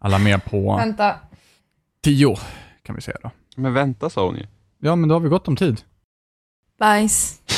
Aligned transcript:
Alla 0.00 0.18
med 0.18 0.44
på 0.44 0.76
Vänta. 0.76 1.14
tio, 2.04 2.36
kan 2.86 2.94
vi 2.94 3.00
säga 3.02 3.16
då. 3.22 3.30
Men 3.56 3.74
vänta 3.74 4.10
sa 4.10 4.26
hon 4.26 4.36
ju. 4.36 4.46
Ja, 4.80 4.96
men 4.96 5.08
då 5.08 5.14
har 5.14 5.20
vi 5.20 5.28
gott 5.28 5.48
om 5.48 5.56
tid. 5.56 5.80
Bajs. 6.78 7.40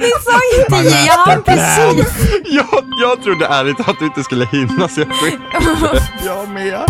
Ni 0.00 0.10
sa 0.24 0.38
inte 0.58 0.70
Man 0.70 0.84
ja, 0.84 1.06
jag 1.06 1.44
plan. 1.44 1.56
precis. 1.56 2.28
Jag, 2.46 2.84
jag 3.02 3.22
trodde 3.22 3.46
ärligt 3.46 3.80
att 3.88 3.98
du 3.98 4.04
inte 4.06 4.22
skulle 4.24 4.46
hinna 4.46 4.88
så 4.88 5.00
jag 5.00 5.12
skit. 5.12 5.40
Jag 6.24 6.48
med. 6.48 6.84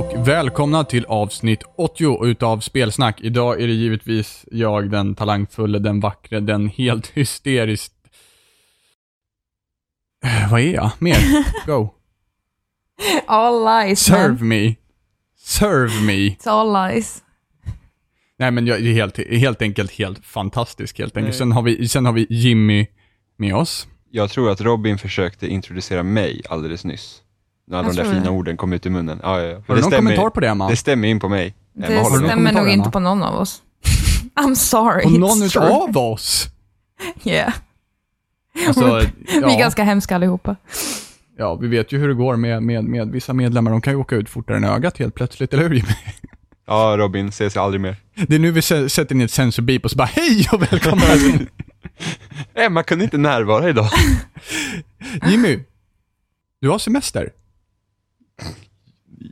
Och 0.00 0.28
välkomna 0.28 0.84
till 0.84 1.04
avsnitt 1.04 1.62
80 1.76 2.24
utav 2.26 2.60
Spelsnack. 2.60 3.20
Idag 3.20 3.60
är 3.62 3.66
det 3.66 3.72
givetvis 3.72 4.44
jag, 4.50 4.90
den 4.90 5.14
talangfulle, 5.14 5.78
den 5.78 6.00
vackre, 6.00 6.40
den 6.40 6.68
helt 6.68 7.06
hysteriskt... 7.14 7.92
Eh, 10.24 10.50
Vad 10.50 10.60
är 10.60 10.74
jag? 10.74 10.90
Mer? 10.98 11.16
Go. 11.66 11.94
All 13.26 13.64
lies, 13.64 14.10
man. 14.10 14.18
Serve 14.18 14.44
me. 14.44 14.74
Serve 15.38 16.00
me. 16.06 16.12
It's 16.12 16.48
all 16.48 16.92
lies. 16.92 17.22
Nej 18.38 18.50
men 18.50 18.66
jag 18.66 18.80
är 18.80 18.92
helt, 18.92 19.18
helt 19.18 19.62
enkelt 19.62 19.90
helt 19.92 20.26
fantastisk 20.26 20.98
helt 20.98 21.16
enkelt. 21.16 21.32
Nej. 21.32 21.38
Sen 21.38 21.52
har, 21.52 21.62
vi, 21.62 21.88
sen 21.88 22.06
har 22.06 22.12
vi 22.12 22.26
Jimmy 22.30 22.86
med 23.36 23.54
oss. 23.54 23.88
Jag 24.10 24.30
tror 24.30 24.50
att 24.50 24.60
Robin 24.60 24.98
försökte 24.98 25.46
introducera 25.46 26.02
mig 26.02 26.42
alldeles 26.48 26.84
nyss. 26.84 27.22
När 27.70 27.76
Jag 27.78 27.86
de 27.86 27.96
där 27.96 28.04
fina 28.04 28.20
det. 28.24 28.30
orden 28.30 28.56
kom 28.56 28.72
ut 28.72 28.86
i 28.86 28.90
munnen. 28.90 29.20
Ja, 29.22 29.40
ja, 29.40 29.46
ja. 29.46 29.54
Har 29.54 29.60
det 29.60 29.62
du 29.66 29.72
någon 29.74 29.82
stämmer- 29.82 29.96
kommentar 29.98 30.30
på 30.30 30.40
det 30.40 30.48
Emma? 30.48 30.68
Det 30.68 30.76
stämmer 30.76 31.08
in 31.08 31.20
på 31.20 31.28
mig. 31.28 31.54
Det 31.72 31.86
Emma, 31.86 32.04
stämmer 32.04 32.28
kommentar, 32.30 32.52
nog 32.60 32.62
Emma? 32.62 32.70
inte 32.72 32.90
på 32.90 33.00
någon 33.00 33.22
av 33.22 33.34
oss. 33.40 33.62
I'm 34.34 34.54
sorry. 34.54 35.02
På 35.02 35.10
någon 35.10 35.48
true. 35.48 35.66
utav 35.66 35.96
oss. 35.98 36.46
Yeah. 37.24 37.52
Alltså, 38.66 39.00
Vi 39.28 39.36
är 39.36 39.40
ja, 39.42 39.58
ganska 39.58 39.82
hemska 39.84 40.14
allihopa. 40.14 40.56
ja, 41.38 41.54
vi 41.54 41.68
vet 41.68 41.92
ju 41.92 41.98
hur 41.98 42.08
det 42.08 42.14
går 42.14 42.36
med, 42.36 42.62
med, 42.62 42.84
med 42.84 43.10
vissa 43.10 43.32
medlemmar. 43.32 43.70
De 43.70 43.80
kan 43.80 43.92
ju 43.92 43.96
åka 43.96 44.16
ut 44.16 44.28
fortare 44.30 44.56
än 44.56 44.64
ögat 44.64 44.98
helt 44.98 45.14
plötsligt, 45.14 45.52
eller 45.54 45.62
hur 45.62 45.74
Jimmy? 45.74 45.88
Ja, 46.66 46.94
Robin, 46.98 47.28
ses 47.28 47.54
jag 47.54 47.64
aldrig 47.64 47.80
mer. 47.80 47.96
Det 48.28 48.34
är 48.34 48.38
nu 48.38 48.50
vi 48.50 48.60
sä- 48.60 48.88
sätter 48.88 49.14
in 49.14 49.20
ett 49.20 49.30
sensorbeep 49.30 49.84
och 49.84 49.90
så 49.90 49.96
bara 49.96 50.08
hej 50.12 50.48
och 50.52 50.62
välkomna 50.62 51.04
Emma 52.54 52.82
kunde 52.82 53.04
inte 53.04 53.18
närvara 53.18 53.68
idag. 53.68 53.88
Jimmy, 55.26 55.58
du 56.60 56.68
har 56.68 56.78
semester. 56.78 57.30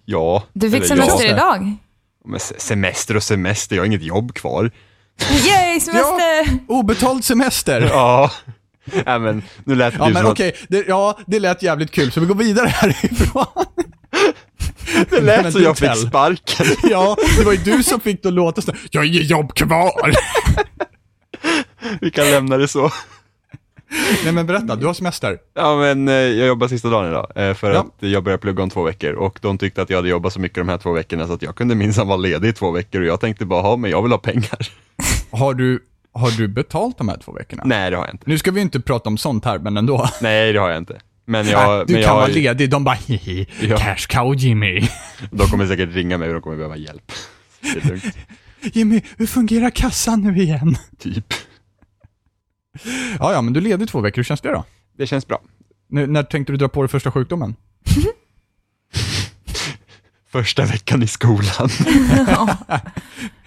Ja. 0.04 0.42
Du 0.52 0.70
fick 0.70 0.84
semester 0.86 1.24
ja. 1.24 1.32
idag. 1.32 1.76
Men 2.24 2.40
se- 2.40 2.60
semester 2.60 3.16
och 3.16 3.22
semester, 3.22 3.76
jag 3.76 3.82
har 3.82 3.86
inget 3.86 4.02
jobb 4.02 4.34
kvar. 4.34 4.70
Yay, 5.30 5.80
semester! 5.80 6.58
Obetald 6.68 7.24
semester. 7.24 7.80
Ja. 7.80 8.30
Nej 9.06 9.18
men, 9.18 9.42
nu 9.64 9.74
lät 9.74 9.92
det 9.92 9.98
Ja 9.98 10.08
men 10.08 10.26
okej, 10.26 10.56
det, 10.68 10.88
ja 10.88 11.18
det 11.26 11.40
lät 11.40 11.62
jävligt 11.62 11.90
kul 11.90 12.12
så 12.12 12.20
vi 12.20 12.26
går 12.26 12.34
vidare 12.34 12.68
härifrån. 12.68 13.46
att 15.00 15.10
det 15.10 15.20
lät 15.20 15.42
Men 15.42 15.52
som 15.52 15.62
jag 15.62 15.78
fick 15.78 15.96
sparken. 15.96 16.66
Ja, 16.90 17.16
det 17.38 17.44
var 17.44 17.52
ju 17.52 17.58
du 17.58 17.82
som 17.82 18.00
fick 18.00 18.22
det 18.22 18.28
att 18.28 18.34
låta 18.34 18.62
så. 18.62 18.72
Jag 18.90 19.00
har 19.00 19.06
inget 19.06 19.30
jobb 19.30 19.54
kvar. 19.54 20.12
Vi 22.00 22.10
kan 22.10 22.30
lämna 22.30 22.56
det 22.56 22.68
så. 22.68 22.90
Nej 24.24 24.32
men 24.32 24.46
berätta, 24.46 24.76
du 24.76 24.86
har 24.86 24.94
semester. 24.94 25.38
Ja 25.54 25.76
men 25.76 26.08
eh, 26.08 26.14
jag 26.14 26.46
jobbar 26.48 26.68
sista 26.68 26.88
dagen 26.90 27.08
idag, 27.08 27.32
eh, 27.34 27.54
för 27.54 27.72
Ja. 27.72 27.80
att 27.80 28.08
jag 28.08 28.24
börjar 28.24 28.38
plugga 28.38 28.62
om 28.62 28.70
två 28.70 28.82
veckor 28.82 29.12
och 29.12 29.38
de 29.42 29.58
tyckte 29.58 29.82
att 29.82 29.90
jag 29.90 29.96
hade 29.98 30.08
jobbat 30.08 30.32
så 30.32 30.40
mycket 30.40 30.56
de 30.58 30.68
här 30.68 30.78
två 30.78 30.92
veckorna 30.92 31.26
så 31.26 31.32
att 31.32 31.42
jag 31.42 31.56
kunde 31.56 31.74
minsann 31.74 32.06
vara 32.08 32.16
ledig 32.16 32.48
i 32.48 32.52
två 32.52 32.70
veckor 32.70 33.00
och 33.00 33.06
jag 33.06 33.20
tänkte 33.20 33.44
bara, 33.46 33.62
ha 33.62 33.76
men 33.76 33.90
jag 33.90 34.02
vill 34.02 34.12
ha 34.12 34.18
pengar. 34.18 34.58
Har 35.30 35.54
du, 35.54 35.84
har 36.12 36.30
du 36.30 36.48
betalt 36.48 36.98
de 36.98 37.08
här 37.08 37.16
två 37.24 37.32
veckorna? 37.32 37.62
Nej 37.66 37.90
det 37.90 37.96
har 37.96 38.04
jag 38.04 38.14
inte. 38.14 38.24
Nu 38.30 38.38
ska 38.38 38.50
vi 38.50 38.60
inte 38.60 38.80
prata 38.80 39.08
om 39.08 39.18
sånt 39.18 39.44
här, 39.44 39.58
men 39.58 39.76
ändå. 39.76 40.08
Nej 40.22 40.52
det 40.52 40.58
har 40.58 40.68
jag 40.68 40.78
inte. 40.78 41.00
Men 41.24 41.46
jag, 41.48 41.86
du 41.86 41.92
men 41.94 42.02
kan 42.02 42.12
jag, 42.12 42.20
vara 42.20 42.26
ledig, 42.26 42.70
de 42.70 42.84
bara 42.84 42.94
hihi, 43.06 43.46
Ja. 43.60 43.76
cash 43.76 44.06
cow 44.08 44.34
Jimmy. 44.34 44.88
de 45.30 45.46
kommer 45.48 45.66
säkert 45.66 45.94
ringa 45.94 46.18
mig 46.18 46.28
och 46.28 46.34
de 46.34 46.42
kommer 46.42 46.56
behöva 46.56 46.76
hjälp. 46.76 47.12
Det 47.60 47.84
är 47.84 47.88
lugnt, 47.88 48.04
Jimmy, 48.62 49.00
hur 49.16 49.26
fungerar 49.26 49.70
kassan 49.70 50.20
nu 50.22 50.42
igen? 50.42 50.76
typ. 50.98 51.34
Ja, 53.18 53.32
ja, 53.32 53.42
men 53.42 53.52
du 53.52 53.60
är 53.60 53.64
ledig 53.64 53.88
två 53.88 54.00
veckor, 54.00 54.16
hur 54.16 54.24
känns 54.24 54.40
det 54.40 54.48
då? 54.52 54.64
Det 54.98 55.06
känns 55.06 55.26
bra. 55.26 55.40
N- 55.92 56.12
när 56.12 56.22
tänkte 56.22 56.52
du 56.52 56.56
dra 56.56 56.68
på 56.68 56.82
dig 56.82 56.88
första 56.88 57.10
sjukdomen? 57.12 57.54
Första 60.32 60.64
veckan 60.64 61.02
i 61.02 61.06
skolan. 61.06 61.68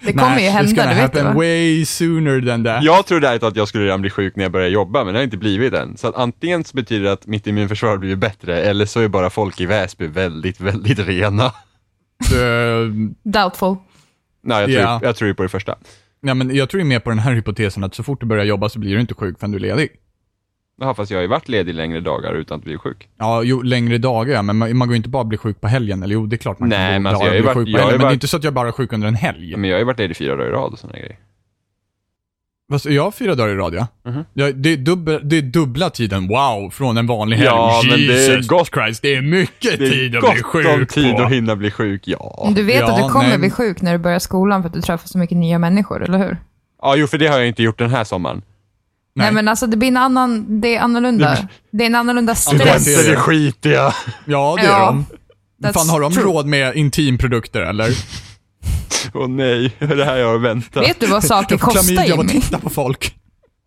Det 0.04 0.12
kommer 0.12 0.38
ju 0.40 0.48
hända, 0.48 0.88
du 0.88 0.94
vet 0.94 1.12
det 1.12 1.22
va? 1.22 1.32
way 1.32 1.84
sooner 1.86 2.40
than 2.46 2.64
that. 2.64 2.82
Jag 2.84 3.06
trodde 3.06 3.28
ärligt 3.28 3.42
att 3.42 3.56
jag 3.56 3.68
skulle 3.68 3.84
redan 3.84 4.00
bli 4.00 4.10
sjuk 4.10 4.36
när 4.36 4.44
jag 4.44 4.52
började 4.52 4.72
jobba, 4.72 5.04
men 5.04 5.14
det 5.14 5.20
har 5.20 5.24
inte 5.24 5.36
blivit 5.36 5.74
än. 5.74 5.96
Så 5.96 6.08
att 6.08 6.14
antingen 6.14 6.64
så 6.64 6.76
betyder 6.76 7.04
det 7.04 7.12
att 7.12 7.26
mitt 7.26 7.46
immunförsvar 7.46 7.90
har 7.90 7.96
blivit 7.98 8.18
bättre, 8.18 8.60
eller 8.62 8.86
så 8.86 9.00
är 9.00 9.08
bara 9.08 9.30
folk 9.30 9.60
i 9.60 9.66
Väsby 9.66 10.06
väldigt, 10.06 10.60
väldigt 10.60 10.98
rena. 10.98 11.44
Eh, 12.22 12.88
Doubtful. 13.22 13.76
Nej, 14.42 14.60
jag 14.60 14.70
tror, 14.70 14.80
Ja. 14.82 15.00
jag 15.02 15.16
tror 15.16 15.28
ju 15.28 15.34
på 15.34 15.42
det 15.42 15.48
första. 15.48 15.76
Nej, 16.22 16.34
men 16.34 16.54
jag 16.56 16.70
tror 16.70 16.82
ju 16.82 16.88
mer 16.88 16.98
på 17.00 17.10
den 17.10 17.18
här 17.18 17.32
hypotesen 17.34 17.84
att 17.84 17.94
så 17.94 18.02
fort 18.02 18.20
du 18.20 18.26
börjar 18.26 18.44
jobba 18.44 18.68
så 18.68 18.78
blir 18.78 18.94
du 18.94 19.00
inte 19.00 19.14
sjuk 19.14 19.38
förrän 19.38 19.50
du 19.50 19.56
är 19.56 19.60
ledig. 19.60 19.88
Jaha, 20.80 20.94
fast 20.94 21.10
jag 21.10 21.18
har 21.18 21.22
ju 21.22 21.28
varit 21.28 21.48
ledig 21.48 21.74
längre 21.74 22.00
dagar 22.00 22.34
utan 22.34 22.58
att 22.58 22.64
bli 22.64 22.78
sjuk. 22.78 23.08
Ja, 23.18 23.42
jo, 23.42 23.62
längre 23.62 23.98
dagar 23.98 24.34
ja, 24.34 24.42
men 24.42 24.56
man, 24.58 24.76
man 24.76 24.88
går 24.88 24.92
ju 24.94 24.96
inte 24.96 25.08
bara 25.08 25.20
att 25.22 25.28
bli 25.28 25.38
sjuk 25.38 25.60
på 25.60 25.68
helgen, 25.68 26.02
eller 26.02 26.14
jo, 26.14 26.26
det 26.26 26.36
är 26.36 26.38
klart 26.38 26.58
man 26.58 26.68
Nej, 26.68 26.94
kan 26.94 27.02
men 27.02 27.10
alltså, 27.12 27.24
jag 27.26 27.30
har 27.32 27.36
ju 27.36 27.42
varit- 27.42 27.54
sjuk 27.56 27.72
på 27.74 27.78
helgen, 27.78 27.86
ju 27.86 27.90
men 27.92 27.98
det 27.98 28.02
är 28.02 28.06
varit- 28.06 28.14
inte 28.14 28.28
så 28.28 28.36
att 28.36 28.44
jag 28.44 28.54
bara 28.54 28.68
är 28.68 28.72
sjuk 28.72 28.92
under 28.92 29.08
en 29.08 29.14
helg. 29.14 29.56
Men 29.56 29.70
jag 29.70 29.74
har 29.76 29.78
ju 29.78 29.84
varit 29.84 29.98
ledig 29.98 30.16
fyra 30.16 30.36
dagar 30.36 30.48
i 30.48 30.52
rad 30.52 30.72
och 30.72 30.78
sådana 30.78 30.98
grejer. 30.98 31.16
Fast 32.72 32.84
jag 32.84 33.02
har 33.04 33.10
fyra 33.10 33.34
dagar 33.34 33.52
i 33.52 33.56
rad, 33.56 33.74
ja. 33.74 33.86
Mhm. 34.10 34.24
ja 34.34 34.52
det, 34.52 34.72
är 34.72 34.76
dubbla, 34.76 35.18
det 35.18 35.38
är 35.38 35.42
dubbla 35.42 35.90
tiden, 35.90 36.28
wow, 36.28 36.70
från 36.70 36.96
en 36.96 37.06
vanlig 37.06 37.36
helg. 37.36 37.46
Ja, 37.48 37.82
men 37.88 37.98
det 37.98 38.24
är 38.26 38.30
Jesus 38.30 38.46
gott. 38.48 38.70
Christ, 38.74 39.02
det 39.02 39.14
är 39.14 39.22
mycket 39.22 39.78
Det 39.78 39.90
tid 39.90 40.14
är 40.14 40.18
att 40.18 40.32
bli 40.34 40.40
gott 40.42 40.46
sjuk 40.52 40.66
om 40.68 40.86
tid 40.86 41.16
på. 41.16 41.22
att 41.22 41.32
hinna 41.32 41.56
bli 41.56 41.70
sjuk, 41.70 42.02
ja. 42.04 42.52
Du 42.56 42.62
vet 42.62 42.76
Ja, 42.80 42.90
att 42.92 43.02
du 43.06 43.12
kommer 43.12 43.28
nej. 43.28 43.38
bli 43.38 43.50
sjuk 43.50 43.82
när 43.82 43.92
du 43.92 43.98
börjar 43.98 44.18
skolan 44.18 44.62
för 44.62 44.68
att 44.68 44.74
du 44.74 44.80
träffar 44.82 45.08
så 45.08 45.18
mycket 45.18 45.36
nya 45.38 45.58
människor, 45.58 46.02
eller 46.04 46.18
hur? 46.18 46.36
Ja, 46.82 46.96
jo, 46.96 47.06
för 47.06 47.18
det 47.18 47.26
har 47.26 47.38
jag 47.38 47.48
inte 47.48 47.62
gjort 47.62 47.78
den 47.78 47.90
här 47.90 48.04
sommaren. 48.04 48.42
Nej, 49.14 49.32
men 49.32 49.48
alltså 49.48 49.66
det 49.66 49.76
blir 49.76 49.88
en 49.88 49.96
annan, 49.96 50.60
det 50.60 50.76
är 50.76 50.80
annorlunda. 50.80 51.38
Det 51.70 51.84
är 51.84 51.86
en 51.86 51.94
annorlunda 51.94 52.32
det 52.32 52.54
är 52.56 52.58
stress. 52.78 52.84
det. 53.06 53.12
är 53.12 53.16
skitiga. 53.16 53.94
Ja, 54.24 54.54
det 54.60 54.66
är 54.66 54.70
Ja, 54.70 54.86
de. 54.86 55.06
that's 55.68 55.72
Fan, 55.72 55.88
har 55.88 56.00
de 56.00 56.12
true. 56.12 56.24
råd 56.24 56.46
med 56.46 56.76
intimprodukter 56.76 57.60
eller? 57.60 57.90
Åh 59.14 59.28
nej, 59.28 59.76
det 59.78 59.84
är 59.84 59.96
det 59.96 60.04
här 60.04 60.16
jag 60.16 60.28
har 60.28 60.38
väntat. 60.38 60.82
Vet 60.82 61.00
du 61.00 61.06
vad 61.06 61.24
saker 61.24 61.52
Jag 61.54 61.60
kostar 61.60 62.04
Jimmy? 62.04 62.28
titta 62.28 62.58
på 62.58 62.70
folk. 62.70 63.16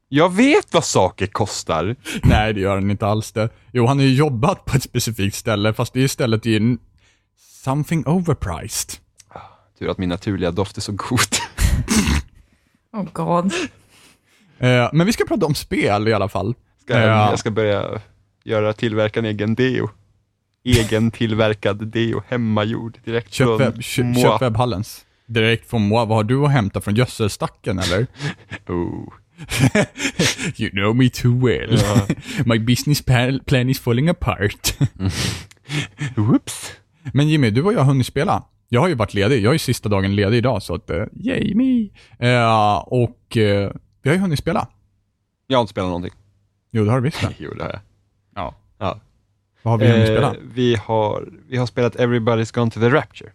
Jag 0.09 0.34
vet 0.36 0.74
vad 0.74 0.86
saker 0.86 1.28
kostar. 1.28 1.96
Nej, 2.24 2.53
det 2.53 2.59
gör 2.59 2.75
han 2.75 2.91
inte 2.91 3.08
alls 3.08 3.31
det. 3.31 3.50
Jo, 3.72 3.85
han 3.85 3.97
har 3.97 4.06
ju 4.06 4.14
jobbat 4.14 4.66
på 4.66 4.78
ett 4.78 4.84
specifikt 4.84 5.35
ställe, 5.35 5.74
fast 5.74 5.94
det 5.94 6.02
istället 6.02 6.46
är 6.46 6.58
en 6.58 6.80
something 7.64 8.06
overpriced. 8.08 9.00
Tur 9.80 9.90
att 9.90 9.97
min 9.97 10.09
naturliga 10.09 10.52
doft 10.52 10.78
är 10.78 10.81
så 10.81 10.91
god. 10.91 11.19
Oh 12.94 13.06
god. 13.14 13.46
Eh, 14.59 14.90
men 14.94 15.06
vi 15.06 15.14
ska 15.14 15.25
prata 15.25 15.46
om 15.46 15.56
spel 15.56 16.08
i 16.08 16.14
alla 16.14 16.30
fall. 16.30 16.56
Ska, 16.84 17.00
Ja. 17.00 17.30
Jag 17.30 17.40
ska 17.40 17.52
börja 17.52 18.02
göra 18.44 18.74
tillverka 18.74 19.19
en 19.19 19.25
egen 19.25 19.56
deo. 19.56 19.90
Egen 20.64 21.12
tillverkad 21.12 21.88
deo, 21.88 22.24
hemmagjord, 22.28 22.97
direkt 23.06 23.34
Köp, 23.34 23.47
från 23.47 23.58
webb, 23.58 23.75
kö, 23.84 24.14
köp 24.22 24.41
webbhallens. 24.41 25.06
Direkt 25.28 25.70
från 25.70 25.88
moi. 25.88 26.05
Vad 26.05 26.17
har 26.17 26.23
du 26.23 26.46
att 26.46 26.52
hämta 26.52 26.82
från 26.82 26.96
gödselstacken 26.96 27.79
eller? 27.79 28.08
Oh. 28.67 29.14
you 30.58 30.70
know 30.70 30.96
me 30.96 31.09
too 31.09 31.46
well. 31.46 31.79
Ja. 31.82 32.08
My 32.46 32.59
business 32.59 33.02
plan 33.46 33.70
is 33.70 33.79
falling 33.79 34.09
apart. 34.09 34.78
Whoops. 36.16 36.72
Men 37.14 37.28
Jimmy, 37.28 37.50
du 37.50 37.64
och 37.64 37.73
jag 37.73 37.79
har 37.79 37.85
hunnit 37.85 38.08
spela. 38.08 38.44
Jag 38.70 38.82
har 38.82 38.88
ju 38.88 38.96
varit 38.96 39.14
ledig. 39.14 39.44
Jag 39.44 39.50
är 39.50 39.53
ju 39.53 39.59
sista 39.59 39.90
dagen 39.90 40.16
ledig 40.16 40.38
idag, 40.38 40.64
så 40.64 40.76
att, 40.76 40.90
uh, 40.90 41.05
yay 41.14 41.55
me. 41.55 41.90
Eh, 42.20 42.78
och 42.78 43.38
eh, 43.38 43.72
vi 44.02 44.09
har 44.09 44.16
ju 44.16 44.22
hunnit 44.22 44.40
spela. 44.40 44.67
Jag 45.47 45.58
har 45.58 45.61
inte 45.61 45.72
spelat 45.72 45.88
någonting. 45.88 46.14
Jo, 46.72 46.85
det 46.85 46.91
har 46.91 46.97
du 46.97 47.03
visst 47.03 47.22
det. 47.22 47.34
Jo, 47.38 47.53
det 47.53 47.64
har 47.64 47.70
jag. 47.70 47.79
Ja. 48.35 48.55
Ja. 48.78 49.00
Vad 49.64 49.72
har 49.72 49.78
vi 49.78 49.91
hunnit 49.91 50.08
spela? 50.08 50.35
Vi, 50.53 50.76
har, 50.76 51.29
vi 51.50 51.58
har 51.58 51.66
spelat 51.66 51.96
Everybody's 51.96 52.55
Gone 52.55 52.72
to 52.72 52.79
the 52.79 52.90
Rapture. 52.90 53.32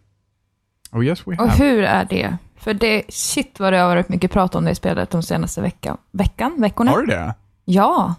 Oh 0.93 1.05
yes 1.05 1.27
we 1.27 1.33
Och 1.33 1.49
have. 1.49 1.65
hur 1.65 1.83
är 1.83 2.05
det? 2.05 2.37
För 2.57 2.75
det, 2.75 3.03
shit 3.09 3.61
vad 3.61 3.73
det 3.73 3.79
har 3.79 3.89
varit 3.89 4.09
mycket 4.09 4.31
prat 4.31 4.55
om 4.55 4.65
det 4.65 4.75
spelet 4.75 5.11
de 5.11 5.23
senaste 5.23 5.61
veckan. 5.61 5.97
Veckan? 6.13 6.55
Veckorna? 6.59 6.91
Har 6.91 7.01
du 7.01 7.07
det? 7.07 7.35
Ja. 7.65 8.15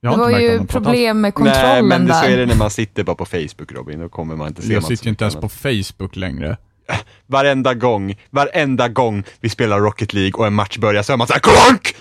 Jag 0.00 0.12
Det 0.12 0.16
har 0.24 0.30
var 0.32 0.38
ju 0.38 0.66
problem 0.66 1.20
med 1.20 1.32
Nej, 1.38 1.52
kontrollen 1.52 1.86
men 1.88 2.06
det, 2.06 2.14
så 2.14 2.24
är 2.24 2.30
där. 2.30 2.36
det 2.38 2.46
när 2.46 2.56
man 2.56 2.70
sitter 2.70 3.04
bara 3.04 3.16
på 3.16 3.24
Facebook 3.24 3.72
Robin, 3.72 4.00
då 4.00 4.08
kommer 4.08 4.36
man 4.36 4.48
inte 4.48 4.62
se 4.62 4.72
Jag 4.72 4.84
sitter 4.84 5.04
ju 5.04 5.10
inte 5.10 5.24
ens 5.24 5.36
på 5.36 5.48
Facebook 5.48 6.16
längre. 6.16 6.56
varenda 7.26 7.74
gång, 7.74 8.14
varenda 8.30 8.88
gång 8.88 9.24
vi 9.40 9.48
spelar 9.48 9.80
Rocket 9.80 10.12
League 10.12 10.32
och 10.32 10.46
en 10.46 10.54
match 10.54 10.78
börjar 10.78 11.02
så 11.02 11.12
är 11.12 11.16
man 11.16 11.26
såhär 11.26 11.40
KLONK! 11.40 11.94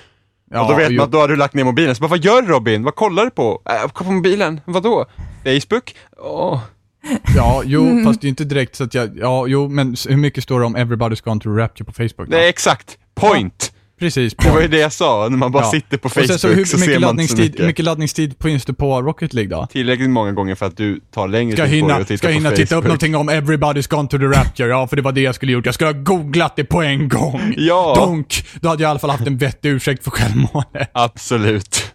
Ja, 0.52 0.62
och 0.62 0.68
då 0.72 0.76
vet 0.76 0.92
man 0.94 1.04
att 1.06 1.12
då 1.12 1.18
har 1.20 1.28
du 1.28 1.36
lagt 1.36 1.54
ner 1.54 1.64
mobilen. 1.64 1.96
Så 1.96 2.02
bara, 2.02 2.08
vad 2.08 2.20
gör 2.20 2.42
du 2.42 2.48
Robin? 2.48 2.84
Vad 2.84 2.96
kollar 2.96 3.24
du 3.26 3.32
på? 3.32 3.62
Äh, 3.66 3.92
på 3.92 4.04
mobilen? 4.12 4.62
Vadå? 4.66 5.06
Facebook? 5.44 5.96
Åh. 6.18 6.60
Ja, 7.36 7.62
jo, 7.66 7.82
Mm. 7.88 8.06
fast 8.06 8.22
det 8.22 8.28
är 8.28 8.30
inte 8.30 8.46
direkt 8.46 8.76
så 8.76 8.84
att 8.84 8.94
jag, 8.94 9.18
ja, 9.20 9.48
jo, 9.48 9.70
men 9.70 9.96
hur 10.10 10.18
mycket 10.18 10.44
står 10.44 10.60
det 10.60 10.66
om 10.66 10.78
Everybody's 10.78 11.24
Gone 11.24 11.40
to 11.42 11.50
Rapture 11.50 11.86
på 11.86 11.92
Facebook? 11.92 12.30
Det 12.30 12.46
är 12.46 12.50
exakt, 12.50 12.98
point! 13.16 13.72
Precis. 14.00 14.34
Det 14.36 14.50
var 14.50 14.62
ju 14.62 14.68
det 14.68 14.78
jag 14.78 14.94
sa, 14.94 15.28
när 15.30 15.38
man 15.38 15.52
bara 15.52 15.64
Ja. 15.64 15.72
sitter 15.72 15.98
på 15.98 16.06
Och 16.06 16.12
sen 16.12 16.24
Facebook 16.24 16.40
så 16.40 16.48
så, 16.48 16.54
hur 16.54 16.66
ser 16.66 16.78
mycket 16.78 16.88
man 16.88 16.94
inte 16.94 17.02
så 17.02 17.08
laddningstid, 17.08 17.40
mycket. 17.46 17.60
hur 17.62 17.66
mycket 17.68 17.86
laddningstid 17.86 18.36
finns 18.42 18.66
det 18.66 18.74
på 18.74 19.02
Rocket 19.02 19.34
League 19.34 19.58
då? 19.58 19.68
Tillräckligt 19.68 20.10
många 20.10 20.32
gånger 20.32 20.56
för 20.56 20.66
att 20.66 20.78
du 20.78 21.00
tar 21.14 21.28
längre 21.28 21.54
Ska 21.56 21.62
jag 21.62 21.70
tid 21.72 21.82
på 21.82 21.88
dig 21.88 21.94
hinna, 21.94 22.02
att 22.02 22.08
titta 22.08 22.18
ska 22.18 22.28
jag 22.28 22.34
på 22.34 22.38
hinna 22.38 22.50
Facebook. 22.50 22.58
titta 22.68 22.76
upp 22.76 22.84
någonting 22.84 23.16
om 23.16 23.30
Everybody's 23.30 23.90
Gone 23.90 24.08
to 24.10 24.18
the 24.18 24.24
Rapture? 24.26 24.70
Ja, 24.70 24.88
för 24.88 24.96
det 24.96 25.02
var 25.02 25.12
det 25.12 25.22
jag 25.22 25.36
skulle 25.36 25.52
gjort. 25.52 25.66
Jag 25.66 25.76
skulle 25.76 25.88
ha 25.90 26.00
googlat 26.00 26.56
det 26.56 26.64
på 26.64 26.82
en 26.82 27.10
gång. 27.10 27.54
Ja. 27.58 27.94
Donk! 27.98 28.46
Då 28.62 28.70
hade 28.70 28.84
jag 28.84 28.90
i 28.90 28.92
alla 28.92 29.00
fall 29.00 29.10
haft 29.10 29.28
en 29.28 29.38
vettig 29.38 29.70
ursäkt 29.70 30.04
för 30.04 30.12
självmålet. 30.12 30.90
Absolut. 30.94 31.94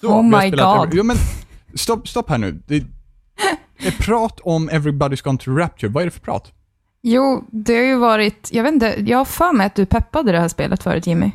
Så, 0.00 0.06
Oh 0.08 0.28
vi 0.28 0.34
har 0.34 0.44
my 0.44 0.50
God. 0.50 0.88
Jo 0.94 1.02
men, 1.04 1.16
stopp, 1.74 2.08
stopp 2.08 2.30
här 2.30 2.38
nu. 2.38 2.60
Det 2.66 2.82
är 3.78 4.02
prat 4.02 4.40
om 4.44 4.70
Everybody's 4.70 5.24
Gone 5.24 5.38
to 5.38 5.50
Rapture. 5.56 5.88
Vad 5.92 6.00
är 6.00 6.04
det 6.04 6.10
för 6.10 6.20
prat? 6.20 6.52
Jo, 7.02 7.44
det 7.50 7.74
har 7.74 7.82
ju 7.82 7.96
varit, 7.96 8.48
jag 8.52 8.62
vet 8.62 8.72
inte, 8.74 8.94
jag 9.06 9.18
har 9.18 9.24
för 9.24 9.52
mig 9.52 9.66
att 9.66 9.74
du 9.74 9.86
peppade 9.86 10.32
det 10.32 10.38
här 10.40 10.48
spelet 10.48 10.82
förut 10.82 11.06
Jimmy. 11.06 11.30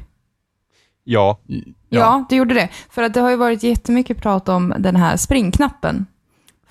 Ja, 1.03 1.39
Ja. 1.89 2.25
du 2.29 2.35
gjorde 2.35 2.53
det. 2.53 2.69
För 2.89 3.03
att 3.03 3.13
det 3.13 3.19
har 3.21 3.29
ju 3.29 3.35
varit 3.35 3.63
jättemycket 3.63 4.17
prat 4.21 4.49
om 4.49 4.73
den 4.79 4.95
här 4.95 5.17
springknappen. 5.17 6.05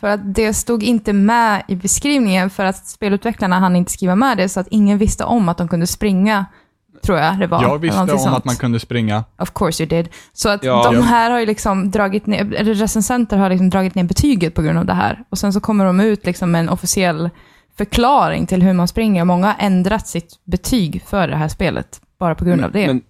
För 0.00 0.08
att 0.08 0.34
det 0.34 0.54
stod 0.54 0.82
inte 0.82 1.12
med 1.12 1.62
i 1.68 1.76
beskrivningen 1.76 2.50
för 2.50 2.64
att 2.64 2.86
spelutvecklarna 2.86 3.58
hann 3.58 3.76
inte 3.76 3.92
skriva 3.92 4.16
med 4.16 4.36
det 4.36 4.48
så 4.48 4.60
att 4.60 4.68
ingen 4.70 4.98
visste 4.98 5.24
om 5.24 5.48
att 5.48 5.58
de 5.58 5.68
kunde 5.68 5.86
springa, 5.86 6.46
tror 7.02 7.18
jag 7.18 7.38
det 7.38 7.46
var. 7.46 7.62
Jag 7.62 7.78
visste 7.78 8.00
om 8.00 8.08
sånt. 8.08 8.36
att 8.36 8.44
man 8.44 8.56
kunde 8.56 8.80
springa. 8.80 9.24
Of 9.38 9.50
course 9.54 9.82
you 9.82 9.88
did. 9.88 10.08
Så 10.32 10.48
att 10.48 10.64
Ja. 10.64 10.90
de 10.92 11.02
här 11.02 11.30
har 11.30 11.40
ju 11.40 11.46
liksom 11.46 11.90
dragit 11.90 12.26
ner, 12.26 12.54
eller 12.54 12.74
recensenter 12.74 13.36
har 13.36 13.50
liksom 13.50 13.70
dragit 13.70 13.94
ner 13.94 14.04
betyget 14.04 14.54
på 14.54 14.62
grund 14.62 14.78
av 14.78 14.86
det 14.86 14.94
här. 14.94 15.22
Och 15.30 15.38
sen 15.38 15.52
så 15.52 15.60
kommer 15.60 15.84
de 15.84 16.00
ut 16.00 16.26
liksom 16.26 16.50
med 16.50 16.58
en 16.58 16.68
officiell 16.68 17.30
förklaring 17.76 18.46
till 18.46 18.62
hur 18.62 18.72
man 18.72 18.88
springer. 18.88 19.24
Många 19.24 19.46
har 19.46 19.56
ändrat 19.58 20.08
sitt 20.08 20.34
betyg 20.44 21.02
för 21.06 21.28
det 21.28 21.36
här 21.36 21.48
spelet, 21.48 22.00
bara 22.18 22.34
på 22.34 22.44
grund 22.44 22.64
av 22.64 22.72
det. 22.72 22.86
men 22.86 23.02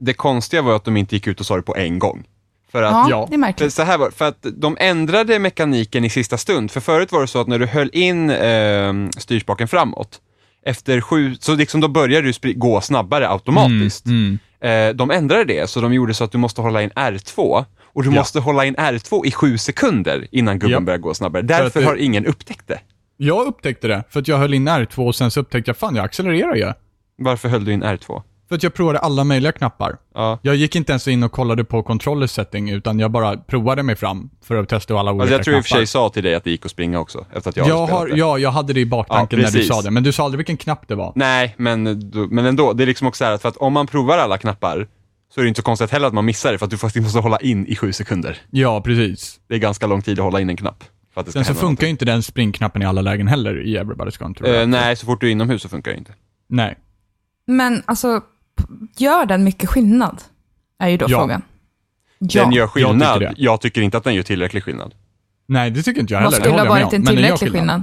det 0.00 0.14
konstiga 0.14 0.62
var 0.62 0.76
att 0.76 0.84
de 0.84 0.96
inte 0.96 1.14
gick 1.14 1.26
ut 1.26 1.40
och 1.40 1.46
sa 1.46 1.56
det 1.56 1.62
på 1.62 1.76
en 1.76 1.98
gång. 1.98 2.24
För 2.72 2.82
att 2.82 3.10
ja, 3.10 3.26
det 3.28 3.34
är 3.34 3.38
märkligt. 3.38 3.72
så 3.72 3.82
här 3.82 3.98
var 3.98 4.10
för 4.10 4.24
att 4.28 4.46
de 4.56 4.76
ändrade 4.80 5.38
mekaniken 5.38 6.04
i 6.04 6.10
sista 6.10 6.38
stund. 6.38 6.70
För 6.70 6.80
förut 6.80 7.12
var 7.12 7.20
det 7.20 7.26
så 7.26 7.40
att 7.40 7.46
när 7.46 7.58
du 7.58 7.66
höll 7.66 7.90
in 7.92 8.30
eh, 8.30 8.92
styrspaken 9.18 9.68
framåt, 9.68 10.20
efter 10.66 11.00
sju, 11.00 11.34
så 11.40 11.54
liksom 11.54 11.80
då 11.80 11.88
började 11.88 12.32
du 12.42 12.54
gå 12.54 12.80
snabbare 12.80 13.28
automatiskt. 13.28 14.06
Mm, 14.06 14.38
Eh, 14.64 14.88
de 14.94 15.10
ändrade 15.10 15.44
det, 15.44 15.70
så 15.70 15.80
de 15.80 15.94
gjorde 15.94 16.14
så 16.14 16.24
att 16.24 16.32
du 16.32 16.38
måste 16.38 16.60
hålla 16.60 16.82
in 16.82 16.90
R2. 16.90 17.64
Och 17.84 18.02
du 18.02 18.08
Ja. 18.08 18.14
måste 18.14 18.40
hålla 18.40 18.64
in 18.64 18.74
R2 18.76 19.26
i 19.26 19.30
sju 19.32 19.58
sekunder 19.58 20.26
innan 20.30 20.58
gubben 20.58 20.72
Ja. 20.72 20.80
börjar 20.80 20.98
gå 20.98 21.14
snabbare. 21.14 21.42
Därför 21.42 21.80
det- 21.80 21.86
har 21.86 21.96
ingen 21.96 22.26
upptäckt 22.26 22.68
det. 22.68 22.80
Jag 23.16 23.46
upptäckte 23.46 23.88
det, 23.88 24.04
för 24.10 24.20
att 24.20 24.28
jag 24.28 24.38
höll 24.38 24.54
in 24.54 24.68
R2 24.68 25.06
och 25.06 25.14
sen 25.14 25.30
så 25.30 25.40
upptäckte 25.40 25.68
jag, 25.68 25.76
fan 25.76 25.96
jag 25.96 26.04
accelererar 26.04 26.54
ju. 26.54 26.72
Varför 27.18 27.48
höll 27.48 27.64
du 27.64 27.72
in 27.72 27.82
R2? 27.84 28.22
För 28.52 28.56
att 28.56 28.62
jag 28.62 28.74
provade 28.74 28.98
alla 28.98 29.24
möjliga 29.24 29.52
knappar. 29.52 29.96
Ja. 30.14 30.38
Jag 30.42 30.54
gick 30.54 30.76
inte 30.76 30.92
ens 30.92 31.08
in 31.08 31.22
och 31.22 31.32
kollade 31.32 31.64
på 31.64 31.82
controller 31.82 32.26
setting, 32.26 32.70
utan 32.70 32.98
jag 32.98 33.10
bara 33.10 33.36
provade 33.36 33.82
mig 33.82 33.96
fram 33.96 34.30
för 34.44 34.56
att 34.56 34.68
testa 34.68 34.94
alla 34.98 35.12
olika 35.12 35.22
Alltså 35.22 35.34
jag 35.36 35.44
tror 35.44 35.56
i 35.56 35.60
och 35.60 35.64
för 35.64 35.68
knappar. 35.68 35.80
sig 35.80 35.86
sa 35.86 36.08
till 36.08 36.22
dig 36.22 36.34
att 36.34 36.44
det 36.44 36.50
gick 36.50 36.64
att 36.64 36.70
springa 36.70 37.00
också, 37.00 37.26
efter 37.32 37.50
att 37.50 37.56
jag, 37.56 37.68
jag 37.68 37.74
hade 37.76 37.86
spelat 37.86 38.00
har, 38.00 38.08
det. 38.08 38.16
ja, 38.16 38.38
jag 38.38 38.50
hade 38.50 38.72
det 38.72 38.80
i 38.80 38.86
baktanken 38.86 39.40
Ja, 39.40 39.44
när 39.46 39.58
du 39.58 39.64
sa 39.64 39.82
det, 39.82 39.90
men 39.90 40.02
du 40.02 40.12
sa 40.12 40.24
aldrig 40.24 40.36
vilken 40.38 40.56
knapp 40.56 40.88
det 40.88 40.94
var. 40.94 41.12
Nej, 41.14 41.54
men, 41.58 41.82
men 42.30 42.46
ändå, 42.46 42.72
det 42.72 42.84
är 42.84 42.86
liksom 42.86 43.06
också 43.06 43.18
så 43.18 43.24
här 43.24 43.32
att 43.32 43.42
för 43.42 43.48
att 43.48 43.56
om 43.56 43.72
man 43.72 43.86
provar 43.86 44.18
alla 44.18 44.38
knappar 44.38 44.88
så 45.34 45.40
är 45.40 45.42
det 45.44 45.48
inte 45.48 45.58
så 45.58 45.64
konstigt 45.64 45.90
heller 45.90 46.06
att 46.06 46.14
man 46.14 46.24
missar 46.24 46.52
det 46.52 46.58
för 46.58 46.64
att 46.64 46.70
du 46.70 46.78
faktiskt 46.78 47.02
måste 47.02 47.18
hålla 47.18 47.38
in 47.38 47.66
i 47.66 47.76
sju 47.76 47.92
sekunder. 47.92 48.38
Ja, 48.50 48.80
precis. 48.80 49.40
Det 49.48 49.54
är 49.54 49.58
ganska 49.58 49.86
lång 49.86 50.02
tid 50.02 50.18
att 50.18 50.24
hålla 50.24 50.40
in 50.40 50.50
en 50.50 50.56
knapp. 50.56 50.84
För 51.14 51.20
att 51.20 51.26
det 51.26 51.32
ska 51.32 51.44
Sen 51.44 51.54
så 51.54 51.60
funkar 51.60 51.86
ju 51.86 51.90
inte 51.90 52.04
den 52.04 52.22
springknappen 52.22 52.82
i 52.82 52.84
alla 52.84 53.00
lägen 53.00 53.28
heller 53.28 53.62
i 53.66 53.78
Everybody's 53.78 54.18
Gone. 54.18 54.60
Eh, 54.60 54.66
nej, 54.66 54.96
så 54.96 55.06
fort 55.06 55.20
du 55.20 55.26
är 55.26 55.30
inomhus 55.32 55.62
så 55.62 55.68
funkar 55.68 55.90
det 55.90 55.98
inte. 55.98 56.12
Nej. 56.48 56.78
Men 57.46 57.82
alltså, 57.86 58.20
gör 58.96 59.26
den 59.26 59.44
mycket 59.44 59.70
skillnad? 59.70 60.22
Är 60.78 60.88
ju 60.88 60.96
då 60.96 61.06
Ja. 61.08 61.18
frågan. 61.18 61.42
Ja. 62.18 62.42
Den 62.42 62.52
gör 62.52 62.60
jag 62.62 62.70
skillnad. 62.70 63.18
tycker 63.20 63.34
Jag 63.36 63.60
tycker, 63.60 63.82
inte 63.82 63.96
att 63.98 64.04
den 64.04 64.14
gör 64.14 64.22
tillräcklig 64.22 64.64
skillnad. 64.64 64.94
Nej, 65.48 65.70
det 65.70 65.82
tycker 65.82 66.00
inte 66.00 66.14
jag 66.14 66.22
Vad 66.22 66.32
heller. 66.32 66.44
det 66.44 66.50
skulle 66.50 66.70
ha 66.70 66.78
jag 66.78 66.84
varit 66.84 66.92
en 66.92 67.06
tillräcklig 67.06 67.52
skillnad? 67.52 67.82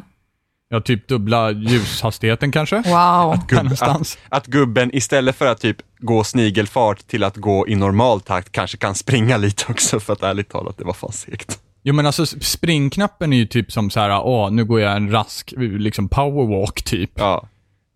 Ja, 0.69 0.81
typ 0.81 1.07
dubbla 1.07 1.51
ljushastigheten 1.51 2.51
kanske? 2.51 2.75
Wow. 2.75 3.39
Där 3.49 3.55
någonstans. 3.63 4.17
Att 4.29 4.47
gubben 4.47 4.95
istället 4.95 5.35
för 5.35 5.45
att 5.47 5.61
typ 5.61 5.77
gå 5.99 6.23
snigelfart 6.23 7.07
till 7.07 7.23
att 7.23 7.37
gå 7.37 7.67
i 7.67 7.75
normal 7.75 8.21
takt 8.21 8.51
kanske 8.51 8.77
kan 8.77 8.95
springa 8.95 9.37
lite 9.37 9.65
också 9.69 9.99
för 9.99 10.13
att 10.13 10.23
ärligt 10.23 10.49
talat, 10.49 10.77
det 10.77 10.83
var 10.85 10.93
fan 10.93 11.11
segt. 11.11 11.59
Jo 11.83 11.93
men 11.93 12.05
alltså 12.05 12.25
springknappen 12.25 13.33
är 13.33 13.37
ju 13.37 13.45
typ 13.45 13.71
som 13.71 13.89
så 13.89 13.99
här, 13.99 14.21
åh, 14.23 14.51
nu 14.51 14.65
går 14.65 14.79
jag 14.81 14.95
en 14.95 15.11
rask, 15.11 15.53
liksom 15.57 16.09
powerwalk 16.09 16.83
typ. 16.83 17.11
Ja. 17.15 17.47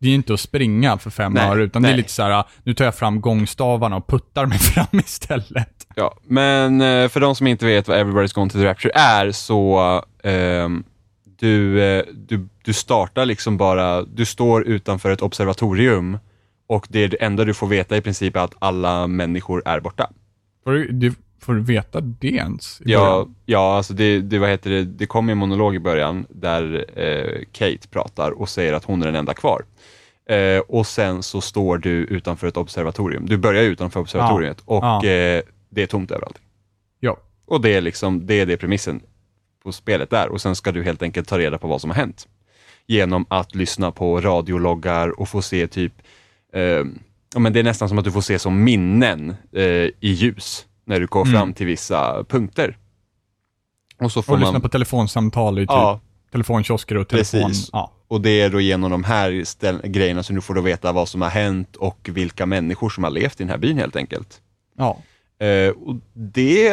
Det 0.04 0.08
är 0.08 0.10
ju 0.10 0.16
inte 0.16 0.34
att 0.34 0.40
springa 0.40 0.98
för 0.98 1.10
fem 1.10 1.34
Nej, 1.34 1.50
öre, 1.50 1.64
utan 1.64 1.82
det 1.82 1.88
är 1.88 1.92
nej. 1.92 1.98
lite 1.98 2.12
så 2.12 2.24
här, 2.24 2.44
nu 2.64 2.74
tar 2.74 2.86
jag 2.86 2.96
fram 2.96 3.22
gångstavarna 3.22 3.96
och 3.96 4.08
puttar 4.08 4.46
mig 4.46 4.60
fram 4.76 5.00
istället. 5.00 5.88
Ja, 5.96 6.18
men 6.24 6.82
eh, 6.82 7.10
för 7.10 7.20
de 7.20 7.36
som 7.36 7.48
inte 7.48 7.66
vet 7.66 7.88
vad 7.88 7.98
Everybody's 7.98 8.36
Gone 8.36 8.50
to 8.50 8.58
the 8.58 8.66
Rapture 8.66 8.92
är 8.96 9.32
så 9.32 10.02
ehm, 10.24 10.84
du, 11.40 11.84
eh, 11.84 12.04
du, 12.14 12.48
du 12.64 12.74
startar 12.74 13.26
liksom 13.26 13.58
bara, 13.58 14.02
du 14.02 14.26
står 14.26 14.64
utanför 14.64 15.12
ett 15.12 15.22
observatorium 15.22 16.18
och 16.68 16.88
det, 16.90 17.08
det 17.08 17.18
enda 17.24 17.46
du 17.46 17.54
får 17.54 17.68
veta 17.68 17.98
i 17.98 18.02
princip 18.02 18.36
är 18.36 18.40
att 18.40 18.56
alla 18.60 19.08
människor 19.08 19.62
är 19.66 19.80
borta. 19.80 20.10
Du, 20.66 20.92
du, 20.92 21.14
får 21.44 21.54
du 21.54 21.62
veta 21.62 22.02
det 22.02 22.28
ens? 22.28 22.82
Ja, 22.86 23.00
början? 23.00 23.36
ja 23.46 23.78
alltså 23.78 23.94
det, 23.94 24.20
det, 24.22 24.40
vad 24.40 24.50
heter 24.50 24.70
det, 24.70 24.84
det 24.84 25.06
kom 25.06 25.30
en 25.30 25.38
monolog 25.38 25.76
i 25.76 25.80
början 25.80 26.26
där 26.30 26.86
eh, 26.96 27.42
Kate 27.52 27.88
pratar 27.92 28.32
och 28.32 28.50
säger 28.50 28.74
att 28.74 28.84
hon 28.86 29.02
är 29.02 29.06
den 29.06 29.16
enda 29.16 29.34
kvar. 29.34 29.62
Eh, 30.30 30.60
och 30.60 30.88
sen 30.88 31.24
så 31.24 31.42
står 31.42 31.78
du 31.78 31.92
utanför 31.92 32.48
ett 32.48 32.58
observatorium. 32.58 33.26
Du 33.26 33.38
börjar 33.38 33.64
utanför 33.64 34.00
observatoriet 34.00 34.62
och 34.66 34.84
Ja. 34.84 34.96
eh, 35.06 35.42
det 35.70 35.84
är 35.84 35.88
tomt 35.88 36.12
överallt. 36.12 36.40
Ja. 37.00 37.18
Och 37.46 37.62
det 37.62 37.70
är 37.76 37.82
liksom, 37.82 38.26
det 38.26 38.34
är 38.34 38.46
det 38.46 38.58
premissen 38.58 39.02
på 39.64 39.72
spelet 39.72 40.10
där 40.10 40.30
och 40.30 40.42
sen 40.42 40.56
ska 40.56 40.72
du 40.72 40.84
helt 40.84 41.02
enkelt 41.02 41.28
ta 41.28 41.40
reda 41.40 41.58
på 41.58 41.68
vad 41.68 41.82
som 41.82 41.90
har 41.90 41.98
hänt. 41.98 42.28
Genom 42.88 43.26
att 43.30 43.56
lyssna 43.56 43.92
på 43.92 44.22
radiologgar 44.22 45.20
och 45.20 45.30
få 45.30 45.42
se 45.42 45.68
typ, 45.68 45.94
eh, 46.54 46.62
ja 47.34 47.40
men 47.40 47.54
det 47.54 47.60
är 47.60 47.64
nästan 47.64 47.90
som 47.90 47.98
att 47.98 48.06
du 48.06 48.12
får 48.12 48.22
se 48.22 48.40
som 48.40 48.64
minnen 48.64 49.36
eh, 49.52 49.64
i 49.64 49.94
ljus 50.02 50.66
när 50.86 51.00
du 51.00 51.08
går 51.08 51.22
Mm. 51.28 51.34
fram 51.34 51.54
till 51.54 51.66
vissa 51.66 52.24
punkter. 52.24 52.78
Och 54.00 54.12
så 54.12 54.22
får 54.22 54.34
Och 54.34 54.40
lyssna 54.40 54.52
man, 54.52 54.62
på 54.62 54.70
telefonsamtal 54.70 55.60
i 55.60 55.62
typ 55.62 55.70
ja, 55.70 56.00
telefonkiosker 56.32 56.98
och 56.98 57.08
telefon. 57.08 57.42
Precis. 57.48 57.70
Ja. 57.74 57.92
och 58.08 58.22
det 58.22 58.42
är 58.42 58.50
då 58.50 58.62
genom 58.62 58.92
de 58.92 59.04
här 59.04 59.88
grejerna 59.88 60.24
som 60.24 60.36
du 60.36 60.42
får 60.42 60.54
då 60.54 60.62
veta 60.62 60.92
vad 60.92 61.10
som 61.10 61.22
har 61.22 61.30
hänt 61.30 61.76
och 61.76 62.10
vilka 62.14 62.46
människor 62.46 62.90
som 62.90 63.04
har 63.04 63.12
levt 63.12 63.40
i 63.40 63.44
den 63.44 63.50
här 63.50 63.58
byn 63.58 63.78
helt 63.78 63.96
enkelt. 63.96 64.42
ja. 64.78 64.98
Eh, 65.40 65.70
och 65.70 65.96
det 66.14 66.68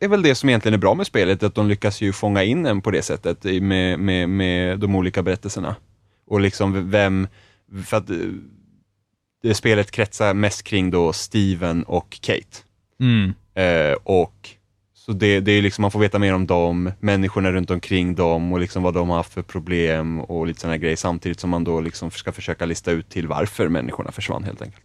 är 0.00 0.08
väl 0.08 0.22
det 0.22 0.34
som 0.34 0.48
egentligen 0.48 0.74
är 0.74 0.78
bra 0.78 0.94
med 0.94 1.06
spelet, 1.06 1.42
att 1.42 1.54
de 1.54 1.68
lyckas 1.68 2.00
ju 2.00 2.12
fånga 2.12 2.42
in 2.42 2.66
en 2.66 2.80
på 2.82 2.90
det 2.90 3.02
sättet 3.02 3.44
med, 3.44 3.98
med, 3.98 4.28
med 4.28 4.78
de 4.78 4.94
olika 4.94 5.22
berättelserna. 5.22 5.76
Och 6.26 6.40
liksom 6.40 6.90
vem, 6.90 7.28
för 7.84 7.96
att 7.96 8.10
eh, 8.10 8.16
det 9.42 9.54
spelet 9.54 9.90
kretsar 9.90 10.34
mest 10.34 10.62
kring 10.62 10.90
då 10.90 11.12
Steven 11.12 11.82
och 11.84 12.18
Kate. 12.20 12.56
Mm. 13.00 13.34
Eh, 13.58 13.96
och 14.04 14.50
så 14.94 15.12
det, 15.12 15.40
det 15.40 15.52
är 15.52 15.62
liksom, 15.62 15.82
man 15.82 15.90
får 15.90 16.00
veta 16.00 16.18
mer 16.18 16.34
om 16.34 16.46
dem, 16.46 16.92
människorna 17.00 17.52
runt 17.52 17.70
omkring 17.70 18.14
dem 18.14 18.52
och 18.52 18.60
liksom 18.60 18.82
vad 18.82 18.94
de 18.94 19.08
har 19.08 19.16
haft 19.16 19.32
för 19.32 19.42
problem 19.42 20.20
och 20.20 20.46
lite 20.46 20.60
sådana 20.60 20.76
grejer 20.76 20.96
samtidigt 20.96 21.40
som 21.40 21.50
man 21.50 21.64
då 21.64 21.80
liksom 21.80 22.10
ska 22.10 22.32
försöka 22.32 22.66
lista 22.66 22.90
ut 22.90 23.08
till 23.08 23.28
varför 23.28 23.68
människorna 23.68 24.12
försvann 24.12 24.44
helt 24.44 24.62
enkelt. 24.62 24.84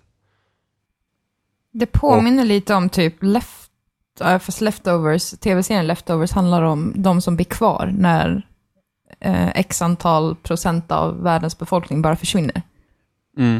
Det 1.72 1.86
påminner 1.86 2.46
lite 2.46 2.76
om 2.76 2.90
typ 2.90 3.16
Left, 3.20 3.72
fast 4.20 4.62
Leftovers, 4.62 5.32
tv-serien 5.32 5.88
Leftovers 5.88 6.32
handlar 6.32 6.62
om 6.62 6.94
de 6.96 7.22
som 7.22 7.36
blir 7.36 7.46
kvar 7.46 7.94
när 7.98 8.48
eh, 9.20 9.50
x 9.50 9.82
antal 9.82 10.36
procent 10.36 10.92
av 10.92 11.24
världens 11.24 11.58
befolkning 11.58 12.02
bara 12.02 12.16
försvinner. 12.16 12.62
Mm. 13.38 13.56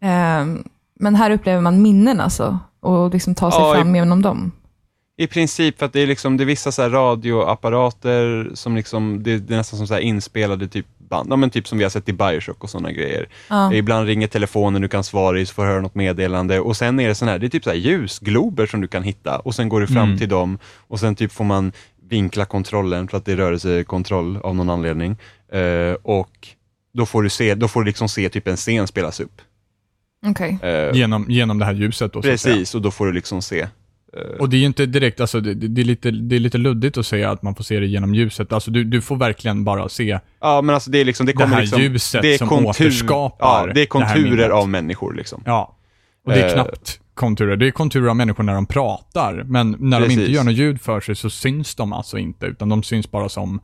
Eh, 0.00 0.62
men 0.94 1.14
här 1.14 1.30
upplever 1.30 1.60
man 1.60 1.82
minnen 1.82 2.20
alltså, 2.20 2.58
och 2.86 3.10
liksom 3.14 3.34
tar 3.34 3.50
sig 3.50 3.60
Ja, 3.60 3.72
i- 3.74 3.76
fram 3.76 3.94
genom 3.94 4.22
dem. 4.22 4.52
I 5.18 5.26
princip 5.26 5.78
för 5.78 5.86
att 5.86 5.92
det 5.92 6.00
är 6.00 6.06
liksom, 6.06 6.36
det 6.36 6.44
är 6.44 6.46
vissa 6.46 6.72
så 6.72 6.82
här 6.82 6.90
radioapparater 6.90 8.50
som 8.54 8.76
liksom, 8.76 9.22
det, 9.22 9.38
det 9.38 9.54
är 9.54 9.58
nästan 9.58 9.78
som 9.78 9.86
så 9.86 9.94
här 9.94 10.00
inspelade 10.00 10.68
typ 10.68 10.86
band, 10.98 11.32
ja 11.32 11.36
men 11.36 11.50
typ 11.50 11.68
som 11.68 11.78
vi 11.78 11.84
har 11.84 11.90
sett 11.90 12.08
i 12.08 12.12
Bioshock 12.12 12.64
och 12.64 12.70
sådana 12.70 12.92
grejer. 12.92 13.28
Ja. 13.50 13.72
Ibland 13.72 14.06
ringer 14.06 14.26
telefonen, 14.26 14.82
du 14.82 14.88
kan 14.88 15.04
svara 15.04 15.40
i 15.40 15.46
så 15.46 15.54
får 15.54 15.62
du 15.62 15.68
höra 15.68 15.80
något 15.80 15.94
meddelande 15.94 16.60
och 16.60 16.76
sen 16.76 17.00
är 17.00 17.08
det 17.08 17.14
sån 17.14 17.28
här, 17.28 17.38
det 17.38 17.46
är 17.46 17.48
typ 17.48 17.64
så 17.64 17.70
här 17.70 17.76
ljusglober 17.76 18.66
som 18.66 18.80
du 18.80 18.88
kan 18.88 19.02
hitta 19.02 19.38
och 19.38 19.54
sen 19.54 19.68
går 19.68 19.80
du 19.80 19.86
fram 19.86 20.04
Mm. 20.06 20.18
till 20.18 20.28
dem 20.28 20.58
och 20.88 21.00
sen 21.00 21.14
typ 21.14 21.32
får 21.32 21.44
man 21.44 21.72
vinkla 22.08 22.44
kontrollen 22.44 23.08
för 23.08 23.16
att 23.18 23.24
det 23.24 23.32
är 23.32 23.36
rörelsekontroll 23.36 24.36
av 24.36 24.54
någon 24.56 24.70
anledning. 24.70 25.16
Eh, 25.52 25.92
och 26.02 26.48
då 26.94 27.06
får 27.06 27.22
du, 27.22 27.28
se, 27.30 27.54
då 27.54 27.68
får 27.68 27.80
du 27.80 27.86
liksom 27.86 28.08
se 28.08 28.28
typ 28.28 28.48
en 28.48 28.56
scen 28.56 28.86
spelas 28.86 29.20
upp. 29.20 29.40
Okej. 30.26 30.58
Eh, 30.62 30.94
Genom, 30.96 31.26
genom 31.28 31.58
det 31.58 31.64
här 31.64 31.74
ljuset 31.74 32.12
då, 32.12 32.22
precis, 32.22 32.74
och 32.74 32.82
då 32.82 32.90
får 32.90 33.06
du 33.06 33.12
liksom 33.12 33.42
se. 33.42 33.66
Och 34.38 34.48
det 34.48 34.56
är 34.56 34.58
ju 34.58 34.66
inte 34.66 34.86
direkt, 34.86 35.20
alltså 35.20 35.40
det, 35.40 35.54
det, 35.54 35.68
det, 35.68 35.80
är 35.80 35.84
lite, 35.84 36.10
det 36.10 36.36
är 36.36 36.40
lite 36.40 36.58
luddigt 36.58 36.98
att 36.98 37.06
säga 37.06 37.30
att 37.30 37.42
man 37.42 37.54
får 37.54 37.64
se 37.64 37.80
det 37.80 37.86
genom 37.86 38.14
ljuset. 38.14 38.52
Alltså 38.52 38.70
du, 38.70 38.84
du 38.84 39.00
får 39.00 39.16
verkligen 39.16 39.64
bara 39.64 39.88
se 39.88 40.18
Ja, 40.40 40.62
men 40.62 40.74
alltså 40.74 40.90
det 40.90 40.98
är 40.98 41.04
liksom, 41.04 41.26
det 41.26 41.32
Det 41.32 41.36
kommer 41.36 41.54
här 41.54 41.62
liksom, 41.62 41.82
ljuset 41.82 42.22
det 42.22 42.34
är 42.34 42.38
som 42.38 42.48
kontur, 42.48 42.68
återskapar 42.68 43.46
Ja, 43.46 43.64
det 43.66 43.70
är 43.70 43.74
det 43.74 43.86
konturer 43.86 44.30
minnet. 44.30 44.50
av 44.50 44.68
människor 44.68 45.14
liksom. 45.14 45.42
Ja. 45.46 45.76
Och 46.26 46.32
det 46.32 46.40
är 46.42 46.46
Eh. 46.48 46.52
knappt 46.54 47.00
konturer. 47.14 47.56
Det 47.56 47.66
är 47.66 47.70
konturer 47.70 48.08
av 48.08 48.16
människor 48.16 48.44
när 48.44 48.54
de 48.54 48.66
pratar. 48.66 49.44
Men 49.46 49.76
när 49.78 50.00
de 50.00 50.04
inte 50.06 50.16
Precis. 50.16 50.34
gör 50.36 50.44
något 50.44 50.54
ljud 50.54 50.80
för 50.80 51.00
sig 51.00 51.16
så 51.16 51.30
syns 51.30 51.74
de 51.74 51.92
alltså 51.92 52.18
inte. 52.18 52.46
Utan 52.46 52.68
de 52.68 52.82
syns 52.82 53.10
bara 53.10 53.28
som 53.28 53.60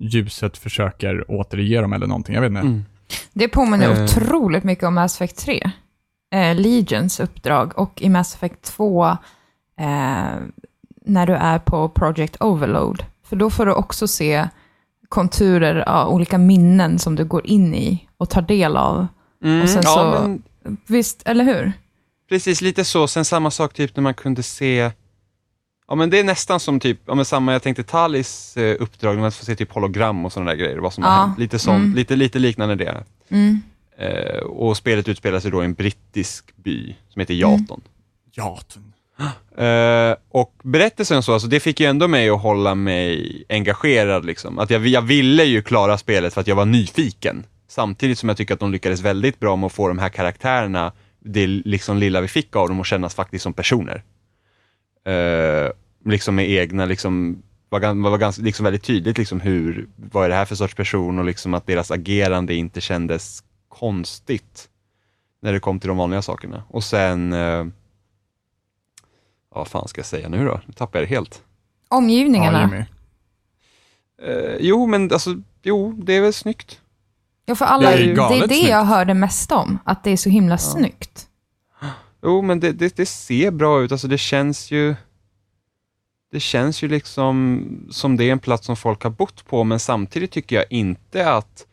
ljuset 0.00 0.58
försöker 0.58 1.30
återge 1.30 1.80
dem 1.80 1.92
eller 1.92 2.06
någonting. 2.06 2.34
Jag 2.34 2.42
vet 2.42 2.48
inte. 2.48 2.60
Mm. 2.60 2.84
Det 3.32 3.48
påminner 3.48 3.90
Eh. 3.90 4.04
otroligt 4.04 4.64
mycket 4.64 4.84
om 4.84 4.94
Mass 4.94 5.14
Effect 5.14 5.36
3. 5.38 5.70
Eh, 6.34 6.54
Legions 6.56 7.20
uppdrag 7.20 7.78
och 7.78 8.02
i 8.02 8.08
Mass 8.08 8.34
Effect 8.34 8.62
2 8.62 9.06
eh, 9.80 10.36
när 11.04 11.26
du 11.26 11.32
är 11.34 11.58
på 11.58 11.88
Project 11.88 12.36
Overload. 12.40 13.04
För 13.28 13.36
då 13.36 13.50
får 13.50 13.66
du 13.66 13.72
också 13.72 14.08
se 14.08 14.48
konturer 15.08 15.88
av 15.88 16.08
olika 16.08 16.38
minnen 16.38 16.98
som 16.98 17.14
du 17.14 17.24
går 17.24 17.46
in 17.46 17.74
i 17.74 18.08
och 18.16 18.30
tar 18.30 18.42
del 18.42 18.76
av. 18.76 19.06
Mm, 19.44 19.62
Och 19.62 19.68
sen 19.68 19.82
ja, 19.84 19.94
så- 19.94 20.20
men 20.28 20.42
Visst, 20.86 21.22
eller 21.24 21.44
hur? 21.44 21.72
precis 22.28 22.60
lite 22.60 22.84
så. 22.84 23.08
Sen 23.08 23.24
samma 23.24 23.50
sak 23.50 23.74
typ 23.74 23.96
när 23.96 24.02
man 24.02 24.14
kunde 24.14 24.42
se 24.42 24.90
Ja 25.88 25.94
men 25.94 26.10
det 26.10 26.18
är 26.18 26.24
nästan 26.24 26.60
som 26.60 26.80
typ, 26.80 27.00
ja 27.06 27.14
men 27.14 27.24
samma, 27.24 27.52
jag 27.52 27.62
tänkte 27.62 27.82
Talis 27.82 28.56
eh, 28.56 28.76
uppdrag, 28.80 29.18
man 29.18 29.32
får 29.32 29.44
se 29.44 29.56
typ 29.56 29.72
hologram 29.72 30.24
och 30.24 30.32
sådana 30.32 30.50
där 30.50 30.58
grejer, 30.58 30.78
vad 30.78 30.92
som 30.92 31.04
Ja, 31.04 31.10
har 31.10 31.26
hänt. 31.26 31.38
Lite 31.38 31.58
sånt, 31.58 31.84
mm. 31.84 31.94
lite, 31.94 32.16
lite 32.16 32.38
liknande 32.38 32.74
det. 32.74 33.04
Mm. 33.28 33.62
Eh, 33.98 34.38
och 34.38 34.76
spelet 34.76 35.08
utspelar 35.08 35.40
sig 35.40 35.50
då 35.50 35.62
i 35.62 35.64
en 35.64 35.74
brittisk 35.74 36.56
by 36.56 36.94
som 37.08 37.20
heter 37.20 37.34
Jaton. 37.34 37.80
Ja. 38.30 39.64
Eh, 39.64 40.16
och 40.28 40.54
berättelsen 40.62 41.22
så, 41.22 41.32
alltså, 41.32 41.48
det 41.48 41.60
fick 41.60 41.80
ju 41.80 41.86
ändå 41.86 42.08
mig 42.08 42.30
att 42.30 42.42
hålla 42.42 42.74
mig 42.74 43.44
engagerad. 43.48 44.24
Liksom. 44.24 44.58
Att 44.58 44.70
jag, 44.70 44.86
jag 44.86 45.02
ville 45.02 45.44
ju 45.44 45.62
klara 45.62 45.98
spelet 45.98 46.34
för 46.34 46.40
att 46.40 46.46
jag 46.46 46.56
var 46.56 46.64
nyfiken. 46.64 47.46
Samtidigt 47.68 48.18
som 48.18 48.28
jag 48.28 48.38
tycker 48.38 48.54
att 48.54 48.60
de 48.60 48.72
lyckades 48.72 49.00
väldigt 49.00 49.40
bra 49.40 49.56
med 49.56 49.66
att 49.66 49.72
få 49.72 49.88
de 49.88 49.98
här 49.98 50.08
karaktärerna, 50.08 50.92
det 51.24 51.46
liksom 51.46 51.98
lilla 51.98 52.20
vi 52.20 52.28
fick 52.28 52.56
av 52.56 52.68
dem, 52.68 52.80
att 52.80 52.86
kännas 52.86 53.14
faktiskt 53.14 53.42
som 53.42 53.52
personer. 53.52 54.02
Eh, 55.08 55.70
liksom 56.04 56.34
med 56.34 56.50
egna, 56.50 56.84
liksom, 56.84 57.42
var, 57.68 58.10
var 58.10 58.18
ganska, 58.18 58.42
liksom 58.42 58.64
väldigt 58.64 58.82
tydligt 58.82 59.18
liksom 59.18 59.40
hur, 59.40 59.88
vad 59.96 60.24
är 60.24 60.28
det 60.28 60.34
här 60.34 60.44
för 60.44 60.54
sorts 60.54 60.74
person 60.74 61.18
och 61.18 61.24
liksom 61.24 61.54
att 61.54 61.66
deras 61.66 61.90
agerande 61.90 62.54
inte 62.54 62.80
kändes 62.80 63.42
konstigt 63.68 64.68
när 65.42 65.52
det 65.52 65.60
kom 65.60 65.80
till 65.80 65.88
de 65.88 65.96
vanliga 65.96 66.22
sakerna. 66.22 66.62
Och 66.68 66.84
sen, 66.84 67.32
eh, 67.32 67.38
ja, 67.38 67.64
vad 69.50 69.68
fan 69.68 69.88
ska 69.88 69.98
jag 69.98 70.06
säga 70.06 70.28
nu 70.28 70.46
då? 70.46 70.60
Nu 70.66 70.72
tappar 70.72 70.98
jag 70.98 71.08
det 71.08 71.14
helt. 71.14 71.42
Omgivningarna. 71.88 72.70
Ja, 72.72 72.78
Ja. 72.78 72.84
Eh, 74.22 74.56
jo, 74.60 74.86
men 74.86 75.12
alltså, 75.12 75.30
jo, 75.62 75.92
det 75.92 76.12
är 76.12 76.20
väl 76.20 76.32
snyggt. 76.32 76.80
för 77.54 77.64
alla, 77.64 77.90
Det 77.90 77.96
är 77.96 77.98
det 78.14 78.22
är 78.22 78.40
det 78.40 78.48
snyggt. 78.48 78.68
jag 78.68 78.84
hörde 78.84 79.14
mest 79.14 79.52
om, 79.52 79.78
att 79.84 80.04
det 80.04 80.10
är 80.10 80.16
så 80.16 80.28
himla 80.28 80.58
snyggt. 80.58 81.27
Jo, 82.22 82.42
men 82.42 82.60
det, 82.60 82.72
det, 82.72 82.96
det 82.96 83.06
ser 83.06 83.50
bra 83.50 83.82
ut. 83.82 83.92
Alltså 83.92 84.08
det 84.08 84.18
känns 84.18 84.70
ju... 84.70 84.94
Det 86.30 86.40
känns 86.40 86.82
ju 86.82 86.88
liksom 86.88 87.66
som 87.90 88.16
det 88.16 88.24
är 88.24 88.32
en 88.32 88.38
plats 88.38 88.66
som 88.66 88.76
folk 88.76 89.02
har 89.02 89.10
bott 89.10 89.46
på, 89.46 89.64
men 89.64 89.80
samtidigt 89.80 90.30
tycker 90.30 90.56
jag 90.56 90.64
inte 90.70 91.30
att 91.32 91.66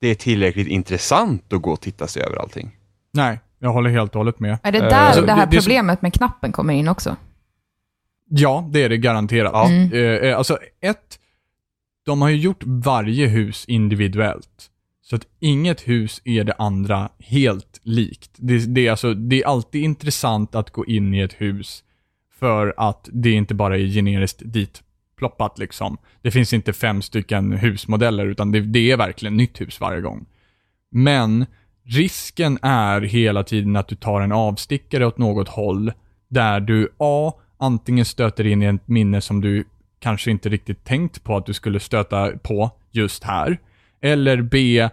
det 0.00 0.08
är 0.08 0.14
tillräckligt 0.14 0.68
intressant 0.68 1.52
att 1.52 1.62
gå 1.62 1.72
och 1.72 1.80
titta 1.80 2.06
sig 2.06 2.22
över 2.22 2.36
allting. 2.36 2.76
Nej, 3.12 3.40
jag 3.58 3.72
håller 3.72 3.90
helt 3.90 4.10
och 4.14 4.18
hållet 4.18 4.40
med. 4.40 4.58
Är 4.62 4.72
det 4.72 4.78
där 4.78 4.90
alltså, 4.90 5.22
det 5.22 5.32
här 5.32 5.46
det- 5.46 5.56
problemet 5.56 6.02
med 6.02 6.14
knappen 6.14 6.52
kommer 6.52 6.74
in 6.74 6.88
också? 6.88 7.16
Ja, 8.28 8.68
det 8.72 8.82
är 8.82 8.88
det 8.88 8.96
garanterat. 8.96 9.50
Ja. 9.54 9.68
Mm. 9.68 10.22
Eh, 10.24 10.38
alltså, 10.38 10.58
ett, 10.80 11.18
de 12.04 12.22
har 12.22 12.28
ju 12.28 12.36
gjort 12.36 12.62
varje 12.66 13.26
hus 13.26 13.64
individuellt. 13.64 14.70
Så 15.08 15.16
att 15.16 15.26
inget 15.40 15.88
hus 15.88 16.22
är 16.24 16.44
det 16.44 16.52
andra 16.52 17.08
helt 17.18 17.80
likt. 17.82 18.30
Det, 18.36 18.74
det, 18.74 18.86
är 18.86 18.90
alltså, 18.90 19.14
det 19.14 19.42
är 19.42 19.46
alltid 19.46 19.82
intressant 19.82 20.54
att 20.54 20.70
gå 20.70 20.86
in 20.86 21.14
i 21.14 21.20
ett 21.20 21.32
hus 21.32 21.84
för 22.38 22.74
att 22.76 23.08
det 23.12 23.30
inte 23.30 23.54
bara 23.54 23.78
är 23.78 23.86
generiskt 23.86 24.42
ditploppat 24.44 25.58
liksom. 25.58 25.98
Det 26.22 26.30
finns 26.30 26.52
inte 26.52 26.72
fem 26.72 27.02
stycken 27.02 27.52
husmodeller, 27.52 28.26
utan 28.26 28.52
det, 28.52 28.60
det 28.60 28.90
är 28.90 28.96
verkligen 28.96 29.36
nytt 29.36 29.60
hus 29.60 29.80
varje 29.80 30.00
gång. 30.00 30.26
Men 30.90 31.46
risken 31.84 32.58
är 32.62 33.00
hela 33.00 33.44
tiden 33.44 33.76
att 33.76 33.88
du 33.88 33.94
tar 33.94 34.20
en 34.20 34.32
avstickare 34.32 35.06
åt 35.06 35.18
något 35.18 35.48
håll 35.48 35.92
där 36.28 36.60
du 36.60 36.88
A. 36.98 37.32
Antingen 37.58 38.04
stöter 38.04 38.46
in 38.46 38.62
i 38.62 38.66
ett 38.66 38.88
minne 38.88 39.20
som 39.20 39.40
du 39.40 39.64
kanske 39.98 40.30
inte 40.30 40.48
riktigt 40.48 40.84
tänkt 40.84 41.24
på 41.24 41.36
att 41.36 41.46
du 41.46 41.52
skulle 41.52 41.80
stöta 41.80 42.30
på 42.38 42.70
just 42.92 43.24
här. 43.24 43.58
Eller 44.00 44.42
B. 44.42 44.88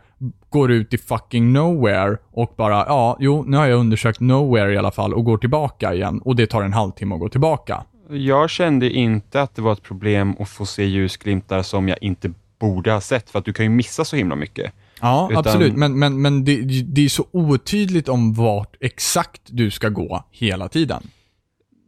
Går 0.50 0.72
ut 0.72 0.94
i 0.94 0.98
fucking 0.98 1.54
nowhere 1.54 2.18
och 2.32 2.54
bara, 2.58 2.86
ja, 2.88 3.18
jo, 3.20 3.44
nu 3.48 3.58
har 3.58 3.68
jag 3.68 3.80
undersökt 3.80 4.20
nowhere 4.20 4.74
i 4.74 4.78
alla 4.78 4.92
fall 4.92 5.14
och 5.14 5.26
går 5.26 5.38
tillbaka 5.38 5.94
igen 5.94 6.20
och 6.20 6.36
det 6.36 6.48
tar 6.48 6.62
en 6.62 6.74
halvtimme 6.74 7.16
att 7.16 7.22
gå 7.22 7.30
tillbaka. 7.30 7.84
Jag 8.10 8.50
kände 8.50 8.90
inte 8.90 9.42
att 9.42 9.56
det 9.56 9.62
var 9.62 9.74
ett 9.74 9.84
problem 9.84 10.36
att 10.40 10.50
få 10.50 10.66
se 10.66 10.86
ljusglimtar 10.86 11.62
som 11.62 11.88
jag 11.88 11.98
inte 12.02 12.34
borde 12.60 12.92
ha 12.92 13.02
sett, 13.02 13.30
för 13.30 13.40
att 13.40 13.46
du 13.46 13.54
kan 13.54 13.66
ju 13.66 13.70
missa 13.70 14.06
så 14.06 14.16
himla 14.16 14.36
mycket. 14.36 14.74
Ja, 15.02 15.28
Utan- 15.32 15.40
absolut. 15.40 15.76
Men, 15.76 16.00
men, 16.00 16.22
men 16.22 16.46
det, 16.46 16.62
det 16.84 17.06
är 17.06 17.10
så 17.10 17.26
otydligt 17.32 18.10
om 18.10 18.34
vart 18.34 18.76
exakt 18.80 19.42
du 19.46 19.72
ska 19.72 19.90
gå 19.90 20.24
hela 20.32 20.68
tiden. 20.68 21.04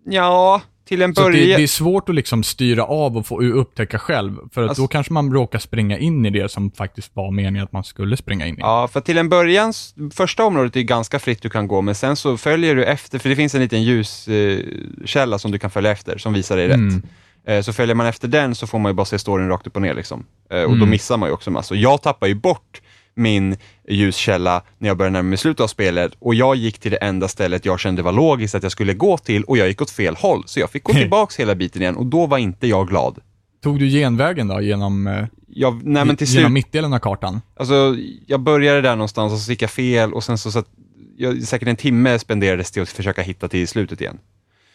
Ja, 0.06 0.62
till 0.86 1.02
en 1.02 1.14
början... 1.14 1.32
det, 1.50 1.58
det 1.58 1.64
är 1.64 1.68
svårt 1.68 2.10
att 2.10 2.16
liksom 2.16 2.44
styra 2.44 2.86
av 2.86 3.18
och 3.18 3.26
få 3.28 3.42
upptäcka 3.42 4.00
själv. 4.00 4.36
För 4.54 4.64
att 4.64 4.70
Alltså- 4.70 4.82
då 4.84 4.88
kanske 4.88 5.14
man 5.14 5.34
råkar 5.34 5.60
springa 5.60 5.98
in 5.98 6.26
i 6.26 6.30
det 6.30 6.52
som 6.52 6.72
faktiskt 6.72 7.12
var 7.16 7.32
meningen 7.32 7.64
att 7.64 7.72
man 7.72 7.84
skulle 7.84 8.18
springa 8.18 8.48
in 8.48 8.56
i. 8.56 8.62
Ja, 8.62 8.88
för 8.94 9.00
till 9.02 9.18
en 9.18 9.30
början, 9.30 9.74
första 10.14 10.44
området 10.46 10.76
är 10.76 10.82
ganska 10.82 11.20
fritt 11.20 11.42
du 11.42 11.50
kan 11.50 11.68
gå, 11.68 11.82
men 11.82 11.96
sen 11.96 12.16
så 12.16 12.38
följer 12.38 12.76
du 12.76 12.86
efter, 12.86 13.20
för 13.20 13.30
det 13.30 13.36
finns 13.36 13.56
en 13.56 13.62
liten 13.62 13.84
ljuskälla 13.84 15.40
som 15.40 15.52
du 15.52 15.60
kan 15.60 15.72
följa 15.72 15.92
efter, 15.92 16.18
som 16.18 16.34
visar 16.34 16.58
dig 16.58 16.66
Mm. 16.72 16.90
rätt. 16.90 17.04
Eh, 17.48 17.62
så 17.62 17.74
följer 17.74 17.96
man 17.96 18.08
efter 18.08 18.28
den 18.28 18.56
så 18.56 18.68
får 18.68 18.80
man 18.80 18.90
ju 18.90 18.94
bara 18.94 19.06
se 19.06 19.20
storyn 19.20 19.48
rakt 19.50 19.68
upp 19.68 19.76
och 19.76 19.82
ner 19.82 19.94
liksom. 19.94 20.26
Eh, 20.52 20.62
och 20.62 20.70
då 20.70 20.76
Mm. 20.76 20.90
missar 20.90 21.18
man 21.18 21.30
ju 21.30 21.34
också 21.34 21.52
massor. 21.52 21.78
Jag 21.78 22.02
tappar 22.02 22.28
ju 22.28 22.36
bort 22.36 22.82
min 23.16 23.58
ljuskälla 23.90 24.62
när 24.78 24.88
jag 24.88 24.98
började 24.98 25.14
närma 25.14 25.30
mig 25.30 25.38
slutet 25.38 25.60
av 25.64 25.68
spelet 25.68 26.12
och 26.20 26.36
jag 26.36 26.56
gick 26.56 26.80
till 26.80 26.92
det 26.92 26.98
enda 26.98 27.28
stället 27.28 27.66
jag 27.66 27.80
kände 27.80 28.02
var 28.02 28.12
logiskt 28.12 28.56
att 28.56 28.64
jag 28.64 28.72
skulle 28.72 28.94
gå 28.94 29.18
till 29.18 29.44
och 29.44 29.58
jag 29.58 29.68
gick 29.68 29.82
åt 29.82 29.92
fel 29.92 30.16
håll. 30.16 30.44
Så 30.46 30.60
jag 30.60 30.70
fick 30.70 30.84
gå 30.84 30.94
tillbaks 31.02 31.40
hela 31.40 31.56
biten 31.56 31.82
igen 31.82 31.96
och 31.96 32.06
då 32.06 32.26
var 32.26 32.38
inte 32.38 32.68
jag 32.68 32.88
glad. 32.88 33.20
Tog 33.64 33.80
du 33.80 33.88
genvägen 33.90 34.48
då 34.48 34.62
genom, 34.62 35.08
eh, 35.08 35.26
Jag, 35.48 35.82
nej 35.86 36.06
men 36.06 36.18
till 36.18 36.28
genom 36.28 36.44
slut, 36.44 36.52
mittdelen 36.54 36.94
av 36.94 37.00
kartan? 37.00 37.42
Alltså, 37.60 37.96
jag 38.28 38.40
började 38.40 38.82
där 38.82 38.96
någonstans 38.96 39.34
och 39.34 39.40
så 39.40 39.52
gick 39.52 39.62
jag 39.62 39.70
fel 39.72 40.14
och 40.14 40.24
sen 40.24 40.38
så, 40.38 40.52
så 40.52 40.60
att 40.60 40.68
jag, 41.18 41.44
säkert 41.44 41.68
en 41.68 41.76
timme 41.76 42.20
spenderades 42.20 42.72
till 42.72 42.82
att 42.82 42.90
försöka 42.90 43.22
hitta 43.22 43.48
till 43.48 43.68
slutet 43.68 44.02
igen. 44.02 44.18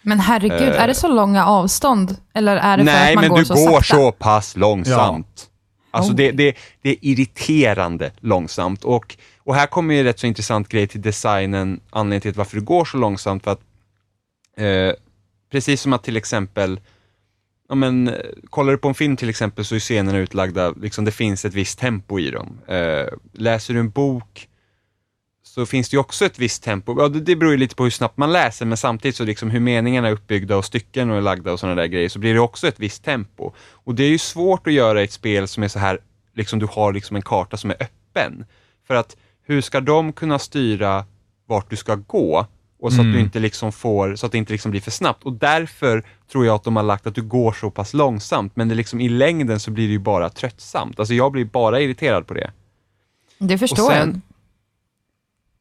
Men 0.03 0.21
herregud, 0.21 0.63
Eh. 0.63 0.83
är 0.83 0.89
det 0.89 0.95
så 0.95 1.09
långa 1.09 1.47
avstånd? 1.47 2.17
Eller 2.35 2.57
är 2.57 2.77
det 2.77 2.85
för 2.85 2.93
Nej, 2.93 3.09
att 3.09 3.15
man 3.15 3.23
men 3.23 3.31
går 3.31 3.39
du 3.39 3.45
så 3.45 3.55
går 3.55 3.81
sakta? 3.81 3.97
så 3.97 4.13
pass 4.13 4.57
långsamt. 4.57 5.50
Alltså 5.91 6.13
Oh. 6.13 6.17
det, 6.17 6.31
det, 6.31 6.57
det 6.83 6.91
är 6.91 6.97
irriterande 7.01 8.13
långsamt 8.21 8.85
och, 8.85 9.17
och 9.39 9.55
här 9.55 9.67
kommer 9.67 9.95
ju 9.95 10.03
rätt 10.03 10.19
så 10.19 10.27
intressant 10.27 10.69
grej 10.69 10.87
till 10.87 11.03
designen, 11.03 11.81
anledningen 11.91 12.21
till 12.21 12.33
varför 12.33 12.57
det 12.57 12.65
går 12.65 12.85
så 12.85 12.97
långsamt 12.97 13.45
för 13.45 13.51
att 13.51 13.61
eh, 14.57 14.93
precis 15.51 15.81
som 15.81 15.93
att 15.93 16.05
till 16.05 16.17
exempel 16.17 16.81
Ja, 17.69 17.75
men, 17.75 18.15
kollar 18.51 18.73
du 18.73 18.79
på 18.79 18.89
en 18.89 18.95
film 18.95 19.17
till 19.17 19.29
exempel 19.29 19.65
så 19.65 19.75
är 19.75 19.79
scenerna 19.79 20.19
utlagda, 20.19 20.71
liksom, 20.71 21.05
det 21.05 21.13
finns 21.13 21.45
ett 21.45 21.55
visst 21.55 21.79
tempo 21.79 22.19
i 22.19 22.31
dem. 22.31 22.59
Eh, 22.67 23.07
läser 23.33 23.75
du 23.75 23.81
en 23.81 23.91
bok 23.91 24.49
så 25.55 25.67
finns 25.67 25.89
det 25.89 25.95
ju 25.95 26.01
också 26.01 26.25
ett 26.25 26.39
visst 26.39 26.63
tempo. 26.63 26.95
Ja, 26.99 27.09
det, 27.09 27.21
det 27.21 27.37
beror 27.37 27.53
ju 27.53 27.59
lite 27.59 27.75
på 27.75 27.83
hur 27.85 27.91
snabbt 27.91 28.17
man 28.17 28.33
läser, 28.33 28.67
men 28.67 28.77
samtidigt 28.77 29.17
så 29.17 29.25
liksom 29.25 29.51
hur 29.51 29.61
meningarna 29.61 30.09
är 30.09 30.13
uppbyggda 30.13 30.57
och 30.57 30.65
stycken 30.65 31.11
och 31.11 31.17
är 31.17 31.21
lagda 31.21 31.53
och 31.53 31.61
sådana 31.61 31.81
där 31.81 31.87
grejer, 31.87 32.09
så 32.09 32.19
blir 32.19 32.35
det 32.35 32.41
också 32.41 32.69
ett 32.69 32.81
visst 32.81 33.05
tempo. 33.05 33.53
Och 33.73 33.95
det 33.95 34.05
är 34.05 34.09
ju 34.09 34.19
svårt 34.19 34.67
att 34.67 34.73
göra 34.73 35.01
i 35.01 35.05
ett 35.05 35.13
spel 35.13 35.49
som 35.49 35.63
är 35.63 35.69
så 35.69 35.79
här, 35.79 35.99
liksom 36.35 36.59
du 36.59 36.67
har 36.71 36.93
liksom 36.93 37.17
en 37.17 37.23
karta 37.23 37.57
som 37.57 37.71
är 37.71 37.77
öppen. 37.83 38.45
För 38.87 38.95
att 38.95 39.17
hur 39.47 39.61
ska 39.61 39.81
de 39.81 40.13
kunna 40.13 40.39
styra 40.39 41.05
vart 41.47 41.71
du 41.71 41.77
ska 41.77 41.95
gå? 41.95 42.47
Och 42.83 42.93
så 42.93 43.01
att 43.01 43.05
Mm. 43.05 43.13
du 43.13 43.21
inte 43.21 43.39
liksom 43.39 43.73
får, 43.73 44.17
så 44.17 44.27
att 44.27 44.33
det 44.33 44.39
inte 44.39 44.53
liksom 44.53 44.71
blir 44.71 44.81
för 44.81 44.91
snabbt. 44.91 45.25
Och 45.25 45.33
därför 45.33 46.05
tror 46.33 46.47
jag 46.47 46.55
att 46.55 46.65
de 46.65 46.77
har 46.77 46.83
lagt 46.83 47.07
att 47.07 47.15
du 47.15 47.23
går 47.23 47.53
så 47.53 47.71
pass 47.71 47.95
långsamt, 47.95 48.57
men 48.57 48.69
det 48.69 48.75
liksom, 48.75 49.01
i 49.01 49.09
längden 49.09 49.61
så 49.61 49.71
blir 49.71 49.87
det 49.87 49.93
ju 49.93 49.99
bara 49.99 50.29
tröttsamt. 50.31 50.99
Alltså 50.99 51.15
jag 51.15 51.33
blir 51.33 51.45
bara 51.45 51.81
irriterad 51.81 52.27
på 52.27 52.35
det. 52.35 52.51
Det 53.39 53.59
förstår 53.59 53.85
Och 53.85 53.91
sen- 53.93 54.23
jag. 54.29 54.30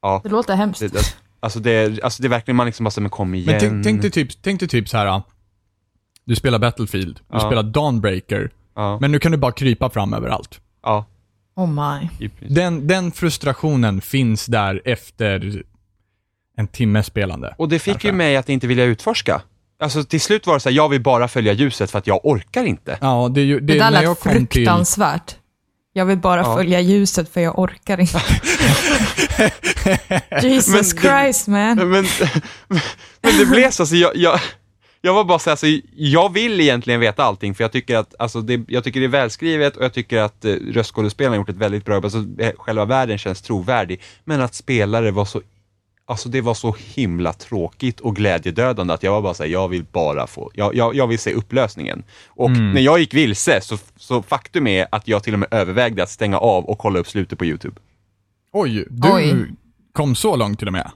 Ja, 0.02 0.22
Det 0.24 0.30
låter 0.30 0.56
hemskt. 0.56 0.80
det, 0.80 0.88
det, 0.88 1.16
alltså, 1.40 1.60
det, 1.60 1.72
är- 1.72 2.04
alltså 2.04 2.22
det 2.22 2.28
är 2.28 2.30
verkligen, 2.30 2.56
man 2.56 2.66
liksom 2.66 2.84
bara, 2.84 3.02
men 3.02 3.10
kom 3.10 3.34
igen. 3.36 3.46
Men 3.52 3.60
tänk, 3.60 3.84
tänk, 3.84 4.02
dig 4.02 4.12
typ, 4.12 4.42
tänk 4.42 4.60
dig 4.60 4.70
typ 4.70 4.90
så 4.90 4.98
här. 4.98 5.22
Du 6.26 6.36
spelar 6.36 6.60
Battlefield, 6.60 7.16
du 7.16 7.24
Ja. 7.32 7.40
spelar 7.40 7.64
Dawnbreaker, 7.64 8.50
ja, 8.76 8.98
men 9.02 9.12
nu 9.12 9.20
kan 9.20 9.32
du 9.32 9.38
bara 9.38 9.52
krypa 9.52 9.90
fram 9.90 10.14
överallt. 10.14 10.62
ja. 10.84 11.06
Oh 11.56 11.68
my. 11.70 12.30
Den, 12.50 12.88
den 12.88 13.12
frustrationen 13.12 14.02
finns 14.02 14.46
där 14.46 14.82
efter 14.86 15.64
en 16.58 16.68
timmes 16.68 17.06
spelande. 17.06 17.56
Och 17.58 17.70
det 17.70 17.80
fick 17.80 17.94
Kanske. 17.94 18.08
ju 18.08 18.12
mig 18.14 18.38
att 18.38 18.50
inte 18.50 18.68
vilja 18.68 18.84
utforska. 18.86 19.42
Alltså 19.80 20.04
till 20.04 20.22
slut 20.22 20.48
var 20.48 20.54
det 20.54 20.60
så 20.60 20.70
här, 20.70 20.76
jag 20.76 20.90
vill 20.90 21.02
bara 21.02 21.28
följa 21.28 21.54
ljuset 21.54 21.92
för 21.92 22.00
att 22.00 22.08
jag 22.08 22.20
orkar 22.26 22.64
inte. 22.64 22.98
Ja, 23.02 23.30
det, 23.34 23.46
Det, 23.46 23.60
det, 23.60 23.80
där 23.80 23.92
när 23.92 24.02
jag 24.04 24.10
lät 24.10 24.20
kom 24.20 24.48
till... 24.48 24.66
Jag 26.00 26.06
vill 26.06 26.18
bara 26.18 26.42
Ja. 26.42 26.56
följa 26.56 26.80
ljuset 26.82 27.34
för 27.34 27.42
jag 27.42 27.60
orkar 27.60 28.00
inte. 28.00 28.22
Jesus 30.42 30.68
Men 30.74 30.84
det- 30.84 31.02
Christ 31.24 31.48
man. 31.48 31.78
Men, 31.78 32.06
men 33.22 33.38
det 33.40 33.46
blev 33.46 33.72
så, 33.72 33.84
alltså, 33.84 33.96
jag, 33.96 34.16
jag, 34.16 34.40
jag 35.02 35.14
var 35.14 35.24
bara 35.24 35.40
så 35.40 35.50
här, 35.50 35.52
alltså, 35.52 35.68
jag 35.96 36.34
vill 36.34 36.62
egentligen 36.62 37.00
veta 37.00 37.24
allting 37.24 37.56
för 37.56 37.64
jag 37.64 37.72
tycker 37.72 37.98
att 37.98 38.16
alltså, 38.20 38.42
det, 38.42 38.62
jag 38.68 38.84
tycker 38.84 39.00
det 39.00 39.06
är 39.06 39.08
välskrivet 39.08 39.78
och 39.78 39.84
jag 39.84 39.94
tycker 39.94 40.18
att 40.18 40.46
eh, 40.46 40.52
röstskådespelarna 40.54 41.36
gjort 41.36 41.50
ett 41.50 41.56
väldigt 41.56 41.86
bra 41.86 41.96
jobb. 41.96 42.06
Alltså, 42.06 42.26
eh, 42.40 42.52
själva 42.58 42.86
världen 42.86 43.18
känns 43.18 43.42
trovärdig, 43.42 44.02
men 44.24 44.42
att 44.42 44.56
spelare 44.56 45.12
var 45.12 45.26
så 45.26 45.42
Alltså 46.10 46.30
det 46.30 46.42
var 46.42 46.54
så 46.54 46.76
himla 46.94 47.34
tråkigt 47.34 48.00
och 48.00 48.16
glädjedödande 48.16 48.94
att 48.94 49.04
jag 49.04 49.12
var 49.12 49.22
bara 49.22 49.34
såhär, 49.34 49.50
jag 49.50 49.68
vill 49.68 49.84
bara 49.92 50.28
få, 50.28 50.52
jag, 50.54 50.76
jag, 50.76 50.96
jag 50.96 51.08
vill 51.08 51.20
se 51.20 51.34
upplösningen. 51.34 52.04
Och 52.28 52.52
när 52.52 52.82
jag 52.82 53.00
gick 53.00 53.14
vilse 53.14 53.62
så, 53.62 53.78
så 53.96 54.22
faktum 54.22 54.68
är 54.68 54.88
att 54.92 55.08
jag 55.08 55.24
till 55.24 55.34
och 55.34 55.40
med 55.40 55.54
övervägde 55.54 56.04
att 56.04 56.10
stänga 56.10 56.38
av 56.38 56.66
och 56.66 56.78
kolla 56.78 57.00
upp 57.00 57.08
slutet 57.08 57.40
på 57.40 57.46
YouTube. 57.46 57.76
Oj, 58.54 58.86
du 58.90 59.12
Oj. 59.14 59.46
kom 59.94 60.16
så 60.16 60.36
långt 60.36 60.60
till 60.60 60.68
och 60.68 60.74
med. 60.74 60.92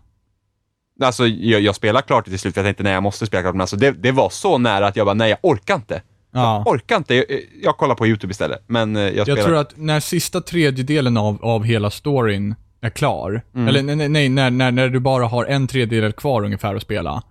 Alltså 1.02 1.28
jag, 1.28 1.62
jag 1.62 1.76
spelade 1.76 2.08
klart 2.08 2.26
det 2.26 2.32
till 2.32 2.40
slut, 2.40 2.54
för 2.54 2.62
jag 2.62 2.68
tänkte 2.68 2.84
nej 2.84 2.94
jag 2.94 3.04
måste 3.04 3.26
spela 3.26 3.42
klart, 3.42 3.56
men 3.56 3.62
alltså 3.62 3.76
det, 3.76 3.92
det 3.92 4.12
var 4.12 4.30
så 4.30 4.58
nära 4.58 4.88
att 4.88 4.96
jag 4.96 5.06
bara 5.06 5.14
nej 5.14 5.30
jag 5.30 5.40
orkar 5.42 5.76
inte. 5.76 6.02
Ja. 6.32 6.64
Jag 6.66 6.74
orkar 6.74 6.98
inte, 6.98 7.16
jag, 7.16 7.26
jag 7.62 7.78
kollar 7.78 7.96
på 7.96 8.08
YouTube 8.08 8.32
istället. 8.32 8.64
Men 8.68 8.96
eh, 8.96 9.02
jag, 9.02 9.28
Jag 9.28 9.44
tror 9.44 9.56
att 9.56 9.78
när 9.78 10.00
sista 10.00 10.42
tredjedelen 10.42 11.18
av, 11.18 11.46
av 11.46 11.64
hela 11.64 11.90
storyn 11.90 12.56
är 12.84 12.90
klar, 12.90 13.42
Mm. 13.56 13.68
eller 13.68 13.84
nej, 13.96 14.10
nej 14.10 14.30
när, 14.30 14.52
när, 14.52 14.72
när 14.72 14.90
du 14.90 15.00
bara 15.00 15.26
har 15.26 15.46
en 15.46 15.68
tredjedel 15.68 16.12
kvar 16.14 16.44
ungefär 16.46 16.76
att 16.76 16.82
spela, 16.82 17.24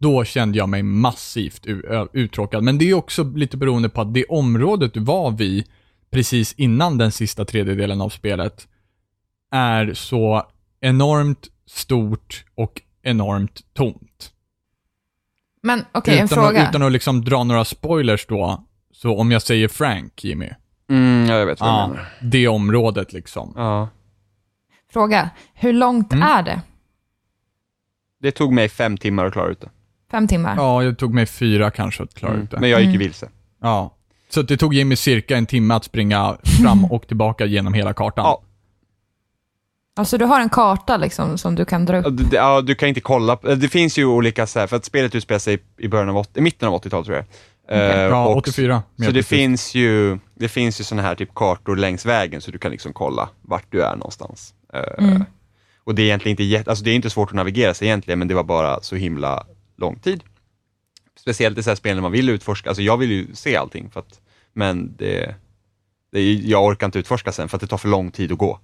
då 0.00 0.24
kände 0.24 0.58
jag 0.58 0.68
mig 0.68 0.82
massivt 0.82 1.66
uttråkad. 2.12 2.62
Men 2.62 2.78
det 2.78 2.90
är 2.90 2.94
också 2.94 3.24
lite 3.24 3.56
beroende 3.56 3.88
på 3.88 4.00
att 4.00 4.14
det 4.14 4.24
området 4.24 4.94
du 4.94 5.00
var 5.00 5.30
vid 5.30 5.64
precis 6.10 6.52
innan 6.52 6.98
den 6.98 7.12
sista 7.12 7.44
tredjedelen 7.44 8.00
av 8.00 8.08
spelet 8.08 8.68
är 9.52 9.94
så 9.94 10.46
enormt 10.80 11.48
stort 11.66 12.44
och 12.54 12.82
enormt 13.02 13.60
tomt. 13.74 14.32
Men 15.62 15.84
okej, 15.92 16.18
en 16.18 16.24
utan, 16.24 16.36
fråga. 16.44 16.62
att, 16.62 16.68
utan 16.70 16.82
att 16.82 16.92
liksom 16.92 17.24
dra 17.24 17.44
några 17.44 17.64
spoilers 17.64 18.26
då, 18.26 18.64
så 18.92 19.16
om 19.18 19.30
jag 19.30 19.42
säger 19.42 19.68
Frank, 19.68 20.24
Jimmy, 20.24 20.48
Mm, 20.90 21.26
ja, 21.28 21.38
jag 21.38 21.46
vet 21.46 21.60
vad 21.60 21.68
du 21.68 21.72
ja, 21.74 21.88
menar. 21.88 22.08
det 22.22 22.48
området 22.48 23.12
liksom. 23.12 23.52
Ja. 23.56 23.88
Fråga. 24.92 25.30
Hur 25.54 25.72
långt 25.72 26.12
Mm. 26.12 26.28
är 26.28 26.42
det? 26.42 26.60
Det 28.22 28.30
tog 28.30 28.52
mig 28.52 28.68
fem 28.68 28.96
timmar 28.96 29.26
att 29.26 29.32
klara 29.32 29.48
ut 29.48 29.60
det. 29.60 29.68
Fem 30.10 30.28
timmar? 30.28 30.56
Ja, 30.56 30.82
det 30.82 30.94
tog 30.94 31.14
mig 31.14 31.26
fyra 31.26 31.70
kanske 31.70 32.02
att 32.02 32.14
klara 32.14 32.32
Mm. 32.32 32.44
ut 32.44 32.50
det. 32.50 32.60
Men 32.60 32.70
jag 32.70 32.80
gick 32.80 32.86
ju 32.88 32.94
Mm. 32.94 32.98
vilse. 32.98 33.28
Ja. 33.60 33.96
Så 34.28 34.40
att 34.40 34.48
det 34.48 34.56
tog 34.56 34.74
Jimmy 34.74 34.96
cirka 34.96 35.36
en 35.36 35.46
timme 35.46 35.74
att 35.74 35.84
springa 35.84 36.36
fram 36.62 36.84
och 36.84 37.06
tillbaka 37.06 37.44
genom 37.46 37.74
hela 37.74 37.92
kartan. 37.92 38.24
Ja. 38.24 38.42
Alltså 39.96 40.18
du 40.18 40.24
har 40.24 40.40
en 40.40 40.48
karta 40.48 40.96
liksom 40.96 41.38
som 41.38 41.54
du 41.54 41.64
kan 41.64 41.84
dra 41.84 41.98
upp? 41.98 42.04
Ja, 42.04 42.10
du- 42.10 42.36
Ja, 42.36 42.60
du 42.60 42.74
kan 42.74 42.88
inte 42.88 43.00
kolla, 43.00 43.36
på- 43.36 43.54
det 43.54 43.68
finns 43.68 43.98
ju 43.98 44.04
olika 44.04 44.46
så 44.46 44.60
här, 44.60 44.66
för 44.66 44.76
att 44.76 44.84
spelet 44.84 45.14
utspelar 45.14 45.38
sig 45.38 45.58
i 45.78 45.88
början 45.88 46.08
av, 46.08 46.16
åt- 46.16 46.36
i 46.36 46.40
mitten 46.40 46.68
av 46.68 46.74
80-talet 46.74 47.06
tror 47.06 47.16
jag. 47.16 47.26
Eh, 47.78 48.00
Ja, 48.00 48.26
och- 48.26 48.36
84. 48.36 48.82
mer 48.96 49.06
Så 49.06 49.12
det 49.12 49.18
precis. 49.18 49.28
finns 49.28 49.74
ju, 49.74 50.18
det 50.34 50.48
finns 50.48 50.80
ju 50.80 50.84
sådana 50.84 51.02
här 51.08 51.14
typ 51.14 51.34
kartor 51.34 51.76
längs 51.76 52.06
vägen 52.06 52.40
så 52.40 52.50
du 52.50 52.58
kan 52.58 52.70
liksom 52.70 52.92
kolla 52.92 53.28
vart 53.42 53.64
du 53.70 53.82
är 53.82 53.96
någonstans. 53.96 54.54
Eh, 54.72 55.04
Mm. 55.04 55.24
Och 55.84 55.94
det 55.94 56.02
är 56.02 56.06
egentligen 56.06 56.40
inte, 56.40 56.70
alltså 56.70 56.84
det 56.84 56.90
är 56.90 56.94
inte 56.94 57.10
svårt 57.10 57.28
att 57.28 57.34
navigera 57.36 57.74
sig 57.74 57.88
egentligen, 57.88 58.18
men 58.18 58.28
det 58.28 58.34
var 58.34 58.44
bara 58.44 58.80
så 58.82 58.96
himla 58.96 59.46
lång 59.76 59.98
tid. 59.98 60.22
Speciellt 61.20 61.58
i 61.58 61.62
så 61.62 61.70
här 61.70 61.74
spel 61.74 61.94
när 61.94 62.02
man 62.02 62.12
vill 62.12 62.28
utforska, 62.28 62.70
alltså 62.70 62.82
jag 62.82 62.96
vill 62.96 63.10
ju 63.10 63.34
se 63.34 63.56
allting, 63.56 63.90
för 63.90 64.00
att, 64.00 64.20
men 64.52 64.96
det, 64.96 65.34
det 66.12 66.32
jag 66.32 66.64
orkar 66.64 66.86
inte 66.86 66.98
utforska 66.98 67.32
sen 67.32 67.48
för 67.48 67.56
att 67.56 67.60
det 67.60 67.66
tar 67.66 67.78
för 67.78 67.88
lång 67.88 68.10
tid 68.10 68.32
att 68.32 68.38
gå. 68.38 68.60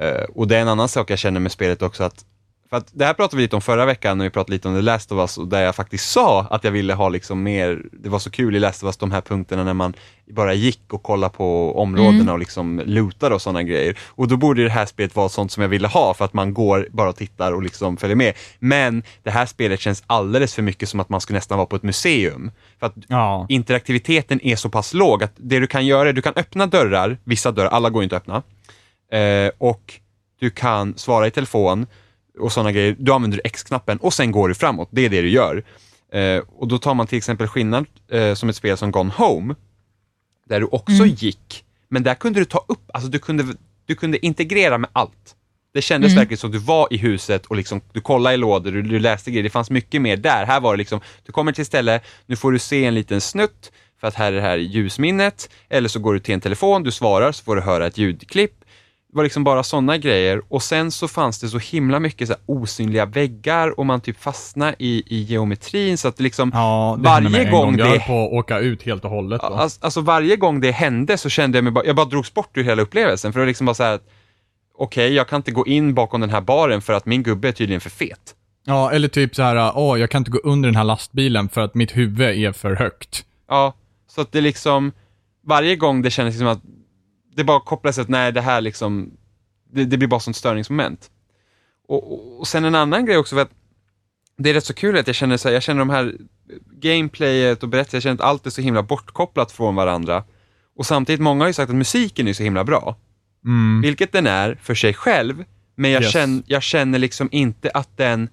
Eh, 0.00 0.24
och 0.34 0.48
det 0.48 0.56
är 0.56 0.60
en 0.62 0.68
annan 0.68 0.88
sak 0.88 1.10
jag 1.10 1.18
känner 1.18 1.40
med 1.40 1.52
spelet 1.52 1.82
också, 1.82 2.04
att 2.04 2.24
för 2.70 2.76
att 2.76 2.90
det 2.92 3.04
här 3.04 3.14
pratade 3.14 3.36
vi 3.36 3.42
lite 3.42 3.56
om 3.56 3.62
förra 3.62 3.84
veckan 3.86 4.18
när 4.18 4.24
vi 4.24 4.30
pratade 4.30 4.52
lite 4.52 4.68
om 4.68 4.74
The 4.74 4.80
Last 4.80 5.12
of 5.12 5.18
Us 5.18 5.38
och 5.38 5.48
där 5.48 5.60
jag 5.62 5.74
faktiskt 5.74 6.10
sa 6.10 6.40
att 6.50 6.64
jag 6.64 6.70
ville 6.70 6.94
ha 6.94 7.08
liksom 7.08 7.42
mer, 7.42 7.82
det 7.92 8.08
var 8.08 8.18
så 8.18 8.30
kul 8.30 8.56
i 8.56 8.60
Last 8.60 8.82
of 8.82 8.86
Us 8.86 8.96
de 8.96 9.10
här 9.10 9.20
punkterna 9.20 9.64
när 9.64 9.74
man 9.74 9.94
bara 10.30 10.54
gick 10.54 10.92
och 10.92 11.02
kollade 11.02 11.34
på 11.34 11.78
områdena 11.80 12.14
Mm. 12.20 12.28
och 12.32 12.38
liksom 12.38 12.82
lootade 12.86 13.34
och 13.34 13.42
sådana 13.42 13.62
grejer. 13.62 13.98
Och 14.08 14.28
då 14.28 14.36
borde 14.36 14.64
det 14.64 14.70
här 14.70 14.86
spelet 14.86 15.16
vara 15.16 15.28
sånt 15.28 15.52
som 15.52 15.60
jag 15.62 15.68
ville 15.68 15.88
ha 15.88 16.14
för 16.14 16.24
att 16.24 16.32
man 16.32 16.54
går 16.54 16.88
bara 16.90 17.08
och 17.08 17.16
tittar 17.16 17.52
och 17.52 17.62
liksom 17.62 17.96
följer 17.96 18.16
med. 18.16 18.34
Men 18.58 19.02
det 19.22 19.30
här 19.30 19.46
spelet 19.46 19.80
känns 19.80 20.02
alldeles 20.06 20.54
för 20.54 20.62
mycket 20.62 20.88
som 20.88 21.00
att 21.00 21.08
man 21.08 21.20
skulle 21.20 21.36
nästan 21.36 21.58
vara 21.58 21.66
på 21.66 21.76
ett 21.76 21.82
museum. 21.82 22.50
För 22.80 22.86
att 22.86 22.94
Ja. 23.08 23.46
interaktiviteten 23.48 24.40
är 24.46 24.56
så 24.56 24.68
pass 24.68 24.94
låg 24.94 25.22
att 25.22 25.32
det 25.36 25.58
du 25.58 25.66
kan 25.66 25.86
göra 25.86 26.08
är 26.08 26.12
du 26.12 26.22
kan 26.22 26.34
öppna 26.36 26.66
dörrar, 26.66 27.18
vissa 27.24 27.50
dörrar, 27.52 27.68
alla 27.70 27.90
går 27.90 28.02
inte 28.02 28.16
att 28.16 28.22
öppna. 28.22 28.42
Eh, 29.12 29.50
och 29.58 29.94
du 30.40 30.50
kan 30.50 30.98
svara 30.98 31.26
i 31.26 31.30
telefon 31.30 31.86
och 32.38 32.52
sådana 32.52 32.72
grejer. 32.72 32.96
Du 32.98 33.12
använder 33.12 33.40
X-knappen 33.44 33.98
och 33.98 34.14
sen 34.14 34.32
går 34.32 34.48
du 34.48 34.54
framåt. 34.54 34.88
Det 34.90 35.04
är 35.04 35.08
det 35.08 35.22
du 35.22 35.30
gör. 35.30 35.64
Eh, 36.12 36.42
och 36.56 36.68
då 36.68 36.78
tar 36.78 36.94
man 36.94 37.06
till 37.06 37.18
exempel 37.18 37.48
skillnad 37.48 37.86
eh, 38.10 38.34
som 38.34 38.48
ett 38.48 38.56
spel 38.56 38.76
som 38.76 38.90
Gone 38.90 39.12
Home, 39.16 39.54
där 40.48 40.60
du 40.60 40.66
också 40.66 41.06
gick, 41.06 41.64
men 41.88 42.02
där 42.02 42.14
kunde 42.14 42.40
du 42.40 42.44
ta 42.44 42.64
upp, 42.68 42.90
alltså 42.94 43.10
du 43.10 43.18
kunde, 43.18 43.44
du 43.86 43.94
kunde 43.94 44.26
integrera 44.26 44.78
med 44.78 44.90
allt. 44.92 45.34
Det 45.74 45.82
kändes 45.82 46.16
verkligen 46.16 46.38
som 46.38 46.50
att 46.50 46.52
du 46.52 46.58
var 46.58 46.88
i 46.90 46.96
huset 46.96 47.46
och 47.46 47.56
liksom, 47.56 47.80
du 47.92 48.00
kollade 48.00 48.34
i 48.34 48.38
lådor, 48.38 48.72
du, 48.72 48.82
du 48.82 48.98
läste 48.98 49.30
grejer, 49.30 49.42
det 49.42 49.50
fanns 49.50 49.70
mycket 49.70 50.02
mer 50.02 50.16
där. 50.16 50.46
Här 50.46 50.60
var 50.60 50.72
det 50.72 50.78
liksom, 50.78 51.00
du 51.26 51.32
kommer 51.32 51.52
till 51.52 51.62
ett 51.62 51.68
ställe, 51.68 52.00
nu 52.26 52.36
får 52.36 52.52
du 52.52 52.58
se 52.58 52.84
en 52.84 52.94
liten 52.94 53.20
snutt, 53.20 53.72
för 54.00 54.08
att 54.08 54.14
här 54.14 54.32
är 54.32 54.36
det 54.36 54.42
här 54.42 54.56
ljusminnet, 54.56 55.50
eller 55.68 55.88
så 55.88 55.98
går 55.98 56.14
du 56.14 56.20
till 56.20 56.34
en 56.34 56.40
telefon, 56.40 56.82
du 56.82 56.90
svarar, 56.90 57.32
så 57.32 57.44
får 57.44 57.56
du 57.56 57.62
höra 57.62 57.86
ett 57.86 57.98
ljudklipp. 57.98 58.57
Var 59.18 59.24
liksom 59.24 59.44
bara 59.44 59.62
sådana 59.62 59.96
grejer 59.96 60.42
och 60.48 60.62
sen 60.62 60.90
så 60.90 61.08
fanns 61.08 61.40
det 61.40 61.48
så 61.48 61.58
himla 61.58 62.00
mycket 62.00 62.28
så 62.28 62.34
osynliga 62.46 63.06
väggar 63.06 63.78
och 63.78 63.86
man 63.86 64.00
typ 64.00 64.20
fastnade 64.20 64.74
i, 64.78 65.02
i 65.06 65.22
geometrin 65.22 65.98
så 65.98 66.08
att 66.08 66.20
liksom 66.20 66.50
Ja, 66.54 66.96
varje 66.98 67.50
gång 67.50 67.50
gång. 67.50 67.78
Jag 67.78 67.86
det 67.86 67.90
höll 67.90 68.00
på 68.00 68.26
att 68.26 68.32
åka 68.32 68.58
ut 68.58 68.82
helt 68.82 69.04
och 69.04 69.10
hållet. 69.10 69.40
Då. 69.40 69.46
Alltså, 69.46 69.78
alltså 69.84 70.00
varje 70.00 70.36
gång 70.36 70.60
det 70.60 70.70
hände 70.70 71.18
så 71.18 71.28
kände 71.28 71.58
jag 71.58 71.64
mig 71.64 71.72
bara, 71.72 71.84
jag 71.84 71.96
bara 71.96 72.06
drogs 72.06 72.34
bort 72.34 72.56
ur 72.56 72.62
hela 72.64 72.82
upplevelsen 72.82 73.32
för 73.32 73.40
det 73.40 73.44
var 73.44 73.48
liksom 73.48 73.66
bara 73.66 73.74
så 73.74 73.82
här 73.82 73.94
att 73.94 74.08
okej, 74.78 75.12
jag 75.12 75.28
kan 75.28 75.36
inte 75.36 75.50
gå 75.50 75.66
in 75.66 75.94
bakom 75.94 76.20
den 76.20 76.30
här 76.30 76.40
baren 76.40 76.82
för 76.82 76.92
att 76.92 77.06
min 77.06 77.22
gubbe 77.22 77.48
är 77.48 77.52
tydligen 77.52 77.80
för 77.80 77.90
fet. 77.90 78.34
Ja, 78.64 78.90
eller 78.90 79.08
typ 79.08 79.34
så 79.34 79.42
här, 79.42 79.72
åh, 79.74 80.00
jag 80.00 80.10
kan 80.10 80.20
inte 80.20 80.30
gå 80.30 80.38
under 80.38 80.68
den 80.68 80.76
här 80.76 80.84
lastbilen 80.84 81.48
för 81.48 81.60
att 81.60 81.74
mitt 81.74 81.96
huvud 81.96 82.20
är 82.38 82.52
för 82.52 82.74
högt. 82.74 83.24
Ja, 83.48 83.74
så 84.08 84.20
att 84.20 84.32
det 84.32 84.40
liksom, 84.40 84.92
varje 85.46 85.76
gång 85.76 86.02
det 86.02 86.10
kändes 86.10 86.38
som 86.38 86.46
att 86.46 86.62
det 87.38 87.44
bara 87.44 87.60
kopplades 87.60 87.96
till 87.96 88.02
att 88.02 88.08
nej, 88.08 88.32
det 88.32 88.40
här 88.40 88.60
liksom, 88.60 89.10
det, 89.72 89.84
det 89.84 89.96
blir 89.98 90.08
bara 90.08 90.20
sånt 90.20 90.36
störningsmoment. 90.36 91.10
Och, 91.88 92.12
och, 92.12 92.40
och 92.40 92.46
sen 92.48 92.64
en 92.64 92.74
annan 92.74 93.06
grej 93.06 93.16
också, 93.16 93.34
för 93.34 93.42
att 93.42 93.50
det 94.38 94.50
är 94.50 94.54
rätt 94.54 94.64
så 94.64 94.74
kul 94.74 94.98
att 94.98 95.06
jag 95.06 95.16
känner 95.16 95.36
så 95.36 95.48
här, 95.48 95.54
jag 95.54 95.62
känner 95.62 95.78
de 95.78 95.90
här 95.90 96.14
gameplayet 96.80 97.62
och 97.62 97.68
berättelser, 97.68 97.96
jag 97.96 98.02
känner 98.02 98.14
att 98.14 98.20
allt 98.30 98.46
är 98.46 98.50
så 98.50 98.60
himla 98.60 98.82
bortkopplat 98.82 99.52
från 99.52 99.74
varandra. 99.74 100.24
Och 100.76 100.86
samtidigt, 100.86 101.20
många 101.20 101.44
har 101.44 101.48
ju 101.48 101.52
sagt 101.52 101.70
att 101.70 101.76
musiken 101.76 102.28
är 102.28 102.32
så 102.32 102.42
himla 102.42 102.64
bra. 102.64 102.96
Mm. 103.44 103.80
Vilket 103.80 104.12
den 104.12 104.26
är 104.26 104.58
för 104.62 104.74
sig 104.74 104.94
själv, 104.94 105.44
men 105.74 105.90
jag, 105.90 106.02
Yes. 106.02 106.12
känner, 106.12 106.42
jag 106.46 106.62
känner 106.62 106.98
liksom 106.98 107.28
inte 107.32 107.70
att 107.74 107.96
den, 107.96 108.28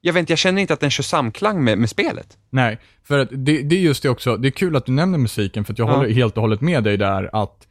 jag 0.00 0.12
vet 0.12 0.20
inte, 0.20 0.32
jag 0.32 0.38
känner 0.38 0.62
inte 0.62 0.74
att 0.74 0.80
den 0.80 0.90
kör 0.90 1.02
samklang 1.02 1.64
med, 1.64 1.78
med 1.78 1.90
spelet. 1.90 2.38
Nej, 2.50 2.78
för 3.04 3.18
att 3.18 3.28
det, 3.32 3.62
det 3.62 3.76
är 3.76 3.80
just 3.80 4.02
det 4.02 4.08
också, 4.08 4.36
det 4.36 4.48
är 4.48 4.52
kul 4.52 4.76
att 4.76 4.86
du 4.86 4.92
nämner 4.92 5.18
musiken 5.18 5.64
för 5.64 5.72
att 5.72 5.78
jag 5.78 5.88
Ja. 5.88 5.96
håller 5.96 6.10
helt 6.10 6.36
och 6.36 6.40
hållet 6.40 6.60
med 6.60 6.84
dig 6.84 6.96
där 6.96 7.30
att 7.32 7.66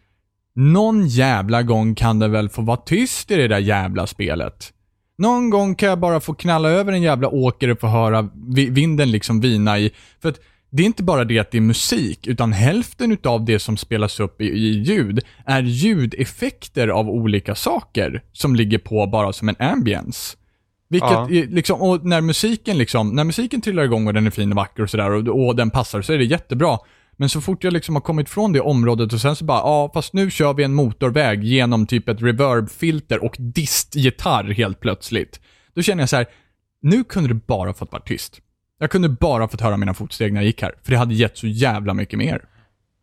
någon 0.60 1.08
jävla 1.08 1.64
gång 1.64 1.96
kan 1.96 2.20
det 2.20 2.28
väl 2.28 2.50
få 2.50 2.62
vara 2.62 2.78
tyst 2.78 3.32
i 3.32 3.36
det 3.36 3.48
där 3.48 3.60
jävla 3.60 4.08
spelet. 4.08 4.74
Någon 5.18 5.50
gång 5.50 5.76
kan 5.76 5.90
jag 5.90 6.00
bara 6.00 6.20
få 6.20 6.34
knalla 6.34 6.70
över 6.70 6.94
en 6.94 7.02
jävla 7.02 7.28
åker 7.30 7.70
och 7.70 7.80
få 7.80 7.88
höra 7.88 8.30
vi- 8.56 8.70
vinden 8.70 9.12
liksom 9.12 9.42
vina 9.42 9.80
i, 9.80 9.92
för 10.22 10.30
att 10.30 10.40
det 10.72 10.84
är 10.84 10.86
inte 10.88 11.04
bara 11.04 11.24
det 11.24 11.40
att 11.40 11.52
det 11.52 11.58
är 11.58 11.62
musik, 11.62 12.28
utan 12.28 12.54
hälften 12.54 13.12
utav 13.12 13.46
det 13.46 13.60
som 13.60 13.78
spelas 13.78 14.20
upp 14.20 14.42
i, 14.42 14.46
i 14.46 14.70
ljud 14.84 15.20
är 15.46 15.62
ljudeffekter 15.64 16.88
av 16.88 17.10
olika 17.10 17.56
saker 17.56 18.22
som 18.32 18.56
ligger 18.56 18.78
på 18.78 19.08
bara 19.08 19.34
som 19.34 19.50
en 19.50 19.56
ambience. 19.60 20.38
Vilket, 20.90 21.12
Ja. 21.12 21.30
är 21.32 21.48
liksom, 21.48 21.82
och 21.82 22.06
när 22.06 22.22
musiken 22.22 22.78
liksom, 22.78 23.10
när 23.10 23.24
musiken 23.24 23.62
trillar 23.62 23.84
igång 23.84 24.08
och 24.08 24.14
den 24.14 24.28
är 24.28 24.32
fin 24.32 24.52
och 24.52 24.56
vacker 24.56 24.84
och 24.84 24.90
sådär 24.90 25.12
och, 25.12 25.48
och 25.48 25.56
den 25.56 25.70
passar 25.70 26.02
så 26.02 26.14
är 26.14 26.18
det 26.18 26.26
jättebra. 26.26 26.78
Men 27.20 27.30
så 27.30 27.42
fort 27.42 27.64
jag 27.64 27.74
liksom 27.74 27.96
har 27.96 28.02
kommit 28.02 28.30
från 28.30 28.54
det 28.54 28.60
området 28.62 29.14
och 29.14 29.22
sen 29.22 29.36
så 29.36 29.46
bara, 29.46 29.58
ja 29.58 29.92
fast 29.94 30.14
nu 30.14 30.32
kör 30.32 30.54
vi 30.54 30.64
en 30.64 30.74
motorväg 30.74 31.44
genom 31.44 31.86
typ 31.88 32.10
ett 32.10 32.22
reverb-filter 32.22 33.24
och 33.24 33.36
distgitarr 33.40 34.44
helt 34.44 34.80
plötsligt. 34.80 35.40
Då 35.76 35.82
känner 35.82 36.02
jag 36.02 36.10
så 36.10 36.16
här, 36.16 36.26
nu 36.82 37.04
kunde 37.04 37.30
det 37.30 37.42
bara 37.48 37.74
fått 37.74 37.92
vara 37.92 38.02
tyst. 38.02 38.40
Jag 38.80 38.92
kunde 38.92 39.10
bara 39.10 39.48
fått 39.48 39.62
höra 39.62 39.78
mina 39.78 39.94
fotsteg 39.94 40.34
när 40.34 40.42
jag 40.42 40.46
gick 40.46 40.62
här, 40.62 40.76
för 40.84 40.92
det 40.92 40.98
hade 40.98 41.14
gett 41.14 41.38
så 41.38 41.48
jävla 41.48 41.94
mycket 41.94 42.20
mer. 42.20 42.42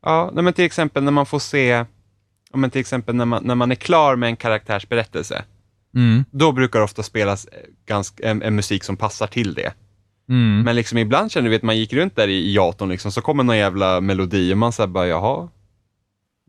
Ja, 0.02 0.30
men 0.34 0.52
till 0.52 0.64
exempel 0.64 1.02
när 1.04 1.12
man 1.12 1.26
får 1.26 1.38
se, 1.38 1.84
men 2.54 2.70
till 2.70 2.80
exempel 2.80 3.14
när 3.14 3.24
man, 3.24 3.44
när 3.44 3.54
man 3.54 3.70
är 3.70 3.74
klar 3.74 4.16
med 4.16 4.26
en 4.26 4.36
karaktärs 4.36 4.88
berättelse, 4.88 5.44
Mm. 5.94 6.24
då 6.30 6.52
brukar 6.52 6.78
det 6.78 6.84
ofta 6.84 7.02
spelas 7.02 7.44
eh, 7.46 7.58
ganska, 7.86 8.30
en, 8.30 8.42
en 8.42 8.54
musik 8.56 8.84
som 8.84 8.96
passar 8.96 9.26
till 9.26 9.54
det. 9.54 9.72
Mm. 10.28 10.60
Men 10.62 10.76
liksom 10.76 10.98
ibland 10.98 11.32
känner 11.32 11.50
du 11.50 11.56
att 11.56 11.62
man 11.62 11.76
gick 11.78 11.92
runt 11.92 12.16
där 12.16 12.28
i, 12.28 12.32
i 12.34 12.54
Jaton 12.54 12.88
liksom, 12.88 13.12
så 13.12 13.20
kommer 13.20 13.44
någon 13.44 13.56
jävla 13.58 14.00
melodi 14.00 14.52
och 14.52 14.58
man 14.58 14.72
säger 14.72 14.88
bara 14.88 15.06
jaha. 15.06 15.48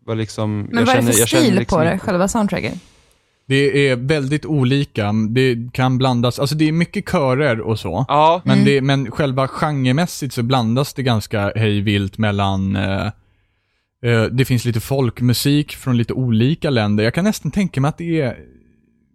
Vad 0.06 0.18
liksom, 0.18 0.60
Men 0.62 0.70
jag 0.78 0.86
vad 0.86 0.90
är 0.90 0.94
känner- 0.96 1.08
det 1.08 1.13
för 1.13 1.20
jag 1.20 1.28
känner 1.30 1.44
stil 1.46 1.56
liksom 1.56 1.78
på 1.78 1.84
det, 1.84 1.94
inte- 1.94 2.06
själva 2.06 2.28
soundtracken? 2.28 2.80
Det 3.48 3.90
är 3.90 3.96
väldigt 3.96 4.46
olika. 4.46 5.13
Det 5.30 5.58
kan 5.74 5.98
blandas, 5.98 6.40
alltså 6.40 6.56
det 6.56 6.68
är 6.68 6.72
mycket 6.72 7.10
körer 7.10 7.62
och 7.62 7.80
så. 7.80 8.06
Ja, 8.08 8.42
Men, 8.46 8.54
Mm. 8.54 8.66
det, 8.66 8.82
men 8.82 9.12
själva 9.12 9.48
genremässigt 9.48 10.34
så 10.34 10.44
blandas 10.44 10.94
det 10.94 11.04
ganska 11.04 11.52
hejvilt 11.56 12.18
mellan 12.18 12.76
eh, 12.76 13.06
eh, 14.04 14.24
det 14.32 14.46
finns 14.46 14.66
lite 14.66 14.80
folkmusik 14.80 15.76
från 15.76 15.98
lite 15.98 16.13
olika 16.13 16.70
länder. 16.70 17.04
Jag 17.04 17.13
kan 17.13 17.24
nästan 17.24 17.52
tänka 17.52 17.82
mig 17.82 17.90
att 17.90 17.98
det 17.98 18.22
är 18.22 18.38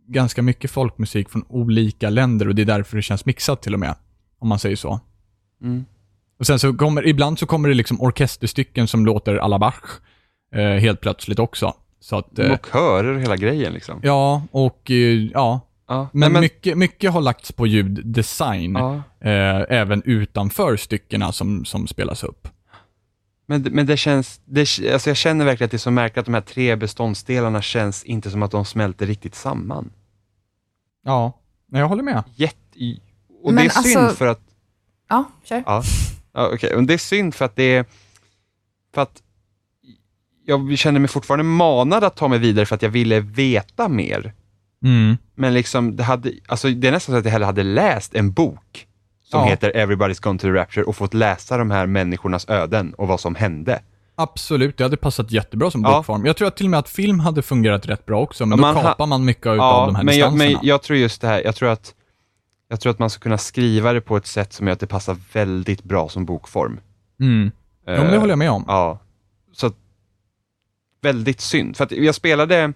ganska 0.08 0.42
mycket 0.42 0.70
folkmusik 0.70 1.28
från 1.30 1.44
olika 1.48 2.10
länder 2.10 2.48
och 2.48 2.54
det 2.54 2.62
är 2.62 2.66
därför 2.66 2.96
det 2.96 3.02
känns 3.02 3.26
mixat 3.26 3.62
till 3.62 3.74
och 3.74 3.80
med. 3.80 3.94
Om 4.42 4.48
man 4.48 4.58
säger 4.58 4.76
så. 4.76 5.00
Mm. 5.62 5.84
Och 6.38 6.46
sen 6.46 6.58
så 6.58 6.74
kommer, 6.74 7.06
ibland 7.06 7.38
så 7.38 7.46
kommer 7.46 7.68
det 7.68 7.74
liksom 7.74 8.00
orkesterstycken 8.00 8.88
som 8.88 9.06
låter 9.06 9.36
à 9.36 9.48
la 9.48 9.58
Bach 9.58 10.00
eh, 10.54 10.60
helt 10.60 11.00
plötsligt 11.00 11.38
också. 11.38 11.74
Så 12.00 12.16
att, 12.16 12.38
eh, 12.38 12.52
och 12.52 12.66
körer 12.72 13.14
och 13.14 13.20
hela 13.20 13.36
grejen 13.36 13.72
liksom. 13.72 14.00
ja, 14.02 14.42
och 14.50 14.90
eh, 14.90 14.96
ja. 15.32 15.60
Ja. 15.88 16.08
Men, 16.12 16.32
Nej, 16.32 16.40
Mycket, 16.40 16.78
mycket 16.78 17.12
har 17.12 17.20
lagts 17.20 17.52
på 17.52 17.66
ljuddesign, 17.66 18.74
ja. 18.74 18.94
eh, 19.20 19.64
även 19.68 20.02
utanför 20.04 20.76
styckena 20.76 21.32
som, 21.32 21.64
som 21.64 21.86
spelas 21.86 22.24
upp. 22.24 22.48
Men, 23.46 23.62
men 23.62 23.86
det 23.86 23.96
känns, 23.96 24.40
det, 24.44 24.60
alltså 24.92 25.10
jag 25.10 25.16
känner 25.16 25.44
verkligen 25.44 25.66
att 25.66 25.70
det 25.70 25.76
är 25.76 25.78
så 25.78 25.90
märkligt 25.90 26.18
att 26.18 26.26
de 26.26 26.34
här 26.34 26.40
tre 26.40 26.76
beståndsdelarna 26.76 27.62
känns 27.62 28.04
inte 28.04 28.30
som 28.30 28.42
att 28.42 28.50
de 28.50 28.64
smälter 28.64 29.06
riktigt 29.06 29.34
samman. 29.34 29.92
Ja, 31.04 31.32
men 31.66 31.80
jag 31.80 31.88
håller 31.88 32.02
med. 32.02 32.22
Jätte, 32.34 32.78
och 33.42 33.54
Men 33.54 33.64
det 33.64 33.70
är 33.76 33.82
synd 33.82 33.96
alltså- 33.96 34.16
för 34.16 34.26
att 34.26 34.40
Ja, 35.08 35.24
kör. 35.44 35.62
Ja, 35.66 35.82
ja 36.34 36.50
okej. 36.54 36.74
Och 36.74 36.82
Det 36.82 36.94
är 36.94 36.98
synd 36.98 37.34
för 37.34 37.44
att 37.44 37.56
det 37.56 37.76
är... 37.76 37.84
För 38.94 39.02
att 39.02 39.22
jag 40.46 40.78
känner 40.78 41.00
mig 41.00 41.08
fortfarande 41.08 41.44
manad 41.44 42.04
att 42.04 42.16
ta 42.16 42.28
mig 42.28 42.38
vidare 42.38 42.66
för 42.66 42.74
att 42.74 42.82
jag 42.82 42.90
ville 42.90 43.20
veta 43.20 43.88
mer. 43.88 44.32
Mm. 44.84 45.16
Men 45.34 45.54
liksom, 45.54 45.96
det, 45.96 46.02
hade, 46.02 46.32
alltså 46.46 46.68
det 46.68 46.88
är 46.88 46.92
nästan 46.92 47.12
så 47.14 47.18
att 47.18 47.24
jag 47.24 47.32
hellre 47.32 47.44
hade 47.46 47.62
läst 47.62 48.14
en 48.14 48.32
bok 48.32 48.86
som 49.24 49.40
Ja. 49.40 49.46
heter 49.46 49.72
Everybody's 49.72 50.22
Gone 50.22 50.38
to 50.38 50.42
the 50.42 50.50
Rapture 50.52 50.84
och 50.84 50.96
fått 50.96 51.14
läsa 51.14 51.56
de 51.58 51.70
här 51.70 51.86
människornas 51.86 52.48
öden 52.48 52.94
och 52.94 53.08
vad 53.08 53.20
som 53.20 53.34
hände. 53.34 53.82
Absolut, 54.14 54.76
det 54.76 54.84
hade 54.84 54.96
passat 54.96 55.30
jättebra 55.32 55.70
som 55.70 55.82
Ja. 55.82 55.96
bokform. 55.96 56.26
Jag 56.26 56.36
tror 56.36 56.48
att 56.48 56.56
till 56.56 56.66
och 56.66 56.70
med 56.70 56.78
att 56.78 56.88
film 56.88 57.20
hade 57.20 57.42
fungerat 57.42 57.86
rätt 57.86 58.06
bra 58.06 58.20
också, 58.20 58.46
men 58.46 58.58
då 58.58 58.62
Man 58.62 58.74
ha- 58.74 58.82
kapar 58.82 59.06
man 59.06 59.24
mycket 59.24 59.46
av 59.46 59.56
de 59.86 59.94
här 59.96 60.02
men, 60.04 60.16
jag, 60.18 60.32
distanserna. 60.32 60.58
men 60.60 60.68
jag 60.68 60.82
tror 60.82 60.98
just 60.98 61.20
det 61.20 61.26
här, 61.28 61.42
jag 61.44 61.54
tror 61.56 61.68
att 61.68 61.94
jag 62.72 62.80
tror 62.80 62.90
att 62.90 62.98
man 62.98 63.10
ska 63.10 63.20
kunna 63.20 63.38
skriva 63.38 63.92
det 63.92 64.00
på 64.00 64.16
ett 64.16 64.26
sätt 64.26 64.52
som 64.52 64.66
gör 64.66 64.72
att 64.72 64.80
det 64.80 64.86
passar 64.86 65.16
väldigt 65.32 65.82
bra 65.82 66.08
som 66.08 66.24
bokform. 66.24 66.80
mm. 67.20 67.50
Ja, 67.84 67.92
men 67.92 68.06
det 68.06 68.14
Eh, 68.14 68.20
håller 68.20 68.32
jag 68.32 68.38
med 68.38 68.50
om. 68.50 68.64
Ja. 68.68 68.98
Så 69.52 69.66
att, 69.66 69.74
väldigt 71.00 71.40
synd. 71.40 71.76
För 71.76 71.94
jag 71.94 72.14
spelade, 72.14 72.72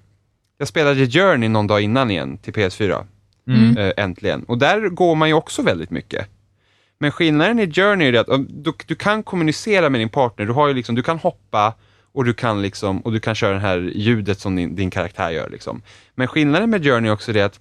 jag 0.58 0.68
spelade 0.68 1.06
Journey 1.06 1.48
någon 1.48 1.66
dag 1.66 1.80
innan 1.80 2.10
igen 2.10 2.38
till 2.38 2.52
PS4. 2.54 3.04
Mm. 3.48 3.76
eh, 3.78 3.92
äntligen. 3.96 4.42
Och 4.44 4.58
där 4.58 4.88
går 4.88 5.14
man 5.14 5.28
ju 5.28 5.34
också 5.34 5.62
väldigt 5.62 5.90
mycket. 5.90 6.28
Men 6.98 7.10
skillnaden 7.10 7.58
i 7.58 7.72
Journey 7.72 8.08
är 8.08 8.14
att 8.14 8.46
du, 8.48 8.72
du 8.86 8.94
kan 8.94 9.22
kommunicera 9.22 9.90
med 9.90 10.00
din 10.00 10.08
partner, 10.08 10.46
du, 10.46 10.52
har 10.52 10.68
ju 10.68 10.74
liksom, 10.74 10.94
du 10.94 11.02
kan 11.02 11.18
hoppa 11.18 11.74
och 12.12 12.24
du 12.24 12.34
kan, 12.34 12.62
liksom, 12.62 13.00
och 13.00 13.12
du 13.12 13.20
kan 13.20 13.34
köra 13.34 13.54
det 13.54 13.60
här 13.60 13.78
ljudet 13.94 14.40
som 14.40 14.56
din, 14.56 14.76
din 14.76 14.90
karaktär 14.90 15.30
gör. 15.30 15.50
Liksom. 15.50 15.82
Men 16.14 16.28
skillnaden 16.28 16.70
med 16.70 16.84
Journey 16.84 17.08
är 17.08 17.12
också 17.12 17.32
det 17.32 17.42
att 17.42 17.60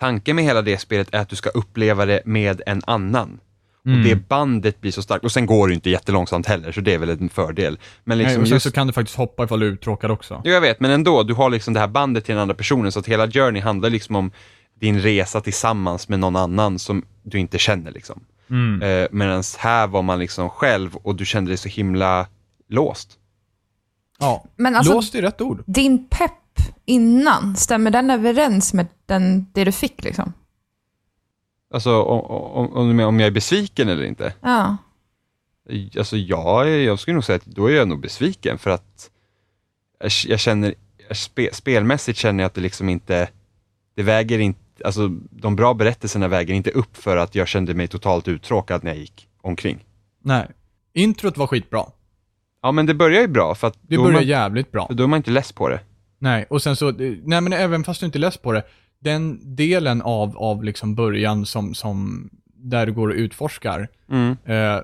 tanken 0.00 0.36
med 0.36 0.44
hela 0.44 0.62
det 0.62 0.78
spelet 0.78 1.14
är 1.14 1.18
att 1.20 1.28
du 1.28 1.36
ska 1.36 1.50
uppleva 1.50 2.06
det 2.06 2.22
med 2.24 2.62
en 2.66 2.82
annan. 2.86 3.40
Mm. 3.86 3.98
Och 3.98 4.04
det 4.04 4.16
bandet 4.28 4.80
blir 4.80 4.92
så 4.92 5.02
starkt. 5.02 5.24
Och 5.24 5.32
sen 5.32 5.46
går 5.46 5.68
det 5.68 5.70
ju 5.70 5.74
inte 5.74 5.90
jättelångsamt 5.90 6.46
heller, 6.46 6.72
så 6.72 6.80
det 6.80 6.94
är 6.94 6.98
väl 6.98 7.10
en 7.10 7.28
fördel. 7.28 7.78
Men 8.04 8.18
Nej, 8.18 8.24
liksom 8.24 8.42
och 8.42 8.48
sen 8.48 8.56
just, 8.56 8.64
så 8.66 8.72
kan 8.72 8.86
du 8.86 8.92
faktiskt 8.92 9.18
hoppa 9.18 9.44
ifall 9.44 9.60
du 9.60 9.66
är 9.66 9.70
uttråkad 9.70 10.10
också. 10.10 10.42
Jo, 10.44 10.52
jag 10.52 10.60
vet, 10.60 10.80
men 10.80 10.90
ändå, 10.90 11.22
du 11.22 11.34
har 11.34 11.50
liksom 11.50 11.74
det 11.74 11.80
här 11.80 11.88
bandet 11.88 12.24
till 12.24 12.34
den 12.34 12.42
andra 12.42 12.54
personen, 12.54 12.92
så 12.92 12.98
att 12.98 13.06
hela 13.06 13.30
Journey 13.30 13.62
handlar 13.62 13.90
liksom 13.90 14.16
om 14.16 14.30
din 14.80 15.00
resa 15.00 15.40
tillsammans 15.40 16.08
med 16.08 16.18
någon 16.20 16.36
annan 16.36 16.78
som 16.78 17.04
du 17.22 17.38
inte 17.38 17.58
känner. 17.58 17.90
Liksom. 17.90 18.24
Mm. 18.50 18.82
Eh, 18.82 19.08
Medan 19.10 19.42
här 19.58 19.86
var 19.86 20.02
man 20.02 20.18
liksom 20.18 20.50
själv 20.50 20.96
och 20.96 21.14
du 21.16 21.24
kände 21.24 21.50
dig 21.50 21.58
så 21.58 21.68
himla 21.68 22.26
låst. 22.68 23.18
Ja. 24.18 24.44
Men 24.56 24.76
alltså, 24.76 24.92
Låst 24.92 25.14
är 25.14 25.22
rätt 25.22 25.40
ord. 25.40 25.62
din 25.66 26.08
pepp 26.08 26.32
innan, 26.84 27.56
stämmer 27.56 27.90
den 27.90 28.10
överens 28.10 28.74
med 28.74 28.86
den, 29.06 29.46
det 29.52 29.64
du 29.64 29.72
fick 29.72 30.04
liksom? 30.04 30.32
Alltså 31.74 32.02
om, 32.02 32.66
om, 32.72 33.00
om, 33.00 33.20
jag 33.20 33.26
är 33.26 33.30
besviken 33.30 33.88
eller 33.88 34.04
inte? 34.04 34.34
Ja. 34.40 34.76
Alltså 35.98 36.16
jag, 36.16 36.68
är- 36.70 36.78
jag 36.78 36.98
skulle 36.98 37.14
nog 37.14 37.24
säga 37.24 37.36
att 37.36 37.44
då 37.46 37.66
är 37.70 37.74
jag 37.76 37.88
nog 37.88 38.00
besviken 38.00 38.58
för 38.58 38.70
att 38.70 39.10
jag, 40.24 40.40
känner, 40.40 40.74
spe, 41.10 41.48
spelmässigt 41.54 42.18
känner 42.18 42.42
jag 42.44 42.46
att 42.48 42.54
det 42.54 42.60
liksom 42.60 42.88
inte, 42.88 43.28
det 43.94 44.02
väger 44.02 44.38
inte, 44.38 44.60
alltså 44.84 45.08
de 45.30 45.56
bra 45.56 45.74
berättelserna 45.74 46.28
väger 46.28 46.54
inte 46.54 46.70
upp 46.70 46.96
för 46.96 47.16
att 47.16 47.34
jag 47.34 47.48
kände 47.48 47.74
mig 47.74 47.88
totalt 47.88 48.28
uttråkad 48.28 48.84
när 48.84 48.90
jag 48.90 48.98
gick 49.00 49.28
omkring. 49.40 49.84
Nej. 50.22 50.46
Introt 50.92 51.36
var 51.36 51.46
skitbra. 51.46 51.84
Ja 52.62 52.72
men 52.72 52.86
det 52.86 52.94
börjar 52.94 53.20
ju 53.20 53.28
bra 53.28 53.54
för 53.54 53.66
att 53.66 53.78
Det 53.82 53.96
börjar 53.96 54.12
man, 54.12 54.26
jävligt 54.26 54.72
bra. 54.72 54.88
då 54.90 55.02
är 55.02 55.06
man 55.06 55.16
inte 55.16 55.30
less 55.30 55.52
på 55.52 55.68
det. 55.68 55.80
Nej, 56.24 56.46
och 56.50 56.62
sen 56.62 56.76
så, 56.76 56.90
nej 57.24 57.40
men 57.40 57.52
även 57.52 57.84
fast 57.84 58.00
du 58.00 58.06
inte 58.06 58.18
less 58.18 58.36
på 58.36 58.52
det, 58.52 58.62
den 59.00 59.56
delen 59.56 60.02
av, 60.02 60.38
av 60.38 60.64
liksom 60.64 60.94
början 60.94 61.46
som, 61.46 61.74
som, 61.74 62.28
där 62.56 62.86
du 62.86 62.92
går 62.92 63.08
och 63.08 63.14
utforskar, 63.14 63.88
Mm. 64.10 64.36
eh, 64.44 64.80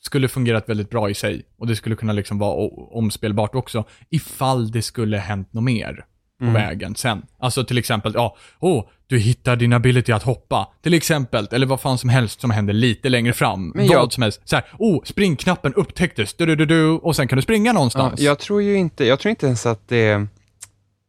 skulle 0.00 0.28
fungerat 0.28 0.68
väldigt 0.68 0.90
bra 0.90 1.10
i 1.10 1.14
sig. 1.14 1.42
Och 1.58 1.66
det 1.66 1.76
skulle 1.76 1.96
kunna 1.96 2.12
liksom 2.12 2.38
vara 2.38 2.68
omspelbart 2.90 3.54
också, 3.54 3.84
ifall 4.10 4.70
det 4.70 4.82
skulle 4.82 5.16
hänt 5.18 5.52
något 5.52 5.64
mer 5.64 6.04
på 6.38 6.44
Mm. 6.44 6.54
vägen 6.54 6.94
sen. 6.94 7.22
Alltså 7.38 7.64
till 7.64 7.78
exempel, 7.78 8.12
ja, 8.14 8.36
åh, 8.60 8.84
du 9.06 9.18
hittar 9.18 9.56
din 9.56 9.72
ability 9.72 10.12
att 10.12 10.22
hoppa. 10.22 10.68
Till 10.82 10.94
exempel, 10.94 11.48
eller 11.52 11.66
vad 11.66 11.80
fan 11.80 11.98
som 11.98 12.10
helst 12.10 12.40
som 12.40 12.50
händer 12.50 12.72
lite 12.74 13.08
längre 13.08 13.32
fram. 13.32 13.68
Men 13.74 13.86
vad 13.88 13.96
jag- 13.96 14.12
som 14.12 14.22
helst. 14.22 14.40
Så 14.44 14.56
här, 14.56 14.64
oh, 14.78 15.02
springknappen 15.04 15.74
upptäcktes, 15.74 16.34
du, 16.34 16.46
du, 16.46 16.56
du, 16.56 16.66
du, 16.66 16.88
och 16.88 17.16
sen 17.16 17.28
kan 17.28 17.36
du 17.36 17.42
springa 17.42 17.68
Ja, 17.68 17.72
någonstans. 17.72 18.20
jag 18.20 18.38
tror 18.38 18.62
ju 18.62 18.74
inte, 18.76 19.04
jag 19.06 19.18
tror 19.20 19.30
inte 19.30 19.46
ens 19.46 19.66
att 19.66 19.88
det, 19.88 20.26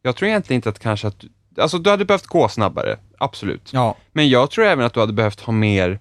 jag 0.05 0.15
tror 0.15 0.29
egentligen 0.29 0.57
inte 0.57 0.69
att 0.69 0.79
kanske 0.79 1.07
att, 1.07 1.23
alltså 1.57 1.77
du 1.77 1.89
hade 1.89 2.05
behövt 2.05 2.27
gå 2.27 2.49
snabbare, 2.49 2.97
absolut. 3.17 3.69
ja. 3.73 3.95
Men 4.11 4.29
jag 4.29 4.51
tror 4.51 4.65
även 4.65 4.85
att 4.85 4.93
du 4.93 4.99
hade 4.99 5.13
behövt 5.13 5.39
ha 5.39 5.53
mer, 5.53 5.99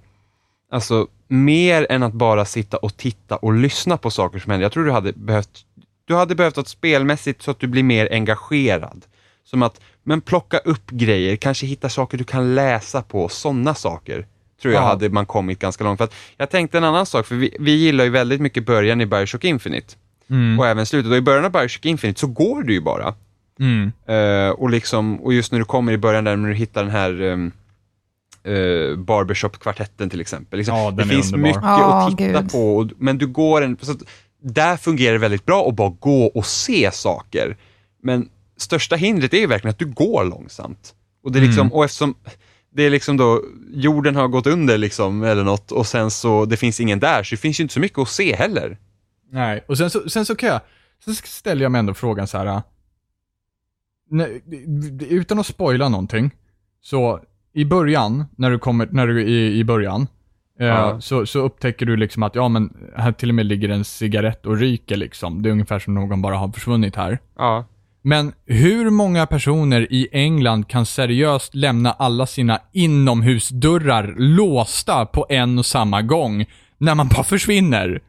alltså 0.72 1.06
mer 1.28 1.86
än 1.90 2.02
att 2.02 2.12
bara 2.12 2.44
sitta 2.44 2.76
och 2.76 2.96
titta 2.96 3.36
och 3.36 3.52
lyssna 3.52 3.96
på 3.96 4.10
saker 4.10 4.38
som 4.38 4.50
händer. 4.50 4.64
Jag 4.64 4.72
tror 4.72 4.84
du 4.84 4.92
hade 4.92 5.12
behövt, 5.12 5.50
du 6.04 6.14
hade 6.14 6.34
behövt 6.34 6.58
att 6.58 6.68
spelmässigt 6.68 7.42
så 7.42 7.50
att 7.50 7.60
du 7.60 7.66
blir 7.66 7.82
mer 7.82 8.08
engagerad. 8.12 9.04
Som 9.44 9.62
att, 9.62 9.80
men 10.02 10.20
plocka 10.20 10.58
upp 10.58 10.90
grejer, 10.90 11.36
kanske 11.36 11.66
hitta 11.66 11.88
saker 11.88 12.18
du 12.18 12.24
kan 12.24 12.54
läsa 12.54 13.02
på, 13.02 13.28
sådana 13.28 13.74
saker. 13.74 14.26
Tror 14.62 14.74
jag 14.74 14.82
Ja. 14.82 14.86
hade 14.86 15.08
man 15.08 15.26
kommit 15.26 15.58
ganska 15.58 15.84
långt. 15.84 15.98
För 15.98 16.04
att 16.04 16.14
jag 16.36 16.50
tänkte 16.50 16.78
en 16.78 16.84
annan 16.84 17.06
sak, 17.06 17.26
för 17.26 17.34
vi, 17.34 17.56
vi 17.60 17.72
gillar 17.72 18.04
ju 18.04 18.10
väldigt 18.10 18.40
mycket 18.40 18.66
början 18.66 19.00
i 19.00 19.06
Bioshock 19.06 19.44
Infinite. 19.44 19.94
Mm. 20.30 20.58
Och 20.58 20.66
även 20.66 20.86
slutet. 20.86 21.10
Och 21.10 21.16
i 21.16 21.20
början 21.20 21.44
av 21.44 21.50
Bioshock 21.52 21.84
Infinite 21.84 22.20
så 22.20 22.26
går 22.26 22.62
du 22.62 22.72
ju 22.72 22.80
bara. 22.80 23.14
Mm. 23.62 23.92
Eh, 24.06 24.50
och, 24.50 24.70
liksom, 24.70 25.20
och 25.20 25.32
just 25.34 25.52
när 25.52 25.58
du 25.58 25.64
kommer 25.64 25.92
i 25.92 25.98
början 25.98 26.24
där 26.24 26.36
när 26.36 26.48
du 26.48 26.54
hittar 26.54 26.82
den 26.82 26.92
här 26.92 27.20
um, 27.20 27.52
Barbershop-kvartetten 29.04 30.10
till 30.10 30.20
exempel. 30.20 30.58
Liksom, 30.58 30.76
Ja, 30.76 30.90
det 30.90 31.04
finns 31.04 31.32
underbar. 31.32 31.48
mycket 31.48 31.62
Ja, 31.62 32.06
att 32.08 32.18
titta 32.18 32.42
gud. 32.42 32.52
på, 32.52 32.76
och, 32.76 32.90
men 32.98 33.18
du 33.18 33.26
går 33.26 33.62
en... 33.62 33.76
Så 33.80 33.92
att, 33.92 33.98
där 34.42 34.76
fungerar 34.76 35.12
det 35.12 35.18
väldigt 35.18 35.46
bra 35.46 35.68
att 35.68 35.74
bara 35.76 35.88
gå 36.00 36.24
och 36.26 36.46
se 36.46 36.90
saker. 36.92 37.56
Men 38.02 38.28
största 38.56 38.96
hindret 38.96 39.34
är 39.34 39.38
ju 39.38 39.46
verkligen 39.46 39.70
att 39.70 39.78
du 39.78 39.86
går 39.86 40.24
långsamt. 40.24 40.94
Och, 41.24 41.32
det 41.32 41.38
är 41.38 41.42
liksom, 41.42 41.60
Mm. 41.66 41.72
och 41.72 41.84
eftersom 41.84 42.14
det 42.74 42.82
är 42.82 42.90
liksom 42.90 43.16
då, 43.16 43.42
jorden 43.74 44.16
har 44.16 44.28
gått 44.28 44.46
under 44.46 44.78
liksom, 44.78 45.22
eller 45.22 45.44
något, 45.44 45.72
och 45.72 45.86
sen 45.86 46.10
så, 46.10 46.44
det 46.44 46.56
finns 46.56 46.80
ingen 46.80 47.00
där, 47.00 47.22
så 47.22 47.34
det 47.34 47.40
finns 47.40 47.60
ju 47.60 47.62
inte 47.62 47.74
så 47.74 47.80
mycket 47.80 47.98
att 47.98 48.08
se 48.08 48.34
heller. 48.36 48.78
Nej, 49.32 49.64
och 49.68 49.78
sen 49.78 49.90
så, 49.90 50.10
sen 50.10 50.26
så 50.26 50.34
kan 50.34 50.48
jag, 50.48 50.60
sen 51.04 51.14
ställer 51.14 51.62
jag 51.62 51.72
mig 51.72 51.78
ändå 51.78 51.94
frågan 51.94 52.26
så 52.26 52.38
här. 52.38 52.62
Utan 55.10 55.38
att 55.38 55.46
spoila 55.46 55.88
någonting, 55.88 56.30
så 56.80 57.20
i 57.54 57.64
början, 57.64 58.24
när 58.36 58.50
du 58.50 58.58
kommer, 58.58 58.88
när 58.90 59.06
du 59.06 59.20
är 59.20 59.26
i, 59.26 59.58
i 59.58 59.64
början, 59.64 60.06
eh, 60.60 60.66
Ja. 60.66 61.00
så, 61.00 61.26
så 61.26 61.38
upptäcker 61.38 61.86
du 61.86 61.96
liksom 61.96 62.22
att, 62.22 62.34
ja 62.34 62.48
men, 62.48 62.76
här 62.96 63.12
till 63.12 63.28
och 63.28 63.34
med 63.34 63.46
ligger 63.46 63.68
en 63.68 63.84
cigarett 63.84 64.46
och 64.46 64.56
ryker 64.58 64.96
liksom. 64.96 65.42
Det 65.42 65.48
är 65.48 65.50
ungefär 65.52 65.78
som 65.78 65.94
någon 65.94 66.22
bara 66.22 66.36
har 66.36 66.48
försvunnit 66.48 66.96
här. 66.96 67.18
Ja. 67.38 67.64
Men 68.02 68.32
hur 68.46 68.90
många 68.90 69.26
personer 69.26 69.86
i 69.92 70.08
England 70.12 70.68
kan 70.68 70.86
seriöst 70.86 71.54
lämna 71.54 71.92
alla 71.92 72.26
sina 72.26 72.60
inomhusdörrar 72.72 74.14
låsta 74.18 75.06
på 75.06 75.26
en 75.28 75.58
och 75.58 75.66
samma 75.66 76.02
gång, 76.02 76.44
när 76.78 76.94
man 76.94 77.08
bara 77.08 77.24
försvinner? 77.24 78.02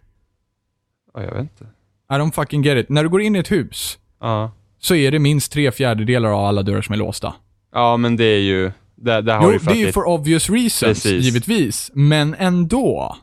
ja, 1.13 1.23
jag 1.23 1.31
vet 1.31 1.41
inte. 1.41 1.63
I 2.09 2.13
don't 2.13 2.31
fucking 2.31 2.61
get 2.63 2.77
it. 2.77 2.89
När 2.89 3.03
du 3.03 3.09
går 3.09 3.21
in 3.21 3.35
i 3.35 3.39
ett 3.39 3.51
hus, 3.51 3.97
Ja. 4.19 4.51
Så 4.83 4.95
är 4.95 5.11
det 5.11 5.19
minst 5.19 5.51
tre 5.51 5.71
fjärdedelar 5.71 6.29
av 6.29 6.45
alla 6.45 6.63
dörrar 6.63 6.81
som 6.81 6.93
är 6.93 6.97
låsta. 6.97 7.33
Ja, 7.73 7.97
men 7.97 8.15
det 8.15 8.23
är 8.25 8.39
ju... 8.39 8.71
Där, 8.95 9.21
där 9.21 9.37
har 9.37 9.53
Jo, 9.53 9.59
det 9.63 9.71
är 9.71 9.75
ju 9.75 9.91
for 9.91 10.07
obvious 10.07 10.49
reasons, 10.49 11.03
Precis. 11.03 11.25
givetvis. 11.25 11.91
Men 11.93 12.35
ändå. 12.39 13.17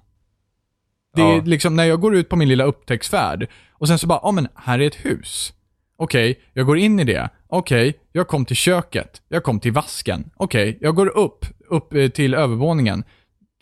Det 1.16 1.22
är 1.22 1.34
Ja. 1.36 1.42
liksom 1.44 1.76
när 1.76 1.84
jag 1.84 2.00
går 2.00 2.16
ut 2.16 2.28
på 2.28 2.36
min 2.36 2.48
lilla 2.48 2.64
upptäcktsfärd 2.64 3.46
och 3.72 3.88
sen 3.88 3.98
så 3.98 4.06
bara, 4.06 4.20
ja 4.22 4.30
men 4.30 4.48
här 4.54 4.78
är 4.78 4.86
ett 4.86 5.04
hus. 5.04 5.52
Okej, 5.98 6.40
jag 6.52 6.66
går 6.66 6.78
in 6.78 7.00
i 7.00 7.04
det. 7.04 7.28
Okej, 7.48 7.94
jag 8.12 8.28
kom 8.28 8.44
till 8.44 8.56
köket. 8.56 9.22
Jag 9.28 9.42
kom 9.42 9.60
till 9.60 9.72
vasken. 9.72 10.30
Okej, 10.36 10.78
jag 10.80 10.94
går 10.94 11.06
upp, 11.18 11.46
upp 11.68 11.94
eh, 11.94 12.08
till 12.08 12.34
övervåningen. 12.34 13.04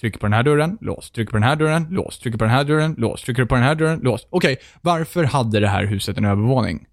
Trycker 0.00 0.18
på 0.18 0.26
den 0.26 0.32
här 0.32 0.42
dörren, 0.42 0.78
lås. 0.80 1.11
Trycker 1.11 1.30
på 1.30 1.37
den 1.37 1.42
här 1.48 1.56
dörren, 1.56 1.87
lås. 1.90 2.18
Trycker 2.18 2.38
på 2.38 2.44
den 2.44 2.54
här 2.54 2.64
dörren, 2.64 2.94
lås. 2.98 3.22
Trycker 3.22 3.44
på 3.44 3.54
den 3.54 3.64
här 3.64 3.74
dörren, 3.74 4.00
lås. 4.02 4.26
Okej, 4.30 4.56
varför 4.80 5.24
hade 5.24 5.61
det 5.61 5.68
här 5.68 5.84
huset 5.84 6.18
en 6.18 6.24
övervåning? 6.24 6.87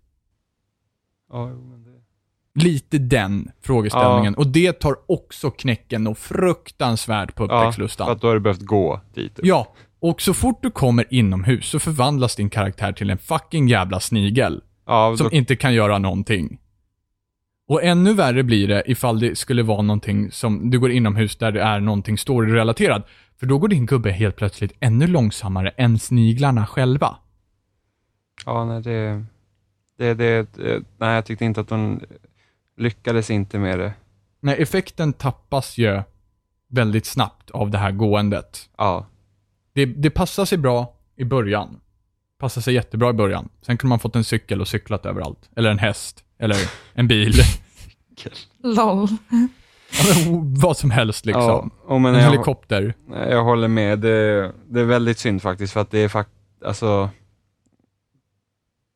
Ja, 1.35 1.49
jo, 1.51 1.61
men 1.69 1.83
det... 1.83 1.89
Lite 2.63 2.97
den 2.97 3.51
frågeställningen. 3.61 4.35
Och 4.35 4.47
det 4.47 4.73
tar 4.79 4.95
också 5.07 5.51
knäcken 5.51 6.07
och 6.07 6.17
fruktansvärt 6.17 7.35
på 7.35 7.45
Ja, 7.49 7.57
upptäcktslustan. 7.59 8.07
för 8.07 8.13
att 8.13 8.21
då 8.21 8.27
har 8.27 8.33
du 8.33 8.39
behövt 8.39 8.61
gå 8.61 9.01
dit. 9.13 9.39
Ja, 9.43 9.73
och 9.99 10.21
så 10.21 10.33
fort 10.33 10.59
du 10.63 10.71
kommer 10.71 11.05
inomhus 11.13 11.65
så 11.69 11.79
förvandlas 11.79 12.35
din 12.35 12.49
karaktär 12.49 12.91
till 12.91 13.09
en 13.09 13.17
fucking 13.17 13.67
jävla 13.67 13.99
snigel. 13.99 14.61
Ja, 14.85 15.15
Som 15.17 15.27
då, 15.29 15.35
inte 15.35 15.55
kan 15.55 15.73
göra 15.73 15.97
någonting. 15.97 16.59
Och 17.67 17.83
ännu 17.83 18.13
värre 18.13 18.43
blir 18.43 18.67
det 18.67 18.83
ifall 18.85 19.19
det 19.19 19.37
skulle 19.37 19.63
vara 19.63 19.81
någonting 19.81 20.31
som, 20.31 20.69
du 20.69 20.79
går 20.79 20.91
inomhus 20.91 21.35
där 21.35 21.51
det 21.51 21.61
är 21.61 21.79
någonting 21.79 22.17
story-relaterat. 22.17 23.07
För 23.39 23.45
då 23.45 23.57
går 23.57 23.67
din 23.67 23.85
gubbe 23.85 24.11
helt 24.11 24.35
plötsligt 24.35 24.73
ännu 24.79 25.07
långsammare 25.07 25.69
än 25.69 25.99
sniglarna 25.99 26.65
själva. 26.65 27.15
ja 28.45 28.65
nej, 28.65 28.81
det, 28.81 29.25
det, 29.97 30.13
det, 30.13 30.53
det... 30.55 30.83
Nej, 30.97 31.15
jag 31.15 31.25
tyckte 31.25 31.45
inte 31.45 31.61
att 31.61 31.67
de 31.67 32.01
lyckades 32.77 33.29
inte 33.29 33.59
med 33.59 33.79
det. 33.79 33.93
Nej, 34.39 34.61
effekten 34.61 35.13
tappas 35.13 35.77
ju 35.77 36.01
väldigt 36.69 37.05
snabbt 37.05 37.51
av 37.51 37.69
det 37.71 37.77
här 37.77 37.91
gåendet. 37.91 38.69
Ja, 38.77 39.05
Det, 39.73 39.85
det 39.85 40.09
passar 40.09 40.45
sig 40.45 40.57
bra 40.57 40.93
i 41.15 41.23
början. 41.25 41.79
Passar 42.39 42.61
sig 42.61 42.73
jättebra 42.73 43.09
i 43.09 43.13
början. 43.13 43.49
Sen 43.61 43.77
kunde 43.77 43.89
man 43.89 43.99
fått 43.99 44.15
en 44.15 44.23
cykel 44.23 44.61
och 44.61 44.67
cyklat 44.67 45.05
överallt. 45.05 45.49
Eller 45.55 45.71
en 45.71 45.79
häst. 45.79 46.23
Eller 46.39 46.57
en 46.93 47.07
bil. 47.07 47.33
LOL. 48.63 49.07
Ja, 49.91 50.17
vad 50.41 50.77
som 50.77 50.91
helst 50.91 51.25
liksom. 51.25 51.43
ja 51.43 51.93
och 51.93 52.01
men 52.01 52.15
en 52.15 52.21
jag, 52.21 52.31
helikopter. 52.31 52.93
jag 53.09 53.43
håller 53.43 53.67
med. 53.67 53.99
Det, 53.99 54.51
det 54.69 54.79
är 54.79 54.85
väldigt 54.85 55.19
synd 55.19 55.41
faktiskt, 55.41 55.73
för 55.73 55.79
att 55.81 55.91
det 55.91 55.99
är 55.99 56.09
fakt... 56.09 56.29
Alltså... 56.65 57.09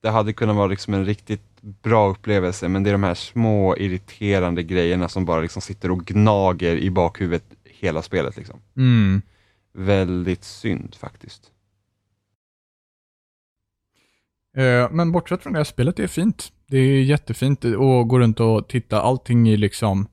Det 0.01 0.09
hade 0.09 0.33
kunnat 0.33 0.55
vara 0.55 0.67
liksom 0.67 0.93
en 0.93 1.05
riktigt 1.05 1.61
bra 1.61 2.09
upplevelse, 2.09 2.67
men 2.67 2.83
det 2.83 2.89
är 2.89 2.91
de 2.91 3.03
här 3.03 3.13
små 3.13 3.77
irriterande 3.77 4.63
grejerna 4.63 5.09
som 5.09 5.25
bara 5.25 5.41
liksom 5.41 5.61
sitter 5.61 5.91
och 5.91 6.05
gnager 6.05 6.75
i 6.75 6.89
bakhuvudet 6.91 7.43
hela 7.63 8.01
spelet. 8.01 8.37
Liksom. 8.37 8.59
Mm. 8.77 9.21
Väldigt 9.73 10.43
synd 10.43 10.95
faktiskt. 10.95 11.51
Eh, 14.57 14.91
Men 14.91 15.11
bortsett 15.11 15.43
från 15.43 15.53
det 15.53 15.59
här 15.59 15.63
spelet, 15.63 15.99
är 15.99 16.07
fint. 16.07 16.51
Det 16.67 16.77
är 16.77 17.03
jättefint 17.03 17.65
att 17.65 18.07
gå 18.07 18.19
runt 18.19 18.39
och 18.39 18.67
titta. 18.67 19.01
Allting 19.01 19.49
är 19.49 19.57
liksom... 19.57 20.07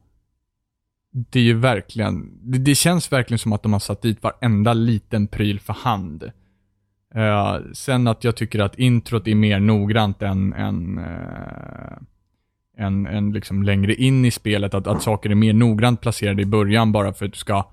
Det 1.10 1.38
är 1.38 1.44
ju 1.44 1.54
verkligen... 1.54 2.38
Det, 2.42 2.58
det 2.58 2.74
känns 2.74 3.12
verkligen 3.12 3.38
som 3.38 3.52
att 3.52 3.62
de 3.62 3.72
har 3.72 3.80
satt 3.80 4.02
dit 4.02 4.22
varenda 4.22 4.72
liten 4.72 5.26
pryl 5.26 5.60
för 5.60 5.72
hand. 5.72 6.30
Eh, 7.16 7.58
sen 7.72 8.06
att 8.06 8.24
jag 8.24 8.36
tycker 8.36 8.58
att 8.58 8.78
introt 8.78 9.28
är 9.28 9.34
mer 9.34 9.60
noggrant 9.60 10.22
än, 10.22 10.52
än, 10.52 10.98
eh, 10.98 11.96
än, 12.86 13.06
än 13.06 13.32
liksom 13.32 13.62
längre 13.62 13.94
in 13.94 14.24
i 14.24 14.30
spelet. 14.30 14.74
Att, 14.74 14.86
att 14.86 15.02
saker 15.02 15.30
är 15.30 15.34
mer 15.34 15.52
noggrant 15.52 16.00
placerade 16.00 16.42
i 16.42 16.46
början 16.46 16.92
bara 16.92 17.12
för 17.12 17.26
att 17.26 17.32
du 17.32 17.38
ska 17.38 17.64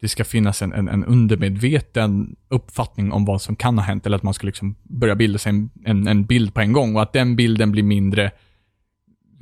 det 0.00 0.08
ska 0.08 0.24
finnas 0.24 0.62
en, 0.62 0.72
en, 0.72 0.88
en 0.88 1.04
undermedveten 1.04 2.36
uppfattning 2.48 3.12
om 3.12 3.24
vad 3.24 3.42
som 3.42 3.56
kan 3.56 3.78
ha 3.78 3.84
hänt, 3.84 4.06
eller 4.06 4.16
att 4.16 4.22
man 4.22 4.34
ska 4.34 4.46
liksom 4.46 4.74
börja 4.82 5.14
bilda 5.14 5.38
sig 5.38 5.50
en, 5.50 5.70
en, 5.84 6.08
en 6.08 6.24
bild 6.24 6.54
på 6.54 6.60
en 6.60 6.72
gång, 6.72 6.96
och 6.96 7.02
att 7.02 7.12
den 7.12 7.36
bilden 7.36 7.72
blir 7.72 7.82
mindre 7.82 8.30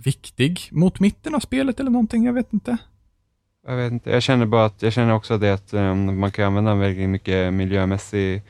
viktig 0.04 0.60
mot 0.70 1.00
mitten 1.00 1.34
av 1.34 1.40
spelet 1.40 1.80
eller 1.80 1.90
någonting, 1.90 2.24
jag 2.24 2.32
vet 2.32 2.52
inte. 2.52 2.76
Jag 3.66 3.76
vet 3.76 3.92
inte, 3.92 4.10
jag 4.10 4.22
känner 4.22 4.46
bara 4.46 4.64
att, 4.64 4.82
jag 4.82 4.92
känner 4.92 5.14
också 5.14 5.38
det 5.38 5.54
att 5.54 5.74
um, 5.74 6.20
man 6.20 6.30
kan 6.30 6.44
använda 6.44 6.74
väldigt 6.74 7.08
mycket 7.08 7.54
miljömässig 7.54 8.42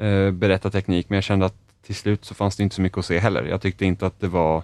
uh, 0.00 0.30
berättarteknik, 0.30 1.08
men 1.08 1.14
jag 1.16 1.24
kände 1.24 1.46
att 1.46 1.54
till 1.82 1.94
slut 1.94 2.24
så 2.24 2.34
fanns 2.34 2.56
det 2.56 2.62
inte 2.62 2.74
så 2.76 2.82
mycket 2.82 2.98
att 2.98 3.04
se 3.06 3.18
heller. 3.18 3.44
Jag 3.44 3.60
tyckte 3.60 3.84
inte 3.84 4.06
att 4.06 4.20
det 4.20 4.28
var, 4.28 4.62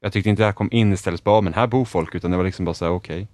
jag 0.00 0.12
tyckte 0.12 0.30
inte 0.30 0.42
det 0.42 0.46
här 0.46 0.52
kom 0.52 0.68
in 0.72 0.92
istället 0.92 1.20
för 1.20 1.38
"Ah, 1.38 1.40
men 1.40 1.54
här 1.54 1.66
bor 1.66 1.84
folk, 1.84 2.14
utan 2.14 2.30
det 2.30 2.36
var 2.36 2.44
liksom 2.44 2.64
bara 2.64 2.74
så 2.74 2.84
här, 2.84 2.92
okej. 2.92 3.28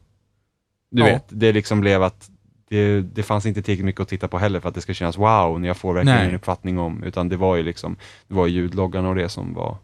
Du 0.90 1.00
Ja. 1.02 1.06
vet, 1.06 1.24
det 1.28 1.52
liksom 1.52 1.80
blev 1.80 2.02
att 2.02 2.30
det, 2.68 3.00
det 3.00 3.22
fanns 3.22 3.46
inte 3.46 3.62
tillräckligt 3.62 3.84
mycket 3.84 4.00
att 4.00 4.08
titta 4.08 4.28
på 4.28 4.38
heller 4.38 4.60
för 4.60 4.68
att 4.68 4.74
det 4.74 4.80
ska 4.80 4.94
kännas 4.94 5.18
wow, 5.18 5.60
när 5.60 5.68
jag 5.68 5.76
får 5.76 5.94
verkligen 5.94 6.18
Nej. 6.18 6.28
en 6.28 6.34
uppfattning 6.34 6.78
om, 6.78 7.02
utan 7.02 7.28
det 7.28 7.36
var 7.36 7.56
ju 7.56 7.62
liksom, 7.62 7.96
det 8.28 8.34
var 8.34 8.46
ljudloggarna 8.46 9.08
och 9.08 9.14
det 9.14 9.28
som 9.28 9.54
var 9.54 9.76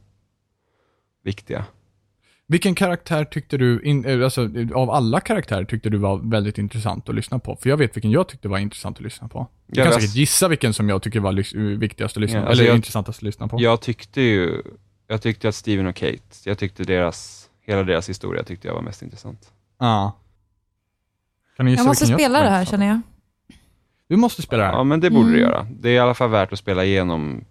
viktiga. 1.23 1.65
Vilken 2.49 2.75
karaktär 2.75 3.25
tyckte 3.25 3.57
du, 3.57 3.83
in, 3.83 4.05
eh, 4.05 4.25
alltså 4.25 4.49
av 4.75 4.91
alla 4.91 5.21
karaktärer 5.21 5.65
tyckte 5.65 5.91
du 5.91 5.99
var 5.99 6.31
väldigt 6.31 6.59
intressant 6.59 7.09
att 7.09 7.15
lyssna 7.15 7.39
på? 7.39 7.57
För 7.57 7.69
jag 7.71 7.77
vet 7.77 7.97
vilken 7.97 8.11
jag 8.11 8.29
tyckte 8.29 8.49
var 8.49 8.59
intressant 8.59 8.97
att 8.97 9.03
lyssna 9.03 9.29
på. 9.29 9.47
Du 9.67 9.83
kan 9.83 9.93
säkert 9.93 10.15
gissa 10.15 10.49
vilken 10.49 10.75
som 10.75 10.89
jag 10.89 11.03
tycker 11.03 11.21
var 11.21 11.33
lys- 11.33 11.77
viktigast 11.79 12.17
att 12.17 12.21
lyssna 12.21 12.39
Ja, 12.39 12.43
på, 12.43 12.49
alltså 12.49 12.63
eller 12.63 12.71
jag- 12.71 12.77
intressantast 12.77 13.19
att 13.19 13.23
lyssna 13.23 13.49
på. 13.49 13.57
Jag 13.63 13.81
tyckte 13.81 14.21
ju, 14.21 14.63
jag 15.07 15.23
tyckte 15.23 15.49
att 15.49 15.55
Steven 15.55 15.87
och 15.87 15.97
Kate, 15.97 16.19
jag 16.45 16.59
tyckte 16.59 16.85
deras, 16.85 17.49
hela 17.67 17.83
deras 17.83 18.09
historia 18.09 18.43
tyckte 18.45 18.69
jag 18.69 18.75
var 18.75 18.83
mest 18.83 19.03
intressant. 19.03 19.53
Ja. 19.79 20.17
Kan 21.57 21.67
ni 21.67 21.73
gissa 21.73 21.81
Jag 21.81 21.87
måste 21.87 22.07
spela 22.07 22.19
tycker 22.39 22.45
det 22.45 22.51
här 22.51 22.65
känner 22.65 22.87
jag. 22.87 23.01
Du 24.09 24.17
måste 24.17 24.43
spela 24.43 24.63
det 24.63 24.69
här. 24.69 24.75
Ja, 24.77 24.85
men 24.85 25.01
det 25.01 25.11
borde 25.11 25.29
du 25.31 25.39
Mm. 25.39 25.41
göra. 25.41 25.67
Det 25.81 25.89
är 25.89 25.93
i 25.95 25.99
alla 25.99 26.15
fall 26.15 26.31
värt 26.31 26.53
att 26.53 26.59
spela 26.59 26.85
igenom, 26.85 27.45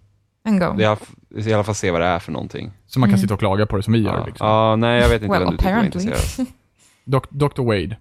En 0.44 0.60
gång. 0.60 0.78
det 0.78 0.84
är 0.84 0.98
i 1.36 1.38
alla 1.38 1.44
fall- 1.44 1.50
i 1.52 1.54
alla 1.54 1.64
fall 1.64 1.76
se 1.76 1.92
vad 1.92 2.02
det 2.02 2.08
är 2.08 2.20
för 2.20 2.32
någonting. 2.32 2.72
Så 2.86 3.00
man 3.00 3.10
kan 3.10 3.14
Mm. 3.14 3.22
sitta 3.22 3.34
och 3.34 3.40
klaga 3.40 3.66
på 3.66 3.78
det 3.78 3.84
som 3.84 3.94
vi 3.94 4.00
gör. 4.00 4.18
Ja, 4.20 4.26
Liksom. 4.26 4.48
ja 4.48 4.76
nej 4.76 5.02
jag 5.02 5.10
vet 5.10 5.22
inte 5.22 5.32
Well, 5.34 5.44
vem 5.44 5.52
du 5.52 5.58
tycker 5.58 5.70
apparently. 5.72 6.02
intresserad. 6.02 6.48
Dok- 7.06 7.28
Dr. 7.30 7.62
Wade. 7.64 7.98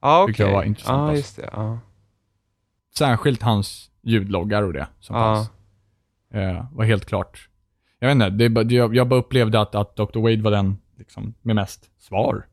Ja, 0.00 0.26
Tycker 0.28 0.42
jag 0.42 0.48
okej. 0.50 0.54
var 0.56 0.64
intressant, 0.64 1.10
Ja, 1.12 1.16
just 1.16 1.36
det. 1.36 1.50
Ja. 1.52 1.78
Särskilt 2.98 3.42
hans 3.42 3.90
ljudloggar 4.02 4.62
och 4.62 4.72
det 4.72 4.86
som 5.00 5.16
Ja. 5.16 5.22
fanns. 5.34 5.50
Eh, 6.34 6.66
var 6.72 6.84
helt 6.84 7.06
klart. 7.06 7.48
Jag 7.98 8.08
vet 8.08 8.14
inte, 8.14 8.30
det 8.30 8.44
är 8.44 8.64
det- 8.64 8.74
jag, 8.74 8.94
jag 8.96 9.08
bara 9.08 9.20
upplevde 9.20 9.60
att, 9.60 9.74
att 9.74 9.96
Dr. 9.96 10.18
Wade 10.20 10.42
var 10.42 10.50
den 10.50 10.78
liksom, 10.98 11.34
med 11.42 11.56
mest 11.56 11.90
svar. 11.98 12.46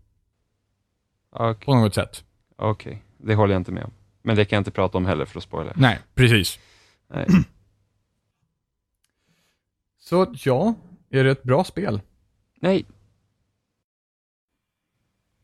Okej, 1.35 1.65
På 1.65 1.75
något 1.75 1.95
sätt. 1.95 2.23
okej. 2.57 3.01
det 3.17 3.35
håller 3.35 3.53
jag 3.53 3.59
inte 3.59 3.71
med 3.71 3.83
om. 3.83 3.91
Men 4.23 4.35
det 4.35 4.45
kan 4.45 4.57
jag 4.57 4.61
inte 4.61 4.71
prata 4.71 4.97
om 4.97 5.05
heller 5.05 5.25
för 5.25 5.37
att 5.37 5.43
spoila. 5.43 5.71
Nej, 5.75 5.99
precis. 6.15 6.59
Nej. 7.13 7.25
Så 10.03 10.33
ja, 10.33 10.73
är 11.09 11.23
det 11.23 11.31
ett 11.31 11.43
bra 11.43 11.63
spel? 11.63 12.01
Nej, 12.61 12.85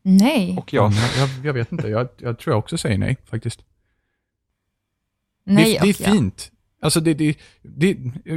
Nej. 0.02 0.56
och 0.58 0.72
jag. 0.72 0.92
jag, 0.92 1.28
jag, 1.28 1.46
jag 1.46 1.52
vet 1.52 1.72
inte, 1.72 1.88
jag, 1.88 2.08
jag 2.16 2.38
tror 2.38 2.52
jag 2.52 2.58
också 2.58 2.78
säger 2.78 2.98
nej 2.98 3.16
faktiskt. 3.24 3.64
Nej 5.44 5.72
det, 5.72 5.80
det 5.80 5.88
är 5.88 6.12
fint. 6.12 6.52
Alltså 6.80 7.00
det, 7.00 7.14
det, 7.14 7.38
det, 7.62 7.96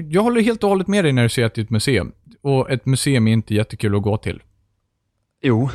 jag 0.10 0.23
håller 0.23 0.41
helt 0.41 0.63
och 0.63 0.69
hållet 0.69 0.88
med 0.88 1.05
dig 1.05 1.13
när 1.13 1.23
du 1.23 1.29
säger 1.29 1.45
att 1.45 1.53
det 1.53 1.62
är 1.62 1.63
ett 1.63 1.69
museum. 1.69 2.12
Och 2.41 2.71
ett 2.71 2.86
museum 2.86 3.27
är 3.27 3.34
inte 3.34 3.55
jättekul 3.55 3.95
att 3.95 4.01
gå 4.01 4.17
till. 4.17 4.43
Jo. 5.41 5.69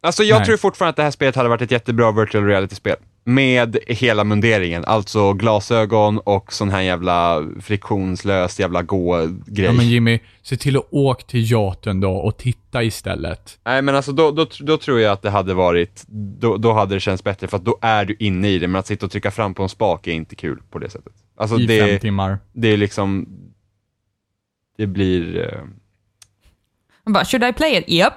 Alltså 0.00 0.22
jag 0.22 0.38
Nej. 0.38 0.46
tror 0.46 0.56
fortfarande 0.56 0.90
att 0.90 0.96
det 0.96 1.02
här 1.02 1.10
spelet 1.10 1.36
hade 1.36 1.48
varit 1.48 1.62
ett 1.62 1.70
jättebra 1.70 2.12
virtual 2.12 2.44
reality-spel. 2.44 2.96
Med 3.28 3.76
hela 3.86 4.24
munderingen, 4.24 4.84
alltså 4.84 5.32
glasögon 5.32 6.18
och 6.18 6.52
sån 6.52 6.70
här 6.70 6.80
jävla 6.80 7.46
friktionslös 7.60 8.60
jävla 8.60 8.82
gå-grej. 8.82 9.66
Ja 9.66 9.72
men 9.72 9.88
Jimmy, 9.88 10.18
se 10.42 10.56
till 10.56 10.76
att 10.76 10.86
åka 10.90 11.22
till 11.22 11.52
yachten 11.52 12.00
då 12.00 12.12
och 12.12 12.36
titta 12.36 12.82
istället. 12.82 13.58
Nej 13.64 13.82
men 13.82 13.94
alltså 13.94 14.12
då, 14.12 14.30
då, 14.30 14.46
då 14.60 14.76
tror 14.76 15.00
jag 15.00 15.12
att 15.12 15.22
det 15.22 15.30
hade 15.30 15.54
varit, 15.54 16.04
då, 16.38 16.56
då 16.56 16.72
hade 16.72 16.94
det 16.94 17.00
känts 17.00 17.24
bättre 17.24 17.46
för 17.46 17.56
att 17.56 17.64
då 17.64 17.78
är 17.80 18.04
du 18.04 18.16
inne 18.18 18.48
i 18.48 18.58
det, 18.58 18.68
men 18.68 18.78
att 18.78 18.86
sitta 18.86 19.06
och 19.06 19.12
trycka 19.12 19.30
fram 19.30 19.54
på 19.54 19.62
en 19.62 19.68
spak 19.68 20.06
är 20.06 20.12
inte 20.12 20.36
kul 20.36 20.58
på 20.70 20.78
det 20.78 20.90
sättet. 20.90 21.12
Alltså 21.36 21.56
I 21.60 21.66
fem 21.66 21.88
det, 21.88 21.98
timmar. 21.98 22.38
det 22.52 22.68
är 22.68 22.76
liksom, 22.76 23.28
det 24.76 24.86
blir, 24.86 25.50
Man 27.04 27.12
bara, 27.12 27.24
should 27.24 27.44
I 27.44 27.52
play 27.52 27.78
it? 27.78 27.88
Yep. 27.88 28.12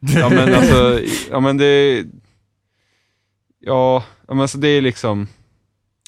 ja 0.00 0.28
men 0.28 0.54
alltså, 0.54 1.00
ja 1.30 1.40
men 1.40 1.56
det, 1.56 2.04
ja, 3.62 4.04
men 4.28 4.40
alltså 4.40 4.58
det 4.58 4.68
är 4.68 4.80
liksom, 4.82 5.28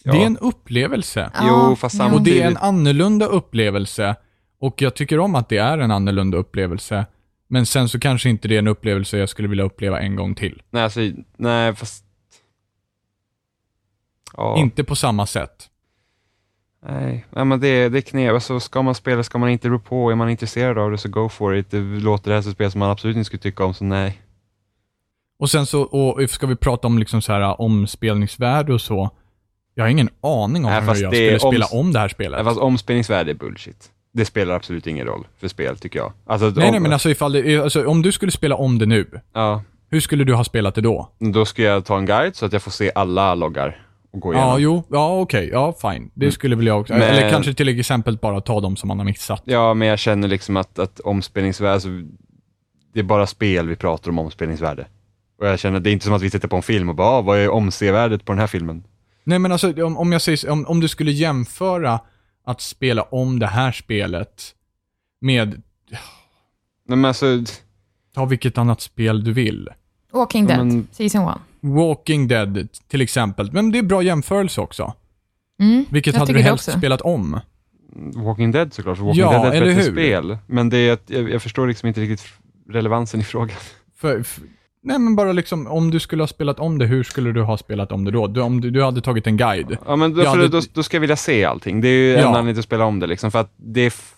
ja. 0.05 0.13
Det 0.13 0.23
är 0.23 0.27
en 0.27 0.39
upplevelse. 0.39 1.31
Jo, 1.43 1.77
fast 1.77 1.99
ja. 1.99 2.15
Och 2.15 2.23
det 2.23 2.31
är 2.31 2.47
en 2.47 2.53
Samtidigt- 2.55 2.63
annorlunda 2.63 3.27
upplevelse. 3.27 4.17
Och 4.61 4.83
jag 4.83 4.95
tycker 4.95 5.19
om 5.19 5.35
att 5.35 5.49
det 5.49 5.57
är 5.59 5.79
en 5.79 5.91
annorlunda 5.91 6.39
upplevelse. 6.39 7.07
Men 7.49 7.67
sen 7.67 7.89
så 7.89 8.01
kanske 8.01 8.29
inte 8.31 8.49
det 8.49 8.55
är 8.55 8.59
en 8.59 8.69
upplevelse 8.69 9.19
jag 9.19 9.29
skulle 9.29 9.49
vilja 9.49 9.65
uppleva 9.65 10.01
en 10.01 10.17
gång 10.17 10.35
till. 10.35 10.63
nej 10.71 10.83
alltså, 10.83 11.01
nej 11.37 11.75
fast, 11.75 12.05
ja. 14.37 14.59
Inte 14.59 14.85
på 14.85 14.97
samma 14.97 15.27
sätt. 15.27 15.71
Nej, 16.87 17.25
men 17.31 17.61
det, 17.61 17.89
det 17.89 17.99
är 17.99 18.03
knep. 18.03 18.35
Alltså, 18.35 18.61
ska 18.61 18.83
man 18.83 18.95
spela 18.95 19.23
ska 19.23 19.39
man 19.39 19.49
inte 19.51 19.69
rå 19.69 19.79
på. 19.79 20.11
Är 20.11 20.15
man 20.15 20.31
intresserad 20.31 20.79
av 20.79 20.91
det 20.91 20.99
så 20.99 21.09
go 21.09 21.29
for 21.29 21.57
it. 21.57 21.71
Det 21.71 21.81
låter 21.81 22.31
det 22.31 22.35
här 22.35 22.43
som 22.43 22.53
spel 22.53 22.71
som 22.71 22.79
man 22.79 22.91
absolut 22.91 23.17
inte 23.17 23.25
skulle 23.25 23.41
tycka 23.43 23.65
om, 23.65 23.75
så 23.75 23.85
nej. 23.85 24.21
Och 25.39 25.51
sen 25.51 25.67
så, 25.67 25.83
och 25.83 26.31
ska 26.31 26.47
vi 26.47 26.57
prata 26.57 26.87
om 26.87 26.99
liksom 26.99 27.23
så 27.23 27.33
här 27.33 27.61
omspelningsvärde 27.61 28.75
och 28.75 28.81
så. 28.81 29.11
Jag 29.75 29.85
har 29.85 29.89
ingen 29.89 30.09
aning 30.21 30.65
om 30.65 30.71
Nej, 30.71 30.81
hur 30.81 30.87
jag 31.03 31.15
skulle 31.15 31.39
spela 31.41 31.67
om 31.67 31.93
det 31.93 31.99
här 31.99 32.09
spelet. 32.09 32.45
Fast 32.45 32.61
omspelningsvärde 32.61 33.31
är 33.31 33.35
bullshit. 33.35 33.91
Det 34.13 34.25
spelar 34.25 34.55
absolut 34.55 34.87
ingen 34.87 35.07
roll 35.07 35.27
för 35.41 35.49
spel, 35.49 35.77
tycker 35.79 35.99
jag. 35.99 36.13
Alltså, 36.27 36.47
nej, 36.47 36.67
om, 36.67 36.71
nej, 36.71 36.81
men 36.81 36.93
alltså 36.93 37.11
ifall 37.11 37.33
det, 37.33 37.59
alltså, 37.59 37.87
om 37.87 38.03
du 38.03 38.13
skulle 38.13 38.33
spela 38.33 38.55
om 38.57 38.79
det 38.79 38.87
nu, 38.87 39.07
Ja, 39.33 39.63
hur 39.91 40.01
skulle 40.01 40.25
du 40.25 40.35
ha 40.35 40.45
spelat 40.45 40.75
det 40.75 40.81
då? 40.81 41.09
då 41.19 41.45
ska 41.45 41.63
jag 41.63 41.85
ta 41.85 41.99
en 41.99 42.07
guide 42.07 42.37
så 42.37 42.47
att 42.47 42.53
jag 42.53 42.63
får 42.63 42.71
se 42.71 42.93
alla 42.95 43.35
loggar 43.35 43.87
och 44.13 44.21
gå 44.21 44.33
igenom. 44.35 44.51
Ja, 44.51 44.59
jo, 44.59 44.83
ja 44.91 45.21
okej, 45.21 45.49
ja 45.53 45.73
fine. 45.83 46.11
Det 46.15 46.33
skulle 46.33 46.57
väl 46.57 46.67
jag 46.67 46.81
också. 46.81 46.93
Men- 46.93 47.03
Eller 47.03 47.31
kanske 47.31 47.55
till 47.55 47.69
exempel 47.81 48.17
bara 48.17 48.41
ta 48.41 48.61
de 48.61 48.77
som 48.77 48.89
man 48.89 48.99
har 48.99 49.05
missat. 49.05 49.43
Ja, 49.45 49.75
men 49.75 49.89
jag 49.89 49.99
känner 49.99 50.29
liksom 50.29 50.57
att, 50.57 50.79
att 50.79 51.01
omspelningsvärde, 51.01 51.75
alltså, 51.75 51.89
det 52.93 53.01
är 53.01 53.05
bara 53.05 53.27
spel 53.27 53.69
vi 53.69 53.77
pratar 53.77 54.11
om 54.11 54.19
omspelningsvärde. 54.19 54.87
Och 55.45 55.51
jag 55.51 55.59
känner, 55.59 55.81
det 55.81 55.91
är 55.91 55.93
inte 55.93 56.05
som 56.05 56.15
att 56.15 56.23
vi 56.23 56.31
tittar 56.31 56.49
på 56.49 56.57
en 56.57 56.63
film 56.63 56.89
och 56.89 56.95
bara, 56.95 57.09
ah, 57.09 57.21
vad 57.23 57.39
är 57.39 57.49
omsevärdet 57.51 58.25
på 58.25 58.33
den 58.33 58.39
här 58.39 58.47
filmen? 58.47 58.85
Nej 59.25 59.39
men 59.39 59.53
alltså 59.53 59.85
om, 59.85 59.97
om 59.99 60.13
jag 60.13 60.23
säger, 60.23 60.51
om, 60.51 60.67
om 60.67 60.81
du 60.81 60.89
skulle 60.89 61.13
jämföra 61.13 62.01
att 62.47 62.61
spela 62.61 63.03
om 63.03 63.39
det 63.39 63.47
här 63.47 63.73
spelet 63.73 64.55
med, 65.21 65.63
Nej, 66.89 66.97
men 66.99 67.05
alltså, 67.05 67.27
ta 68.15 68.25
vilket 68.25 68.59
annat 68.59 68.81
spel 68.81 69.25
du 69.25 69.33
vill. 69.33 69.69
Walking 70.13 70.47
Dead, 70.47 70.59
men- 70.67 70.87
Season 70.93 71.29
1. 71.29 71.35
Walking 71.61 72.29
Dead 72.29 72.69
till 72.89 73.01
exempel. 73.01 73.53
Men 73.53 73.71
det 73.73 73.79
är 73.79 73.83
bra 73.83 74.03
jämförelse 74.03 74.61
också. 74.61 74.93
Mm, 75.61 75.85
Vilket 75.91 76.17
hade 76.17 76.33
du 76.33 76.41
helst 76.41 76.69
också. 76.69 76.79
spelat 76.79 77.01
om? 77.01 77.41
Walking 78.15 78.51
Dead 78.53 78.75
såklart, 78.75 78.97
för 78.99 79.05
Walking 79.05 79.21
Ja, 79.23 79.31
Dead 79.33 79.45
är 79.55 79.63
ett 79.63 79.77
bättre 79.77 79.83
hur? 79.83 79.93
spel. 79.93 80.39
Men 80.47 80.69
det 80.71 80.77
är, 80.79 80.99
jag, 81.07 81.31
jag 81.31 81.43
förstår 81.43 81.67
liksom 81.67 81.87
inte 81.89 82.01
riktigt 82.01 82.27
relevansen 82.69 83.21
i 83.21 83.25
frågan. 83.25 83.57
För, 83.97 84.21
f- 84.21 84.41
nej 84.85 84.99
men 84.99 85.17
bara 85.17 85.33
liksom, 85.33 85.67
om 85.67 85.91
du 85.91 86.01
skulle 86.01 86.23
ha 86.23 86.29
spelat 86.29 86.61
om 86.61 86.79
det, 86.79 86.87
hur 86.87 87.03
skulle 87.05 87.33
du 87.33 87.43
ha 87.43 87.57
spelat 87.59 87.93
om 87.93 88.05
det 88.05 88.11
då? 88.11 88.27
Du, 88.27 88.41
om 88.41 88.61
du, 88.61 88.71
du 88.71 88.85
hade 88.85 89.01
tagit 89.01 89.27
en 89.27 89.37
guide. 89.37 89.77
Ja, 89.87 89.97
men 89.97 90.15
då, 90.15 90.23
Ja, 90.25 90.33
för 90.33 90.39
det- 90.39 90.49
då, 90.49 90.61
då 90.73 90.83
ska 90.83 90.97
jag 90.97 91.01
vilja 91.01 91.17
se 91.17 91.45
allting. 91.45 91.81
Det 91.81 91.89
är 91.89 91.93
ju 91.93 92.13
Ja. 92.13 92.19
en 92.19 92.27
anledning 92.27 92.55
till 92.55 92.59
att 92.61 92.65
spela 92.65 92.85
om 92.85 93.01
det 93.01 93.07
liksom, 93.07 93.31
för 93.31 93.39
att 93.39 93.51
det 93.57 93.81
är... 93.81 93.87
f- 93.87 94.11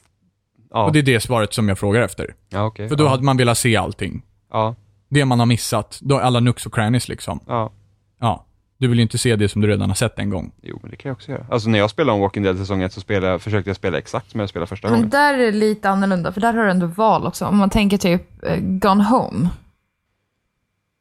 Ja, 0.71 0.85
Och 0.85 0.93
det 0.93 0.99
är 0.99 1.03
det 1.03 1.21
svaret 1.21 1.55
som 1.55 1.69
jag 1.69 1.79
frågar 1.79 2.03
efter. 2.03 2.35
ja 2.49 2.65
okej. 2.67 2.89
För 2.89 2.97
då 2.97 3.05
ja. 3.05 3.09
hade 3.09 3.23
man 3.23 3.37
velat 3.37 3.59
se 3.59 3.77
allting. 3.77 4.23
Ja, 4.53 4.75
Det 5.11 5.25
man 5.25 5.39
har 5.39 5.47
missat, 5.47 5.99
då 6.03 6.19
alla 6.19 6.41
nooks 6.41 6.67
och 6.67 6.75
crannies 6.75 7.09
liksom. 7.09 7.41
ja. 7.47 7.73
Ja. 8.21 8.43
Du 8.79 8.89
vill 8.89 8.99
ju 8.99 9.03
inte 9.03 9.19
se 9.19 9.37
det 9.37 9.49
som 9.49 9.63
du 9.63 9.69
redan 9.69 9.91
har 9.91 9.95
sett 9.95 10.19
en 10.19 10.31
gång. 10.31 10.53
Jo, 10.63 10.79
men 10.83 10.91
det 10.91 10.97
kan 10.97 11.09
jag 11.09 11.17
också 11.17 11.31
göra. 11.33 11.47
Alltså 11.51 11.69
när 11.69 11.79
jag 11.79 11.91
spelade 11.91 12.15
om 12.15 12.21
Walking 12.21 12.43
Dead 12.43 12.59
säsong 12.59 12.83
1 12.83 12.93
så 12.93 13.01
spelade, 13.01 13.39
försökte 13.39 13.71
jag 13.71 13.77
spela 13.77 13.99
exakt 13.99 14.31
som 14.31 14.41
jag 14.41 14.49
spelade 14.49 14.67
första 14.69 14.89
Men 14.89 14.95
gången. 14.97 15.11
där 15.11 15.35
är 15.35 15.39
det 15.39 15.53
lite 15.59 15.91
annorlunda, 15.91 16.33
för 16.33 16.41
där 16.41 16.53
har 16.55 16.65
du 16.65 16.71
ändå 16.71 16.87
val 16.87 17.27
också. 17.27 17.45
Om 17.47 17.57
man 17.57 17.71
tänker 17.71 17.99
typ 17.99 18.23
eh, 18.45 18.57
Gone 18.61 19.05
Home. 19.05 19.49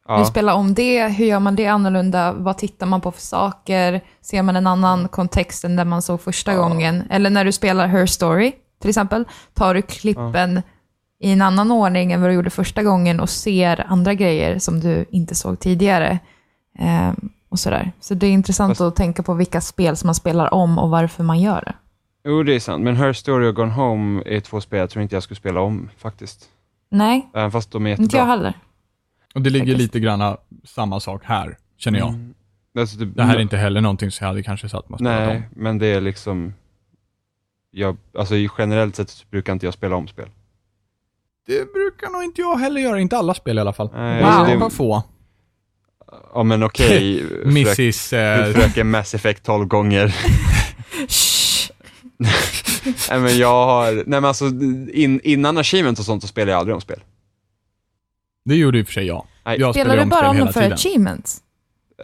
Ja, 0.08 0.24
spelar 0.24 0.54
om 0.54 0.74
det, 0.74 1.08
hur 1.08 1.26
gör 1.26 1.40
man 1.40 1.56
det 1.56 1.66
annorlunda? 1.66 2.32
Vad 2.32 2.58
tittar 2.58 2.86
man 2.86 3.00
på 3.00 3.12
för 3.12 3.20
saker? 3.20 4.00
Ser 4.20 4.42
man 4.42 4.56
en 4.56 4.66
annan 4.66 5.08
kontext 5.08 5.64
än 5.64 5.76
den 5.76 5.88
man 5.88 6.02
såg 6.02 6.20
första 6.20 6.52
Ja. 6.52 6.58
gången? 6.62 7.02
Eller 7.10 7.30
när 7.30 7.44
du 7.44 7.52
spelar 7.52 7.86
Her 7.86 8.06
Story, 8.06 8.52
till 8.80 8.90
exempel, 8.90 9.24
tar 9.54 9.74
du 9.74 9.82
klippen 9.82 10.62
i 11.20 11.32
en 11.32 11.42
annan 11.42 11.70
ordning 11.70 12.12
än 12.12 12.20
vad 12.20 12.30
du 12.30 12.34
gjorde 12.34 12.50
första 12.50 12.82
gången 12.82 13.20
och 13.20 13.30
ser 13.30 13.84
andra 13.88 14.14
grejer 14.14 14.58
som 14.58 14.80
du 14.80 15.04
inte 15.10 15.34
såg 15.34 15.58
tidigare. 15.60 16.18
Ehm, 16.78 17.28
och 17.48 17.58
sådär. 17.58 17.92
Så 18.00 18.14
det 18.14 18.26
är 18.26 18.30
intressant 18.30 18.70
Fast- 18.70 18.80
att 18.80 18.96
tänka 18.96 19.22
på 19.22 19.34
vilka 19.34 19.60
spel 19.60 19.96
som 19.96 20.06
man 20.06 20.14
spelar 20.14 20.54
om 20.54 20.78
och 20.78 20.90
varför 20.90 21.24
man 21.24 21.40
gör 21.40 21.60
det. 21.66 21.74
jo 22.30 22.42
det 22.42 22.54
är 22.54 22.60
sant. 22.60 22.84
Men 22.84 22.96
Her 22.96 23.12
Story 23.12 23.48
och 23.48 23.54
Gone 23.54 23.72
Home 23.72 24.22
är 24.26 24.40
två 24.40 24.60
spel 24.60 24.78
jag 24.78 24.90
tror 24.90 25.02
inte 25.02 25.16
jag 25.16 25.22
skulle 25.22 25.36
spela 25.36 25.60
om 25.60 25.88
faktiskt. 25.98 26.44
Nej, 26.90 27.30
Även 27.34 27.50
fast 27.50 27.70
de 27.72 27.86
är 27.86 27.90
jättebra. 27.90 28.04
inte 28.04 28.16
jag 28.16 28.26
heller. 28.26 28.54
Och 29.36 29.42
det 29.42 29.50
ligger 29.50 29.74
lite 29.76 30.00
grann 30.00 30.36
samma 30.64 31.00
sak 31.00 31.22
här, 31.24 31.56
känner 31.78 31.98
jag. 31.98 32.08
Mm. 32.08 32.34
Alltså, 32.78 32.98
typ- 32.98 33.16
Det 33.16 33.22
här 33.22 33.36
är 33.36 33.40
inte 33.40 33.56
heller 33.56 33.80
någonting 33.80 34.10
som 34.10 34.24
jag 34.24 34.28
hade 34.28 34.42
kanske 34.42 34.68
satt 34.68 34.88
mig 34.88 34.98
Nej, 35.02 35.36
om. 35.36 35.42
men 35.50 35.78
det 35.78 35.86
är 35.86 36.00
liksom... 36.00 36.54
Jag, 37.70 37.96
alltså 38.18 38.34
generellt 38.58 38.96
sett 38.96 39.10
så 39.10 39.24
brukar 39.30 39.52
inte 39.52 39.66
jag 39.66 39.74
spela 39.74 39.96
om 39.96 40.08
spel. 40.08 40.28
Det 41.46 41.72
brukar 41.72 42.10
nog 42.10 42.22
inte 42.24 42.40
jag 42.40 42.56
heller 42.56 42.80
göra, 42.80 43.00
inte 43.00 43.16
alla 43.18 43.34
spel 43.34 43.58
i 43.58 43.60
alla 43.60 43.72
fall. 43.72 43.90
Nej, 43.94 44.22
Bara- 44.22 44.46
det- 44.48 44.56
Bara 44.58 44.70
få. 44.70 45.02
Ja 46.34 46.42
men 46.42 46.62
okej, 46.62 47.22
frök, 47.28 47.44
Mrs... 47.46 48.12
Eh, 48.12 48.52
fröken 48.52 48.90
Mass 48.90 49.14
Effect 49.14 49.42
12 49.44 49.66
gånger. 49.66 50.06
Nej 53.10 53.20
men 53.20 53.38
jag 53.38 53.66
har, 53.66 53.92
nej 53.92 54.04
men 54.06 54.24
alltså 54.24 54.44
in, 54.92 55.20
innan 55.24 55.58
Achievement 55.58 55.98
och 55.98 56.04
sånt 56.04 56.22
så 56.22 56.28
spelade 56.28 56.50
jag 56.52 56.58
aldrig 56.58 56.74
om 56.74 56.80
spel. 56.80 57.00
Det 58.54 58.56
gjorde 58.56 58.78
i 58.78 58.82
och 58.82 58.86
för 58.86 58.92
sig 58.92 59.06
jag. 59.06 59.26
Nej. 59.44 59.60
jag 59.60 59.74
Spelar 59.74 59.94
ju 59.96 60.00
du 60.00 60.06
bara 60.06 60.28
om 60.30 60.38
dem 60.38 60.46
för 60.52 60.60
tiden. 60.60 60.72
achievements? 60.72 61.40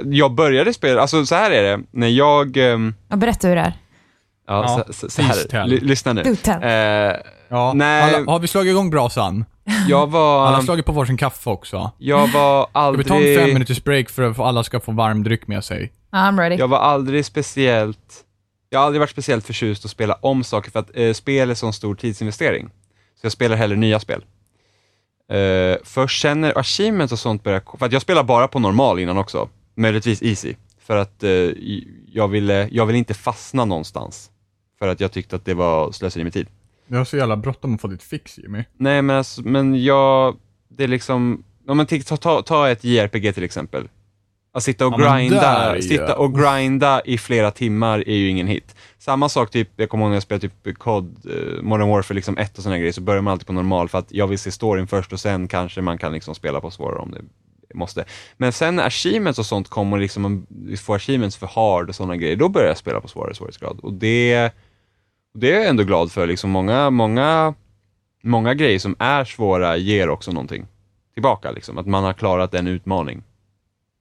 Jag 0.04 0.34
började 0.34 0.72
spela, 0.74 1.00
alltså 1.00 1.26
så 1.26 1.34
här 1.34 1.50
är 1.50 1.62
det, 1.62 1.84
när 1.90 2.08
jag, 2.08 2.56
Ja, 3.08 3.16
berätta 3.16 3.48
hur 3.48 3.54
det 3.56 3.62
är. 3.62 3.72
ja, 4.46 4.84
Ja, 4.86 4.92
så, 4.92 5.10
så, 5.10 5.22
här, 5.22 5.66
lyssna 5.66 6.12
nu. 6.12 6.36
Eh, 6.62 7.16
Ja. 7.48 7.72
Nej. 7.74 8.14
Alla, 8.14 8.32
har 8.32 8.38
vi 8.38 8.46
slagit 8.48 8.70
igång 8.70 8.90
brasan? 8.90 9.44
jag 9.88 9.98
Alla 10.00 10.06
var, 10.06 10.52
har 10.52 10.62
slagit 10.62 10.86
på 10.86 10.92
varsin 10.92 11.16
kaffe 11.16 11.50
också. 11.50 11.90
jag 11.98 12.18
var 12.32 12.62
Ska 12.62 12.70
vi 12.72 12.86
aldrig... 12.86 13.06
ta 13.06 13.16
en 13.16 13.36
fem 13.38 13.52
minuters 13.52 13.84
break 13.84 14.10
för 14.10 14.22
att 14.30 14.38
alla 14.38 14.64
ska 14.64 14.80
få 14.80 14.92
varm 14.92 15.22
dryck 15.22 15.46
med 15.46 15.64
sig? 15.64 15.92
I'm 16.12 16.38
ready. 16.38 16.56
Jag 16.56 16.68
var 16.68 16.78
aldrig 16.78 17.24
speciellt, 17.24 18.24
jag 18.70 18.78
har 18.78 18.86
aldrig 18.86 19.00
varit 19.00 19.10
speciellt 19.10 19.46
förtjust 19.46 19.84
att 19.84 19.90
spela 19.90 20.14
om 20.14 20.44
saker 20.44 20.70
för 20.70 20.80
att 20.80 20.90
eh, 20.94 21.12
spel 21.12 21.50
är 21.50 21.54
så 21.54 21.72
stor 21.72 21.94
tidsinvestering. 21.94 22.68
Så 23.20 23.24
jag 23.26 23.32
spelar 23.32 23.56
hellre 23.56 23.76
nya 23.76 24.00
spel. 24.00 24.24
Eh, 25.36 25.76
först 25.84 26.22
sen 26.22 26.40
när 26.40 26.58
achievements 26.58 27.12
och 27.12 27.18
sånt 27.18 27.42
börjar, 27.42 27.62
för 27.78 27.86
att 27.86 27.92
jag 27.92 28.02
spelar 28.02 28.22
bara 28.24 28.48
på 28.48 28.58
normal 28.58 28.98
innan 28.98 29.18
också, 29.18 29.48
möjligtvis 29.74 30.22
easy. 30.22 30.54
För 30.78 30.96
att 30.96 31.22
i- 31.24 31.88
jag, 32.12 32.28
ville, 32.28 32.68
jag 32.72 32.86
ville 32.86 32.98
inte 32.98 33.14
fastna 33.14 33.64
någonstans. 33.64 34.30
För 34.78 34.88
att 34.88 35.00
jag 35.00 35.12
tyckte 35.12 35.36
att 35.36 35.44
det 35.44 35.54
var 35.54 35.92
slöseri 35.92 36.24
med 36.24 36.32
tid. 36.32 36.46
Jag 36.88 36.98
har 36.98 37.04
så 37.04 37.16
jävla 37.16 37.36
bråttom 37.36 37.74
att 37.74 37.80
få 37.80 37.88
ditt 37.88 38.02
fix 38.02 38.38
Jimmy. 38.38 38.64
Nej 38.76 39.02
men, 39.02 39.16
alltså, 39.16 39.42
men 39.42 39.84
jag, 39.84 40.36
det 40.68 40.84
är 40.84 40.88
liksom, 40.88 41.44
om 41.68 41.76
man 41.76 41.86
tänker, 41.86 42.16
ta, 42.16 42.42
ta, 42.42 42.68
ett 42.70 42.84
JRPG 42.84 43.32
till 43.34 43.44
exempel. 43.44 43.88
Att 44.54 44.62
sitta 44.62 44.86
och 44.86 45.00
Ja, 45.00 45.16
grinda, 45.16 45.40
där 45.40 45.80
sitta 45.80 46.16
och 46.18 46.34
grinda 46.38 47.02
i 47.04 47.18
flera 47.18 47.50
timmar 47.50 48.08
är 48.08 48.14
ju 48.16 48.28
ingen 48.28 48.46
hit. 48.46 48.76
Samma 49.02 49.28
sak, 49.28 49.50
typ, 49.50 49.68
jag 49.76 49.88
kommer 49.88 50.04
ihåg 50.04 50.10
när 50.10 50.16
jag 50.16 50.22
spelade 50.22 50.48
typ 50.48 50.78
COD, 50.78 51.26
eh, 51.26 51.62
Modern 51.62 51.88
Warfare 51.88 52.14
liksom 52.14 52.38
ett 52.38 52.56
och 52.58 52.62
sådana 52.62 52.78
grejer, 52.78 52.92
så 52.92 53.00
börjar 53.00 53.22
man 53.22 53.32
alltid 53.32 53.46
på 53.46 53.52
normal 53.52 53.88
för 53.88 53.98
att 53.98 54.12
jag 54.12 54.26
vill 54.26 54.38
se 54.38 54.50
storyn 54.50 54.86
först 54.86 55.12
och 55.12 55.20
sen 55.20 55.48
kanske 55.48 55.80
man 55.80 55.98
kan 55.98 56.12
liksom 56.12 56.34
spela 56.34 56.60
på 56.60 56.70
svårare 56.70 56.98
om 56.98 57.10
det 57.10 57.74
måste. 57.74 58.04
Men 58.36 58.52
sen 58.52 58.76
när 58.76 58.86
achievements 58.86 59.38
och 59.38 59.46
sånt 59.46 59.68
kommer, 59.68 59.98
liksom, 59.98 60.22
man 60.22 60.46
får 60.76 60.96
achievements 60.96 61.36
för 61.36 61.46
hard 61.46 61.88
och 61.88 61.94
sådana 61.94 62.16
grejer, 62.16 62.36
då 62.36 62.48
börjar 62.48 62.68
jag 62.68 62.78
spela 62.78 63.00
på 63.00 63.08
svårare 63.08 63.34
svårighetsgrad. 63.34 63.80
Och 63.80 63.92
det, 63.92 64.50
det 65.34 65.52
är 65.52 65.58
jag 65.58 65.68
ändå 65.68 65.84
glad 65.84 66.12
för, 66.12 66.26
liksom 66.26 66.50
många, 66.50 66.90
många, 66.90 67.54
många 68.22 68.54
grejer 68.54 68.78
som 68.78 68.96
är 68.98 69.24
svåra 69.24 69.76
ger 69.76 70.08
också 70.08 70.32
någonting 70.32 70.66
tillbaka, 71.14 71.50
liksom. 71.50 71.78
att 71.78 71.86
man 71.86 72.04
har 72.04 72.12
klarat 72.12 72.54
en 72.54 72.66
utmaning. 72.66 73.22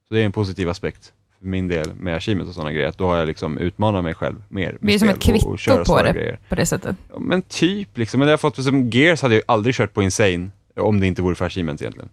Så 0.07 0.13
det 0.13 0.21
är 0.21 0.25
en 0.25 0.31
positiv 0.31 0.69
aspekt 0.69 1.13
för 1.41 1.47
min 1.47 1.67
del 1.67 1.93
med 1.93 2.15
achievements 2.15 2.49
och 2.49 2.55
sådana 2.55 2.71
grejer, 2.71 2.87
att 2.87 2.97
då 2.97 3.07
har 3.07 3.17
jag 3.17 3.27
liksom 3.27 3.57
utmanat 3.57 4.03
mig 4.03 4.13
själv 4.13 4.35
mer. 4.49 4.77
Det 4.81 4.93
är 4.93 4.99
som 4.99 5.09
ett 5.09 5.19
kvitto 5.19 5.49
och, 5.49 5.85
på 5.85 6.03
det. 6.03 6.13
Grejer. 6.13 6.39
På 6.49 6.55
det 6.55 6.65
sättet. 6.65 6.95
Ja, 7.13 7.19
Men 7.19 7.41
typ, 7.41 7.97
liksom. 7.97 8.19
Men 8.19 8.25
det 8.27 8.31
har 8.31 8.37
fått, 8.37 8.63
som 8.63 8.89
Gears 8.89 9.21
hade 9.21 9.33
jag 9.33 9.39
ju 9.39 9.43
aldrig 9.47 9.75
kört 9.75 9.93
på 9.93 10.01
Insane, 10.03 10.49
om 10.75 10.99
det 10.99 11.07
inte 11.07 11.21
vore 11.21 11.35
för 11.35 11.45
achievements 11.45 11.81
egentligen. 11.81 12.09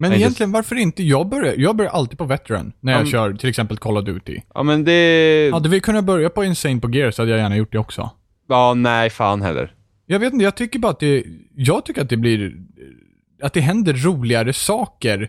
Men 0.00 0.10
Nej, 0.10 0.18
egentligen, 0.20 0.52
varför 0.52 0.76
inte? 0.76 1.02
Jag 1.02 1.28
börjar, 1.28 1.54
jag 1.56 1.76
börjar 1.76 1.90
alltid 1.92 2.18
på 2.18 2.24
veteran 2.24 2.72
när 2.80 2.92
jag 2.92 2.98
Ja, 2.98 3.02
men- 3.02 3.10
kör 3.10 3.32
till 3.32 3.48
exempel 3.48 3.78
Call 3.78 3.96
of 3.98 4.04
Duty. 4.04 4.40
Ja 4.54 4.62
men 4.62 4.84
det... 4.84 5.50
Hade 5.52 5.68
vi 5.68 5.80
kunnat 5.80 6.04
börja 6.04 6.30
på 6.30 6.44
Insane 6.44 6.80
på 6.80 6.90
Gears 6.90 7.18
hade 7.18 7.30
jag 7.30 7.38
gärna 7.40 7.56
gjort 7.56 7.72
det 7.72 7.78
också. 7.78 8.10
Ja, 8.48 8.74
nej 8.74 9.10
fan 9.10 9.42
heller. 9.42 9.74
Jag 10.06 10.18
vet 10.18 10.32
inte, 10.32 10.44
jag 10.44 10.54
tycker 10.54 10.78
bara 10.78 10.92
att 10.92 11.00
det, 11.00 11.24
jag 11.54 11.84
tycker 11.84 12.02
att 12.02 12.08
det 12.08 12.16
blir, 12.16 12.54
att 13.42 13.52
det 13.52 13.60
händer 13.60 13.92
roligare 13.92 14.52
saker 14.52 15.28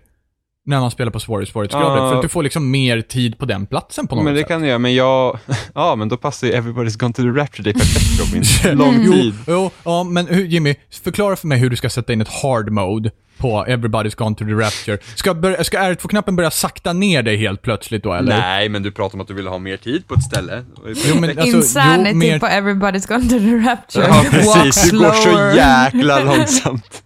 när 0.69 0.79
man 0.79 0.91
spelar 0.91 1.11
på 1.11 1.19
svårare 1.19 1.45
svårighetsgrader. 1.45 1.97
Ja. 1.97 2.09
För 2.09 2.15
att 2.15 2.21
du 2.21 2.29
får 2.29 2.43
liksom 2.43 2.71
mer 2.71 3.01
tid 3.01 3.37
på 3.37 3.45
den 3.45 3.65
platsen 3.65 4.07
på 4.07 4.15
något 4.15 4.23
Men 4.25 4.33
det 4.33 4.39
sätt. 4.39 4.47
kan 4.47 4.59
jag 4.61 4.67
göra, 4.67 4.79
men 4.79 4.95
jag... 4.95 5.39
Ja, 5.75 5.95
men 5.95 6.09
då 6.09 6.17
passar 6.17 6.47
ju 6.47 6.53
Everybody's 6.53 6.99
Gone 6.99 7.13
to 7.13 7.21
the 7.21 7.27
Rapture 7.27 7.63
dig 7.63 7.73
perfekt 7.73 8.19
Robin. 8.19 8.77
Lång 8.77 8.95
Jo, 9.05 9.11
tid. 9.11 9.33
jo, 9.47 9.71
ja, 9.83 10.03
men 10.03 10.27
hur, 10.27 10.45
Jimmy, 10.45 10.75
förklara 11.03 11.35
för 11.35 11.47
mig 11.47 11.57
hur 11.59 11.69
du 11.69 11.75
ska 11.75 11.89
sätta 11.89 12.13
in 12.13 12.21
ett 12.21 12.41
hard 12.43 12.69
mode 12.71 13.11
på 13.37 13.65
Everybody's 13.65 14.15
Gone 14.17 14.35
to 14.35 14.45
the 14.45 14.51
Rapture. 14.51 14.97
Ska, 15.15 15.33
börja, 15.33 15.63
ska 15.63 15.77
R2-knappen 15.79 16.35
börja 16.35 16.51
sakta 16.51 16.93
ner 16.93 17.23
dig 17.23 17.37
helt 17.37 17.61
plötsligt 17.61 18.03
då, 18.03 18.13
eller? 18.13 18.37
Nej, 18.37 18.69
men 18.69 18.83
du 18.83 18.91
pratar 18.91 19.15
om 19.15 19.21
att 19.21 19.27
du 19.27 19.33
vill 19.33 19.47
ha 19.47 19.57
mer 19.57 19.77
tid 19.77 20.07
på 20.07 20.13
ett 20.13 20.23
ställe. 20.23 20.63
Jo, 21.05 21.15
men 21.19 21.29
alltså, 21.29 21.57
Insanity 21.57 22.09
jo, 22.11 22.17
mer, 22.17 22.39
på 22.39 22.45
Everybody's 22.45 23.07
Gone 23.07 23.23
to 23.23 23.39
the 23.39 23.69
Rapture. 23.69 24.07
Ja, 24.07 24.25
precis. 24.31 24.91
Du 24.91 24.97
går 24.99 25.11
så 25.11 25.57
jäkla 25.57 26.19
långsamt. 26.23 27.03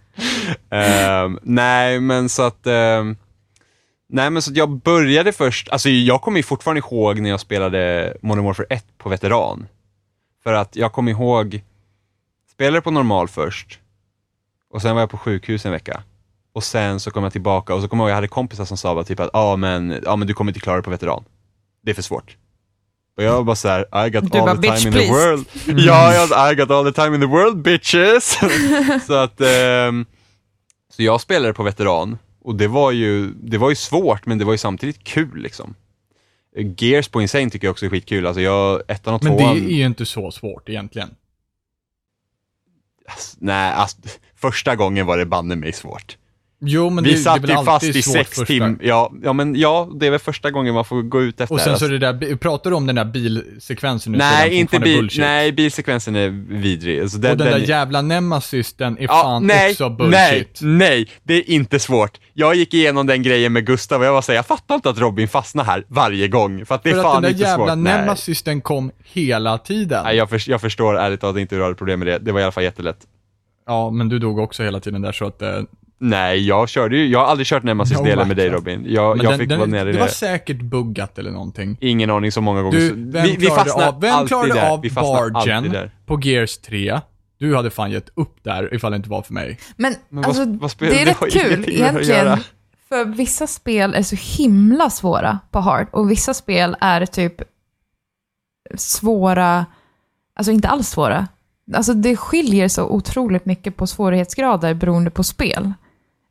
Ehm, 0.70 1.38
nej, 1.42 2.00
men 2.00 2.28
så 2.28 2.42
att... 2.42 2.66
ehm, 2.66 3.16
nej, 4.14 4.30
men 4.30 4.42
så 4.42 4.50
jag 4.54 4.68
började 4.68 5.32
först... 5.32 5.68
Alltså, 5.68 5.88
jag 5.88 6.22
kommer 6.22 6.42
fortfarande 6.42 6.78
ihåg 6.78 7.20
när 7.20 7.30
jag 7.30 7.40
spelade 7.40 8.16
Modern 8.22 8.44
Warfare 8.44 8.66
1 8.70 8.84
på 8.98 9.08
veteran. 9.08 9.66
För 10.42 10.52
att 10.52 10.76
jag 10.76 10.92
kom 10.92 11.08
ihåg, 11.08 11.62
spelade 12.52 12.80
på 12.80 12.90
normal 12.90 13.28
först 13.28 13.78
och 14.70 14.82
sen 14.82 14.94
var 14.94 15.02
jag 15.02 15.10
på 15.10 15.18
sjukhus 15.18 15.66
en 15.66 15.72
vecka. 15.72 16.02
Och 16.52 16.64
sen 16.64 17.00
så 17.00 17.10
kom 17.10 17.22
jag 17.22 17.32
tillbaka 17.32 17.74
och 17.74 17.82
så 17.82 17.88
kom 17.88 17.98
jag 17.98 18.04
ihåg 18.06 18.10
jag 18.10 18.14
hade 18.14 18.28
kompisar 18.28 18.64
som 18.64 18.76
sa 18.76 18.94
bara 18.94 19.04
typ 19.04 19.20
att 19.20 19.30
ja 19.32 19.56
men, 19.56 20.00
ja 20.04 20.16
men 20.16 20.28
du 20.28 20.34
kommer 20.34 20.50
inte 20.50 20.60
klara 20.60 20.76
det 20.76 20.82
på 20.82 20.90
veteran. 20.90 21.24
Det 21.82 21.90
är 21.90 21.94
för 21.94 22.02
svårt. 22.02 22.36
Och 23.16 23.22
jag 23.22 23.32
var 23.32 23.42
bara 23.42 23.56
såhär, 23.56 24.06
I 24.06 24.10
got 24.10 24.32
Du 24.32 24.38
all 24.38 24.44
bara, 24.44 24.54
the 24.54 24.60
"Bitch, 24.60 24.82
time 24.82 24.88
in 24.88 24.92
the 24.92 24.98
please." 24.98 25.12
world. 25.12 25.46
Ja, 25.80 26.14
jag, 26.14 26.52
I 26.52 26.54
got 26.54 26.70
all 26.70 26.92
the 26.92 27.02
time 27.02 27.14
in 27.14 27.20
the 27.20 27.26
world 27.26 27.62
bitches. 27.62 28.38
så 29.06 29.14
att, 29.14 29.40
ehm, 29.40 30.06
så 30.96 31.02
jag 31.02 31.20
spelade 31.20 31.54
på 31.54 31.62
veteran 31.62 32.18
och 32.44 32.54
det 32.56 32.68
var 32.68 32.90
ju, 32.92 33.30
det 33.30 33.58
var 33.58 33.70
ju 33.70 33.76
svårt 33.76 34.26
men 34.26 34.38
det 34.38 34.44
var 34.44 34.52
ju 34.52 34.58
samtidigt 34.58 35.04
kul 35.04 35.36
liksom. 35.42 35.74
Gears 36.78 37.08
på 37.08 37.22
Insane 37.22 37.50
tycker 37.50 37.66
jag 37.66 37.72
också 37.72 37.86
är 37.86 37.90
skitkul, 37.90 38.26
alltså 38.26 38.40
jag, 38.40 38.82
ettan 38.88 39.14
och 39.14 39.24
Men 39.24 39.36
tvåan. 39.38 39.54
det 39.54 39.60
är 39.64 39.76
ju 39.76 39.84
inte 39.86 40.06
så 40.06 40.30
svårt 40.30 40.68
egentligen. 40.68 41.14
Ass- 43.08 43.36
Nej, 43.40 43.72
alltså, 43.72 43.96
första 44.34 44.76
gången 44.76 45.06
var 45.06 45.18
det 45.18 45.26
banne 45.26 45.56
mig 45.56 45.72
svårt. 45.72 46.18
Jo, 46.66 46.90
men 46.90 47.04
Vi 47.04 47.10
det, 47.10 47.16
det 47.16 47.20
är 47.20 47.22
satt 47.22 47.42
väl 47.42 47.50
ju 47.50 47.64
fast 47.64 47.84
i 47.84 48.02
svårt 48.02 48.14
sex 48.14 48.38
timmar. 48.46 48.76
Ja, 48.80 49.12
ja, 49.22 49.32
men 49.32 49.54
ja, 49.54 49.90
det 50.00 50.06
är 50.06 50.10
väl 50.10 50.20
första 50.20 50.50
gången 50.50 50.74
man 50.74 50.84
får 50.84 51.02
gå 51.02 51.22
ut 51.22 51.40
efter 51.40 51.54
Och 51.54 51.60
sen 51.60 51.70
alltså. 51.72 51.86
så 51.86 51.92
det 51.92 51.98
där, 51.98 52.36
pratar 52.36 52.70
du 52.70 52.76
om 52.76 52.86
den 52.86 52.96
där 52.96 53.04
bilsekvensen 53.04 54.12
nu? 54.12 54.18
är 54.18 54.20
Nej, 54.20 54.54
inte 54.54 54.78
bil, 54.78 54.96
bullshit. 54.98 55.20
nej, 55.20 55.52
bilsekvensen 55.52 56.16
är 56.16 56.28
vidrig. 56.60 57.00
Alltså, 57.00 57.18
den, 57.18 57.30
och 57.30 57.36
den, 57.36 57.50
den, 57.50 57.60
där 57.60 57.68
jävla 57.68 58.02
Nemesis, 58.02 58.72
den 58.72 58.98
är 58.98 59.02
ja, 59.02 59.08
fan 59.08 59.46
nej, 59.46 59.70
också 59.70 59.88
nej, 59.88 59.96
bullshit. 59.96 60.58
nej, 60.62 61.08
det 61.22 61.34
är 61.34 61.50
inte 61.50 61.78
svårt. 61.78 62.20
Jag 62.32 62.54
gick 62.54 62.74
igenom 62.74 63.06
den 63.06 63.22
grejen 63.22 63.52
med 63.52 63.66
Gustav 63.66 64.00
och 64.00 64.06
jag 64.06 64.12
var 64.12 64.22
såhär, 64.22 64.36
jag 64.36 64.46
fattar 64.46 64.74
inte 64.74 64.90
att 64.90 64.98
Robin 64.98 65.28
fastnar 65.28 65.64
här 65.64 65.84
varje 65.88 66.28
gång. 66.28 66.66
För 66.66 66.74
att 66.74 66.82
det 66.82 66.90
är 66.90 66.92
För 66.92 66.98
att 67.00 67.04
fan 67.04 67.14
den 67.14 67.22
där 67.22 67.30
inte 67.30 67.42
jävla 67.42 67.66
svårt. 67.66 67.78
Nej. 67.78 68.00
Nemesis, 68.00 68.42
den 68.42 68.60
kom 68.60 68.90
hela 69.04 69.58
tiden. 69.58 70.04
Nej, 70.04 70.16
jag, 70.16 70.30
för, 70.30 70.50
jag 70.50 70.60
förstår 70.60 70.98
ärligt 70.98 71.20
talat 71.20 71.36
inte 71.36 71.54
hur 71.54 71.60
du 71.60 71.64
hade 71.64 71.76
problem 71.76 71.98
med 71.98 72.08
det. 72.08 72.18
Det 72.18 72.32
var 72.32 72.40
i 72.40 72.42
alla 72.42 72.52
fall 72.52 72.64
jättelätt. 72.64 72.98
Ja, 73.66 73.90
men 73.90 74.08
du 74.08 74.18
dog 74.18 74.38
också 74.38 74.62
hela 74.62 74.80
tiden 74.80 75.02
där 75.02 75.12
så 75.12 75.26
att... 75.26 75.42
eh, 75.42 75.60
Nej, 76.08 76.46
jag 76.46 76.68
körde 76.68 76.96
ju, 76.96 77.06
jag 77.06 77.18
har 77.18 77.26
aldrig 77.26 77.46
kört 77.46 77.62
Nemesis-delen 77.62 78.18
Jo, 78.22 78.28
med 78.28 78.36
dig. 78.36 78.50
Robin. 78.50 78.84
Jag, 78.88 79.16
jag 79.18 79.24
den, 79.32 79.38
fick 79.38 79.48
den, 79.48 79.58
vara 79.58 79.68
nere 79.68 79.82
i 79.82 79.84
det 79.84 79.92
det. 79.92 79.98
var 80.00 80.06
säkert 80.08 80.60
buggat 80.60 81.18
eller 81.18 81.30
någonting. 81.30 81.76
Ingen 81.80 82.10
aning 82.10 82.32
så 82.32 82.40
många 82.40 82.62
gånger. 82.62 82.78
Du, 82.78 82.88
vem 83.10 83.22
vi, 83.22 83.36
vi 83.36 83.46
fastnar 83.46 83.88
av, 83.88 84.00
vem 84.00 84.14
alltid 84.14 84.28
klarade 84.28 84.54
där. 84.54 84.70
av 84.70 84.80
vi 84.80 84.90
fastnar 84.90 85.16
alltid 85.20 85.32
Bargen 85.32 85.70
där. 85.70 85.90
på 86.06 86.20
Gears 86.20 86.58
3? 86.58 87.00
Du 87.38 87.56
hade 87.56 87.70
fan 87.70 87.90
gett 87.90 88.08
upp 88.14 88.36
där 88.42 88.74
ifall 88.74 88.90
det 88.92 88.96
inte 88.96 89.08
var 89.08 89.22
för 89.22 89.32
mig. 89.34 89.58
Men, 89.76 89.94
Men 90.08 90.22
vad- 90.22 90.26
alltså, 90.28 90.44
vad 90.46 90.70
spelar- 90.70 90.92
det 90.92 91.00
är 91.02 91.06
rätt 91.06 91.32
kul 91.32 91.64
egentligen. 91.68 92.38
För 92.88 93.04
vissa 93.04 93.46
spel 93.46 93.94
är 93.94 94.02
så 94.02 94.16
himla 94.42 94.90
svåra 94.90 95.38
på 95.50 95.60
hard 95.60 95.86
och 95.90 96.10
vissa 96.10 96.34
spel 96.34 96.76
är 96.80 97.06
typ 97.06 97.34
svåra, 98.76 99.66
alltså 100.36 100.52
inte 100.52 100.68
alls 100.68 100.88
svåra. 100.88 101.28
Alltså 101.74 101.94
det 101.94 102.16
skiljer 102.16 102.68
så 102.68 102.84
otroligt 102.88 103.46
mycket 103.46 103.76
på 103.76 103.86
svårighetsgrader 103.86 104.74
beroende 104.74 105.10
på 105.10 105.22
spel. 105.24 105.72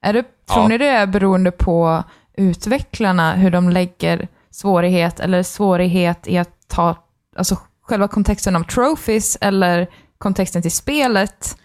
Är 0.03 0.13
det, 0.13 0.21
tror 0.23 0.61
Ja. 0.63 0.67
ni 0.67 0.77
det 0.77 0.87
är 0.87 1.07
beroende 1.07 1.51
på 1.51 2.03
utvecklarna, 2.37 3.33
hur 3.35 3.51
de 3.51 3.69
lägger 3.69 4.27
svårighet 4.51 5.19
eller 5.19 5.43
svårighet 5.43 6.27
i 6.27 6.37
att 6.37 6.49
ta, 6.67 6.95
alltså 7.35 7.57
själva 7.81 8.07
kontexten 8.07 8.55
av 8.55 8.63
trophies 8.63 9.37
eller 9.41 9.87
kontexten 10.17 10.61
till 10.61 10.71
spelet? 10.71 11.57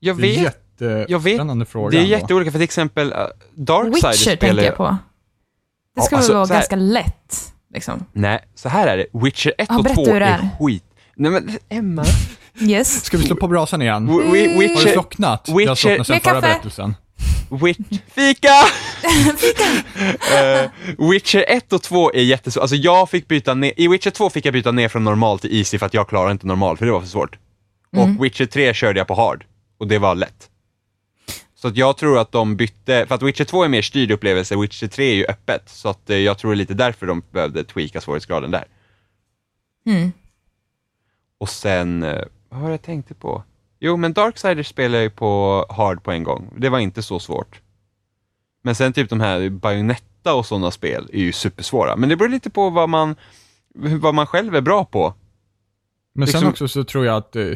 Jag 0.00 0.16
Det 0.18 0.36
är 0.36 0.42
vet, 0.42 0.64
jag 0.78 1.18
vet. 1.18 1.26
jättespännande 1.32 1.66
fråga. 1.66 1.90
det 1.90 2.04
är 2.04 2.06
jätteolika, 2.06 2.50
för 2.50 2.58
till 2.58 2.64
exempel 2.64 3.12
uh, 3.12 3.18
Darksider 3.54 3.94
Witcher 3.94 4.12
spelar 4.12 4.36
tänker 4.36 4.62
jag 4.64 4.76
på. 4.76 4.84
Det 4.84 4.96
Ja, 5.94 6.02
ska 6.02 6.16
väl 6.16 6.18
alltså, 6.20 6.34
vara 6.34 6.46
ganska 6.46 6.76
lätt. 6.76 7.52
Liksom. 7.74 8.04
Nej, 8.12 8.44
så 8.54 8.68
här 8.68 8.86
är 8.86 8.96
det. 8.96 9.06
Witcher 9.12 9.52
1 9.58 9.66
Ja, 9.68 9.76
och 9.78 9.84
berätta 9.84 10.04
2 10.04 10.12
hur 10.12 10.20
det 10.20 10.26
är 10.26 10.38
är. 10.38 10.48
skit. 10.66 10.84
Nej 11.16 11.30
men 11.30 11.58
Emma. 11.68 12.04
Yes. 12.60 13.04
Ska 13.04 13.16
vi 13.16 13.22
slå 13.24 13.36
på 13.36 13.48
brasan 13.48 13.82
igen? 13.82 14.06
W- 14.06 14.30
wi- 14.30 14.54
Har 14.54 14.62
du 14.62 14.68
Witcher, 14.68 14.92
slocknat? 14.92 15.44
jag 15.46 15.54
har 15.54 15.60
Witcher- 15.60 15.74
slocknat 15.74 16.06
sen 16.06 16.20
förra 16.20 16.40
berättelsen. 16.40 16.94
Witch, 17.50 18.00
fika! 18.06 18.54
Eh, 20.36 20.70
Witcher 21.10 21.44
1 21.48 21.72
och 21.72 21.82
2 21.82 22.12
är 22.12 22.22
jättesvårt. 22.22 22.60
Alltså 22.60 22.76
jag 22.76 23.10
fick 23.10 23.28
byta 23.28 23.54
ner, 23.54 23.72
i 23.76 23.88
Witcher 23.88 24.10
2 24.10 24.30
fick 24.30 24.46
jag 24.46 24.52
byta 24.52 24.72
ner 24.72 24.88
från 24.88 25.04
normal 25.04 25.38
till 25.38 25.58
easy 25.58 25.78
för 25.78 25.86
att 25.86 25.94
jag 25.94 26.08
klarar 26.08 26.30
inte 26.30 26.46
normal, 26.46 26.76
för 26.76 26.86
det 26.86 26.92
var 26.92 27.00
för 27.00 27.08
svårt. 27.08 27.38
Mm. 27.92 28.16
Och 28.16 28.24
Witcher 28.24 28.46
3 28.46 28.74
körde 28.74 29.00
jag 29.00 29.06
på 29.06 29.14
hard, 29.14 29.44
och 29.78 29.88
det 29.88 29.98
var 29.98 30.14
lätt. 30.14 30.50
Så 31.54 31.68
att 31.68 31.76
jag 31.76 31.96
tror 31.96 32.18
att 32.18 32.32
de 32.32 32.56
bytte, 32.56 33.06
för 33.06 33.14
att 33.14 33.22
Witcher 33.22 33.44
2 33.44 33.64
är 33.64 33.68
mer 33.68 33.82
styrd 33.82 34.10
upplevelse, 34.10 34.56
Witcher 34.56 34.86
3 34.86 35.10
är 35.10 35.14
ju 35.14 35.24
öppet, 35.26 35.68
så 35.68 35.88
att 35.88 36.10
eh, 36.10 36.16
jag 36.16 36.38
tror 36.38 36.50
det 36.50 36.54
är 36.54 36.56
lite 36.56 36.74
därför 36.74 37.06
de 37.06 37.22
behövde 37.30 37.64
tweaka 37.64 38.00
svårighetsgraden 38.00 38.50
där. 38.50 38.64
Mm. 39.86 40.12
Och 41.38 41.48
sen, 41.48 42.02
eh, 42.02 42.24
vad 42.48 42.60
var 42.60 42.68
det 42.68 42.74
jag 42.74 42.82
tänkte 42.82 43.14
på? 43.14 43.42
Jo, 43.80 43.96
men 43.96 44.12
Darksiders 44.12 44.66
spelar 44.68 44.94
jag 44.94 45.02
ju 45.02 45.10
på 45.10 45.64
hard 45.70 46.02
på 46.02 46.10
en 46.12 46.24
gång. 46.24 46.54
Det 46.56 46.68
var 46.68 46.78
inte 46.78 47.02
så 47.02 47.18
svårt. 47.18 47.60
Men 48.62 48.74
sen 48.74 48.92
typ 48.92 49.10
de 49.10 49.20
här 49.20 49.50
Bayonetta 49.50 50.34
och 50.34 50.46
sådana 50.46 50.70
spel 50.70 51.08
är 51.12 51.18
ju 51.18 51.32
supersvåra. 51.32 51.96
Men 51.96 52.08
det 52.08 52.16
beror 52.16 52.28
lite 52.28 52.50
på 52.50 52.70
vad 52.70 52.88
man, 52.88 53.16
vad 53.74 54.14
man 54.14 54.26
själv 54.26 54.54
är 54.54 54.60
bra 54.60 54.84
på. 54.84 55.14
Men 56.14 56.26
sen 56.28 56.32
Liksom- 56.40 56.48
också 56.48 56.68
så 56.68 56.84
tror 56.84 57.06
jag 57.06 57.16
att 57.16 57.36
eh, 57.36 57.50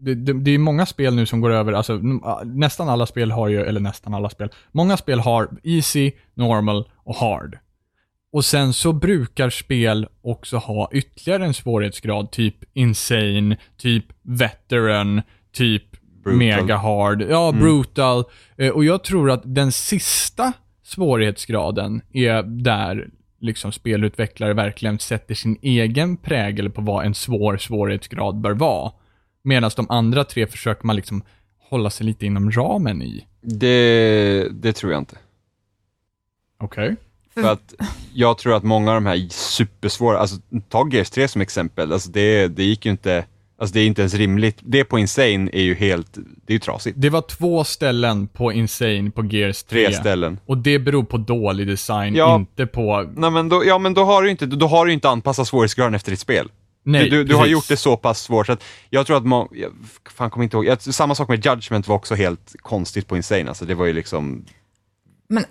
det, 0.00 0.14
det, 0.14 0.32
det 0.32 0.50
är 0.50 0.58
många 0.58 0.86
spel 0.86 1.14
nu 1.14 1.26
som 1.26 1.40
går 1.40 1.50
över, 1.50 1.72
alltså 1.72 2.00
nästan 2.44 2.88
alla 2.88 3.06
spel 3.06 3.30
har 3.30 3.48
ju, 3.48 3.60
eller 3.60 3.80
nästan 3.80 4.14
alla 4.14 4.30
spel, 4.30 4.50
många 4.72 4.96
spel 4.96 5.20
har 5.20 5.48
easy, 5.62 6.12
normal 6.34 6.90
och 6.96 7.14
hard. 7.14 7.58
Och 8.32 8.44
sen 8.44 8.72
så 8.72 8.92
brukar 8.92 9.50
spel 9.50 10.08
också 10.22 10.56
ha 10.56 10.90
ytterligare 10.92 11.44
en 11.44 11.54
svårighetsgrad, 11.54 12.30
typ 12.30 12.54
insane, 12.74 13.56
typ 13.76 14.04
veteran, 14.22 15.22
typ 15.52 15.84
Brutal. 16.24 16.38
mega 16.38 16.76
hard, 16.76 17.22
ja 17.22 17.52
brutal. 17.52 18.24
Eh, 18.56 18.70
Och 18.72 18.84
jag 18.84 19.04
tror 19.04 19.30
att 19.30 19.42
den 19.44 19.72
sista 19.72 20.52
svårighetsgraden 20.82 22.02
är 22.12 22.42
där 22.42 23.08
liksom 23.40 23.72
spelutvecklare 23.72 24.54
verkligen 24.54 24.98
sätter 24.98 25.34
sin 25.34 25.58
egen 25.62 26.16
prägel 26.16 26.70
på 26.70 26.80
vad 26.80 27.06
en 27.06 27.14
svår 27.14 27.56
svårighetsgrad 27.56 28.40
bör 28.40 28.52
vara. 28.52 28.92
Medan 29.42 29.70
de 29.76 29.86
andra 29.90 30.24
tre 30.24 30.46
försöker 30.46 30.86
man 30.86 30.96
liksom 30.96 31.22
hålla 31.70 31.90
sig 31.90 32.06
lite 32.06 32.26
inom 32.26 32.50
ramen 32.50 33.02
i. 33.02 33.26
Det, 33.40 34.48
det 34.52 34.72
tror 34.72 34.92
jag 34.92 35.00
inte. 35.00 35.16
Okej. 36.60 36.96
För 37.42 37.52
att 37.52 37.74
jag 38.14 38.38
tror 38.38 38.54
att 38.56 38.62
många 38.62 38.90
av 38.90 38.94
de 38.94 39.06
här 39.06 39.26
supersvåra, 39.30 40.18
alltså 40.18 40.36
ta 40.68 40.88
Gears 40.92 41.10
3 41.10 41.28
som 41.28 41.40
exempel, 41.40 41.92
alltså 41.92 42.10
det, 42.10 42.48
det 42.48 42.64
gick 42.64 42.84
ju 42.84 42.90
inte, 42.90 43.24
alltså 43.58 43.74
det 43.74 43.80
är 43.80 43.86
inte 43.86 44.02
ens 44.02 44.14
rimligt. 44.14 44.58
Det 44.60 44.84
på 44.84 44.98
Insane 44.98 45.50
är 45.52 45.62
ju 45.62 45.74
helt, 45.74 46.12
det 46.14 46.52
är 46.52 46.54
ju 46.54 46.58
trasigt. 46.58 47.00
Det 47.00 47.10
var 47.10 47.22
två 47.22 47.64
ställen 47.64 48.26
på 48.28 48.52
Insane 48.52 49.10
på 49.10 49.24
Gears 49.24 49.62
3. 49.62 49.86
Tre 49.86 49.94
ställen. 49.94 50.40
Och 50.46 50.58
det 50.58 50.78
beror 50.78 51.04
på 51.04 51.16
dålig 51.16 51.66
design, 51.66 52.14
Ja. 52.14 52.36
inte 52.36 52.66
på... 52.66 53.10
Nej 53.16 53.30
men 53.30 53.48
då, 53.48 53.64
ja 53.66 53.78
men 53.78 53.94
då 53.94 54.04
har 54.04 54.22
du 54.22 54.30
inte, 54.30 54.46
då 54.46 54.66
har 54.66 54.86
du 54.86 54.92
inte 54.92 55.08
anpassat 55.08 55.48
svårighetsgraden 55.48 55.94
efter 55.94 56.10
ditt 56.10 56.20
spel. 56.20 56.50
Nej, 56.84 57.10
du, 57.10 57.10
du, 57.10 57.24
du 57.24 57.34
har 57.34 57.46
gjort 57.46 57.68
det 57.68 57.76
så 57.76 57.96
pass 57.96 58.22
svårt 58.22 58.46
så 58.46 58.52
att 58.52 58.64
jag 58.90 59.06
tror 59.06 59.16
att 59.16 59.26
må, 59.26 59.48
jag 59.52 59.72
fan 60.10 60.30
kommer 60.30 60.44
inte 60.44 60.56
ihåg, 60.56 60.66
jag, 60.66 60.82
samma 60.82 61.14
sak 61.14 61.28
med 61.28 61.46
Judgment 61.46 61.88
var 61.88 61.96
också 61.96 62.14
helt 62.14 62.54
konstigt 62.62 63.06
på 63.06 63.16
Insane, 63.16 63.48
alltså 63.48 63.64
det 63.64 63.74
var 63.74 63.86
ju 63.86 63.92
liksom, 63.92 64.44
Men 65.28 65.44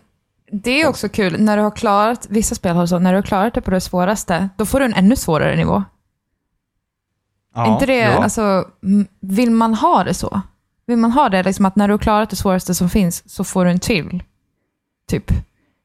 det 0.51 0.81
är 0.81 0.87
också 0.87 1.09
kul, 1.09 1.41
när 1.41 1.57
du 1.57 1.63
har 1.63 1.71
klarat, 1.71 2.27
vissa 2.29 2.55
spel 2.55 2.75
har 2.75 2.85
så, 2.85 2.99
när 2.99 3.11
du 3.11 3.17
har 3.17 3.23
klarat 3.23 3.53
det 3.53 3.61
på 3.61 3.71
det 3.71 3.81
svåraste, 3.81 4.49
då 4.57 4.65
får 4.65 4.79
du 4.79 4.85
en 4.85 4.93
ännu 4.93 5.15
svårare 5.15 5.55
nivå. 5.55 5.83
Ja, 7.55 7.73
inte 7.73 7.85
det, 7.85 7.97
ja. 7.97 8.23
alltså, 8.23 8.65
vill 9.19 9.51
man 9.51 9.73
ha 9.73 10.03
det 10.03 10.13
så? 10.13 10.41
Vill 10.85 10.97
man 10.97 11.11
ha 11.11 11.29
det 11.29 11.43
liksom 11.43 11.65
att 11.65 11.75
när 11.75 11.87
du 11.87 11.93
har 11.93 11.99
klarat 11.99 12.29
det 12.29 12.35
svåraste 12.35 12.75
som 12.75 12.89
finns 12.89 13.29
så 13.29 13.43
får 13.43 13.65
du 13.65 13.71
en 13.71 13.79
till? 13.79 14.23
Typ. 15.07 15.31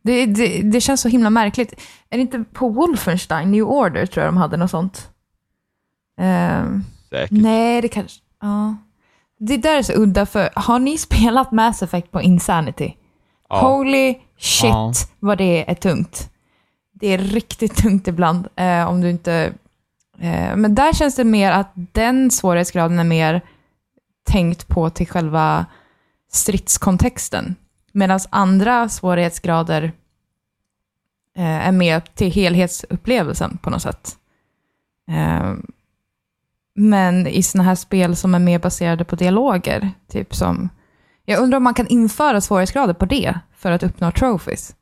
Det, 0.02 0.26
det, 0.26 0.62
det 0.62 0.80
känns 0.80 1.00
så 1.00 1.08
himla 1.08 1.30
märkligt. 1.30 1.72
Är 2.10 2.16
det 2.16 2.20
inte 2.20 2.44
på 2.52 2.68
Wolfenstein, 2.68 3.50
New 3.50 3.64
Order, 3.64 4.06
tror 4.06 4.24
jag 4.24 4.34
de 4.34 4.36
hade 4.36 4.56
något 4.56 4.70
sånt? 4.70 5.10
Ehm, 6.18 6.84
säkert. 7.10 7.30
nej, 7.30 7.82
det 7.82 7.88
kanske... 7.88 8.20
Ja. 8.40 8.76
Det 9.38 9.56
där 9.56 9.78
är 9.78 9.82
så 9.82 9.92
udda, 9.92 10.26
för 10.26 10.50
har 10.54 10.78
ni 10.78 10.98
spelat 10.98 11.52
Mass 11.52 11.82
Effect 11.82 12.10
på 12.10 12.22
Insanity? 12.22 12.94
Ja. 13.48 13.60
Holy 13.60 14.14
shit 14.42 14.70
Ja. 14.70 14.92
vad 15.18 15.38
det 15.38 15.70
är 15.70 15.74
tungt. 15.74 16.30
Det 16.92 17.06
är 17.06 17.18
riktigt 17.18 17.76
tungt 17.82 18.08
ibland 18.08 18.48
eh, 18.56 18.88
om 18.88 19.00
du 19.00 19.10
inte... 19.10 19.52
Eh, 20.18 20.56
men 20.56 20.74
där 20.74 20.92
känns 20.92 21.16
det 21.16 21.24
mer 21.24 21.52
att 21.52 21.72
den 21.74 22.30
svårighetsgraden 22.30 22.98
är 22.98 23.04
mer 23.04 23.40
tänkt 24.24 24.68
på 24.68 24.90
till 24.90 25.08
själva 25.08 25.66
stridskontexten. 26.32 27.54
Medan 27.92 28.20
andra 28.30 28.88
svårighetsgrader 28.88 29.92
eh, 31.36 31.66
är 31.68 31.72
mer 31.72 32.00
till 32.00 32.32
helhetsupplevelsen 32.32 33.58
på 33.62 33.70
något 33.70 33.82
sätt. 33.82 34.16
Eh, 35.10 35.54
men 36.74 37.26
i 37.26 37.42
sådana 37.42 37.68
här 37.68 37.74
spel 37.74 38.16
som 38.16 38.34
är 38.34 38.38
mer 38.38 38.58
baserade 38.58 39.04
på 39.04 39.16
dialoger, 39.16 39.90
typ 40.08 40.34
som... 40.34 40.68
Jag 41.24 41.40
undrar 41.42 41.56
om 41.56 41.62
man 41.62 41.74
kan 41.74 41.86
införa 41.86 42.40
svårighetsgrader 42.40 42.94
på 42.94 43.04
det 43.06 43.38
för 43.56 43.70
att 43.70 43.82
uppnå 43.82 44.10
trophies. 44.10 44.74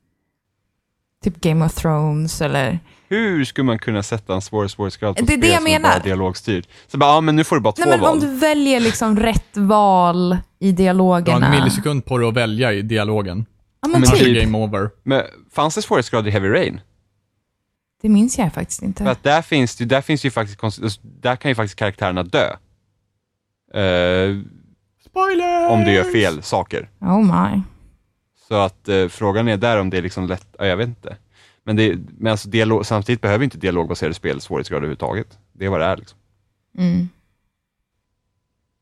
typ 1.24 1.40
Game 1.40 1.64
of 1.66 1.74
Thrones 1.74 2.40
eller... 2.40 2.78
Hur 3.08 3.44
skulle 3.44 3.64
man 3.64 3.78
kunna 3.78 4.02
sätta 4.02 4.34
en 4.34 4.40
svår 4.42 4.68
svårighetsgrad 4.68 5.16
på 5.16 5.24
Det 5.24 5.32
är 5.32 5.36
ett 5.36 5.40
det 5.40 5.46
spel 5.46 5.52
jag 5.52 5.58
som 5.62 5.66
är 5.66 5.78
menar. 5.78 5.94
bara 5.94 6.02
dialogstyrt? 6.04 6.68
Så 6.86 6.98
bara, 6.98 7.14
ja 7.14 7.20
men 7.20 7.36
nu 7.36 7.44
får 7.44 7.56
du 7.56 7.62
bara 7.62 7.72
två 7.72 7.82
Nej, 7.82 7.90
men 7.90 8.00
val. 8.00 8.12
om 8.12 8.20
du 8.20 8.26
väljer 8.38 8.80
liksom 8.80 9.16
rätt 9.16 9.56
val 9.56 10.36
i 10.58 10.72
Du 10.72 10.72
har 10.72 10.76
dialogerna. 10.76 11.46
en 11.46 11.58
millisekund 11.58 12.04
på 12.04 12.18
dig 12.18 12.28
att 12.28 12.34
välja 12.34 12.72
i 12.72 12.82
dialogen. 12.82 13.46
Ja, 13.82 13.88
men 13.88 14.00
Men 14.00 14.10
typ. 14.10 14.42
game 14.44 14.58
over. 14.58 14.90
Men 15.02 15.22
fanns 15.52 15.74
det 15.74 15.82
svårighetsgrad 15.82 16.28
i 16.28 16.30
Heavy 16.30 16.48
Rain? 16.48 16.80
Det 18.02 18.08
minns 18.08 18.38
jag 18.38 18.52
faktiskt 18.52 18.82
inte. 18.82 19.04
För 19.04 19.10
att 19.10 19.22
där 19.22 19.42
finns 19.42 19.76
det, 19.76 19.84
där 19.84 20.00
finns 20.00 20.24
ju 20.24 20.30
faktiskt, 20.30 20.60
konst- 20.60 21.00
där 21.02 21.36
kan 21.36 21.50
ju 21.50 21.54
faktiskt 21.54 21.76
karaktärerna 21.78 22.22
dö. 22.22 22.50
Eh, 23.74 24.36
Spoiler! 25.10 25.68
om 25.68 25.84
du 25.84 25.92
gör 25.92 26.04
fel 26.04 26.42
saker. 26.42 26.88
Oh 27.00 27.18
my. 27.44 27.62
Så 28.48 28.54
att 28.54 28.88
eh, 28.88 29.08
frågan 29.08 29.48
är 29.48 29.56
där 29.56 29.80
om 29.80 29.90
det 29.90 29.98
är 29.98 30.02
liksom 30.02 30.26
lätt, 30.26 30.46
ja, 30.58 30.66
jag 30.66 30.76
vet 30.76 30.88
inte. 30.88 31.16
Men, 31.64 31.76
det, 31.76 31.98
men 32.18 32.30
alltså 32.30 32.48
dialog, 32.48 32.86
samtidigt 32.86 33.20
behöver 33.20 33.44
inte 33.44 33.58
dialogbaserade 33.58 34.14
spel 34.14 34.40
svårighetsgrad 34.40 34.76
överhuvudtaget. 34.76 35.38
Det 35.52 35.64
är 35.64 35.68
vad 35.68 35.80
det 35.80 35.86
är 35.86 35.96
liksom. 35.96 36.18
Mm. 36.78 37.08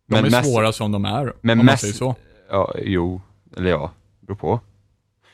De 0.08 0.16
är 0.16 0.22
mest- 0.30 0.44
svåra 0.52 0.72
som 0.72 0.92
de 0.92 1.04
är, 1.04 1.32
men 1.40 1.60
om 1.60 1.66
man 1.66 1.72
mest- 1.72 1.80
säger 1.80 1.94
så. 1.94 2.14
Ja, 2.50 2.74
jo, 2.78 3.20
eller 3.56 3.70
ja, 3.70 3.90
beror 4.20 4.36
på. 4.36 4.60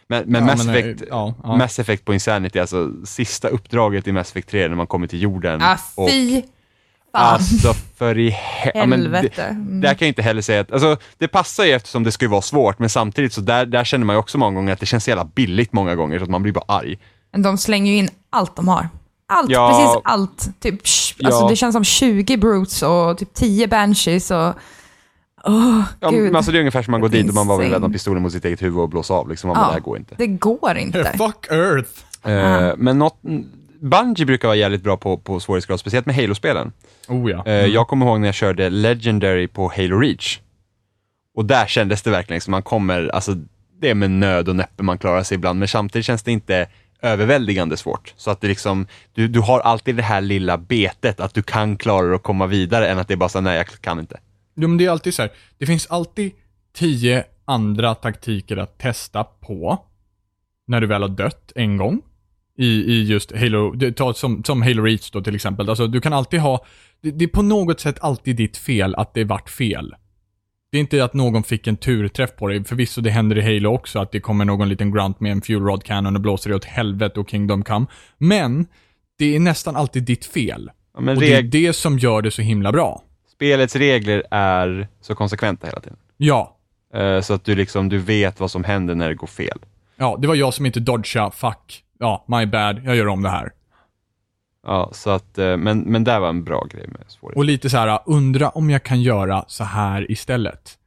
Men, 0.07 0.25
men 0.27 0.41
Ja, 0.41 0.47
Mass, 0.47 0.67
men, 0.67 0.75
eh, 0.75 0.81
Effect, 0.81 1.03
ja, 1.11 1.35
ja. 1.43 1.57
Mass 1.57 1.79
Effect 1.79 2.05
på 2.05 2.15
Insanity, 2.15 2.59
alltså 2.59 2.93
sista 3.05 3.49
uppdraget 3.49 4.07
i 4.09 4.13
Mass 4.13 4.31
Effect 4.31 4.49
3 4.49 4.69
när 4.69 4.77
man 4.77 4.87
kommer 4.87 5.07
till 5.07 5.23
jorden. 5.23 5.63
Ah, 5.63 5.79
och, 5.97 6.11
fy 6.11 6.43
fan. 7.15 7.35
alltså 7.35 7.75
för 7.97 8.19
i 8.19 8.31
he- 8.31 8.71
ja, 8.75 8.87
men 8.87 8.91
det, 8.91 8.97
Helvete. 9.17 9.43
Mm. 9.45 9.81
Där 9.81 9.89
kan 9.95 10.07
jag 10.07 10.11
inte 10.11 10.23
heller 10.23 10.43
säga 10.43 10.61
att, 10.61 10.73
alltså 10.73 10.97
det 11.19 11.29
passar 11.29 11.65
ju 11.65 11.73
eftersom 11.73 12.03
det 12.05 12.13
ska 12.13 12.25
ju 12.25 12.31
vara 12.31 12.43
svårt, 12.43 12.79
men 12.79 12.89
samtidigt 12.91 13.33
så 13.33 13.41
där, 13.41 13.67
där 13.67 13.85
känner 13.85 14.05
man 14.07 14.17
ju 14.17 14.21
också 14.21 14.39
många 14.39 14.55
gånger 14.55 14.73
att 14.73 14.81
det 14.81 14.87
känns 14.87 15.05
så 15.05 15.11
jävla 15.11 15.25
billigt 15.25 15.73
många 15.73 15.95
gånger, 15.95 16.19
så 16.19 16.25
att 16.25 16.31
man 16.31 16.43
blir 16.43 16.53
bara 16.53 16.65
arg. 16.69 16.99
Men 17.33 17.43
de 17.43 17.59
slänger 17.59 17.93
ju 17.93 17.99
in 17.99 18.09
allt 18.31 18.57
de 18.57 18.69
har. 18.69 18.89
Allt, 19.29 19.51
Ja. 19.51 19.69
precis 19.69 20.01
allt. 20.05 20.61
Typ, 20.61 20.83
sh- 20.83 21.27
alltså 21.27 21.43
Ja. 21.43 21.49
det 21.49 21.57
känns 21.57 21.73
som 21.75 21.85
20 21.85 22.37
brutes 22.37 22.83
och 22.83 23.19
typ 23.19 23.35
10 23.35 23.67
banshees 23.69 24.31
och... 24.31 24.55
Åh, 25.47 25.81
Ja, 26.01 26.11
gud. 26.11 26.23
men 26.25 26.37
alltså 26.37 26.53
det 26.53 26.59
är 26.59 26.61
ungefär 26.61 26.83
som 26.83 26.91
man 26.91 27.01
går 27.01 27.09
dit 27.09 27.29
och 27.29 27.35
man 27.35 27.47
bara 27.49 27.59
vill 27.59 27.67
Insane. 27.67 27.81
vända 27.83 27.93
pistolen 27.95 28.23
mot 28.23 28.33
sitt 28.33 28.45
eget 28.45 28.63
huvud 28.63 28.79
och 28.79 28.89
blåsa 28.89 29.15
av, 29.15 29.29
liksom, 29.29 29.49
man 29.49 29.55
bara, 29.57 29.63
Ja. 29.63 29.67
det 29.67 29.73
här 29.73 29.81
går 29.81 29.97
inte. 29.99 30.15
Det 30.19 30.27
går 30.27 30.77
inte. 30.79 31.05
Fuck 31.19 31.47
Earth! 31.51 31.91
Eh, 32.31 32.73
men 32.77 32.99
något, 32.99 33.19
Bungie 33.91 34.27
brukar 34.27 34.49
vara 34.49 34.57
jävligt 34.57 34.83
bra 34.83 34.97
på, 34.97 35.19
på 35.19 35.41
svårighetsgrad, 35.41 35.81
speciellt 35.81 36.07
med 36.07 36.15
Halo-spelen. 36.17 36.73
Oh 37.09 37.31
ja. 37.31 37.47
Eh, 37.47 37.53
Jag 37.67 37.89
kommer 37.89 38.07
ihåg 38.07 38.21
när 38.21 38.29
jag 38.29 38.35
körde 38.35 38.71
Legendary 38.71 39.49
på 39.49 39.73
Halo 39.77 39.99
Reach. 39.99 40.39
Och 41.35 41.45
där 41.45 41.67
kändes 41.67 42.03
det 42.03 42.11
verkligen 42.11 42.41
som 42.41 42.51
man 42.51 42.63
kommer, 42.63 43.09
alltså 43.09 43.35
det 43.81 43.91
är 43.91 43.95
med 43.95 44.11
nöd 44.11 44.49
och 44.49 44.57
näppe 44.57 44.83
man 44.83 44.99
klarar 44.99 45.23
sig 45.23 45.35
ibland, 45.35 45.59
men 45.59 45.69
samtidigt 45.69 46.07
känns 46.07 46.23
det 46.23 46.33
inte 46.33 46.67
överväldigande 47.03 47.77
svårt. 47.77 48.15
Så 48.17 48.31
att 48.31 48.41
det 48.41 48.49
liksom, 48.49 48.87
du, 49.13 49.29
du 49.29 49.41
har 49.41 49.61
alltid 49.61 49.97
det 49.97 50.03
här 50.03 50.21
lilla 50.21 50.59
betet 50.59 51.21
att 51.21 51.35
du 51.35 51.43
kan 51.43 51.77
klara 51.77 52.07
det 52.07 52.15
och 52.15 52.23
komma 52.23 52.47
vidare 52.47 52.89
än 52.89 52.99
att 52.99 53.09
det 53.09 53.15
är 53.15 53.19
bara 53.19 53.29
så 53.29 53.41
nej 53.41 53.57
jag 53.57 53.67
kan 53.67 53.99
inte. 54.01 54.21
Jo, 54.57 54.69
men 54.69 54.79
det 54.79 54.87
är 54.87 54.91
alltid 54.91 55.15
så 55.15 55.23
här. 55.23 55.31
det 55.59 55.67
finns 55.67 55.87
alltid 55.87 56.33
tio 56.75 57.25
andra 57.45 57.95
taktiker 57.95 58.57
att 58.57 58.79
testa 58.79 59.25
på 59.25 59.79
när 60.67 60.81
du 60.81 60.87
väl 60.87 61.03
har 61.03 61.09
dött 61.09 61.53
en 61.55 61.77
gång. 61.77 62.03
I, 62.59 62.67
i 62.67 63.03
just 63.05 63.33
Halo, 63.37 63.75
ta 63.97 64.15
som, 64.15 64.45
som 64.45 64.63
Halo 64.63 64.83
Reach 64.83 65.11
då 65.11 65.23
till 65.23 65.35
exempel. 65.35 65.69
Alltså 65.69 65.87
du 65.87 66.01
kan 66.01 66.13
alltid 66.13 66.41
ha, 66.41 66.65
det, 67.03 67.11
det 67.11 67.25
är 67.25 67.29
på 67.29 67.43
något 67.43 67.81
sätt 67.81 67.97
alltid 68.01 68.37
ditt 68.37 68.57
fel 68.57 68.95
att 68.95 69.15
det 69.15 69.25
vart 69.25 69.51
fel. 69.51 69.95
Det 70.73 70.79
är 70.79 70.81
inte 70.81 71.05
att 71.05 71.15
någon 71.15 71.43
fick 71.43 71.67
en 71.67 71.77
turträff 71.77 72.37
på 72.37 72.49
dig. 72.49 72.65
Förvisso 72.65 73.01
det 73.01 73.11
händer 73.11 73.39
i 73.39 73.43
Halo 73.55 73.69
också 73.75 73.99
att 73.99 74.13
det 74.13 74.21
kommer 74.21 74.45
någon 74.45 74.69
liten 74.69 74.93
grunt 74.93 75.21
med 75.21 75.33
en 75.33 75.43
fuel 75.43 75.63
rod 75.63 75.85
cannon 75.85 76.17
och 76.17 76.23
blåser 76.23 76.51
dig 76.51 76.57
åt 76.57 76.65
helvete 76.65 77.21
och 77.21 77.31
Kingdom 77.31 77.65
come. 77.65 77.87
Men 78.19 78.67
det 79.19 79.37
är 79.37 79.41
nästan 79.41 79.77
alltid 79.77 80.03
ditt 80.03 80.25
fel. 80.25 80.71
Ja, 80.95 81.13
Och 81.13 81.21
det 81.21 81.35
är 81.35 81.43
det 81.43 81.73
som 81.73 81.99
gör 81.99 82.23
det 82.23 82.31
så 82.31 82.43
himla 82.43 82.73
bra. 82.73 83.03
spelets 83.33 83.77
regler 83.77 84.23
är 84.31 84.89
så 85.01 85.15
konsekventa 85.15 85.67
hela 85.67 85.81
tiden. 85.81 85.97
Ja, 86.17 86.51
Eh, 86.95 87.21
Så 87.21 87.35
att 87.35 87.45
du 87.45 87.55
liksom, 87.55 87.89
du 87.89 87.99
vet 87.99 88.41
vad 88.41 88.51
som 88.51 88.65
händer 88.65 88.95
när 88.95 89.09
det 89.09 89.15
går 89.15 89.27
fel. 89.27 89.59
Ja, 89.97 90.19
det 90.21 90.29
var 90.29 90.35
jag 90.35 90.55
som 90.55 90.67
inte 90.67 90.81
dodgade. 90.81 91.31
Fuck. 91.31 91.84
Ja, 91.99 92.25
my 92.29 92.47
bad. 92.47 92.81
Jag 92.85 92.97
gör 92.97 93.09
om 93.09 93.23
det 93.23 93.29
här. 93.29 93.53
Ja, 94.67 94.91
så 94.93 95.11
att, 95.11 95.39
eh, 95.39 95.57
men, 95.57 95.79
men 95.81 96.05
där 96.05 96.21
var 96.21 96.29
en 96.29 96.45
bra 96.45 96.65
grej 96.71 96.87
med 96.89 97.01
svårighet. 97.09 97.37
Och 97.37 97.45
lite 97.45 97.71
så 97.71 97.77
här, 97.77 97.99
undra 98.07 98.49
om 98.49 98.71
jag 98.71 98.83
kan 98.83 99.03
göra 99.03 99.45
så 99.49 99.65
här 99.65 100.11
istället. 100.11 100.79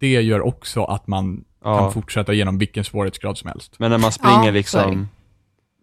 Det 0.00 0.08
gör 0.22 0.40
också 0.40 0.84
att 0.84 1.06
man 1.06 1.44
Ja. 1.64 1.78
kan 1.78 1.92
fortsätta 1.92 2.32
genom 2.32 2.58
vilken 2.58 2.84
svårighetsgrad 2.84 3.38
som 3.38 3.48
helst. 3.48 3.74
Men 3.78 3.90
när 3.90 3.98
man 3.98 4.06
Ja, 4.08 4.10
springer 4.10 4.44
det. 4.44 4.50
liksom, 4.58 5.08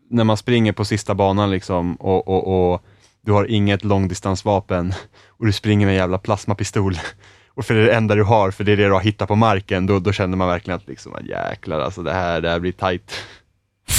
när 0.10 0.24
man 0.24 0.38
springer 0.38 0.72
på 0.74 0.86
sista 0.86 1.16
banan 1.16 1.52
liksom 1.52 1.96
och, 1.96 2.28
och, 2.28 2.72
och 2.74 2.82
du 3.22 3.32
har 3.32 3.46
inget 3.46 3.84
långdistansvapen 3.84 4.94
och 5.28 5.46
du 5.46 5.54
springer 5.54 5.86
med 5.86 5.94
en 5.94 5.98
jävla 5.98 6.18
plasmapistol 6.18 6.94
och 7.54 7.66
för 7.66 7.74
det 7.74 7.82
är 7.82 7.86
det 7.86 7.94
enda 7.96 8.16
du 8.16 8.24
har, 8.24 8.52
för 8.52 8.64
det 8.64 8.72
är 8.72 8.78
det 8.78 8.86
du 8.86 8.92
har 8.94 9.00
hittat 9.02 9.28
på 9.28 9.36
marken, 9.36 9.86
då, 9.86 10.00
då 10.00 10.12
känner 10.12 10.38
man 10.38 10.48
verkligen 10.48 10.78
att 10.78 10.88
liksom, 10.88 11.14
jäklar 11.24 11.80
alltså 11.80 12.04
det 12.04 12.14
här, 12.14 12.42
det 12.42 12.50
här 12.50 12.60
blir 12.60 12.72
tight. 12.72 13.12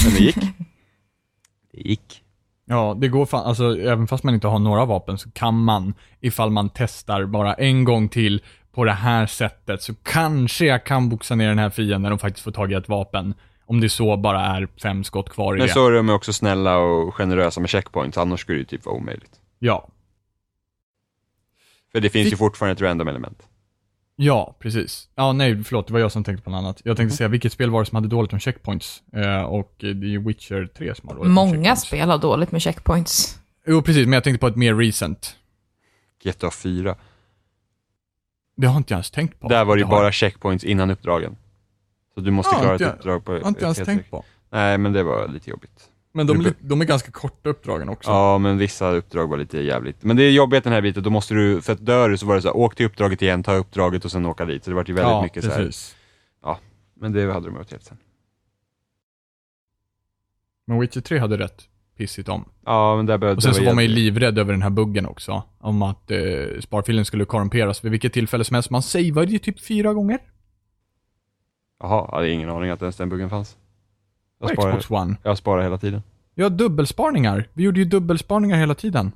Men 0.04 0.14
det 0.14 0.20
gick. 0.20 0.36
Det 1.72 1.80
gick. 1.88 2.22
Ja, 2.64 2.96
det 3.00 3.08
går 3.08 3.26
fan, 3.26 3.46
alltså 3.46 3.78
även 3.80 4.06
fast 4.06 4.24
man 4.24 4.34
inte 4.34 4.46
har 4.46 4.58
några 4.58 4.84
vapen 4.84 5.18
så 5.18 5.30
kan 5.30 5.64
man, 5.64 5.94
ifall 6.20 6.50
man 6.50 6.70
testar 6.74 7.24
bara 7.26 7.54
en 7.54 7.84
gång 7.84 8.08
till 8.08 8.42
på 8.72 8.84
det 8.84 8.92
här 8.92 9.26
sättet, 9.26 9.82
så 9.82 9.94
kanske 9.94 10.66
jag 10.66 10.84
kan 10.84 11.08
boxa 11.08 11.34
ner 11.34 11.48
den 11.48 11.58
här 11.58 11.70
fienden 11.70 12.12
och 12.12 12.20
faktiskt 12.20 12.44
få 12.44 12.50
tag 12.50 12.72
i 12.72 12.74
ett 12.74 12.88
vapen. 12.88 13.34
Om 13.66 13.80
det 13.80 13.88
så 13.88 14.16
bara 14.16 14.40
är 14.40 14.68
fem 14.82 15.04
skott 15.04 15.30
kvar 15.30 15.54
i 15.54 15.58
Men 15.58 15.66
det. 15.66 15.72
så 15.72 15.86
är 15.86 15.92
de 15.92 16.10
också 16.10 16.32
snälla 16.32 16.78
och 16.78 17.14
generösa 17.14 17.60
med 17.60 17.70
checkpoints, 17.70 18.18
annars 18.18 18.40
skulle 18.40 18.56
det 18.58 18.60
ju 18.60 18.64
typ 18.64 18.86
vara 18.86 18.96
omöjligt. 18.96 19.40
Ja. 19.58 19.88
För 21.92 22.00
det 22.00 22.10
finns 22.10 22.26
Vi- 22.26 22.30
ju 22.30 22.36
fortfarande 22.36 22.72
ett 22.72 22.80
random 22.80 23.08
element. 23.08 23.42
Ja, 24.20 24.56
precis. 24.58 25.08
Ja, 25.14 25.32
nej, 25.32 25.64
förlåt, 25.64 25.86
det 25.86 25.92
var 25.92 26.00
jag 26.00 26.12
som 26.12 26.24
tänkte 26.24 26.44
på 26.44 26.50
något 26.50 26.58
annat. 26.58 26.80
Jag 26.84 26.96
tänkte 26.96 27.16
säga, 27.16 27.28
vilket 27.28 27.52
spel 27.52 27.70
var 27.70 27.80
det 27.80 27.86
som 27.86 27.96
hade 27.96 28.08
dåligt 28.08 28.32
med 28.32 28.42
checkpoints? 28.42 29.02
Eh, 29.12 29.42
och 29.42 29.74
det 29.78 29.86
är 29.88 29.94
ju 29.94 30.18
Witcher 30.22 30.66
3 30.78 30.94
som 30.94 31.08
har 31.08 31.14
dåligt 31.16 31.26
med 31.26 31.34
Många 31.34 31.52
checkpoints. 31.52 31.82
spel 31.86 32.08
har 32.10 32.18
dåligt 32.18 32.52
med 32.52 32.62
checkpoints. 32.62 33.38
Jo, 33.66 33.82
precis, 33.82 34.04
men 34.06 34.12
jag 34.12 34.24
tänkte 34.24 34.40
på 34.40 34.46
ett 34.46 34.56
mer 34.56 34.74
recent. 34.74 35.36
GTA 36.24 36.50
4. 36.50 36.96
Det 38.56 38.66
har 38.66 38.76
inte 38.76 38.92
jag 38.92 38.96
ens 38.96 39.10
tänkt 39.10 39.40
på. 39.40 39.48
Där 39.48 39.64
var 39.64 39.76
det 39.76 39.80
ju 39.80 39.84
har- 39.84 39.90
bara 39.92 40.12
checkpoints 40.12 40.64
innan 40.64 40.90
uppdragen. 40.90 41.36
Så 42.14 42.20
du 42.20 42.30
måste 42.30 42.54
Ja, 42.54 42.60
klara 42.60 42.72
inte 42.72 42.84
ett 42.84 42.90
jag- 42.90 42.96
uppdrag 42.98 43.24
på 43.24 43.32
Jag 43.32 43.40
har 43.40 43.48
inte 43.48 43.64
ens 43.64 43.78
ett 43.78 43.84
tänkt 43.86 44.10
på. 44.10 44.24
Nej, 44.50 44.78
men 44.78 44.92
det 44.92 45.02
var 45.02 45.28
lite 45.28 45.50
jobbigt. 45.50 45.88
Men 46.18 46.26
de, 46.26 46.54
de 46.60 46.80
är 46.80 46.84
ganska 46.84 47.10
korta 47.10 47.48
uppdragen 47.48 47.88
också. 47.88 48.10
Ja, 48.10 48.38
men 48.38 48.58
vissa 48.58 48.90
uppdrag 48.90 49.28
var 49.28 49.36
lite 49.36 49.58
jävligt. 49.58 50.02
Men 50.02 50.16
det 50.16 50.22
är 50.22 50.30
jobbigt 50.30 50.64
den 50.64 50.72
här 50.72 50.82
biten, 50.82 51.02
då 51.02 51.10
måste 51.10 51.34
du, 51.34 51.60
för 51.60 51.72
att 51.72 51.86
dör 51.86 52.08
du 52.08 52.18
så 52.18 52.26
var 52.26 52.34
det 52.34 52.42
så 52.42 52.48
här, 52.48 52.56
åk 52.56 52.74
till 52.74 52.86
uppdraget 52.86 53.22
igen, 53.22 53.42
ta 53.42 53.54
uppdraget 53.54 54.04
och 54.04 54.10
sen 54.10 54.26
åka 54.26 54.44
dit. 54.44 54.64
Så 54.64 54.70
det 54.70 54.74
var 54.74 54.84
ju 54.88 54.94
väldigt 54.94 55.10
ja, 55.10 55.22
mycket 55.22 55.44
så 55.44 55.50
här. 55.50 55.56
precis. 55.56 55.96
Men 57.00 57.12
det 57.12 57.32
hade 57.32 57.46
de 57.46 57.56
gjort 57.56 57.70
helt 57.70 57.84
sen. 57.84 57.96
Men 60.66 60.80
Witcher 60.80 61.00
3 61.00 61.18
hade 61.18 61.38
rätt 61.38 61.68
pissigt 61.96 62.28
om. 62.28 62.44
Ja, 62.64 62.96
men 62.96 63.06
där 63.06 63.18
behövde 63.18 63.36
Och 63.36 63.42
sen 63.42 63.54
så 63.54 63.64
var 63.64 63.74
man 63.74 63.84
ju 63.84 63.90
livrädd 63.90 64.38
över 64.38 64.52
den 64.52 64.62
här 64.62 64.70
buggen 64.70 65.06
också. 65.06 65.42
Om 65.58 65.82
att 65.82 66.10
eh, 66.10 66.18
sparfilen 66.60 67.04
skulle 67.04 67.24
korrumperas 67.24 67.84
vid 67.84 67.92
vilket 67.92 68.12
tillfälle 68.12 68.44
som 68.44 68.54
helst. 68.54 68.70
Man 68.70 68.82
savade 68.82 69.32
ju 69.32 69.38
typ 69.38 69.60
fyra 69.60 69.94
gånger. 69.94 70.18
Jaha, 71.80 72.06
jag 72.10 72.16
hade 72.16 72.30
ingen 72.30 72.50
aning 72.50 72.70
att 72.70 72.82
ens 72.82 72.96
den 72.96 73.08
buggen 73.08 73.30
fanns. 73.30 73.56
Jag 74.40 74.50
sparar, 74.50 74.70
Xbox 74.70 74.90
One. 74.90 75.16
jag 75.22 75.38
sparar 75.38 75.62
hela 75.62 75.78
tiden. 75.78 76.02
Ja, 76.34 76.48
dubbelsparningar. 76.48 77.48
Vi 77.52 77.62
gjorde 77.62 77.78
ju 77.78 77.84
dubbelsparningar 77.84 78.58
hela 78.58 78.74
tiden. 78.74 79.12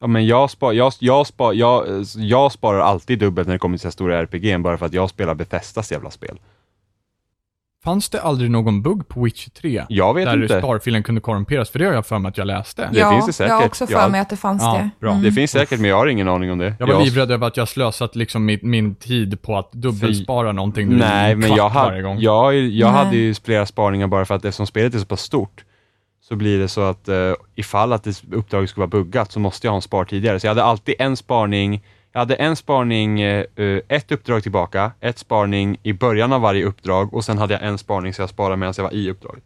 Ja, 0.00 0.06
men 0.06 0.26
jag, 0.26 0.50
spar, 0.50 0.72
jag, 0.72 0.92
jag, 1.00 1.26
spar, 1.26 1.52
jag, 1.52 2.04
jag 2.16 2.52
sparar 2.52 2.80
alltid 2.80 3.18
dubbelt 3.18 3.48
när 3.48 3.54
det 3.54 3.58
kommer 3.58 3.78
till 3.78 3.82
så 3.82 3.90
stora 3.90 4.18
RPG 4.22 4.60
bara 4.62 4.78
för 4.78 4.86
att 4.86 4.92
jag 4.92 5.10
spelar 5.10 5.34
Bethesdas 5.34 5.92
jävla 5.92 6.10
spel. 6.10 6.38
Fanns 7.86 8.08
det 8.08 8.20
aldrig 8.20 8.50
någon 8.50 8.82
bugg 8.82 9.08
på 9.08 9.22
Witcher 9.24 9.50
3? 9.50 9.84
Jag 9.88 10.14
vet 10.14 10.24
där 10.24 10.42
inte. 10.42 10.58
sparfilen 10.60 11.02
kunde 11.02 11.20
korrumperas? 11.20 11.70
För 11.70 11.78
det 11.78 11.84
har 11.84 11.92
jag 11.92 12.06
för 12.06 12.18
mig 12.18 12.28
att 12.28 12.38
jag 12.38 12.46
läste. 12.46 12.88
Det 12.92 12.98
ja, 12.98 13.10
finns 13.10 13.26
det 13.26 13.32
säkert. 13.32 13.50
Jag 13.50 13.56
har 13.56 13.66
också 13.66 13.86
för 13.86 14.08
mig 14.08 14.20
att 14.20 14.30
det 14.30 14.36
fanns 14.36 14.62
Ja, 14.62 14.74
det. 14.74 14.90
bra. 15.00 15.10
Mm. 15.10 15.22
Det 15.22 15.32
finns 15.32 15.50
säkert, 15.50 15.80
men 15.80 15.90
jag 15.90 15.96
har 15.96 16.06
ingen 16.06 16.28
aning 16.28 16.52
om 16.52 16.58
det. 16.58 16.74
Jag 16.78 16.86
var 16.86 17.04
livrädd 17.04 17.30
över 17.30 17.46
att 17.46 17.56
jag 17.56 17.68
slösat 17.68 18.16
liksom 18.16 18.44
min, 18.44 18.58
min 18.62 18.94
tid 18.94 19.42
på 19.42 19.58
att 19.58 19.72
dubbelspara 19.72 20.52
någonting 20.52 20.88
nu 20.88 20.94
i 20.94 20.98
Nej, 20.98 21.32
en 21.32 21.38
men 21.38 21.54
jag, 21.54 21.70
varje 21.70 21.90
hade, 21.90 22.02
gång. 22.02 22.16
jag, 22.20 22.54
jag 22.54 22.92
Nej. 22.92 23.04
hade 23.04 23.16
ju 23.16 23.34
flera 23.34 23.66
spaningar 23.66 24.06
bara 24.06 24.24
för 24.24 24.34
att 24.34 24.44
eftersom 24.44 24.66
spelet 24.66 24.94
är 24.94 24.98
så 24.98 25.06
pass 25.06 25.20
stort 25.20 25.64
så 26.28 26.36
blir 26.36 26.58
det 26.58 26.68
så 26.68 26.80
att 26.80 27.08
uh, 27.08 27.34
ifall 27.54 27.92
att 27.92 28.04
det 28.04 28.22
uppdraget 28.32 28.70
skulle 28.70 28.86
vara 28.86 29.02
buggat 29.02 29.32
så 29.32 29.40
måste 29.40 29.66
jag 29.66 29.72
ha 29.72 29.76
en 29.76 29.82
spar 29.82 30.04
tidigare. 30.04 30.40
Så 30.40 30.46
jag 30.46 30.50
hade 30.50 30.64
alltid 30.64 30.94
en 30.98 31.16
sparning, 31.16 31.82
jag 32.16 32.20
hade 32.20 32.34
en 32.34 32.56
sparning, 32.56 33.20
eh, 33.20 33.44
eh, 33.56 33.80
ett 33.88 34.12
uppdrag 34.12 34.42
tillbaka, 34.42 34.92
ett 35.00 35.18
sparning 35.18 35.76
i 35.82 35.92
början 35.92 36.32
av 36.32 36.40
varje 36.40 36.64
uppdrag 36.64 37.14
och 37.14 37.24
sen 37.24 37.38
hade 37.38 37.54
jag 37.54 37.62
en 37.62 37.78
sparning 37.78 38.14
så 38.14 38.22
jag 38.22 38.28
sparade 38.30 38.56
medan 38.56 38.74
jag 38.76 38.84
var 38.84 38.94
i 38.94 39.10
uppdraget. 39.10 39.44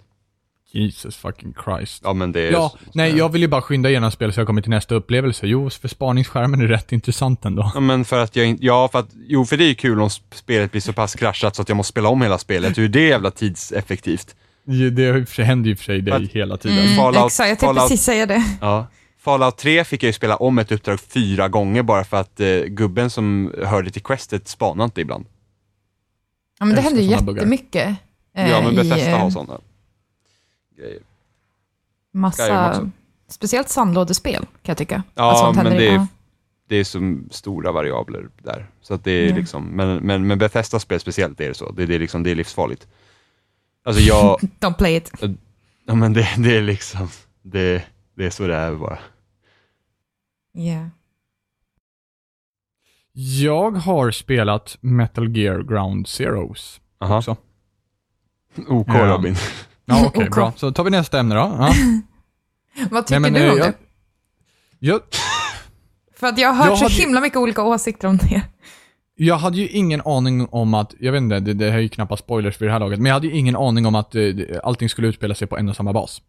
Jesus 0.72 1.16
fucking 1.16 1.54
Christ. 1.64 2.02
Ja 2.04 2.12
men 2.12 2.32
det 2.32 2.40
är... 2.40 2.52
Ja, 2.52 2.72
nej, 2.94 3.16
jag 3.16 3.28
vill 3.32 3.42
ju 3.42 3.48
bara 3.48 3.62
skynda 3.62 3.88
igenom 3.90 4.10
spel 4.10 4.32
så 4.32 4.40
jag 4.40 4.46
kommer 4.46 4.62
till 4.62 4.70
nästa 4.70 4.94
upplevelse. 4.94 5.46
Jo, 5.46 5.70
för 5.70 5.88
spaningsskärmen 5.88 6.60
är 6.60 6.66
rätt 6.66 6.92
intressant 6.92 7.44
ändå. 7.44 7.70
Ja, 7.74 7.80
men 7.80 8.04
för 8.04 8.18
att 8.22 8.36
jag 8.36 8.56
ja 8.60 8.88
för 8.92 8.98
att, 8.98 9.08
jo 9.28 9.44
för 9.44 9.56
det 9.56 9.64
är 9.64 9.68
ju 9.68 9.74
kul 9.74 10.00
om 10.00 10.10
spelet 10.34 10.70
blir 10.70 10.80
så 10.80 10.92
pass 10.92 11.14
kraschat 11.14 11.56
så 11.56 11.62
att 11.62 11.68
jag 11.68 11.76
måste 11.76 11.90
spela 11.90 12.08
om 12.08 12.22
hela 12.22 12.38
spelet. 12.38 12.78
Hur 12.78 12.84
är 12.84 12.88
det 12.88 13.00
jävla 13.08 13.30
tidseffektivt? 13.30 14.34
Det 14.64 15.42
händer 15.42 15.70
ju 15.70 15.76
för 15.76 15.84
sig 15.84 16.00
dig 16.00 16.14
Att- 16.14 16.30
hela 16.32 16.56
tiden. 16.56 16.78
Mm, 16.78 16.96
Fallout- 16.98 17.26
exakt, 17.26 17.48
jag 17.48 17.58
tänkte 17.58 17.66
Fallout- 17.66 17.88
precis 17.88 18.02
säga 18.04 18.26
det. 18.26 18.44
Ja. 18.60 18.86
Fallout 19.20 19.56
3 19.56 19.84
fick 19.84 20.02
jag 20.02 20.08
ju 20.08 20.12
spela 20.12 20.36
om 20.36 20.58
ett 20.58 20.72
uppdrag 20.72 21.00
fyra 21.00 21.48
gånger 21.48 21.82
bara 21.82 22.04
för 22.04 22.16
att 22.20 22.40
eh, 22.40 22.60
gubben 22.64 23.10
som 23.10 23.54
hörde 23.64 23.90
till 23.90 24.02
questet 24.02 24.48
spanade 24.48 24.84
inte 24.84 25.00
ibland. 25.00 25.26
Ja, 26.58 26.64
men 26.66 26.76
det 26.76 26.82
händer 26.82 27.02
ju 27.02 27.08
jättemycket. 27.08 27.96
eh, 28.34 28.50
ja, 28.50 28.60
men 28.60 28.72
i, 28.72 28.76
Bethesda 28.76 29.10
eh, 29.10 29.18
har 29.18 29.30
sådana 29.30 29.60
grejer. 30.76 31.00
Massa, 32.12 32.90
speciellt 33.28 33.68
sandlådespel 33.68 34.42
kan 34.42 34.48
jag 34.62 34.76
tycka. 34.76 35.02
Ja, 35.14 35.36
sånt 35.36 35.56
men 35.56 35.76
det 35.76 35.88
är- 35.88 35.94
ja. 35.94 36.06
Det 36.68 36.76
är 36.76 36.84
så 36.84 37.18
stora 37.30 37.72
variabler 37.72 38.28
där. 38.42 38.66
Så 38.82 38.94
att 38.94 39.04
det 39.04 39.10
är 39.10 39.24
Mm. 39.24 39.36
liksom, 39.38 39.64
men, 39.64 39.96
men, 39.98 40.26
men 40.26 40.38
Bethesda 40.38 40.78
spel 40.80 41.00
speciellt 41.00 41.40
är 41.40 41.48
det 41.48 41.54
så. 41.54 41.70
Det, 41.72 41.86
det, 41.86 41.94
är 41.94 41.98
liksom, 41.98 42.22
det 42.22 42.30
är 42.30 42.34
livsfarligt. 42.34 42.86
Alltså 43.84 44.02
jag, 44.02 44.40
Don't 44.60 44.74
play 44.78 44.96
it. 44.96 45.10
ja 45.86 45.94
men 45.94 46.12
det, 46.12 46.28
det 46.38 46.56
är 46.56 46.62
liksom, 46.62 47.08
det, 47.42 47.82
det 48.16 48.26
är 48.26 48.30
så 48.30 48.46
det 48.46 48.54
är 48.54 48.74
bara. 48.74 48.98
Yeah. 50.54 50.86
Jag 53.12 53.70
har 53.70 54.10
spelat 54.10 54.76
Metal 54.80 55.36
Gear 55.36 55.62
Ground 55.62 56.08
Zeroes 56.08 56.80
Aha. 57.00 57.18
också. 57.18 57.36
OK 58.68 58.86
Ja. 58.88 59.06
Robin. 59.06 59.34
Ja, 59.84 60.04
okej, 60.06 60.28
OK. 60.28 60.34
bra. 60.34 60.52
Så 60.56 60.72
tar 60.72 60.84
vi 60.84 60.90
nästa 60.90 61.20
ämne 61.20 61.34
då. 61.34 61.40
Ja. 61.40 61.72
Vad 62.90 63.06
tycker 63.06 63.20
men, 63.20 63.32
du 63.32 63.40
eh, 63.46 63.52
om 63.52 63.58
jag- 63.58 63.66
det? 63.66 63.74
Jag, 64.82 65.00
För 66.16 66.26
att 66.26 66.38
jag 66.38 66.48
har 66.48 66.54
hört 66.56 66.66
jag 66.68 66.78
så 66.78 66.84
hade- 66.84 66.94
himla 66.94 67.20
mycket 67.20 67.38
olika 67.38 67.62
åsikter 67.62 68.08
om 68.08 68.16
det. 68.16 68.42
jag 69.14 69.36
hade 69.36 69.56
ju 69.56 69.68
ingen 69.68 70.00
aning 70.04 70.46
om 70.50 70.74
att, 70.74 70.94
jag 71.00 71.12
vet 71.12 71.20
inte, 71.22 71.40
det, 71.40 71.54
det 71.54 71.70
här 71.70 71.78
är 71.78 71.82
ju 71.82 71.88
knappast 71.88 72.22
spoilers 72.24 72.60
vid 72.60 72.68
det 72.68 72.72
här 72.72 72.80
laget, 72.80 72.98
men 72.98 73.06
jag 73.06 73.14
hade 73.14 73.26
ju 73.26 73.32
ingen 73.36 73.56
aning 73.56 73.86
om 73.86 73.94
att 73.94 74.14
eh, 74.14 74.22
allting 74.64 74.88
skulle 74.88 75.08
utspela 75.08 75.34
sig 75.34 75.48
på 75.48 75.58
en 75.58 75.68
och 75.68 75.76
samma 75.76 75.92
bas. 75.92 76.22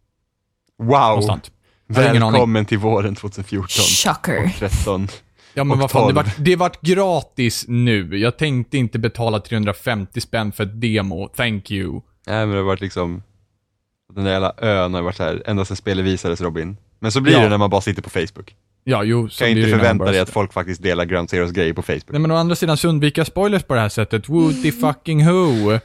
Wow! 0.78 1.14
Konstant. 1.14 1.50
Välkommen 1.94 2.64
till 2.64 2.78
våren 2.78 3.14
2014. 3.14 3.68
Shocker. 3.68 4.52
13. 4.58 5.08
Ja 5.54 5.64
men 5.64 5.72
Och 5.72 5.78
vad 5.78 5.90
fan, 5.90 6.00
det 6.08 6.14
12. 6.14 6.16
vart, 6.16 6.34
det 6.38 6.56
vart 6.56 6.80
gratis 6.80 7.64
nu. 7.68 8.18
Jag 8.18 8.36
tänkte 8.36 8.78
inte 8.78 8.98
betala 8.98 9.40
350 9.40 10.20
spänn 10.20 10.52
för 10.52 10.64
ett 10.64 10.80
demo, 10.80 11.28
thank 11.28 11.70
you. 11.70 11.92
Nej 12.26 12.36
men 12.46 12.50
det 12.50 12.56
har 12.56 12.62
varit 12.62 12.80
liksom, 12.80 13.22
den 14.14 14.24
där 14.24 14.32
jävla 14.32 14.52
ön 14.58 14.94
har 14.94 15.02
varit 15.02 15.16
så 15.16 15.22
här 15.22 15.42
ända 15.46 15.64
sedan 15.64 15.76
spelet 15.76 16.04
visades 16.04 16.40
Robin. 16.40 16.76
Men 17.00 17.12
så 17.12 17.20
blir 17.20 17.32
Ja. 17.32 17.40
det 17.40 17.48
när 17.48 17.58
man 17.58 17.70
bara 17.70 17.80
sitter 17.80 18.02
på 18.02 18.10
Facebook. 18.10 18.54
Ja, 18.84 19.04
jo, 19.04 19.28
så 19.28 19.44
Kan 19.44 19.48
inte 19.52 19.70
förvänta 19.70 20.04
dig 20.04 20.20
att 20.20 20.30
folk 20.30 20.52
faktiskt 20.52 20.82
delar 20.82 21.04
Ground 21.04 21.30
Zeroes 21.30 21.50
grejer 21.52 21.72
på 21.72 21.82
Facebook. 21.82 22.08
Nej 22.10 22.20
men 22.20 22.30
å 22.30 22.36
andra 22.36 22.56
sidan 22.56 22.76
så 22.76 22.88
undvika 22.88 23.24
spoilers 23.24 23.62
på 23.62 23.74
det 23.74 23.80
här 23.80 23.88
sättet. 23.88 24.28
Woody 24.28 24.72
fucking 24.72 25.26
who. 25.26 25.78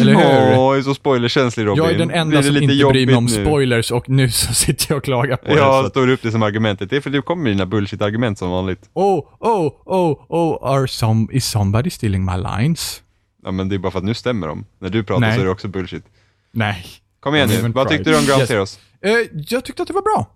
Eller 0.00 0.14
hur? 0.14 0.24
Åh, 0.24 0.52
jag 0.54 0.78
är 0.78 0.82
så 0.82 0.94
spoilerkänslig 0.94 1.66
Robin. 1.66 1.84
jag 1.84 1.92
är 1.94 1.98
den 1.98 2.10
enda 2.10 2.36
det 2.36 2.42
som 2.42 2.56
inte 2.56 2.84
bryr 2.86 3.06
mig 3.06 3.14
om 3.14 3.24
nu? 3.24 3.30
spoilers 3.44 3.90
och 3.90 4.08
nu 4.08 4.30
så 4.30 4.54
sitter 4.54 4.86
jag 4.88 4.96
och 4.96 5.04
klagar 5.04 5.36
på 5.36 5.44
det. 5.48 5.52
Så 5.52 5.58
Jag 5.58 5.90
står 5.90 6.08
upp 6.08 6.22
det 6.22 6.30
som 6.30 6.42
argumentet. 6.42 6.90
Det 6.90 6.96
är 6.96 7.00
för 7.00 7.10
du 7.10 7.22
kommer 7.22 7.42
med 7.42 7.52
dina 7.52 7.66
bullshit-argument 7.66 8.38
som 8.38 8.50
vanligt. 8.50 8.90
oh, 8.92 9.24
oh, 9.40 9.72
oh, 9.84 10.24
oh, 10.28 10.70
are 10.74 10.88
some, 10.88 11.26
is 11.32 11.44
somebody 11.46 11.90
stealing 11.90 12.24
my 12.24 12.36
lines? 12.36 13.02
Ja 13.44 13.50
men 13.50 13.68
det 13.68 13.74
är 13.74 13.78
bara 13.78 13.92
för 13.92 13.98
att 13.98 14.04
nu 14.04 14.14
stämmer 14.14 14.46
de. 14.48 14.64
När 14.80 14.88
du 14.88 15.04
pratar 15.04 15.20
Nej. 15.20 15.34
så 15.34 15.40
är 15.40 15.44
det 15.44 15.50
också 15.50 15.68
bullshit. 15.68 16.04
Nej. 16.52 16.86
Kom 17.20 17.34
igen 17.34 17.48
nu, 17.48 17.68
vad 17.68 17.88
tyckte 17.88 18.10
du 18.10 18.18
om 18.18 18.24
Ground 18.24 18.40
Yes. 18.40 18.48
Zeroes? 18.48 18.78
Eh, 19.04 19.12
jag 19.48 19.64
tyckte 19.64 19.82
att 19.82 19.88
det 19.88 19.94
var 19.94 20.02
bra. 20.02 20.30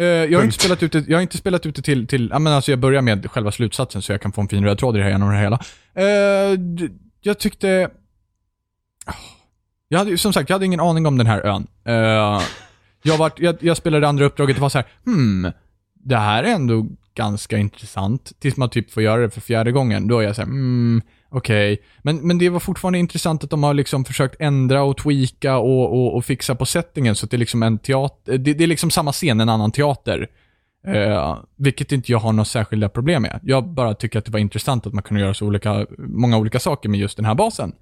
Eh, 0.00 0.06
jag, 0.06 0.38
har 0.38 0.44
inte 0.44 0.58
spelat 0.58 0.82
ut 0.82 0.92
det, 0.92 1.04
jag 1.08 1.16
har 1.16 1.22
inte 1.22 1.36
spelat 1.36 1.66
ut 1.66 1.74
det 1.76 1.82
till, 1.82 2.06
till 2.06 2.28
ja, 2.32 2.38
men 2.38 2.52
alltså 2.52 2.72
jag 2.72 2.78
börjar 2.78 3.02
med 3.02 3.30
själva 3.30 3.52
slutsatsen 3.52 4.02
så 4.02 4.12
jag 4.12 4.20
kan 4.22 4.32
få 4.32 4.40
en 4.40 4.48
fin 4.48 4.64
röd 4.64 4.78
tråd 4.78 4.96
i 4.96 4.98
det 4.98 5.04
här 5.04 5.10
genom 5.10 5.30
det 5.30 5.38
hela. 5.38 5.60
D- 6.56 6.88
jag 7.20 7.38
tyckte... 7.38 7.90
Jag 9.88 9.98
hade, 9.98 10.10
ju- 10.10 10.18
som 10.18 10.32
sagt, 10.32 10.50
jag 10.50 10.54
hade 10.54 10.66
ingen 10.66 10.80
aning 10.80 11.06
om 11.06 11.18
den 11.18 11.26
här 11.26 11.46
ön. 11.46 11.66
Uh, 11.88 12.42
jag, 13.02 13.18
var, 13.18 13.32
jag, 13.36 13.56
jag 13.60 13.76
spelade 13.76 14.00
det 14.00 14.08
andra 14.08 14.24
uppdraget 14.24 14.56
och 14.56 14.62
var 14.62 14.68
så 14.68 14.78
här, 14.78 14.86
hmm, 15.04 15.52
det 15.94 16.16
här 16.16 16.44
är 16.44 16.54
ändå 16.54 16.86
ganska 17.14 17.58
intressant. 17.58 18.32
Tills 18.38 18.56
man 18.56 18.70
typ 18.70 18.92
får 18.92 19.02
göra 19.02 19.22
det 19.22 19.30
för 19.30 19.40
fjärde 19.40 19.72
gången. 19.72 20.08
Då 20.08 20.18
är 20.18 20.22
jag 20.22 20.36
så 20.36 20.42
här, 20.42 20.48
hmm, 20.48 21.02
okej. 21.28 21.82
Men, 22.02 22.16
men 22.16 22.38
det 22.38 22.48
var 22.48 22.60
fortfarande 22.60 22.98
intressant 22.98 23.44
att 23.44 23.50
de 23.50 23.62
har 23.62 23.74
liksom 23.74 24.04
försökt 24.04 24.40
ändra 24.40 24.82
och 24.82 24.96
tweaka 24.96 25.56
och, 25.56 25.92
och, 25.92 26.16
och 26.16 26.24
fixa 26.24 26.54
på 26.54 26.66
settingen 26.66 27.16
så 27.16 27.26
att 27.26 27.30
det 27.30 27.36
är 27.36 27.38
liksom 27.38 27.62
en 27.62 27.78
teater, 27.78 28.38
det, 28.38 28.54
det 28.54 28.64
är 28.64 28.68
liksom 28.68 28.90
samma 28.90 29.12
scen, 29.12 29.40
en 29.40 29.48
annan 29.48 29.72
teater. 29.72 30.28
Uh, 30.88 31.38
vilket 31.56 31.92
inte 31.92 32.12
jag 32.12 32.18
har 32.18 32.32
några 32.32 32.44
särskilda 32.44 32.88
problem 32.88 33.22
med. 33.22 33.40
Jag 33.42 33.68
bara 33.68 33.94
tycker 33.94 34.18
att 34.18 34.24
det 34.24 34.32
var 34.32 34.40
intressant 34.40 34.86
att 34.86 34.92
man 34.92 35.02
kunde 35.02 35.22
göra 35.22 35.34
så 35.34 35.46
olika, 35.46 35.86
många 35.98 36.38
olika 36.38 36.60
saker 36.60 36.88
med 36.88 37.00
just 37.00 37.16
den 37.16 37.26
här 37.26 37.34
basen. 37.34 37.72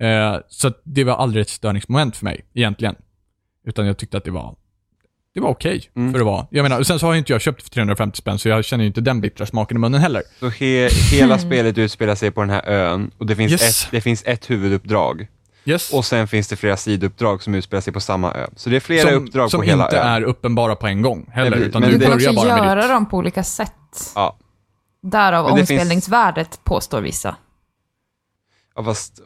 Eh, 0.00 0.36
så 0.48 0.72
det 0.84 1.04
var 1.04 1.14
aldrig 1.16 1.42
ett 1.42 1.48
störningsmoment 1.48 2.16
för 2.16 2.24
mig, 2.24 2.44
egentligen. 2.54 2.94
Utan 3.66 3.86
jag 3.86 3.98
tyckte 3.98 4.16
att 4.16 4.24
det 4.24 4.30
var 4.30 4.56
det 5.34 5.40
var 5.40 5.50
okej 5.50 5.90
Mm. 5.96 6.12
för 6.12 6.20
att 6.20 6.26
vara. 6.26 6.46
Jag 6.50 6.62
menar, 6.62 6.82
sen 6.82 6.98
så 6.98 7.06
har 7.06 7.12
ju 7.12 7.18
inte 7.18 7.32
jag 7.32 7.40
köpt 7.40 7.62
för 7.62 7.70
350 7.70 8.16
spänn, 8.18 8.38
så 8.38 8.48
jag 8.48 8.64
känner 8.64 8.84
ju 8.84 8.88
inte 8.88 9.00
den 9.00 9.20
bittra 9.20 9.46
smaken 9.46 9.76
i 9.76 9.80
munnen 9.80 10.00
heller. 10.00 10.22
Så 10.40 10.48
he, 10.48 10.88
hela 11.12 11.38
spelet 11.38 11.78
utspelar 11.78 12.14
sig 12.14 12.30
på 12.30 12.40
den 12.40 12.50
här 12.50 12.62
ön 12.68 13.10
och 13.18 13.26
det 13.26 13.36
finns, 13.36 13.52
Yes. 13.52 13.84
ett, 13.84 13.90
det 13.90 14.00
finns 14.00 14.22
ett 14.26 14.50
huvuduppdrag. 14.50 15.26
Yes. 15.64 15.92
Och 15.92 16.04
sen 16.04 16.28
finns 16.28 16.48
det 16.48 16.56
flera 16.56 16.76
sidouppdrag 16.76 17.42
som 17.42 17.54
utspelar 17.54 17.80
sig 17.80 17.92
på 17.92 18.00
samma 18.00 18.32
ö. 18.32 18.46
Så 18.56 18.70
det 18.70 18.76
är 18.76 18.80
flera 18.80 19.08
som, 19.10 19.14
uppdrag 19.26 19.50
som 19.50 19.60
på 19.60 19.64
hela 19.64 19.84
inte 19.84 19.98
ön. 19.98 20.06
är 20.06 20.22
uppenbara 20.22 20.76
på 20.76 20.86
en 20.86 21.02
gång 21.02 21.30
heller, 21.32 21.50
Nej, 21.56 21.60
utan 21.68 21.80
men 21.82 21.90
du 21.90 21.98
Du 21.98 22.04
kan 22.04 22.14
också 22.14 22.32
börjar 22.32 22.46
bara 22.48 22.58
med 22.58 22.66
göra 22.70 22.80
ditt. 22.82 22.90
dem 22.90 23.06
på 23.08 23.16
olika 23.16 23.44
sätt. 23.44 23.72
Ja. 24.14 24.36
Därav 25.02 25.44
Men 25.44 25.54
det 25.56 25.66
finns- 25.66 25.70
omspelningsvärdet, 25.80 26.60
påstår 26.64 27.00
vissa. 27.00 27.36
ja, 28.74 28.84
fast 28.84 29.20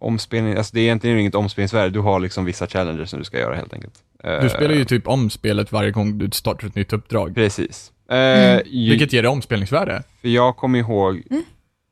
omspelning, 0.00 0.56
alltså 0.56 0.74
det 0.74 0.80
är 0.80 0.84
egentligen 0.84 1.18
inget 1.18 1.34
omspelningsvärde. 1.34 1.90
Du 1.90 2.00
har 2.00 2.20
liksom 2.20 2.44
vissa 2.44 2.66
challenges 2.66 3.10
som 3.10 3.18
du 3.18 3.24
ska 3.24 3.38
göra 3.38 3.54
helt 3.56 3.72
enkelt. 3.74 3.94
Du 4.22 4.28
Eh, 4.30 4.48
spelar 4.48 4.74
ju 4.74 4.84
typ 4.84 5.08
om 5.08 5.30
spelet 5.30 5.72
varje 5.72 5.90
gång 5.90 6.18
du 6.18 6.30
startar 6.30 6.66
ett 6.68 6.74
nytt 6.74 6.92
uppdrag. 6.92 7.34
Precis. 7.34 7.92
Eh, 8.10 8.16
Mm. 8.16 8.62
ju- 8.66 8.90
Vilket 8.90 9.12
ger 9.12 9.22
det 9.22 9.28
omspelningsvärde. 9.28 10.02
För 10.20 10.28
jag 10.28 10.56
kommer 10.56 10.78
ihåg, 10.78 11.22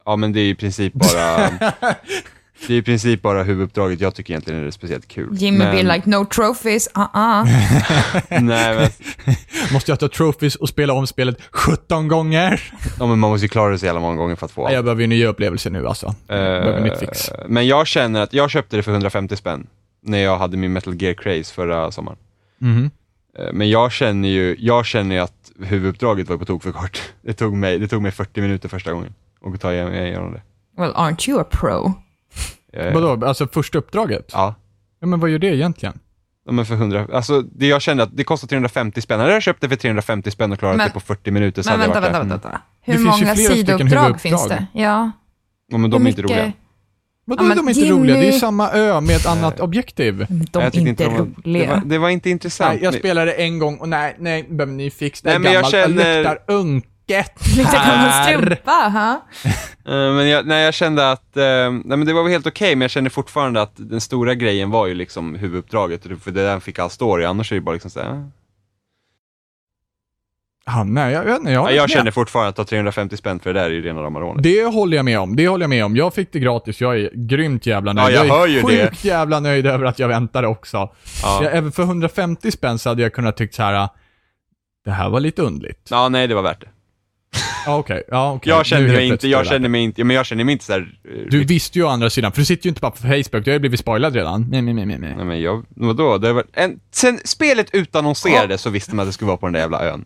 ja 0.04 0.16
men 0.16 0.32
det 0.32 0.40
är 0.40 0.48
i 0.50 0.54
princip 0.54 0.92
bara, 0.92 1.50
det 2.66 2.74
är 2.74 2.78
i 2.78 2.82
princip 2.82 3.22
bara 3.22 3.42
huvuduppdraget 3.42 4.00
jag 4.00 4.14
tycker 4.14 4.32
egentligen 4.32 4.60
är 4.60 4.64
det 4.64 4.72
speciellt 4.72 5.08
kul. 5.08 5.28
Jimmy 5.32 5.58
men, 5.58 5.76
be 5.76 5.94
like, 5.94 6.10
no 6.10 6.24
trophies, 6.24 6.90
uh-uh. 6.94 7.44
Nej 8.40 8.76
men, 8.76 8.90
Måste 9.72 9.90
jag 9.92 10.00
ta 10.00 10.08
trophies 10.08 10.56
och 10.56 10.68
spela 10.68 10.92
om 10.92 11.06
spelet 11.06 11.36
17 11.50 12.08
gånger? 12.08 12.72
ja, 12.98 13.06
men 13.06 13.18
man 13.18 13.30
måste 13.30 13.44
ju 13.44 13.48
klara 13.48 13.72
det 13.72 13.78
så 13.78 13.86
jävla 13.86 14.00
många 14.00 14.16
gånger 14.16 14.36
för 14.36 14.46
att 14.46 14.52
få 14.52 14.60
Nej, 14.60 14.66
allt. 14.66 14.74
jag 14.74 14.84
behöver 14.84 15.00
ju 15.02 15.06
nya 15.06 15.28
upplevelser 15.28 15.70
nu 15.70 15.86
alltså. 15.88 16.14
Jag 16.26 16.36
behöver 16.38 16.80
nytt 16.80 16.98
fix. 16.98 17.30
Men 17.48 17.66
jag 17.66 17.86
känner 17.86 18.20
att, 18.20 18.32
jag 18.32 18.50
köpte 18.50 18.76
det 18.76 18.82
för 18.82 18.92
150 18.92 19.36
spänn 19.36 19.66
när 20.02 20.18
jag 20.18 20.38
hade 20.38 20.56
min 20.56 20.72
Metal 20.72 21.02
Gear 21.02 21.14
Craze 21.14 21.54
förra 21.54 21.90
sommaren. 21.90 22.18
Eh, 23.38 23.52
Men 23.52 23.70
jag 23.70 23.92
känner 23.92 24.28
ju, 24.28 24.56
jag 24.58 24.86
känner 24.86 25.14
ju 25.14 25.20
att 25.20 25.50
huvuduppdraget 25.62 26.28
var 26.28 26.36
på 26.36 26.44
tok 26.44 26.62
för 26.62 26.72
kort. 26.72 27.02
Det 27.22 27.32
tog 27.32 27.56
mig, 27.56 27.78
det 27.78 27.88
tog 27.88 28.02
mig 28.02 28.12
40 28.12 28.40
minuter 28.40 28.68
första 28.68 28.92
gången 28.92 29.14
att 29.54 29.60
ta 29.60 29.72
igenom 29.72 30.32
det. 30.32 30.42
Well, 30.76 30.92
aren't 30.92 31.30
you 31.30 31.40
a 31.40 31.44
pro? 31.50 31.92
Eh, 32.76 32.92
Vadå, 32.94 33.26
alltså 33.26 33.46
första 33.46 33.78
uppdraget? 33.78 34.30
Ja. 34.32 34.54
Ja, 35.00 35.06
men 35.06 35.20
vad 35.20 35.30
gör 35.30 35.38
det 35.38 35.46
egentligen? 35.56 35.98
Ja, 36.46 36.52
men 36.52 36.66
för 36.66 36.74
100, 36.74 37.06
alltså 37.12 37.40
det 37.42 37.66
jag 37.66 37.82
kände 37.82 38.02
att 38.02 38.16
det 38.16 38.24
kostar 38.24 38.48
350 38.48 39.00
spänn. 39.00 39.20
Hade 39.20 39.32
jag 39.32 39.42
köpt 39.42 39.60
det 39.60 39.68
för 39.68 39.76
350 39.76 40.30
spänn 40.30 40.52
och 40.52 40.58
klarat 40.58 40.76
Men- 40.76 40.86
det 40.88 40.92
på 40.92 41.00
40 41.00 41.30
minuter 41.30 41.62
så 41.62 41.70
Men 41.70 41.80
hade 41.80 41.88
jag 41.94 42.00
vänta, 42.00 42.18
varit 42.18 42.30
vänta, 42.30 42.48
där. 42.48 42.52
vänta. 42.52 42.64
Det 42.86 42.92
Hur 42.92 42.98
många 43.04 43.36
sidouppdrag 43.36 44.20
finns 44.20 44.48
det? 44.48 44.66
Ja. 44.74 45.10
Ja, 45.68 45.78
men 45.78 45.90
de 45.90 46.06
är 46.06 46.10
inte 46.10 46.22
roliga. 46.22 46.52
Vadå, 47.26 47.42
Ja, 47.44 47.48
men 47.48 47.56
de 47.56 47.66
är 47.66 47.70
inte 47.70 47.80
Jimmy- 47.80 48.00
roliga? 48.00 48.16
Det 48.16 48.26
är 48.28 48.32
ju 48.32 48.38
samma 48.38 48.70
ö 48.72 49.00
med 49.00 49.16
ett 49.16 49.26
annat 49.26 49.60
objektiv. 49.60 50.26
De 50.28 50.46
Jag 50.52 50.62
är 50.76 50.78
inte 50.88 51.08
var, 51.08 51.18
roliga. 51.18 51.66
Det 51.66 51.74
var, 51.74 51.82
det 51.84 51.98
var 51.98 52.08
inte 52.08 52.30
intressant. 52.30 52.74
Nej, 52.74 52.84
jag 52.84 52.94
spelade 52.94 53.32
en 53.32 53.58
gång 53.58 53.76
och 53.78 53.88
nej, 53.88 54.16
nej, 54.18 54.46
ni 54.66 54.90
fixa 54.90 55.22
det? 55.22 55.28
Nej, 55.28 55.34
är 55.36 55.38
men 55.38 55.52
jag 55.52 55.72
gammalt, 55.72 55.96
det 55.96 56.02
känner- 56.04 56.38
gammal 57.56 58.08
här. 58.08 58.32
strumpa, 58.38 58.70
ha? 58.72 59.20
Eh, 59.94 60.14
Men 60.14 60.28
jag, 60.28 60.46
nej, 60.46 60.64
jag 60.64 60.74
kände 60.74 61.10
att, 61.10 61.36
eh, 61.36 61.42
nej 61.44 61.82
men 61.84 62.04
det 62.06 62.12
var 62.12 62.22
väl 62.22 62.32
helt 62.32 62.46
okej, 62.46 62.74
men 62.76 62.80
jag 62.82 62.90
kände 62.90 63.10
fortfarande 63.10 63.62
att 63.62 63.72
den 63.76 64.00
stora 64.00 64.34
grejen 64.34 64.70
var 64.70 64.86
ju 64.86 64.94
liksom 64.94 65.34
huvuduppdraget, 65.34 66.02
för 66.22 66.30
det 66.30 66.42
där 66.44 66.60
fick 66.60 66.78
all 66.78 66.90
story, 66.90 67.24
annars 67.24 67.52
är 67.52 67.56
det 67.56 67.60
bara 67.62 67.72
liksom 67.72 67.90
såhär, 67.90 68.10
eh. 68.10 68.22
Ja, 70.66 70.84
nej, 70.84 71.12
jag, 71.12 71.28
jag, 71.28 71.44
jag, 71.44 71.52
ja, 71.52 71.70
jag 71.70 71.82
med. 71.82 71.90
känner 71.90 72.10
fortfarande 72.10 72.48
att 72.48 72.56
ta 72.56 72.64
350 72.64 73.16
spänn 73.16 73.40
för 73.40 73.52
det 73.54 73.60
där 73.60 73.66
är 73.66 73.70
ju 73.74 73.82
rena 73.82 74.02
rama 74.02 74.20
rånet. 74.20 74.42
Det 74.42 74.64
håller 74.64 74.96
jag 74.96 75.04
med 75.04 75.18
om. 75.20 75.36
Det 75.36 75.48
håller 75.48 75.62
jag 75.62 75.70
med 75.70 75.84
om. 75.84 75.96
Jag 75.96 76.14
fick 76.14 76.32
det 76.32 76.38
gratis. 76.38 76.80
Jag 76.80 76.98
är 77.00 77.10
grymt 77.14 77.66
jävla 77.66 77.92
nöjd. 77.92 78.14
Ja, 78.14 78.18
jag 78.18 78.26
är 78.26 78.30
hör 78.30 78.46
ju 78.46 78.62
det. 78.62 78.88
sjukt 78.90 79.04
jävla 79.04 79.40
nöjd 79.40 79.66
över 79.66 79.84
att 79.84 79.98
jag 79.98 80.08
väntade 80.08 80.46
också. 80.48 80.76
Ja. 81.22 81.40
Jag, 81.44 81.56
även 81.56 81.72
för 81.72 81.82
150 81.82 82.50
spänn 82.50 82.78
så 82.78 82.88
hade 82.88 83.02
jag 83.02 83.12
kunnat 83.12 83.36
tyckt 83.36 83.54
så 83.54 83.62
här. 83.62 83.88
det 84.84 84.90
här 84.90 85.08
var 85.10 85.20
lite 85.20 85.42
underligt. 85.42 85.88
ja, 85.90 86.08
nej 86.08 86.26
det 86.26 86.34
var 86.34 86.42
värt 86.42 86.60
det. 86.60 86.68
Ja, 87.66 87.78
okej. 87.78 88.02
Ja, 88.08 88.32
okej. 88.32 88.50
Jag 88.50 88.64
helt 88.64 88.92
mig 88.92 89.08
inte, 89.08 89.28
jag 89.28 89.46
kände 89.46 89.68
mig 89.68 89.80
inte, 89.82 90.00
ja, 90.00 90.04
men 90.04 90.16
jag 90.16 90.26
kände 90.26 90.44
mig 90.44 90.52
inte 90.52 90.64
såhär, 90.64 90.98
eh, 91.04 91.26
Du 91.30 91.44
visste 91.44 91.78
ju 91.78 91.84
å 91.84 91.88
andra 91.88 92.10
sidan, 92.10 92.32
för 92.32 92.40
du 92.40 92.44
sitter 92.44 92.64
ju 92.66 92.68
inte 92.68 92.80
bara 92.80 92.90
på 92.90 92.96
Facebook, 92.96 93.44
du 93.44 93.50
har 93.50 93.52
ju 93.52 93.58
blivit 93.58 93.80
spoilad 93.80 94.14
redan. 94.14 94.46
Nej, 94.50 94.62
nej, 94.62 94.74
nej, 94.74 94.86
nej, 94.86 94.98
nej. 94.98 95.24
men 95.24 95.40
jag, 95.40 95.64
vadå? 95.68 96.18
Det 96.18 96.32
var, 96.32 96.44
en, 96.52 96.80
sen 96.90 97.18
spelet 97.24 97.70
utannonserades 97.74 98.60
så 98.60 98.70
visste 98.70 98.94
man 98.94 99.02
att 99.02 99.08
det 99.08 99.12
skulle 99.12 99.26
vara 99.26 99.36
på 99.36 99.46
den 99.46 99.52
där 99.52 99.60
jävla 99.60 99.84
ön. 99.84 100.04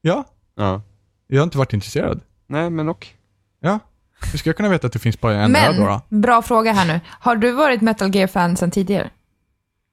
Ja, 0.00 0.24
Ja. 0.56 0.82
jag 1.26 1.38
har 1.38 1.44
inte 1.44 1.58
varit 1.58 1.72
intresserad. 1.72 2.20
Nej 2.46 2.70
men 2.70 2.88
och. 2.88 3.06
Ja. 3.60 3.78
Hur 4.32 4.38
ska 4.38 4.48
jag 4.48 4.56
kunna 4.56 4.68
veta 4.68 4.86
att 4.86 4.92
det 4.92 4.98
finns 4.98 5.20
bara 5.20 5.34
en 5.34 5.56
ö 5.56 5.72
då, 5.72 5.86
då? 5.86 6.00
Men, 6.08 6.20
bra 6.20 6.42
fråga 6.42 6.72
här 6.72 6.86
nu. 6.86 7.00
Har 7.08 7.36
du 7.36 7.52
varit 7.52 7.80
Metal 7.80 8.14
Gear-fan 8.14 8.56
sedan 8.56 8.70
tidigare? 8.70 9.10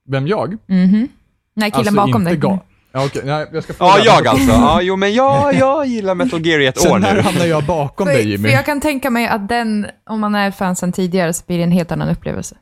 Vem, 0.08 0.28
jag? 0.28 0.58
Mhm. 0.66 1.08
Nej, 1.56 1.72
killen 1.72 1.88
alltså, 1.88 1.94
bakom 1.96 2.28
inte 2.28 2.48
dig. 2.48 2.60
Ja, 2.94 3.06
okej. 3.06 3.22
Nej, 3.26 3.48
jag 3.54 3.64
ska 3.64 3.74
fråga. 3.74 3.92
Ja, 3.98 4.02
jag 4.06 4.28
alltså. 4.28 4.52
Ja, 4.52 4.82
jo, 4.82 4.96
men 4.96 5.14
jag, 5.14 5.54
jag 5.56 5.86
gillar 5.86 6.16
Metal 6.16 6.46
Gear 6.46 6.60
i 6.60 6.66
ett 6.68 6.78
år 6.78 6.82
Sen 6.90 7.02
när 7.02 7.16
nu. 7.16 7.22
hamnar 7.22 7.46
jag 7.46 7.66
bakom 7.66 8.08
För, 8.08 8.14
dig 8.14 8.24
för 8.24 8.30
Jimmy? 8.30 8.50
jag 8.50 8.66
kan 8.66 8.82
tänka 8.82 9.10
mig 9.10 9.28
att 9.28 9.50
den, 9.50 9.88
om 10.10 10.20
man 10.20 10.36
är 10.36 10.52
fan 10.52 10.76
sedan 10.76 10.92
tidigare, 10.92 11.34
så 11.34 11.44
blir 11.48 11.58
det 11.58 11.64
en 11.64 11.72
helt 11.72 11.92
annan 11.92 12.10
upplevelse. 12.10 12.56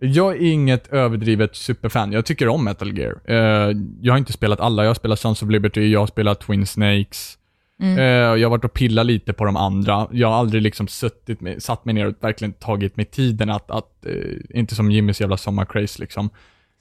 Jag 0.00 0.32
är 0.36 0.40
inget 0.52 0.92
överdrivet 0.92 1.56
superfan. 1.56 2.12
Jag 2.12 2.24
tycker 2.26 2.48
om 2.48 2.64
Metal 2.64 2.98
Gear. 2.98 3.14
Eh, 3.24 3.76
jag 4.00 4.12
har 4.12 4.18
inte 4.18 4.32
spelat 4.32 4.60
alla. 4.60 4.82
Jag 4.82 4.90
har 4.90 4.94
spelat 4.94 5.20
Sons 5.20 5.42
of 5.42 5.50
Liberty, 5.50 5.90
jag 5.92 6.00
har 6.00 6.06
spelat 6.06 6.40
Twin 6.40 6.66
Snakes. 6.66 7.38
Mm. 7.82 7.98
Eh, 7.98 8.04
jag 8.40 8.42
har 8.42 8.50
varit 8.50 8.64
och 8.64 8.72
pillat 8.72 9.06
lite 9.06 9.32
på 9.32 9.44
de 9.44 9.56
andra. 9.56 10.06
Jag 10.12 10.28
har 10.28 10.34
aldrig 10.38 10.62
liksom 10.62 10.88
suttit 10.88 11.40
med, 11.40 11.62
satt 11.62 11.84
mig 11.84 11.94
ner 11.94 12.06
och 12.06 12.14
verkligen 12.20 12.52
tagit 12.52 12.96
mig 12.96 13.06
tiden 13.06 13.50
att, 13.50 13.70
att 13.70 14.06
eh, 14.06 14.58
inte 14.58 14.74
som 14.74 14.90
Jimmys 14.90 15.20
jävla 15.20 15.36
sommarcraze 15.36 16.00
liksom. 16.00 16.30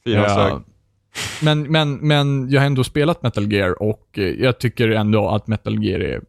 Fyra 0.05 0.25
Eh, 0.25 0.35
sög 0.35 0.53
men, 1.41 1.61
men, 1.61 1.93
men 1.93 2.49
jag 2.49 2.61
har 2.61 2.65
ändå 2.65 2.83
spelat 2.83 3.23
Metal 3.23 3.51
Gear 3.51 3.81
och 3.81 4.09
eh, 4.19 4.23
jag 4.23 4.59
tycker 4.59 4.89
ändå 4.89 5.29
att 5.29 5.47
Metal 5.47 5.83
Gear 5.83 5.99
är 5.99 6.21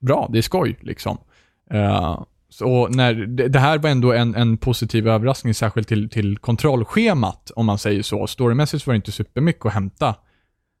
bra. 0.00 0.28
Det 0.32 0.38
är 0.38 0.42
skoj 0.42 0.78
liksom. 0.80 1.18
Uh, 1.74 2.24
så 2.48 2.88
när, 2.88 3.14
det, 3.14 3.48
det 3.48 3.58
här 3.58 3.78
var 3.78 3.90
ändå 3.90 4.12
en, 4.12 4.34
en 4.34 4.56
positiv 4.56 5.08
överraskning, 5.08 5.54
särskilt 5.54 5.88
till, 5.88 6.10
till 6.10 6.38
kontrollschemat, 6.38 7.50
om 7.56 7.66
man 7.66 7.78
säger 7.78 8.02
så. 8.02 8.26
Storymässigt 8.26 8.86
var 8.86 8.94
det 8.94 8.96
inte 8.96 9.12
supermycket 9.12 9.66
att 9.66 9.72
hämta 9.72 10.14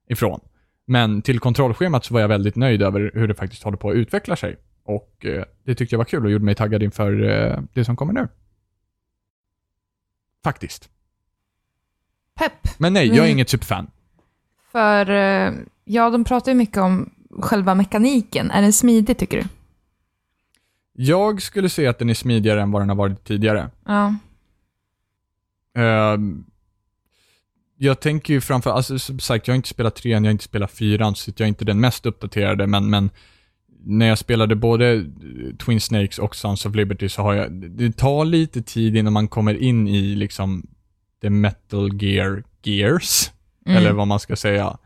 ifrån. 0.08 0.40
Men 0.86 1.22
till 1.22 1.40
kontrollschemat 1.40 2.04
så 2.04 2.14
var 2.14 2.20
jag 2.20 2.28
väldigt 2.28 2.56
nöjd 2.56 2.82
över 2.82 3.10
hur 3.14 3.28
det 3.28 3.34
faktiskt 3.34 3.62
håller 3.62 3.78
på 3.78 3.90
att 3.90 3.96
utveckla 3.96 4.36
sig. 4.36 4.56
Och 4.84 5.24
uh, 5.24 5.42
det 5.64 5.74
tyckte 5.74 5.94
jag 5.94 5.98
var 5.98 6.04
kul 6.04 6.24
och 6.24 6.30
gjorde 6.30 6.44
mig 6.44 6.54
taggad 6.54 6.82
inför 6.82 7.20
uh, 7.20 7.58
det 7.74 7.84
som 7.84 7.96
kommer 7.96 8.12
nu. 8.12 8.28
Faktiskt. 10.44 10.90
Pepp. 12.38 12.68
Men 12.78 12.92
nej, 12.92 13.06
jag 13.06 13.16
är 13.16 13.20
Mm. 13.20 13.30
inget 13.32 13.48
superfan. 13.50 13.86
För, 14.72 15.10
eh, 15.10 15.52
ja, 15.84 16.10
de 16.10 16.24
pratar 16.24 16.52
ju 16.52 16.58
mycket 16.58 16.76
om 16.78 17.10
själva 17.40 17.74
mekaniken. 17.74 18.50
Är 18.50 18.62
den 18.62 18.72
smidig, 18.72 19.18
tycker 19.18 19.36
du? 19.36 19.44
Jag 20.92 21.42
skulle 21.42 21.68
säga 21.68 21.90
att 21.90 21.98
den 21.98 22.10
är 22.10 22.14
smidigare 22.14 22.62
än 22.62 22.70
vad 22.70 22.82
den 22.82 22.88
har 22.88 22.96
varit 22.96 23.24
tidigare. 23.24 23.70
Ja. 23.86 24.14
Ehm, 25.74 26.44
jag 27.78 28.00
tänker 28.00 28.34
ju 28.34 28.40
framför, 28.40 28.70
alltså 28.70 28.98
som 28.98 29.18
sagt, 29.18 29.48
jag 29.48 29.52
har 29.52 29.56
inte 29.56 29.68
spelat 29.68 29.94
trean, 29.94 30.24
jag 30.24 30.28
har 30.28 30.32
inte 30.32 30.44
spelat 30.44 30.70
fyran, 30.72 31.14
så 31.14 31.30
jag 31.36 31.40
är 31.46 31.48
inte 31.48 31.64
den 31.64 31.80
mest 31.80 32.06
uppdaterade, 32.06 32.66
men, 32.66 32.90
men 32.90 33.10
när 33.84 34.06
jag 34.06 34.18
spelade 34.18 34.56
både 34.56 35.04
Twin 35.64 35.80
Snakes 35.80 36.18
och 36.18 36.36
Sons 36.36 36.66
of 36.66 36.74
Liberty 36.74 37.08
så 37.08 37.22
har 37.22 37.34
jag, 37.34 37.52
det 37.52 37.96
tar 37.96 38.24
lite 38.24 38.62
tid 38.62 38.96
innan 38.96 39.12
man 39.12 39.28
kommer 39.28 39.54
in 39.54 39.88
i 39.88 40.14
liksom 40.14 40.66
the 41.26 41.30
metal 41.30 42.02
gear 42.02 42.42
gears, 42.62 43.32
Mm. 43.66 43.78
eller 43.78 43.92
vad 43.92 44.06
man 44.06 44.20
ska 44.20 44.36
säga, 44.36 44.78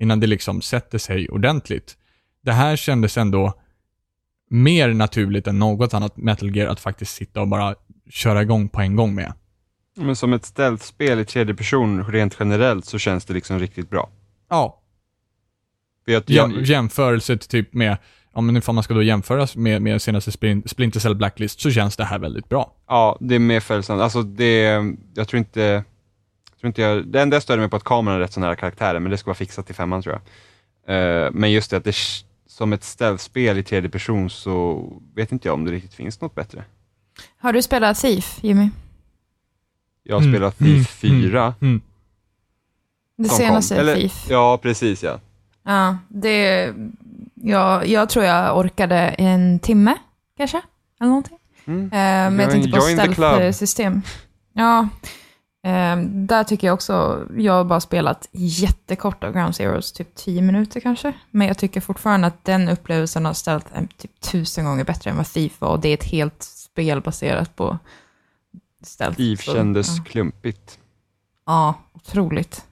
innan 0.00 0.20
det 0.20 0.26
liksom 0.26 0.62
sätter 0.62 0.98
sig 0.98 1.28
ordentligt. 1.28 1.96
Det 2.42 2.52
här 2.52 2.76
kändes 2.76 3.16
ändå 3.18 3.54
mer 4.50 4.88
naturligt 4.94 5.46
än 5.46 5.58
något 5.58 5.94
annat 5.94 6.16
metal 6.16 6.56
gear 6.56 6.68
att 6.68 6.80
faktiskt 6.80 7.14
sitta 7.14 7.40
och 7.40 7.48
bara 7.48 7.74
köra 8.10 8.42
igång 8.42 8.68
på 8.68 8.80
en 8.80 8.96
gång 8.96 9.14
med. 9.14 9.32
Men 9.96 10.16
som 10.16 10.32
ett 10.32 10.44
stealth-spel 10.44 11.18
i 11.20 11.24
tredje 11.24 11.54
person 11.54 12.04
rent 12.04 12.36
generellt 12.40 12.84
så 12.84 12.98
känns 12.98 13.24
det 13.24 13.34
liksom 13.34 13.58
riktigt 13.58 13.90
bra. 13.90 14.10
Ja, 14.50 14.80
För 16.04 16.12
jag, 16.12 16.22
Jäm, 16.30 16.50
jag, 16.52 16.62
jämförelse 16.62 17.36
till 17.36 17.48
typ 17.48 17.74
med, 17.74 17.96
men 18.40 18.56
ifall 18.56 18.74
man 18.74 18.84
ska 18.84 18.94
då 18.94 19.02
jämföras 19.02 19.56
med, 19.56 19.82
med 19.82 20.02
senaste 20.02 20.30
Sprin- 20.30 20.62
Splinter 20.68 21.00
Cell 21.00 21.14
Blacklist 21.14 21.60
så 21.60 21.70
känns 21.70 21.96
det 21.96 22.04
här 22.04 22.18
väldigt 22.18 22.48
bra. 22.48 22.72
ja, 22.88 23.16
det 23.20 23.34
är 23.34 23.38
mer 23.38 23.60
följsamt. 23.60 24.02
Alltså 24.02 24.22
det, 24.22 24.62
jag 25.14 25.28
tror 25.28 25.38
inte, 25.38 25.60
jag 26.50 26.58
tror 26.60 26.68
inte 26.68 26.82
jag, 26.82 27.06
det 27.06 27.20
enda 27.22 27.34
jag 27.36 27.42
störde 27.42 27.60
mig 27.60 27.70
på 27.70 27.76
att 27.76 27.84
kameran 27.84 28.16
är 28.16 28.20
rätt 28.20 28.32
så 28.32 28.40
nära 28.40 28.56
karaktären, 28.56 29.02
men 29.02 29.10
det 29.10 29.18
ska 29.18 29.26
vara 29.28 29.34
fixat 29.34 29.66
till 29.66 29.74
femman 29.74 30.02
tror 30.02 30.20
jag. 30.86 31.24
Eh, 31.26 31.30
men 31.32 31.52
just 31.52 31.70
det 31.70 31.76
att 31.76 31.84
det, 31.84 31.96
som 32.46 32.72
ett 32.72 32.84
stealth-spel 32.84 33.58
i 33.58 33.62
tredje 33.62 33.90
person 33.90 34.30
så 34.30 34.86
vet 35.14 35.32
inte 35.32 35.48
jag 35.48 35.54
om 35.54 35.64
det 35.64 35.72
riktigt 35.72 35.94
finns 35.94 36.20
något 36.20 36.34
bättre. 36.34 36.64
Har 37.38 37.52
du 37.52 37.62
spelat 37.62 37.98
Thief, 38.00 38.38
Jimmy? 38.42 38.68
Jag 40.02 40.16
har 40.16 40.20
Mm, 40.20 40.32
spelat 40.34 40.60
mm, 40.60 40.72
Thief 40.74 40.88
4. 40.90 41.54
Mm. 41.60 41.80
Det 43.16 43.28
som 43.28 43.38
senaste 43.38 43.74
kom. 43.74 43.80
Eller- 43.80 43.94
Thief. 43.96 44.26
Ja, 44.30 44.58
precis 44.62 45.02
ja. 45.02 45.20
Ja, 45.64 45.98
det... 46.08 46.74
Ja, 47.44 47.84
jag 47.84 48.08
tror 48.08 48.24
jag 48.24 48.58
orkade 48.58 48.96
en 48.98 49.58
timme, 49.58 49.96
kanske? 50.36 50.62
Eller 51.00 51.08
någonting. 51.08 51.38
Mm. 51.64 51.84
Eh, 51.84 52.36
men 52.36 52.38
jag 52.38 52.50
tänkte 52.50 52.70
på 52.70 52.80
stealth-system. 52.80 54.02
Ja, 54.52 54.88
eh, 55.64 55.96
där 56.06 56.44
tycker 56.44 56.66
jag 56.66 56.74
också, 56.74 57.26
jag 57.36 57.52
har 57.52 57.64
bara 57.64 57.80
spelat 57.80 58.28
jättekort 58.32 59.24
av 59.24 59.32
Ground 59.32 59.56
Zeroes, 59.56 59.92
typ 59.92 60.14
10 60.14 60.42
minuter 60.42 60.80
kanske. 60.80 61.12
Men 61.30 61.46
jag 61.46 61.58
tycker 61.58 61.80
fortfarande 61.80 62.26
att 62.26 62.44
den 62.44 62.68
upplevelsen 62.68 63.26
av 63.26 63.32
stealth 63.32 63.66
är 63.72 63.88
typ 63.96 64.20
tusen 64.20 64.64
gånger 64.64 64.84
bättre 64.84 65.10
än 65.10 65.16
vad 65.16 65.26
Thief 65.26 65.60
var. 65.60 65.68
Och 65.68 65.80
det 65.80 65.88
är 65.88 65.94
ett 65.94 66.04
helt 66.04 66.42
spel 66.42 67.00
baserat 67.00 67.56
på 67.56 67.78
stealth. 68.82 69.16
Thief 69.16 69.40
kändes 69.40 69.96
ja. 69.96 70.04
klumpigt. 70.04 70.78
Ja, 71.46 71.74
otroligt. 71.94 72.66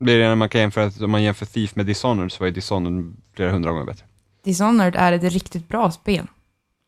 Det 0.00 0.12
är 0.12 0.18
det 0.18 0.28
när 0.28 0.34
man 0.34 0.48
kan 0.48 0.60
jämföra, 0.60 0.90
om 1.04 1.10
man 1.10 1.22
jämför 1.22 1.46
Thief 1.46 1.76
med 1.76 1.86
Dishonored 1.86 2.32
så 2.32 2.38
var 2.40 2.46
ju 2.46 2.52
Dishonored 2.52 3.16
flera 3.36 3.50
hundra 3.50 3.70
gånger 3.72 3.84
bättre. 3.86 4.04
Dishonored 4.44 4.96
är 4.96 5.12
ett 5.12 5.22
riktigt 5.32 5.68
bra 5.68 5.90
spel. 5.90 6.26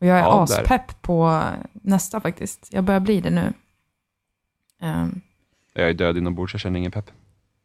Och 0.01 0.07
jag 0.07 0.17
är 0.17 0.21
Ja, 0.21 0.43
aspepp 0.43 1.01
på 1.01 1.41
nästa 1.73 2.21
faktiskt. 2.21 2.67
Jag 2.71 2.83
börjar 2.83 2.99
bli 2.99 3.21
det 3.21 3.29
nu. 3.29 3.53
Ehm, 4.81 5.21
Jag 5.73 5.89
är 5.89 5.93
död 5.93 6.17
inombords, 6.17 6.53
jag 6.53 6.61
känner 6.61 6.79
ingen 6.79 6.91
pepp. 6.91 7.05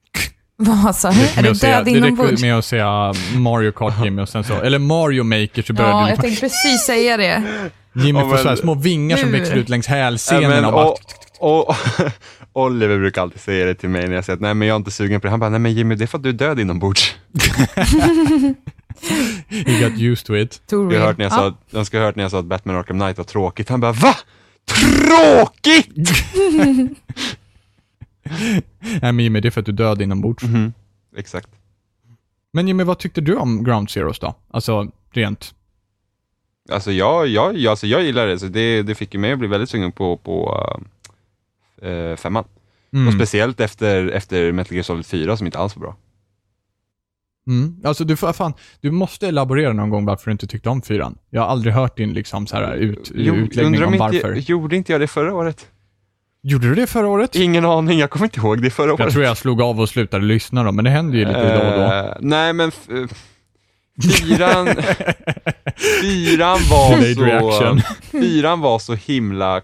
vad 0.57 0.97
sa 0.97 1.11
du? 1.11 1.21
Är 1.21 1.35
med 1.37 1.45
du 1.45 1.51
att 1.51 1.57
säga- 1.59 1.77
död 1.77 1.85
Det 1.85 1.91
räcker 1.91 2.07
inombords? 2.07 2.43
med 2.43 2.59
att 2.59 2.65
säga 2.65 3.13
Mario 3.39 3.73
Kart 3.73 3.95
Jimmy 4.05 4.23
och 4.23 4.29
sen 4.29 4.45
så, 4.45 4.55
eller 4.55 4.79
Mario 4.79 5.23
Maker 5.25 5.63
så 5.63 5.73
börjar 5.73 5.91
Ja, 5.91 6.05
du 6.05 6.11
jag 6.11 6.21
tänkte 6.21 6.41
precis 6.41 6.81
säga 6.87 7.17
det. 7.17 7.43
Jimmy 7.95 8.21
får 8.21 8.37
så 8.37 8.57
små 8.57 8.75
vingar 8.75 9.17
som 9.17 9.33
växer 9.33 9.57
ut 9.57 9.69
längs 9.69 9.87
hälsenorna 9.87 10.69
och, 10.75 10.99
och, 11.41 11.75
Oliver 12.57 12.99
brukar 12.99 13.23
alltid 13.23 13.41
säga 13.41 13.67
det 13.67 13.75
till 13.75 13.89
mig 13.89 14.09
när 14.09 14.15
jag 14.15 14.25
säger 14.25 14.35
att 14.35 14.41
nej 14.41 14.55
men 14.55 14.69
jag 14.69 14.75
är 14.75 14.79
inte 14.79 14.91
sugen 14.91 15.21
på 15.21 15.27
det. 15.27 15.31
Han 15.31 15.41
bara, 15.41 15.51
nej 15.51 15.61
men 15.61 15.73
Jimmy 15.73 15.95
det 15.95 16.05
är 16.05 16.07
för 16.07 16.19
att 16.19 16.23
du 16.23 16.29
är 16.29 16.33
död 16.33 16.61
inombords. 16.61 17.17
you 19.51 19.91
got 19.91 20.01
used 20.01 20.27
to 20.27 20.37
it. 20.37 20.63
Jag 20.71 20.79
har 20.79 20.99
hört 20.99 21.19
när 21.19 21.25
jag, 21.25 21.55
jag 21.71 21.87
ska 21.87 21.99
ha 21.99 22.05
hört 22.05 22.17
när 22.17 22.25
jag 22.25 22.31
sa 22.31 22.39
att 22.39 22.45
Batman 22.45 22.77
Arkham 22.77 22.99
Knight 22.99 23.19
var 23.19 23.25
tråkigt. 23.25 23.69
Han 23.69 23.81
bara, 23.81 23.93
va? 23.93 24.15
Tråkigt? 24.65 25.97
Nej 28.81 29.13
men 29.13 29.21
Jimmy, 29.21 29.41
det 29.41 29.49
är 29.49 29.51
för 29.51 29.61
att 29.61 29.67
du 29.67 29.73
är 29.73 29.77
död 29.77 30.03
inombords. 30.03 30.45
Mhm, 30.45 30.73
Exakt. 31.17 31.49
Men 32.53 32.69
Jimmy, 32.69 32.85
vad 32.85 32.99
tyckte 32.99 33.21
du 33.21 33.37
om 33.37 33.65
Ground 33.65 33.91
Zeroes 33.91 34.19
då? 34.19 34.35
Alltså, 34.51 34.91
rent. 35.11 35.55
Alltså 36.73 36.93
jag, 36.93 37.27
jag, 37.27 37.57
jag, 37.57 37.71
alltså 37.71 37.87
jag 37.87 38.03
gillar 38.03 38.27
det, 38.27 38.39
så 38.39 38.47
det, 38.47 38.83
det 38.83 38.95
fick 38.95 39.15
ju 39.15 39.21
mig 39.21 39.33
att 39.33 39.39
bli 39.39 39.49
väldigt 39.49 39.71
sugen 39.71 39.93
på, 39.93 40.17
på 40.17 40.55
uh, 40.55 40.87
femman. 42.17 42.45
Och 42.93 42.99
Mm. 42.99 43.13
speciellt 43.15 43.61
efter, 43.61 44.09
efter 44.09 44.53
Metal 44.53 44.73
Gear 44.75 44.83
Solid 44.83 45.07
4 45.07 45.37
som 45.37 45.47
inte 45.47 45.59
alls 45.59 45.77
var 45.77 45.81
bra. 45.81 45.97
Mm. 47.49 47.77
Alltså 47.85 48.05
du 48.05 48.17
får, 48.17 48.33
fan, 48.33 48.53
du 48.81 48.91
måste 48.91 49.27
elaborera 49.29 49.73
någon 49.73 49.91
gång 49.91 50.05
varför 50.05 50.25
du 50.25 50.33
inte 50.33 50.47
tyckte 50.47 50.69
om 50.69 50.83
fyran. 50.83 51.19
Jag 51.31 51.41
har 51.43 51.49
aldrig 51.49 51.75
hört 51.75 51.97
din 51.97 52.13
liksom 52.13 52.47
så 52.47 52.57
här 52.57 52.75
ut, 52.75 53.11
utläggning 53.15 53.67
undrar 53.75 53.87
om 53.87 53.93
om 53.93 53.99
varför. 53.99 54.37
inte, 54.37 54.53
gjorde 54.53 54.77
inte 54.77 54.93
jag 54.93 55.01
det 55.01 55.07
förra 55.07 55.35
året? 55.35 55.67
Gjorde 56.43 56.69
du 56.69 56.75
det 56.75 56.87
förra 56.87 57.09
året? 57.09 57.35
Ingen 57.37 57.65
aning, 57.65 57.99
jag 57.99 58.11
kommer 58.11 58.27
inte 58.27 58.41
ihåg 58.41 58.63
det 58.63 58.71
förra 58.71 58.91
året. 58.93 59.01
Jag 59.01 59.13
tror 59.13 59.25
jag 59.25 59.37
slog 59.37 59.63
av 59.63 59.81
och 59.81 59.89
slutade 59.89 60.25
lyssna 60.25 60.63
då, 60.65 60.73
men 60.73 60.85
det 60.85 60.91
händer 60.91 61.19
ju 61.19 61.25
lite 61.25 61.55
då 61.59 61.67
och 61.71 61.79
då. 61.79 61.95
Eh, 61.95 62.15
nej 62.21 62.53
men 62.53 62.69
eh, 62.69 63.09
fyran, 64.19 64.67
fyran 66.03 66.59
var 66.71 67.53
så, 67.53 67.81
fyran 68.11 68.61
var 68.61 68.79
så 68.79 68.95
himla 68.95 69.63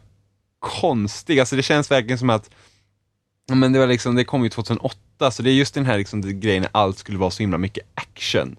konstig. 0.62 1.40
Alltså 1.40 1.56
det 1.56 1.62
känns 1.62 1.90
verkligen 1.90 2.18
som 2.18 2.30
att, 2.30 2.50
men 3.52 3.72
det 3.72 3.78
var 3.78 3.86
liksom, 3.86 4.14
det 4.14 4.24
kom 4.24 4.44
ju 4.44 4.48
2008, 4.48 5.30
så 5.30 5.42
det 5.42 5.50
är 5.50 5.54
just 5.54 5.74
den 5.74 5.86
här 5.86 5.98
liksom, 5.98 6.20
det, 6.20 6.32
grejen 6.32 6.62
när 6.62 6.70
allt 6.72 6.98
skulle 6.98 7.18
vara 7.18 7.30
så 7.30 7.42
himla 7.42 7.58
mycket 7.58 7.84
action. 7.94 8.56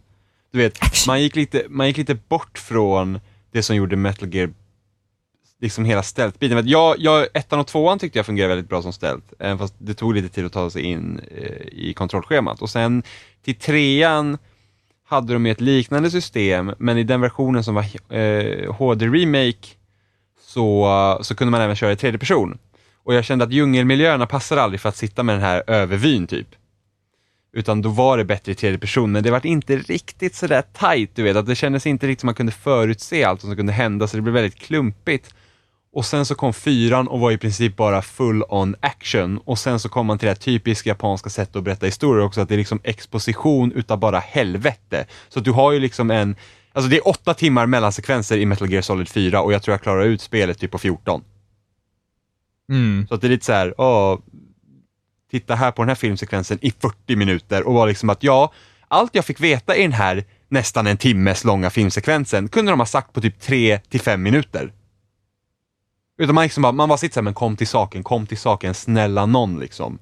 Du 0.52 0.58
vet, 0.58 0.84
Action. 0.84 1.12
man 1.12 1.22
gick, 1.22 1.36
lite, 1.36 1.66
man 1.70 1.88
gick 1.88 1.98
lite 1.98 2.16
bort 2.16 2.58
från 2.58 3.20
det 3.52 3.64
som 3.64 3.76
gjorde 3.76 3.96
Metal 3.96 4.36
Gear 4.36 4.54
liksom 5.64 5.86
hela 5.86 6.04
stealth-biten. 6.04 6.68
Jag, 6.68 6.96
jag, 7.00 7.28
ettan 7.34 7.60
och 7.60 7.68
tvåan 7.68 8.00
tyckte 8.00 8.20
jag 8.20 8.26
fungerade 8.26 8.56
väldigt 8.56 8.70
bra 8.70 8.82
som 8.82 8.94
stealth, 8.94 9.28
även 9.40 9.58
fast 9.58 9.76
det 9.78 9.94
tog 9.94 10.14
lite 10.14 10.30
tid 10.30 10.46
att 10.46 10.54
ta 10.54 10.70
sig 10.70 10.82
in 10.82 11.22
eh, 11.32 11.68
i 11.72 11.94
kontrollschemat. 11.94 12.62
Och 12.62 12.70
sen 12.70 13.04
till 13.44 13.56
trean 13.56 14.38
hade 15.06 15.34
de 15.34 15.46
ett 15.46 15.62
liknande 15.62 16.12
system, 16.12 16.72
men 16.78 16.98
i 16.98 17.04
den 17.04 17.22
versionen 17.22 17.64
som 17.64 17.76
var 17.76 18.16
eh, 18.18 18.74
HD-remake 18.74 19.68
så, 20.54 20.86
eh, 20.86 21.22
så 21.22 21.36
kunde 21.36 21.52
man 21.52 21.62
även 21.62 21.76
köra 21.76 21.92
i 21.92 21.96
tredje 21.96 22.20
person. 22.20 22.58
Och 23.04 23.14
jag 23.14 23.26
kände 23.26 23.46
att 23.46 23.52
djungelmiljöerna 23.52 24.26
passar 24.26 24.58
aldrig 24.58 24.82
för 24.82 24.90
att 24.90 24.98
sitta 24.98 25.24
med 25.24 25.36
den 25.36 25.42
här 25.42 25.64
övervyn 25.68 26.28
typ. 26.28 26.48
Utan 27.54 27.82
då 27.82 27.90
var 27.90 28.18
det 28.18 28.26
bättre 28.26 28.52
i 28.52 28.56
tredje 28.56 28.80
person, 28.80 29.12
men 29.12 29.24
det 29.24 29.32
var 29.32 29.46
inte 29.46 29.76
riktigt 29.76 30.36
sådär 30.36 30.64
tight, 30.80 31.16
du 31.16 31.24
vet. 31.24 31.38
Att 31.38 31.46
det 31.46 31.56
kändes 31.56 31.88
inte 31.88 32.08
riktigt 32.08 32.20
som 32.20 32.28
man 32.28 32.36
kunde 32.36 32.52
förutse 32.52 33.24
allt 33.24 33.42
som 33.42 33.56
kunde 33.56 33.74
hända, 33.74 34.08
så 34.08 34.18
det 34.18 34.22
blev 34.22 34.34
väldigt 34.34 34.60
klumpigt. 34.60 35.34
Och 35.94 36.06
sen 36.06 36.26
så 36.26 36.36
kom 36.36 36.54
fyran 36.54 37.08
och 37.08 37.20
var 37.20 37.32
i 37.32 37.38
princip 37.38 37.76
bara 37.76 38.02
full 38.02 38.44
on 38.50 38.76
action. 38.80 39.38
Och 39.38 39.60
sen 39.60 39.80
så 39.80 39.90
kom 39.90 40.06
man 40.06 40.18
till 40.18 40.26
det 40.26 40.32
här 40.32 40.36
typiska 40.36 40.90
japanska 40.90 41.30
sättet 41.30 41.56
att 41.56 41.64
berätta 41.64 41.86
historier 41.86 42.26
också, 42.26 42.42
att 42.42 42.50
det 42.50 42.56
är 42.56 42.58
liksom 42.58 42.80
exposition 42.84 43.72
utav 43.72 44.00
bara 44.00 44.20
helvete. 44.20 45.06
Så 45.30 45.40
att 45.40 45.46
du 45.46 45.52
har 45.52 45.72
ju 45.72 45.80
liksom 45.80 46.12
en, 46.12 46.36
alltså 46.74 46.90
det 46.90 46.98
är 46.98 47.08
åtta 47.08 47.34
timmar 47.34 47.66
mellansekvenser 47.66 48.38
i 48.38 48.46
Metal 48.46 48.72
Gear 48.72 48.82
Solid 48.82 49.10
4 49.10 49.42
och 49.42 49.54
jag 49.54 49.64
tror 49.64 49.74
jag 49.74 49.82
klarar 49.82 50.04
ut 50.04 50.22
spelet 50.22 50.60
typ 50.60 50.72
på 50.72 50.78
14. 50.78 51.24
Mm. 52.70 53.06
Så 53.08 53.16
att 53.16 53.22
det 53.22 53.28
är 53.28 53.30
lite 53.30 53.46
så 53.46 53.54
här, 53.54 53.74
åh, 53.78 54.20
titta 55.32 55.56
här 55.56 55.72
på 55.72 55.82
den 55.82 55.90
här 55.90 55.96
filmsekvensen 55.96 56.60
i 56.62 56.72
40 56.72 57.16
minuter 57.16 57.64
och 57.64 57.74
var 57.74 57.88
liksom 57.88 58.10
att 58.10 58.24
ja, 58.24 58.54
allt 58.88 59.16
jag 59.16 59.26
fick 59.26 59.40
veta 59.40 59.76
i 59.76 59.82
den 59.82 59.92
här 59.94 60.24
nästan 60.50 60.88
en 60.88 60.98
timmes 60.98 61.44
långa 61.44 61.70
filmsekvensen 61.70 62.50
kunde 62.50 62.72
de 62.72 62.80
ha 62.80 62.86
sagt 62.86 63.14
på 63.14 63.22
typ 63.22 63.40
3 63.40 63.80
till 63.80 64.02
5 64.02 64.24
minuter. 64.24 64.74
Utan 66.18 66.36
man 66.36 66.44
liksom 66.44 66.62
bara, 66.64 66.72
man 66.72 66.90
bara 66.90 66.98
sitter 66.98 67.14
såhär, 67.14 67.24
men 67.24 67.34
kom 67.34 67.56
till 67.56 67.68
saken, 67.68 68.04
kom 68.04 68.28
till 68.28 68.38
saken, 68.38 68.74
snälla 68.74 69.26
någon 69.26 69.60
liksom. 69.60 70.00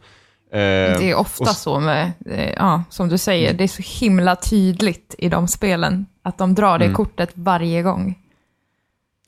Eh, 0.51 0.57
Det 0.57 1.09
är 1.09 1.15
ofta 1.15 1.43
och 1.43 1.55
så 1.55 1.79
med, 1.79 2.11
eh, 2.25 2.49
ja, 2.49 2.83
som 2.89 3.09
du 3.09 3.17
säger, 3.17 3.53
det 3.53 3.63
är 3.63 3.67
så 3.67 3.99
himla 4.05 4.35
tydligt 4.35 5.15
i 5.17 5.29
de 5.29 5.47
spelen 5.47 6.05
att 6.23 6.37
de 6.37 6.55
drar 6.55 6.79
det 6.79 6.85
Mm. 6.85 6.95
kortet 6.95 7.29
varje 7.33 7.81
gång. 7.81 8.19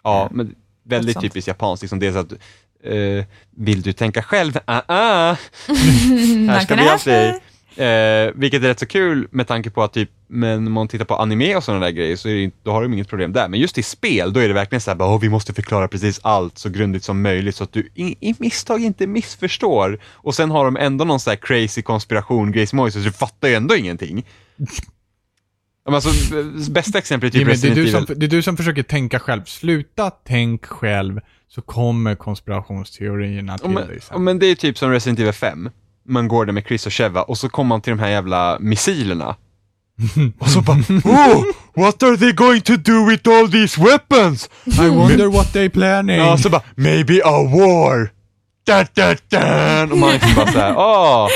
Ja, 0.04 0.28
men 0.32 0.56
väldigt 0.84 1.22
typiskt 1.22 1.48
japanskt. 1.48 1.84
Liksom 1.84 2.14
så 2.14 2.20
att, 2.20 2.32
eh, 2.84 3.26
vill 3.52 3.82
du 3.82 3.94
tänka 3.94 4.24
själv? 4.24 4.58
Ah, 4.66 4.82
ah. 4.88 5.36
här 6.48 6.60
ska 6.60 6.76
vi 6.76 6.84
hjälpa 6.86 7.10
dig. 7.10 7.40
Eh, 7.76 8.32
vilket 8.36 8.64
är 8.64 8.68
rätt 8.68 8.80
så 8.80 8.86
kul 8.86 9.28
med 9.32 9.48
tanke 9.48 9.70
på 9.70 9.84
att 9.84 9.94
typ, 9.94 10.10
men 10.28 10.68
om 10.68 10.74
man 10.74 10.88
tittar 10.88 11.06
på 11.06 11.16
anime 11.16 11.56
och 11.56 11.64
sådana 11.64 11.86
där 11.86 11.92
grejer 11.92 12.16
så 12.16 12.28
det, 12.28 12.52
då 12.64 12.72
har 12.72 12.82
de 12.84 12.94
inget 12.94 13.08
problem 13.10 13.34
där. 13.34 13.48
Men 13.48 13.60
just 13.60 13.78
i 13.78 13.84
spel, 13.84 14.34
då 14.34 14.40
är 14.40 14.48
det 14.48 14.54
verkligen 14.54 14.82
så 14.82 14.92
här, 14.92 14.96
bara, 14.96 15.10
"Åh, 15.10 15.20
vi 15.22 15.30
måste 15.30 15.54
förklara 15.54 15.88
precis 15.88 16.20
allt 16.24 16.58
så 16.58 16.70
grundligt 16.70 17.04
som 17.04 17.22
möjligt 17.22 17.56
så 17.56 17.64
att 17.64 17.72
du 17.74 17.90
i, 17.96 18.16
i 18.30 18.36
misstag 18.40 18.82
inte 18.84 19.08
missförstår. 19.08 20.00
Och 20.06 20.36
sen 20.36 20.52
har 20.52 20.66
de 20.66 20.78
ändå 20.78 21.06
någon 21.06 21.20
så 21.20 21.30
här 21.30 21.38
crazy 21.38 21.82
konspiration, 21.82 22.52
Grace 22.52 22.76
Moise, 22.76 23.00
så 23.00 23.06
du 23.06 23.12
fattar 23.12 23.48
ju 23.48 23.54
ändå 23.56 23.76
ingenting. 23.76 24.26
Alltså, 25.86 26.10
bästa 26.72 26.98
exemplet 26.98 27.36
är 27.36 27.40
typ 27.40 27.46
det, 27.46 27.52
är 27.52 27.54
Resident 27.54 27.76
du 27.76 27.82
Evil. 27.82 28.08
som, 28.08 28.20
det 28.20 28.26
är 28.26 28.30
du 28.30 28.42
som 28.42 28.58
försöker 28.58 28.84
tänka 28.84 29.20
själv. 29.20 29.44
Sluta 29.46 30.12
tänk 30.28 30.66
själv, 30.66 31.20
så 31.48 31.62
kommer 31.62 32.16
konspirationsteorierna 32.16 33.58
till 33.58 33.70
men, 33.70 33.88
dig 33.88 34.02
sen. 34.02 34.24
men 34.24 34.40
det 34.40 34.46
är 34.46 34.56
typ 34.56 34.78
som 34.78 34.92
Resident 34.92 35.20
Evil 35.20 35.34
5. 35.34 35.70
Man 36.06 36.28
går 36.28 36.46
där 36.46 36.54
med 36.54 36.64
Chris 36.68 36.86
och 36.86 36.94
Sheva 36.94 37.22
och 37.22 37.38
så 37.38 37.50
kommer 37.50 37.68
man 37.68 37.82
till 37.82 37.92
de 37.92 38.00
här 38.00 38.10
jävla 38.10 38.58
missilerna. 38.60 39.36
och 40.40 40.50
så 40.50 40.62
bara 40.62 40.78
oh, 40.78 41.44
what 41.76 42.04
are 42.04 42.18
they 42.18 42.32
going 42.32 42.62
to 42.62 42.78
do 42.78 43.10
with 43.10 43.30
all 43.30 43.52
these 43.52 43.82
weapons? 43.82 44.50
I 44.66 44.90
wonder 44.90 45.28
what 45.38 45.54
they 45.54 45.70
planning. 45.70 46.18
Ja, 46.18 46.38
så 46.38 46.50
bara 46.50 46.62
maybe 46.76 47.22
a 47.26 47.44
war. 47.44 48.10
Dun, 48.66 48.86
dun, 48.94 49.18
dun. 49.30 49.92
Och 49.92 49.98
man 49.98 50.12
liksom 50.14 50.36
bara 50.36 50.52
såhär, 50.52 50.78
åh, 50.78 51.28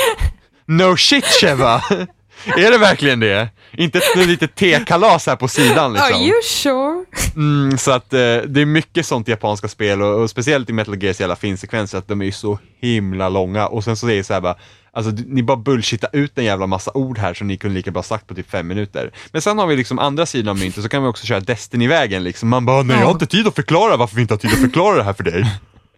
no 0.66 0.96
shit 0.96 1.24
Sheva. 1.24 1.82
är 2.56 2.70
det 2.70 2.78
verkligen 2.78 3.20
det? 3.20 3.48
Inte 3.72 3.98
ett 3.98 4.26
litet 4.26 4.54
tekalas 4.54 5.26
här 5.26 5.36
på 5.36 5.48
sidan 5.48 5.92
liksom. 5.92 6.14
Are 6.14 6.24
you 6.24 6.42
sure? 6.42 7.04
Mm, 7.36 7.78
så 7.78 7.90
att 7.90 8.12
eh, 8.12 8.18
det 8.18 8.60
är 8.60 8.66
mycket 8.66 9.06
sånt 9.06 9.28
i 9.28 9.30
japanska 9.30 9.68
spel 9.68 10.02
och, 10.02 10.22
och 10.22 10.30
speciellt 10.30 10.70
i 10.70 10.72
Metal 10.72 11.02
Gears 11.02 11.20
jävla 11.20 11.36
finsekvenser 11.36 11.98
att 11.98 12.08
de 12.08 12.20
är 12.20 12.24
ju 12.24 12.32
så 12.32 12.58
himla 12.80 13.28
långa 13.28 13.66
och 13.66 13.84
sen 13.84 13.96
så 13.96 14.08
är 14.08 14.16
det 14.16 14.24
så 14.24 14.32
här 14.32 14.40
bara, 14.40 14.56
alltså 14.92 15.12
ni 15.26 15.42
bara 15.42 15.56
bullshittar 15.56 16.10
ut 16.12 16.38
en 16.38 16.44
jävla 16.44 16.66
massa 16.66 16.90
ord 16.94 17.18
här 17.18 17.34
som 17.34 17.46
ni 17.46 17.56
kunde 17.56 17.74
lika 17.74 17.90
bra 17.90 18.02
sagt 18.02 18.26
på 18.26 18.34
typ 18.34 18.50
fem 18.50 18.66
minuter. 18.66 19.12
Men 19.32 19.42
sen 19.42 19.58
har 19.58 19.66
vi 19.66 19.76
liksom 19.76 19.98
andra 19.98 20.26
sidan 20.26 20.48
av 20.48 20.58
myntet 20.58 20.82
så 20.82 20.88
kan 20.88 21.02
vi 21.02 21.08
också 21.08 21.26
köra 21.26 21.40
Destiny-vägen 21.40 22.24
liksom. 22.24 22.48
Man 22.48 22.66
bara, 22.66 22.82
nej 22.82 22.96
jag 22.98 23.04
har 23.04 23.12
inte 23.12 23.26
tid 23.26 23.46
att 23.46 23.54
förklara 23.54 23.96
varför 23.96 24.16
vi 24.16 24.22
inte 24.22 24.34
har 24.34 24.38
tid 24.38 24.52
att 24.52 24.60
förklara 24.60 24.96
det 24.96 25.02
här 25.02 25.12
för 25.12 25.24
dig. 25.24 25.44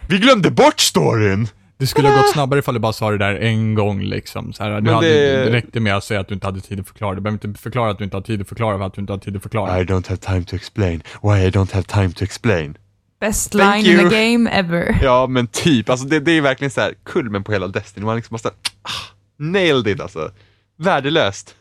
Vi 0.09 0.19
glömde 0.19 0.51
bort 0.51 0.81
storyn! 0.81 1.49
Det 1.79 1.87
skulle 1.87 2.09
ha 2.09 2.17
gått 2.17 2.33
snabbare 2.33 2.59
ifall 2.61 2.75
du 2.75 2.81
bara 2.81 2.93
sa 2.93 3.11
det 3.11 3.19
där 3.19 3.35
en 3.35 3.75
gång 3.75 4.03
liksom. 4.03 4.53
Så 4.53 4.63
här, 4.63 4.71
du 4.71 4.81
Men 4.83 4.95
hade, 4.95 5.09
det- 5.09 5.45
det... 5.45 5.53
räckte 5.53 5.81
med 5.81 5.97
att 5.97 6.05
säga 6.05 6.21
att 6.21 6.29
du 6.29 6.35
inte 6.35 6.47
hade 6.47 6.61
tid 6.61 6.81
att 6.81 6.87
förklara. 6.89 7.15
Du 7.15 7.21
behöver 7.21 7.47
inte 7.49 7.61
förklara 7.63 7.91
att 7.91 7.99
du 7.99 8.05
inte 8.05 8.17
har 8.17 8.23
tid 8.23 8.41
att 8.41 8.49
förklara 8.49 8.79
för 8.79 8.85
att 8.87 8.95
du 8.95 9.01
inte 9.01 9.13
har 9.13 9.19
tid 9.19 9.37
att 9.37 9.43
förklara. 9.43 9.81
I 9.81 9.85
don't 9.85 10.09
have 10.09 10.17
time 10.17 10.45
to 10.45 10.57
explain. 10.57 11.03
Why 11.23 11.47
I 11.47 11.51
don't 11.51 11.73
have 11.75 11.83
time 11.83 12.11
to 12.13 12.25
explain. 12.25 12.77
Best 13.21 13.53
Thank 13.53 13.85
line 13.87 13.95
in 13.95 14.01
you. 14.01 14.07
a 14.07 14.11
game 14.11 14.51
ever. 14.51 14.99
Ja, 15.03 15.27
men 15.27 15.47
typ. 15.47 15.91
Alltså 15.91 16.07
det, 16.07 16.21
det 16.21 16.33
är 16.33 16.41
verkligen 16.41 16.71
så 16.71 16.81
här 16.81 16.95
kulmen 17.05 17.45
på 17.45 17.53
hela 17.53 17.69
Destiny. 17.69 18.07
Man 18.07 18.17
liksom 18.17 18.35
måste, 18.35 18.49
ah, 18.83 18.91
nailed 19.39 19.87
it 19.89 20.01
alltså. 20.01 20.31
Värdelöst. 20.79 21.55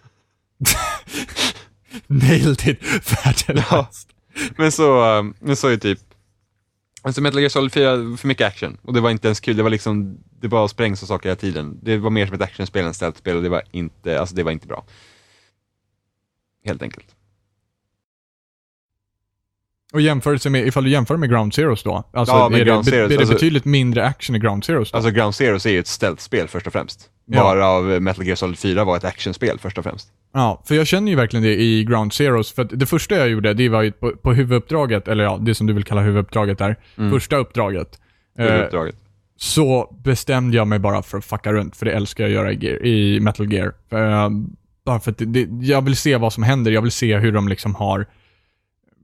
Nailed 2.08 2.68
it. 2.68 2.80
Värdelöst. 3.26 4.10
Men 4.58 4.72
så, 4.72 5.18
um, 5.20 5.34
men 5.40 5.56
så 5.56 5.68
är 5.68 5.78
typ, 5.78 6.00
alltså 7.06 7.22
Metal 7.22 7.40
Gear 7.40 7.50
Solid 7.50 7.72
4, 7.74 8.18
för 8.18 8.28
mycket 8.28 8.48
action. 8.48 8.78
Och 8.82 8.94
det 8.94 9.02
var 9.02 9.10
inte 9.10 9.28
ens 9.28 9.40
kul, 9.40 9.58
det 9.58 9.64
var 9.64 9.70
liksom, 9.70 10.18
det 10.42 10.48
bara 10.48 10.68
sprängs 10.68 11.02
och 11.02 11.08
saker 11.08 11.30
hela 11.30 11.36
tiden. 11.40 11.80
Det 11.84 11.98
var 11.98 12.10
mer 12.10 12.26
som 12.26 12.36
ett 12.36 12.42
actionspel 12.42 12.84
än 12.84 12.90
ett 12.90 12.96
stealth-spel 12.96 13.36
och 13.38 13.44
det 13.44 13.50
var 13.50 13.64
inte, 13.72 14.20
alltså 14.20 14.36
det 14.36 14.44
var 14.44 14.52
inte 14.52 14.68
bra. 14.68 14.86
Helt 16.66 16.82
enkelt. 16.82 17.16
Och 19.94 20.02
jämförelse 20.02 20.50
med, 20.50 20.68
ifall 20.68 20.84
du 20.84 20.90
jämför 20.90 21.18
med 21.18 21.30
Ground 21.30 21.54
Zeroes 21.54 21.84
då? 21.84 22.04
Alltså, 22.14 22.36
Ja, 22.36 22.46
är, 22.58 22.66
Ground 22.66 22.86
det, 22.86 22.92
Zeroes, 22.92 23.12
är 23.12 23.16
det 23.16 23.20
alltså- 23.22 23.34
betydligt 23.34 23.66
mindre 23.66 24.06
action 24.06 24.36
i 24.36 24.40
Ground 24.40 24.66
Zeroes 24.66 24.92
då? 24.92 24.98
Alltså 24.98 25.12
Ground 25.12 25.36
Zeroes 25.36 25.66
är 25.66 25.70
ju 25.72 25.80
ett 25.80 25.88
stealth-spel 25.88 26.48
först 26.48 26.68
och 26.68 26.74
främst. 26.74 27.10
Ja. 27.26 27.42
Bara 27.42 27.68
av 27.68 27.84
Metal 28.02 28.26
Gear 28.26 28.36
Solid 28.36 28.60
4 28.60 28.84
var 28.84 28.98
ett 28.98 29.04
actionspel 29.04 29.60
först 29.60 29.78
och 29.78 29.84
främst. 29.84 30.08
Ja, 30.34 30.62
för 30.66 30.76
jag 30.76 30.88
känner 30.88 31.10
ju 31.12 31.16
verkligen 31.16 31.44
det 31.44 31.62
i 31.62 31.84
Ground 31.84 32.14
Zeroes. 32.14 32.52
För 32.52 32.64
det 32.64 32.86
första 32.86 33.16
jag 33.16 33.30
gjorde, 33.30 33.54
det 33.54 33.70
var 33.70 33.82
ju 33.82 33.92
på, 33.92 34.12
på 34.12 34.34
huvuduppdraget, 34.34 35.08
eller 35.08 35.24
ja, 35.24 35.38
det 35.42 35.56
som 35.56 35.68
du 35.68 35.74
vill 35.74 35.84
kalla 35.84 36.02
huvuduppdraget 36.02 36.58
där. 36.58 36.76
Mm. 36.98 37.12
Första 37.12 37.38
uppdraget. 37.38 38.00
Det 38.38 38.44
är 38.44 38.86
Eh, 38.86 38.92
så 39.38 39.96
bestämde 40.04 40.58
jag 40.58 40.68
mig 40.68 40.80
bara 40.80 41.02
för 41.02 41.18
att 41.18 41.26
fucka 41.26 41.54
runt, 41.54 41.76
för 41.76 41.86
det 41.86 41.92
älskar 41.92 42.24
jag 42.24 42.30
att 42.30 42.36
göra 42.36 42.52
i, 42.52 42.66
Gear, 42.66 42.86
i 42.86 43.20
Metal 43.20 43.54
Gear. 43.54 43.74
Eh, 43.90 44.30
bara 44.86 45.00
för 45.00 45.12
att 45.12 45.18
det, 45.18 45.26
det, 45.26 45.66
jag 45.66 45.82
vill 45.82 45.96
se 45.96 46.18
vad 46.18 46.34
som 46.34 46.44
händer, 46.44 46.72
jag 46.72 46.82
vill 46.82 46.92
se 46.92 47.18
hur 47.18 47.32
de 47.32 47.48
liksom 47.48 47.76
har 47.76 48.06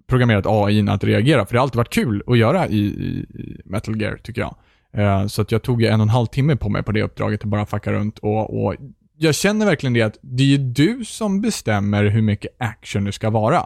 programmerat 0.08 0.46
AI 0.48 0.90
att 0.90 1.04
reagera, 1.04 1.46
för 1.46 1.54
det 1.54 1.60
har 1.60 1.64
alltid 1.64 1.78
varit 1.78 1.94
kul 1.94 2.24
att 2.28 2.38
göra 2.38 2.68
i, 2.68 2.80
i 2.80 3.62
Metal 3.66 4.02
Gear, 4.02 4.18
tycker 4.18 4.42
jag. 4.42 4.56
Eh, 4.94 5.28
så 5.28 5.42
att 5.42 5.52
jag 5.52 5.62
tog 5.64 5.82
ju 5.82 5.88
en 5.88 6.00
och 6.00 6.04
en 6.04 6.10
halv 6.10 6.26
timme 6.26 6.56
på 6.56 6.70
mig 6.70 6.84
på 6.84 6.92
det 6.92 7.04
uppdraget 7.04 7.42
att 7.42 7.48
bara 7.50 7.66
fucka 7.66 7.92
runt 7.92 8.20
och, 8.20 8.66
och 8.66 8.76
jag 9.18 9.36
känner 9.36 9.66
verkligen 9.66 9.94
det 9.94 10.02
att 10.02 10.18
det 10.22 10.44
är 10.44 10.48
ju 10.48 10.58
du 10.58 11.06
som 11.06 11.42
bestämmer 11.42 12.04
hur 12.04 12.22
mycket 12.22 12.52
action 12.60 13.04
det 13.04 13.12
ska 13.12 13.30
vara. 13.30 13.66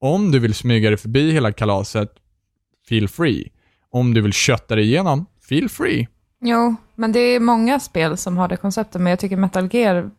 Om 0.00 0.30
du 0.32 0.38
vill 0.38 0.54
smyga 0.54 0.90
dig 0.90 0.96
förbi 0.96 1.32
hela 1.32 1.52
kalaset, 1.52 2.12
feel 2.88 3.08
free. 3.08 3.48
Om 3.90 4.14
du 4.14 4.20
vill 4.20 4.32
kötta 4.32 4.74
dig 4.76 4.84
igenom, 4.84 5.26
feel 5.48 5.68
free. 5.68 6.08
Jo, 6.40 6.76
men 6.94 7.12
det 7.12 7.18
är 7.20 7.40
många 7.40 7.80
spel 7.80 8.16
som 8.16 8.36
har 8.36 8.48
det 8.48 8.56
konceptet, 8.56 9.00
men 9.00 9.10
jag 9.10 9.18
tycker 9.18 9.36
Metal 9.36 9.68
Gear, 9.72 10.10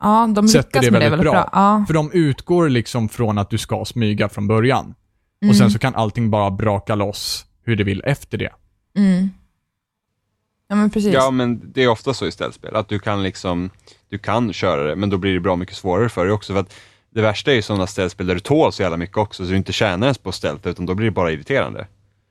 ja, 0.00 0.26
de 0.34 0.46
lyckas 0.46 0.84
det 0.84 0.90
med 0.90 1.00
det 1.00 1.08
väldigt 1.10 1.20
bra. 1.20 1.32
bra. 1.32 1.48
Ja. 1.52 1.84
För 1.86 1.94
de 1.94 2.10
utgår 2.12 2.68
liksom 2.68 3.08
från 3.08 3.38
att 3.38 3.50
du 3.50 3.58
ska 3.58 3.84
smyga 3.84 4.28
från 4.28 4.48
början. 4.48 4.94
Och 5.40 5.42
Mm. 5.44 5.54
sen 5.54 5.70
så 5.70 5.78
kan 5.78 5.94
allting 5.94 6.30
bara 6.30 6.50
braka 6.50 6.94
loss 6.94 7.46
hur 7.64 7.76
det 7.76 7.84
vill 7.84 8.02
efter 8.04 8.38
det. 8.38 8.50
Mm. 8.96 9.30
Ja, 10.68 10.76
men 10.76 10.90
precis. 10.90 11.14
Ja, 11.14 11.30
men 11.30 11.72
det 11.72 11.82
är 11.82 11.88
ofta 11.88 12.14
så 12.14 12.26
i 12.26 12.32
ställspel, 12.32 12.76
att 12.76 12.88
du 12.88 12.98
kan 12.98 13.22
liksom, 13.22 13.70
du 14.08 14.18
kan 14.18 14.52
köra 14.52 14.82
det, 14.82 14.96
men 14.96 15.10
då 15.10 15.18
blir 15.18 15.34
det 15.34 15.40
bra 15.40 15.56
mycket 15.56 15.76
svårare 15.76 16.08
för 16.08 16.24
dig 16.24 16.32
också. 16.32 16.52
För 16.52 16.60
att 16.60 16.74
det 17.10 17.22
värsta 17.22 17.50
är 17.50 17.54
ju 17.54 17.62
sådana 17.62 17.86
ställspel 17.86 18.26
där 18.26 18.34
du 18.34 18.40
tål 18.40 18.72
så 18.72 18.82
jävla 18.82 18.96
mycket 18.96 19.16
också, 19.16 19.44
så 19.44 19.50
du 19.50 19.56
inte 19.56 19.72
tjänar 19.72 20.06
ens 20.06 20.18
på 20.18 20.32
ställt, 20.32 20.66
utan 20.66 20.86
då 20.86 20.94
blir 20.94 21.04
det 21.04 21.10
bara 21.10 21.32
irriterande. 21.32 21.86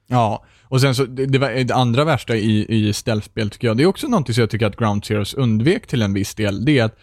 Ja, 0.07 0.43
och 0.64 0.82
sen 0.82 0.95
så, 0.95 1.05
det, 1.05 1.26
det, 1.26 1.64
det 1.64 1.76
andra 1.76 2.03
värsta 2.03 2.36
i, 2.36 2.66
i 2.70 2.93
ställspel 2.93 3.49
tycker 3.49 3.68
jag, 3.68 3.78
det 3.78 3.84
är 3.84 3.88
också 3.88 4.07
någonting 4.07 4.36
som 4.36 4.41
jag 4.41 4.49
tycker 4.49 4.66
att 4.66 4.78
Ground 4.78 5.05
Zeroes 5.05 5.34
undvek 5.34 5.88
till 5.88 6.01
en 6.01 6.14
viss 6.14 6.36
del. 6.36 6.66
Det 6.66 6.80
är 6.80 6.84
att, 6.84 6.99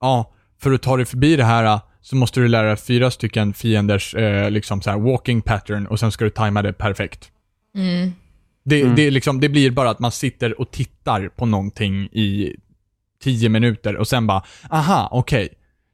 ja, 0.00 0.32
för 0.60 0.72
att 0.72 0.82
ta 0.82 0.96
dig 0.96 1.06
förbi 1.06 1.36
det 1.36 1.44
här 1.44 1.80
så 2.00 2.16
måste 2.16 2.40
du 2.40 2.48
lära 2.48 2.66
dig 2.66 2.76
fyra 2.76 3.10
stycken 3.10 3.54
fienders 3.54 4.14
eh, 4.14 4.50
liksom 4.50 4.82
så 4.82 4.90
här 4.90 4.98
walking 4.98 5.42
pattern 5.42 5.86
och 5.86 6.00
sen 6.00 6.12
ska 6.12 6.24
du 6.24 6.30
tajma 6.30 6.62
det 6.62 6.72
perfekt. 6.72 7.30
Mm. 7.74 8.12
Det, 8.68 8.82
Mm. 8.82 8.96
det, 8.96 9.10
liksom, 9.10 9.40
det 9.40 9.48
blir 9.48 9.70
bara 9.70 9.90
att 9.90 9.98
man 9.98 10.12
sitter 10.12 10.60
och 10.60 10.70
tittar 10.70 11.28
på 11.28 11.46
någonting 11.46 12.02
i 12.12 12.56
tio 13.22 13.48
minuter 13.48 13.96
och 13.96 14.08
sen 14.08 14.26
bara, 14.26 14.42
aha, 14.70 15.08
okej. 15.12 15.48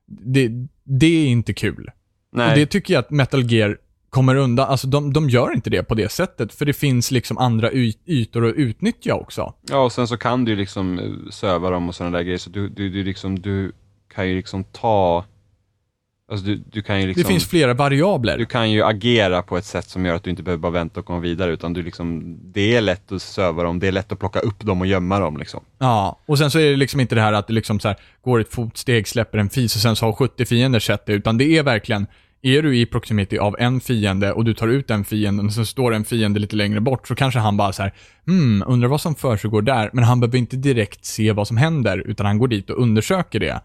Det, 0.07 0.51
det 0.85 1.07
är 1.07 1.27
inte 1.27 1.55
kul. 1.55 1.91
Nej, 2.33 2.51
Och 2.51 2.57
det 2.57 2.67
tycker 2.67 2.95
jag 2.95 3.01
att 3.01 3.11
Metal 3.11 3.53
Gear 3.53 3.79
kommer 4.11 4.35
undan, 4.35 4.69
alltså 4.69 4.87
de, 4.87 5.13
de 5.13 5.29
gör 5.31 5.55
inte 5.55 5.71
det 5.71 5.83
på 5.83 5.95
det 5.95 6.13
sättet, 6.13 6.53
för 6.55 6.65
det 6.65 6.73
finns 6.73 7.11
liksom 7.11 7.39
andra 7.39 7.71
ytor 8.07 8.47
att 8.49 8.55
utnyttja 8.55 9.15
också. 9.15 9.55
ja 9.69 9.85
och 9.85 9.93
sen 9.93 10.09
så 10.09 10.17
kan 10.17 10.45
du 10.45 10.57
liksom 10.57 10.99
eh, 10.99 11.31
söva 11.31 11.71
dem 11.71 11.89
och 11.89 11.95
sådana 11.95 12.17
där 12.17 12.25
grejer, 12.25 12.39
så 12.39 12.51
du, 12.51 12.69
du, 12.69 12.91
du, 12.91 13.05
liksom, 13.05 13.39
du 13.39 13.73
kan 14.15 14.29
ju 14.29 14.37
liksom 14.37 14.65
ta 14.65 15.25
Alltså 16.31 16.47
du, 16.47 16.57
du 16.57 16.83
kan 16.83 17.01
ju 17.01 17.07
liksom... 17.07 17.23
Det 17.23 17.29
finns 17.29 17.47
flera 17.49 17.75
variabler. 17.75 18.39
Du 18.39 18.47
kan 18.47 18.71
ju 18.71 18.83
agera 18.83 19.43
på 19.43 19.57
ett 19.57 19.65
sätt 19.65 19.89
som 19.89 20.07
gör 20.07 20.15
att 20.15 20.25
du 20.25 20.31
inte 20.31 20.43
behöver 20.43 20.61
bara 20.61 20.73
vänta 20.73 21.01
och 21.01 21.07
komma 21.07 21.21
vidare, 21.21 21.53
utan 21.53 21.73
du 21.73 21.83
liksom, 21.83 22.39
det 22.43 22.77
är 22.77 22.81
lätt 22.81 23.13
att 23.13 23.23
söva 23.23 23.63
dem, 23.63 23.79
det 23.79 23.89
är 23.89 23.93
lätt 23.93 24.13
att 24.13 24.19
plocka 24.19 24.41
upp 24.41 24.61
dem 24.61 24.81
och 24.81 24.87
gömma 24.87 25.19
dem. 25.19 25.37
Liksom. 25.37 25.61
Ja, 25.79 26.21
och 26.27 26.39
sen 26.39 26.51
så 26.51 26.59
är 26.59 26.71
det 26.71 26.77
liksom 26.77 27.01
inte 27.01 27.15
det 27.15 27.21
här 27.21 27.33
att 27.33 27.47
det 27.47 27.53
liksom 27.53 27.81
så 27.81 27.89
här, 27.89 27.97
går 28.23 28.41
ett 28.41 28.55
fotsteg, 28.55 29.09
släpper 29.09 29.39
en 29.39 29.51
fis 29.51 29.77
och 29.77 29.83
sen 29.83 29.97
så 29.97 30.07
har 30.07 30.13
70 30.13 30.45
fiender 30.47 30.81
sett 30.81 31.07
det, 31.07 31.13
utan 31.13 31.39
det 31.39 31.59
är 31.59 31.63
verkligen, 31.63 32.07
är 32.43 32.63
du 32.63 32.77
i 32.77 32.87
proximity 32.87 33.39
av 33.39 33.57
en 33.59 33.81
fiende 33.81 34.33
och 34.33 34.45
du 34.45 34.55
tar 34.55 34.69
ut 34.69 34.89
den 34.89 35.05
fienden 35.05 35.47
och 35.47 35.53
så 35.53 35.65
står 35.65 35.95
en 35.95 36.05
fiende 36.05 36.41
lite 36.41 36.57
längre 36.57 36.81
bort, 36.81 37.09
så 37.09 37.15
kanske 37.15 37.41
han 37.41 37.57
bara 37.57 37.73
så 37.73 37.83
här, 37.83 37.93
hmm, 38.27 38.65
undrar 38.67 38.89
vad 38.89 39.01
som 39.01 39.15
försiggår 39.15 39.63
där, 39.63 39.91
men 39.93 40.05
han 40.05 40.21
behöver 40.21 40.39
inte 40.39 40.57
direkt 40.57 41.05
se 41.05 41.33
vad 41.33 41.49
som 41.49 41.57
händer, 41.57 42.03
utan 42.07 42.27
han 42.27 42.39
går 42.39 42.49
dit 42.49 42.71
och 42.71 42.83
undersöker 42.83 43.41
det. 43.41 43.61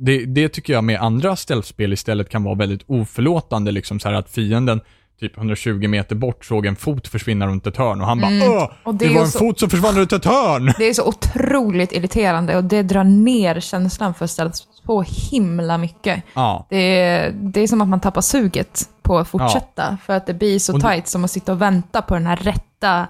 Det, 0.00 0.24
det 0.24 0.48
tycker 0.48 0.72
jag 0.72 0.84
med 0.84 1.00
andra 1.00 1.36
ställspel 1.36 1.92
istället 1.92 2.28
kan 2.28 2.42
vara 2.42 2.54
väldigt 2.54 2.82
oförlåtande, 2.86 3.70
liksom 3.72 4.00
så 4.00 4.08
här 4.08 4.14
att 4.14 4.30
fienden 4.30 4.80
typ 5.20 5.36
120 5.36 5.88
meter 5.88 6.14
bort 6.16 6.44
såg 6.44 6.66
en 6.66 6.76
fot 6.76 7.08
försvinna 7.08 7.46
runt 7.46 7.66
ett 7.66 7.76
hörn 7.76 8.00
och 8.00 8.06
han 8.06 8.20
bara 8.20 8.30
Åh, 8.50 8.70
Och 8.82 8.94
det, 8.94 9.08
det 9.08 9.14
var 9.14 9.20
en 9.20 9.28
så- 9.28 9.38
fot 9.38 9.58
som 9.60 9.70
försvann 9.70 9.94
runt 9.94 10.12
ett 10.12 10.24
hörn! 10.24 10.72
Det 10.78 10.84
är 10.84 10.94
så 10.94 11.08
otroligt 11.08 11.92
irriterande 11.92 12.56
och 12.56 12.64
det 12.64 12.82
drar 12.82 13.04
ner 13.04 13.60
känslan 13.60 14.14
för 14.14 14.26
stället 14.26 14.54
på 14.84 15.02
himla 15.30 15.78
mycket. 15.78 16.22
Ja. 16.34 16.66
Det 16.70 16.76
är, 17.00 17.30
det 17.32 17.60
är 17.60 17.66
som 17.66 17.80
att 17.80 17.88
man 17.88 18.00
tappar 18.00 18.20
suget 18.20 18.80
på 19.02 19.18
att 19.18 19.28
fortsätta, 19.28 19.96
för 20.06 20.12
att 20.12 20.26
det 20.26 20.34
blir 20.34 20.58
så 20.58 20.74
Och 20.74 20.80
tight 20.80 21.08
som 21.08 21.24
att 21.24 21.30
sitta 21.30 21.52
och 21.52 21.62
vänta 21.62 22.02
på 22.02 22.14
den 22.14 22.26
här 22.26 22.36
rätta 22.36 23.06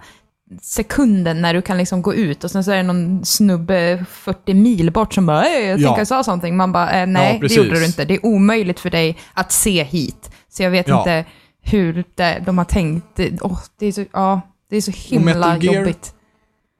sekunden 0.62 1.42
när 1.42 1.54
du 1.54 1.62
kan 1.62 1.78
liksom 1.78 2.02
gå 2.02 2.14
ut 2.14 2.44
och 2.44 2.50
sen 2.50 2.64
så 2.64 2.70
är 2.70 2.76
det 2.76 2.82
någon 2.82 3.24
snubbe 3.24 4.04
40 4.10 4.54
mil 4.54 4.90
bort 4.92 5.14
som 5.14 5.26
bara 5.26 5.40
"Hey, 5.40 5.62
jag 5.66 5.80
Ja. 5.80 5.88
think 5.94 6.02
I 6.02 6.06
saw 6.06 6.24
something. 6.24 6.56
Man 6.56 6.72
bara, 6.72 7.00
eh, 7.02 7.06
nej 7.06 7.38
Ja, 7.42 7.48
det 7.48 7.54
gjorde 7.54 7.78
du 7.80 7.86
inte. 7.86 8.04
Det 8.04 8.14
är 8.14 8.26
omöjligt 8.26 8.80
för 8.80 8.90
dig 8.90 9.18
att 9.34 9.52
se 9.52 9.82
hit. 9.84 10.30
Så 10.48 10.62
jag 10.62 10.70
vet 10.70 10.88
Ja. 10.88 10.98
inte 10.98 11.24
hur 11.62 12.04
det, 12.14 12.42
de 12.46 12.58
har 12.58 12.64
tänkt. 12.64 13.06
Det, 13.16 13.38
åh, 13.42 13.58
det, 13.78 13.86
är 13.86 13.92
så, 13.92 14.04
ja, 14.12 14.40
det 14.70 14.76
är 14.76 14.80
så 14.80 14.92
himla 14.96 15.34
Metal 15.34 15.64
jobbigt. 15.64 16.14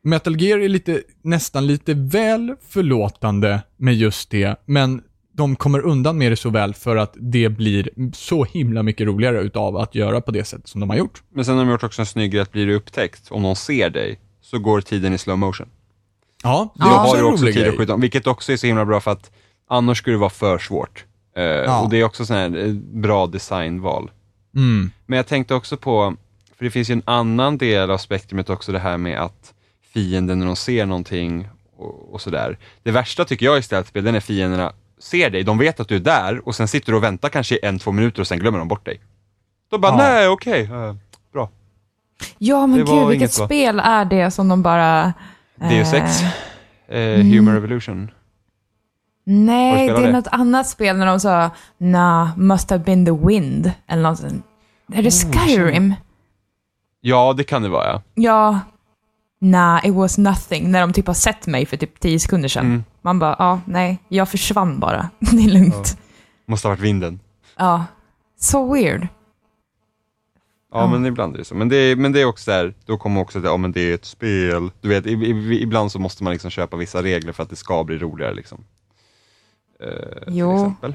Metal 0.05 0.41
Gear 0.43 0.59
är 0.59 0.69
lite, 0.69 1.03
nästan 1.25 1.67
lite 1.67 1.95
väl 1.95 2.55
förlåtande 2.69 3.63
med 3.77 3.95
just 3.95 4.31
det, 4.31 4.57
men 4.67 5.03
de 5.41 5.57
kommer 5.57 5.81
undan 5.81 6.19
med 6.19 6.33
det 6.33 6.37
så 6.37 6.51
väl 6.51 6.75
för 6.75 6.97
att 6.97 7.15
det 7.17 7.49
blir 7.49 7.89
så 8.13 8.45
himla 8.45 8.83
mycket 8.83 9.07
roligare 9.07 9.41
utav 9.41 9.77
att 9.77 9.95
göra 9.95 10.21
på 10.21 10.31
det 10.31 10.45
sätt 10.45 10.69
som 10.69 10.81
de 10.81 10.91
har 10.91 10.97
gjort. 10.97 11.23
Men 11.35 11.45
sen 11.45 11.57
har 11.57 11.65
de 11.65 11.71
gjort 11.71 11.83
också 11.85 12.03
en 12.03 12.07
snygg 12.07 12.31
grej 12.33 12.41
att 12.43 12.53
blir 12.53 12.67
du 12.67 12.75
upptäckt, 12.75 13.31
om 13.31 13.43
någon 13.43 13.57
ser 13.57 13.91
dig, 13.91 14.19
så 14.43 14.59
går 14.59 14.81
tiden 14.81 15.13
i 15.15 15.19
slow 15.19 15.39
motion. 15.39 15.69
Ja, 16.43 16.75
det 16.75 16.83
är 16.85 16.89
har 16.89 17.05
också 17.05 17.17
du 17.17 17.19
en 17.21 17.33
också 17.33 17.43
rolig 17.45 17.55
tid 17.55 17.63
att 17.63 17.69
grej. 17.69 17.79
skjuta 17.79 17.97
vilket 17.97 18.27
också 18.27 18.53
är 18.53 18.57
så 18.57 18.67
himla 18.67 18.85
bra 18.85 19.01
för 19.01 19.11
att 19.11 19.31
annars 19.69 19.99
skulle 19.99 20.15
det 20.17 20.21
vara 20.21 20.31
för 20.31 20.59
svårt. 20.59 21.05
Eh, 21.37 21.83
Och 21.83 21.91
det 21.91 21.97
är 22.01 22.05
också 22.05 22.27
sån 22.27 22.37
här 22.37 22.59
eh, 22.67 22.73
bra 22.93 23.27
designval. 23.27 24.11
Mm. 24.57 24.91
Men 25.07 25.17
jag 25.17 25.27
tänkte 25.27 25.55
också 25.55 25.77
på, 25.77 26.17
för 26.59 26.65
det 26.65 26.71
finns 26.71 26.91
ju 26.91 26.93
en 26.93 27.03
annan 27.05 27.59
del 27.59 27.91
av 27.91 27.99
spektrumet 27.99 28.51
också, 28.51 28.73
det 28.73 28.79
här 28.79 28.97
med 28.97 29.21
att 29.21 29.55
fienden 29.95 30.39
när 30.39 30.47
de 30.47 30.57
ser 30.57 30.87
någonting 30.87 31.49
och, 31.77 32.15
och 32.15 32.21
sådär. 32.21 32.59
Det 32.83 32.91
värsta 32.91 33.25
tycker 33.25 33.47
jag 33.47 33.59
i 33.59 33.63
ställspel, 33.63 34.05
det 34.05 34.11
är 34.11 34.13
när 34.13 34.21
fienderna 34.21 34.73
ser 35.01 35.31
dig, 35.31 35.43
de 35.43 35.59
vet 35.59 35.81
att 35.81 35.89
du 35.89 35.97
är 35.97 36.01
där 36.01 36.49
och 36.49 36.55
sen 36.55 36.69
sitter 36.69 36.93
du 36.93 36.97
och 36.99 37.05
väntar 37.05 37.29
kanske 37.29 37.57
en, 37.57 37.79
två 37.79 37.93
minuter 37.93 38.21
och 38.21 38.27
sen 38.27 38.39
glömmer 38.39 38.59
de 38.59 38.69
bort 38.69 38.85
dig. 38.85 39.01
Då 39.71 39.79
bara, 39.79 39.93
Ja. 39.93 39.97
nej 39.99 40.29
okej, 40.29 40.63
eh, 40.63 40.95
bra. 41.33 41.51
Ja, 42.39 42.67
men 42.67 42.79
Det 42.79 42.85
gud, 42.85 43.09
vilket 43.09 43.15
inget, 43.15 43.39
va? 43.39 43.47
spel 43.47 43.81
är 43.85 44.05
det 44.05 44.31
som 44.31 44.49
de 44.49 44.63
bara... 44.63 45.13
Deus 45.55 45.93
Ex, 45.93 46.23
eh, 46.89 46.99
eh, 47.01 47.17
Human 47.25 47.55
Revolution. 47.55 48.11
Nej, 49.25 49.89
det 49.89 49.95
är 49.95 50.03
det? 50.03 50.13
något 50.13 50.27
annat 50.27 50.69
spel 50.69 50.97
när 50.97 51.07
de 51.07 51.21
sa 51.21 51.51
nah, 51.79 52.39
must 52.39 52.71
have 52.71 52.85
been 52.85 53.07
the 53.07 53.27
wind, 53.27 53.73
eller 53.87 54.03
något. 54.03 54.21
Är 54.93 55.03
det 55.03 55.09
Oh, 55.25 55.33
Skyrim? 55.33 55.95
Ja, 57.01 57.33
det 57.37 57.45
kan 57.45 57.63
det 57.63 57.69
vara 57.69 57.87
ja. 57.87 58.03
Ja. 58.15 58.61
Nah, 59.41 59.87
it 59.87 59.95
was 59.95 60.19
nothing. 60.19 60.71
När 60.71 60.81
de 60.81 60.93
typ 60.93 61.07
har 61.07 61.15
sett 61.15 61.47
mig 61.47 61.67
för 61.67 61.77
typ 61.77 62.01
10 62.01 62.19
sekunder 62.21 62.49
sedan. 62.49 62.67
Mm. 62.67 62.85
Man 63.03 63.19
bara, 63.19 63.37
ja, 63.39 63.61
nej, 63.67 63.99
jag 64.09 64.29
försvann 64.29 64.81
bara. 64.81 65.11
Det 65.19 65.45
är 65.45 65.49
lugnt. 65.49 65.99
Måste 66.47 66.69
ha 66.69 66.73
varit 66.73 66.81
vinden. 66.81 67.21
Ja. 67.57 67.85
Så 68.37 68.73
weird. 68.75 69.03
Ja, 70.73 70.81
Ja. 70.81 70.87
men 70.91 71.07
ibland 71.07 71.35
är 71.35 71.39
det 71.39 71.45
så. 71.45 71.55
Men 71.55 71.69
det 71.69 71.77
är, 71.77 71.97
men 71.97 72.13
det 72.13 72.21
är 72.21 72.25
också 72.25 72.51
där, 72.51 72.75
då 72.87 72.97
kommer 72.99 73.21
också 73.21 73.41
det, 73.41 73.49
ja 73.49 73.57
men 73.57 73.73
det 73.73 73.81
är 73.81 73.95
ett 73.95 74.05
spel. 74.05 74.71
Du 74.81 74.89
vet, 74.89 75.07
i, 75.07 75.11
i, 75.13 75.63
ibland 75.63 75.93
så 75.93 75.99
måste 75.99 76.25
man 76.25 76.33
liksom 76.33 76.51
köpa 76.51 76.77
vissa 76.77 77.03
regler 77.03 77.33
för 77.33 77.43
att 77.43 77.51
det 77.51 77.57
ska 77.57 77.85
bli 77.85 77.99
roligare 77.99 78.35
liksom. 78.35 78.65
Eh, 79.81 79.89
Jo. 80.27 80.57
Till 80.59 80.67
exempel. 80.67 80.95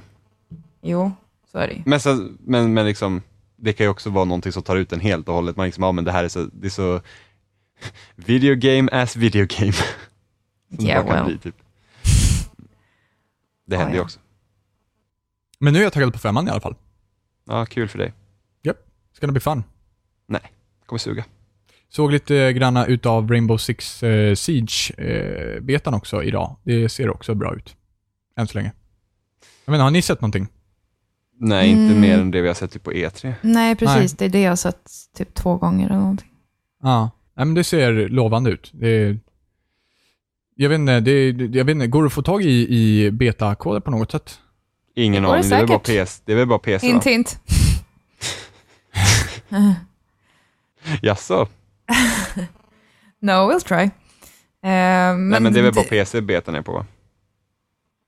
Jo, 0.82 1.12
så 1.52 1.58
är 1.58 1.68
det. 1.68 1.82
Men, 1.86 2.00
sen, 2.00 2.38
men, 2.42 2.74
men 2.74 2.86
liksom, 2.86 3.22
det 3.56 3.74
kan 3.74 3.86
ju 3.86 3.90
också 3.90 4.10
vara 4.10 4.26
någonting 4.26 4.52
som 4.52 4.64
tar 4.64 4.76
ut 4.76 4.94
en 4.94 5.00
helt 5.00 5.28
och 5.30 5.36
hållet. 5.36 5.56
Man 5.58 5.66
liksom, 5.66 5.84
ja 5.84 5.92
men 5.92 6.04
det 6.04 6.12
här 6.12 6.24
är 6.24 6.28
så, 6.30 6.44
det 6.54 6.68
är 6.68 6.72
så 6.72 7.02
video 8.16 8.56
game 8.56 8.90
as 8.92 9.16
video 9.16 9.46
game. 9.60 9.74
som 10.76 10.86
Yeah, 10.86 11.06
well. 11.06 11.26
bli, 11.26 11.38
typ. 11.38 11.56
Det 13.66 13.76
Ja, 13.76 13.80
händer 13.80 13.94
ju 13.94 14.00
ja. 14.00 14.04
också. 14.04 14.20
Men 15.60 15.74
nu 15.74 15.80
är 15.80 15.84
jag 15.84 15.94
taggad 15.94 16.14
på 16.14 16.20
femman 16.20 16.48
i 16.48 16.52
alla 16.52 16.62
fall. 16.62 16.76
Ja, 17.48 17.66
kul 17.66 17.88
för 17.88 17.98
dig. 17.98 18.14
Ska 19.14 19.26
det 19.28 19.32
bli 19.32 19.42
fun. 19.42 19.64
Kommer 20.86 20.98
suga. 21.00 21.26
Såg 21.90 22.12
lite 22.12 22.54
granna 22.54 22.86
utav 22.86 23.30
Rainbow 23.32 23.58
Six 23.58 24.04
eh, 24.04 24.36
Siege-betan 24.36 25.94
också 25.94 26.24
idag. 26.24 26.56
Det 26.64 26.90
ser 26.90 27.10
också 27.10 27.36
bra 27.36 27.56
ut. 27.56 27.76
Än 28.38 28.48
så 28.48 28.58
länge. 28.58 28.72
Jag 29.66 29.72
menar, 29.72 29.84
har 29.84 29.92
ni 29.92 30.02
sett 30.02 30.22
någonting? 30.22 30.48
Nej, 31.40 31.70
inte 31.70 31.82
Mm. 31.96 32.02
mer 32.02 32.18
än 32.20 32.32
det 32.32 32.42
vi 32.42 32.48
har 32.48 32.56
sett 32.56 32.72
typ 32.72 32.84
på 32.84 32.92
E3. 32.92 33.34
Nej, 33.42 33.76
precis. 33.76 34.14
Det 34.14 34.26
är 34.26 34.30
det 34.30 34.42
jag 34.42 34.52
har 34.52 34.56
sett 34.56 34.90
typ 35.18 35.34
två 35.34 35.58
gånger 35.58 35.86
eller 35.90 36.00
någonting. 36.00 36.32
Ja. 36.84 37.10
Nej, 37.36 37.46
men 37.46 37.56
det 37.56 37.64
ser 37.64 38.10
lovande 38.10 38.50
ut. 38.52 38.72
Det 38.74 39.18
jag 40.56 40.70
vet 40.70 40.80
inte, 40.80 41.00
det, 41.00 41.30
jag 41.58 41.66
vet 41.66 41.74
inte, 41.74 41.88
går 41.88 42.04
det 42.04 42.08
att 42.08 42.14
få 42.14 42.22
tag 42.22 42.44
i, 42.44 42.68
i 42.70 43.12
betakoder 43.12 43.80
på 43.80 43.92
något 43.92 44.12
sätt? 44.12 44.40
Ingen 44.96 45.26
aning, 45.26 45.50
det 45.50 45.56
är 45.56 45.60
väl 45.60 45.68
bara. 45.68 45.80
PS, 46.06 46.22
det 46.26 46.32
är 46.32 46.36
väl 46.36 46.48
bara 46.48 46.60
PC? 46.60 46.88
Hint, 46.88 47.04
hint. 47.04 47.40
Jaså? 51.02 51.48
no, 53.22 53.32
we'll 53.32 53.60
try. 53.68 53.84
Eh, 53.84 53.90
men 54.62 55.30
Nej 55.30 55.42
men 55.42 55.54
det 55.54 55.60
är 55.60 55.64
väl 55.64 55.74
bara 55.74 55.86
PC 55.86 56.22
betan 56.22 56.56
är 56.56 56.62
på 56.62 56.72
va? 56.72 56.86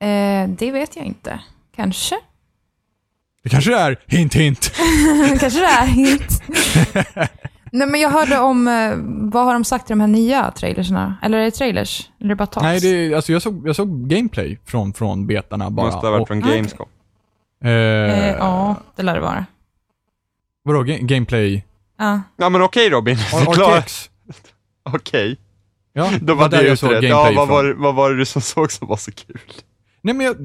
Eh, 0.08 0.50
det 0.50 0.72
vet 0.72 0.96
jag 0.96 1.06
inte. 1.06 1.40
Kanske. 1.76 2.16
Det 3.44 3.50
kanske 3.50 3.72
det 3.72 3.78
är, 3.78 4.00
hint 4.08 4.34
hint. 4.34 4.72
Kanske 5.40 5.60
det 5.60 5.66
är 5.66 5.86
hint. 5.86 6.42
Nej, 7.72 7.88
men 7.88 8.00
jag 8.02 8.10
hörde 8.10 8.40
om, 8.40 8.68
eh, 8.68 8.92
vad 9.32 9.46
har 9.46 9.54
de 9.54 9.64
sagt 9.64 9.90
i 9.90 9.94
de 9.94 10.00
här 10.00 10.08
nya 10.08 10.52
trailersna? 10.52 11.16
Eller 11.22 11.38
är 11.38 11.44
det 11.44 11.52
trailers? 11.52 12.10
Eller 12.20 12.26
är 12.26 12.30
det 12.30 12.36
bara 12.36 12.46
talks? 12.46 12.64
Nej, 12.64 12.80
det, 13.10 13.16
alltså 13.16 13.32
jag 13.32 13.42
såg, 13.42 13.68
jag 13.68 13.76
såg 13.76 14.10
gameplay 14.10 14.60
från, 14.66 14.94
från 14.94 15.28
betarna 15.28 15.70
bara. 15.70 15.86
Måste 15.86 16.08
ha 16.08 16.12
varit 16.12 16.22
och, 16.22 16.28
från 16.28 16.40
okej. 16.44 16.56
Gamescom. 16.56 16.88
eh, 17.64 17.70
Eh, 17.72 18.28
ja, 18.38 18.76
det 18.96 19.04
lär 19.04 19.14
det 19.16 19.22
vara. 19.22 19.46
Vadå, 20.64 20.84
ga- 20.84 21.02
gameplay? 21.06 21.66
Ja. 21.98 22.22
Ja 22.38 22.50
men 22.50 22.62
okej 22.62 22.90
Robin, 22.90 23.16
Ar- 23.16 23.46
förklara. 23.46 23.78
RTX? 23.82 24.10
Okej, 24.84 25.38
Ja, 25.94 26.12
då 26.22 26.34
var 26.36 26.50
där 26.50 26.62
det 26.64 26.68
jag 26.68 26.78
såg 26.80 26.92
utrett. 26.92 27.04
gameplay 27.12 27.34
Ja, 27.36 27.46
vad 27.46 27.48
från. 27.48 27.56
var, 27.68 27.74
vad 27.84 27.96
var 27.96 28.12
det 28.12 28.18
du 28.18 28.26
som 28.26 28.42
såg 28.54 28.72
som 28.72 28.88
var 28.88 28.98
så 28.98 29.12
kul? 29.12 29.40
Nej 30.02 30.16
men 30.16 30.26
jag, 30.26 30.36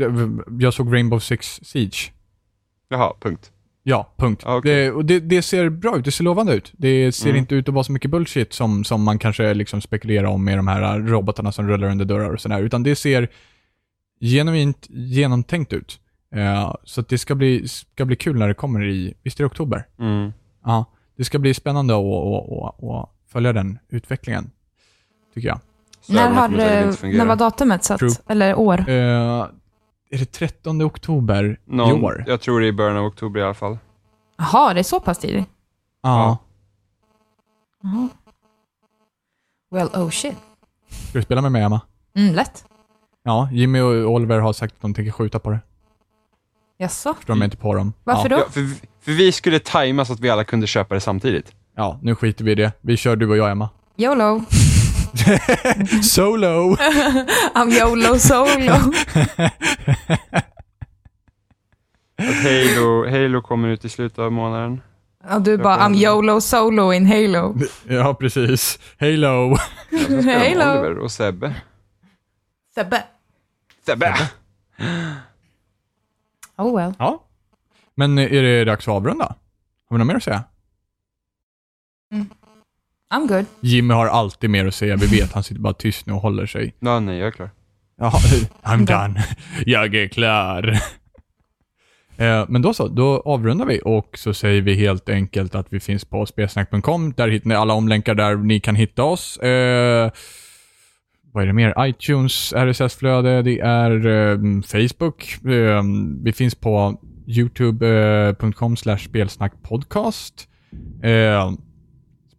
jag 0.62 0.74
såg 0.74 0.94
Rainbow 0.94 1.18
Six 1.18 1.60
Siege. 1.62 2.12
Jaha, 2.88 3.12
punkt. 3.20 3.50
Ja, 3.84 4.12
punkt. 4.16 4.42
Ja, 4.46 4.56
okej. 4.56 4.74
det, 4.84 4.90
och 4.92 5.04
det, 5.04 5.20
det 5.20 5.42
ser 5.42 5.68
bra 5.68 5.96
ut, 5.98 6.04
det 6.04 6.10
ser 6.12 6.24
lovande 6.24 6.54
ut. 6.54 6.72
Det 6.76 7.12
ser 7.12 7.26
Mm. 7.28 7.38
inte 7.38 7.54
ut 7.54 7.68
att 7.68 7.74
vara 7.74 7.84
så 7.84 7.92
mycket 7.92 8.10
bullshit 8.10 8.52
som, 8.52 8.84
som 8.84 9.02
man 9.02 9.18
kanske 9.18 9.54
liksom 9.54 9.80
spekulerar 9.80 10.24
om 10.24 10.44
med 10.44 10.58
de 10.58 10.68
här 10.68 10.98
robotarna 10.98 11.52
som 11.52 11.68
rullar 11.68 11.88
under 11.90 12.04
dörrar 12.04 12.30
och 12.34 12.40
sådär, 12.40 12.62
utan 12.62 12.82
det 12.82 12.96
ser 12.96 13.28
genuint 14.20 14.86
genomtänkt 14.90 15.72
ut. 15.72 16.00
Eh, 16.34 16.74
så 16.84 17.00
att 17.00 17.08
det 17.08 17.18
ska 17.18 17.34
bli, 17.34 17.68
ska 17.68 18.04
bli 18.04 18.16
kul 18.16 18.38
när 18.38 18.48
det 18.48 18.54
kommer 18.54 18.84
i, 18.88 19.14
visst 19.22 19.40
är 19.40 19.44
det 19.44 19.46
oktober? 19.46 19.86
Mm. 19.98 20.32
Ja, 20.64 20.84
det 21.16 21.24
ska 21.24 21.38
bli 21.38 21.54
spännande 21.54 21.94
att, 21.94 22.00
att, 22.04 22.62
att, 22.84 22.84
att 22.90 23.08
följa 23.32 23.52
den 23.52 23.78
utvecklingen, 23.90 24.50
tycker 25.34 25.48
jag. 25.48 25.60
Så 26.00 26.12
När, 26.12 26.30
har, 26.30 26.58
eh, 26.58 26.82
inte 26.86 26.98
fungera. 27.00 27.18
när 27.18 27.28
var 27.28 27.36
datumet 27.36 27.84
satt? 27.84 28.00
Eller 28.30 28.58
år? 28.58 28.88
Eh, 28.90 29.46
är 30.12 30.18
det 30.18 30.32
13 30.32 30.82
oktober 30.82 31.60
Någon, 31.64 31.90
i 31.90 32.02
år? 32.02 32.24
Jag 32.26 32.40
tror 32.40 32.60
det 32.60 32.66
är 32.66 32.68
i 32.68 32.72
början 32.72 32.96
av 32.96 33.04
oktober 33.04 33.40
i 33.40 33.42
alla 33.42 33.54
fall. 33.54 33.78
Jaha, 34.36 34.74
det 34.74 34.80
är 34.80 34.84
så 34.84 35.00
pass 35.00 35.18
tidigt? 35.18 35.48
Ja. 36.02 36.38
Jaha. 37.82 38.08
Well, 39.70 39.88
oh 39.94 40.10
shit. 40.10 40.36
Ska 41.08 41.18
du 41.18 41.22
spela 41.22 41.40
med 41.40 41.52
mig, 41.52 41.62
Emma? 41.62 41.80
Mm, 42.16 42.34
lätt. 42.34 42.64
Ja, 43.22 43.48
Jimmy 43.52 43.80
och 43.80 44.10
Oliver 44.10 44.38
har 44.38 44.52
sagt 44.52 44.74
att 44.74 44.80
de 44.80 44.94
tänker 44.94 45.12
skjuta 45.12 45.38
på 45.38 45.50
det. 45.50 45.60
Jaså? 46.78 47.14
Förstår 47.14 47.34
mig 47.34 47.44
inte 47.44 47.56
på 47.56 47.74
dem. 47.74 47.92
Varför 48.04 48.30
ja. 48.30 48.36
då? 48.36 48.42
Ja, 48.42 48.50
för, 48.50 48.60
för 49.00 49.12
vi 49.12 49.32
skulle 49.32 49.58
tajma 49.58 50.04
så 50.04 50.12
att 50.12 50.20
vi 50.20 50.30
alla 50.30 50.44
kunde 50.44 50.66
köpa 50.66 50.94
det 50.94 51.00
samtidigt. 51.00 51.52
Ja, 51.76 51.98
nu 52.02 52.14
skiter 52.14 52.44
vi 52.44 52.52
i 52.52 52.54
det. 52.54 52.72
Vi 52.80 52.96
kör 52.96 53.16
du 53.16 53.30
och 53.30 53.36
jag, 53.36 53.50
Emma. 53.50 53.68
YOLO. 53.96 54.44
Solo! 56.02 56.76
I'm 57.54 57.70
YOLO 57.70 58.18
solo. 58.18 58.48
Ja, 58.60 58.80
Halo, 62.18 63.10
Halo 63.10 63.42
kommer 63.42 63.68
ut 63.68 63.84
i 63.84 63.88
slutet 63.88 64.18
av 64.18 64.32
månaden. 64.32 64.80
Och 65.30 65.42
du 65.42 65.58
bara, 65.58 65.76
I'm 65.76 65.94
YOLO 65.94 66.40
solo 66.40 66.92
in 66.92 67.06
Halo. 67.06 67.56
Ja, 67.88 68.14
precis. 68.14 68.78
Halo. 69.00 69.56
Halo. 70.24 70.80
Oliver 70.80 70.98
och 70.98 71.12
Sebbe. 71.12 71.54
Sebbe. 72.74 73.04
Sebbe! 73.86 74.14
Oh 76.56 76.76
well. 76.76 76.94
Ja. 76.98 77.22
Men 77.94 78.18
är 78.18 78.42
det 78.42 78.64
dags 78.64 78.88
att 78.88 78.94
avrunda? 78.94 79.24
Har 79.24 79.96
vi 79.96 79.98
något 79.98 80.06
mer 80.06 80.14
att 80.14 80.22
säga? 80.22 80.44
I'm 83.12 83.26
good. 83.28 83.44
Jimmy 83.60 83.94
har 83.94 84.06
alltid 84.06 84.50
mer 84.50 84.66
att 84.66 84.74
säga. 84.74 84.96
Vi 84.96 85.06
vet, 85.06 85.32
han 85.32 85.42
sitter 85.42 85.60
bara 85.60 85.72
tyst 85.74 86.06
nu 86.06 86.12
och 86.12 86.20
håller 86.20 86.46
sig. 86.46 86.74
Ja, 86.80 87.00
nej, 87.00 87.18
jag 87.18 87.26
är 87.26 87.30
klar. 87.30 87.50
I'm 88.62 88.86
done. 88.86 89.24
Jag 89.66 89.94
är 89.94 90.08
klar. 90.08 90.78
Eh, 92.16 92.44
Men 92.48 92.62
då 92.62 92.74
så, 92.74 92.88
då 92.88 93.22
avrundar 93.24 93.66
vi 93.66 93.80
och 93.84 94.18
så 94.18 94.34
säger 94.34 94.62
vi 94.62 94.74
helt 94.74 95.08
enkelt 95.08 95.54
att 95.54 95.66
vi 95.70 95.80
finns 95.80 96.04
på 96.04 96.26
spelsnack.com. 96.26 97.12
Där 97.12 97.28
hittar 97.28 97.48
ni 97.48 97.54
alla 97.54 97.74
omlänkar 97.74 98.14
där 98.14 98.36
ni 98.36 98.60
kan 98.60 98.74
hitta 98.74 99.02
oss. 99.02 99.36
Eh, 99.36 100.10
vad 101.32 101.42
är 101.42 101.46
det 101.46 101.52
mer? 101.52 101.74
iTunes, 101.86 102.52
RSS-flöde, 102.52 103.42
det 103.42 103.60
är 103.60 104.06
eh, 104.06 104.38
Facebook. 104.62 105.44
Eh, 105.52 105.82
vi 106.22 106.32
finns 106.32 106.54
på 106.54 107.00
youtube.com 107.26 108.76
slash 108.76 108.98
spelsnackpodcast. 108.98 110.48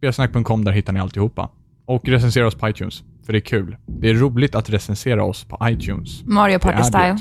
Spelsnack.com, 0.04 0.64
där 0.64 0.72
hittar 0.72 0.92
ni 0.92 1.00
alltihopa. 1.00 1.50
Och 1.86 2.08
recensera 2.08 2.46
oss 2.46 2.54
på 2.54 2.68
iTunes, 2.68 3.02
för 3.26 3.32
det 3.32 3.38
är 3.38 3.40
kul. 3.40 3.76
Det 3.86 4.10
är 4.10 4.14
roligt 4.14 4.54
att 4.54 4.70
recensera 4.70 5.24
oss 5.24 5.44
på 5.44 5.58
iTunes. 5.62 6.24
Mario 6.24 6.58
Det 6.58 6.68
är 6.68 6.72
Party 6.72 6.82
style. 6.82 7.18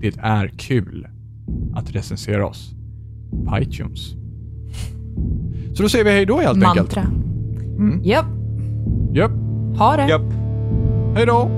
Det. 0.00 0.10
det 0.10 0.20
är 0.22 0.48
kul 0.48 1.06
att 1.74 1.90
recensera 1.90 2.46
oss 2.46 2.74
på 3.46 3.58
iTunes. 3.58 4.00
Så 5.74 5.82
då 5.82 5.88
säger 5.88 6.04
vi 6.04 6.10
hej 6.10 6.26
då 6.26 6.40
helt 6.40 6.64
enkelt. 6.64 6.96
Mantra. 6.96 7.02
Mm. 7.02 8.00
Japp. 8.04 8.26
Japp. 9.12 9.32
Ha 9.78 9.96
det. 9.96 10.08
Japp. 10.08 10.32
Hej 11.14 11.26
då. 11.26 11.50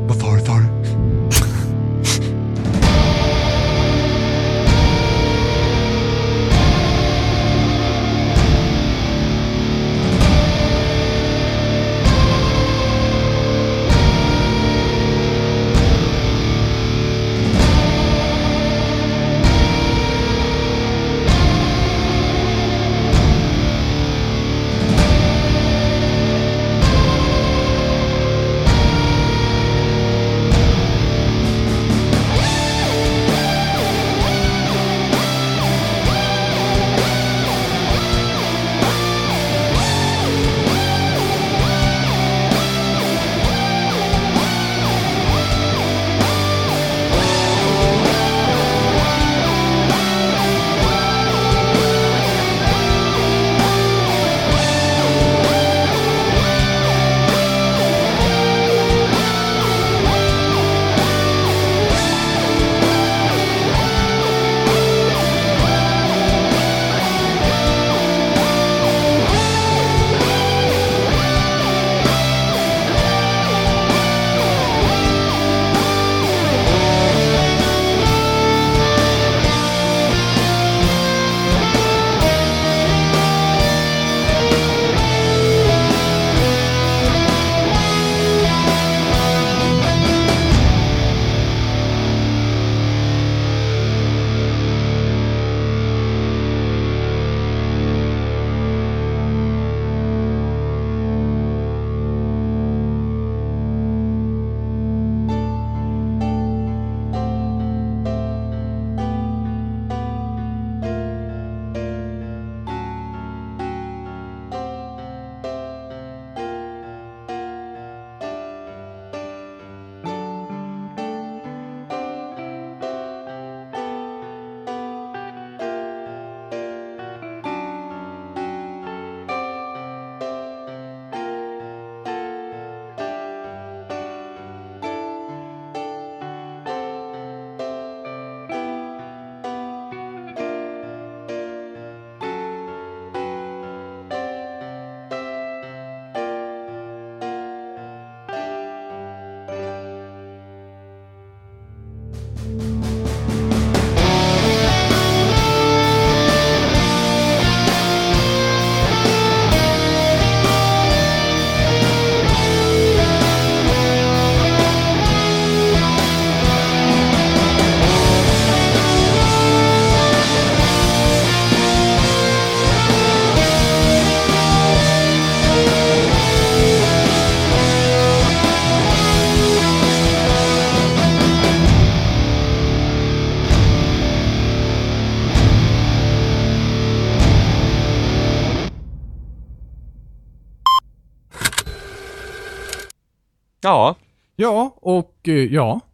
Ja. 195.32 195.80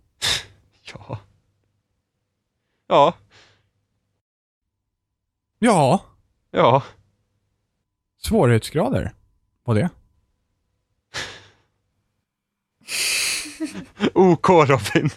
Ja. 0.92 1.18
Ja. 2.88 3.14
Ja. 5.58 6.00
Ja. 6.50 6.82
Svårighetsgrader. 8.18 9.14
Vad 9.64 9.76
det? 9.76 9.90
OK 14.14 14.48
Robin. 14.48 15.10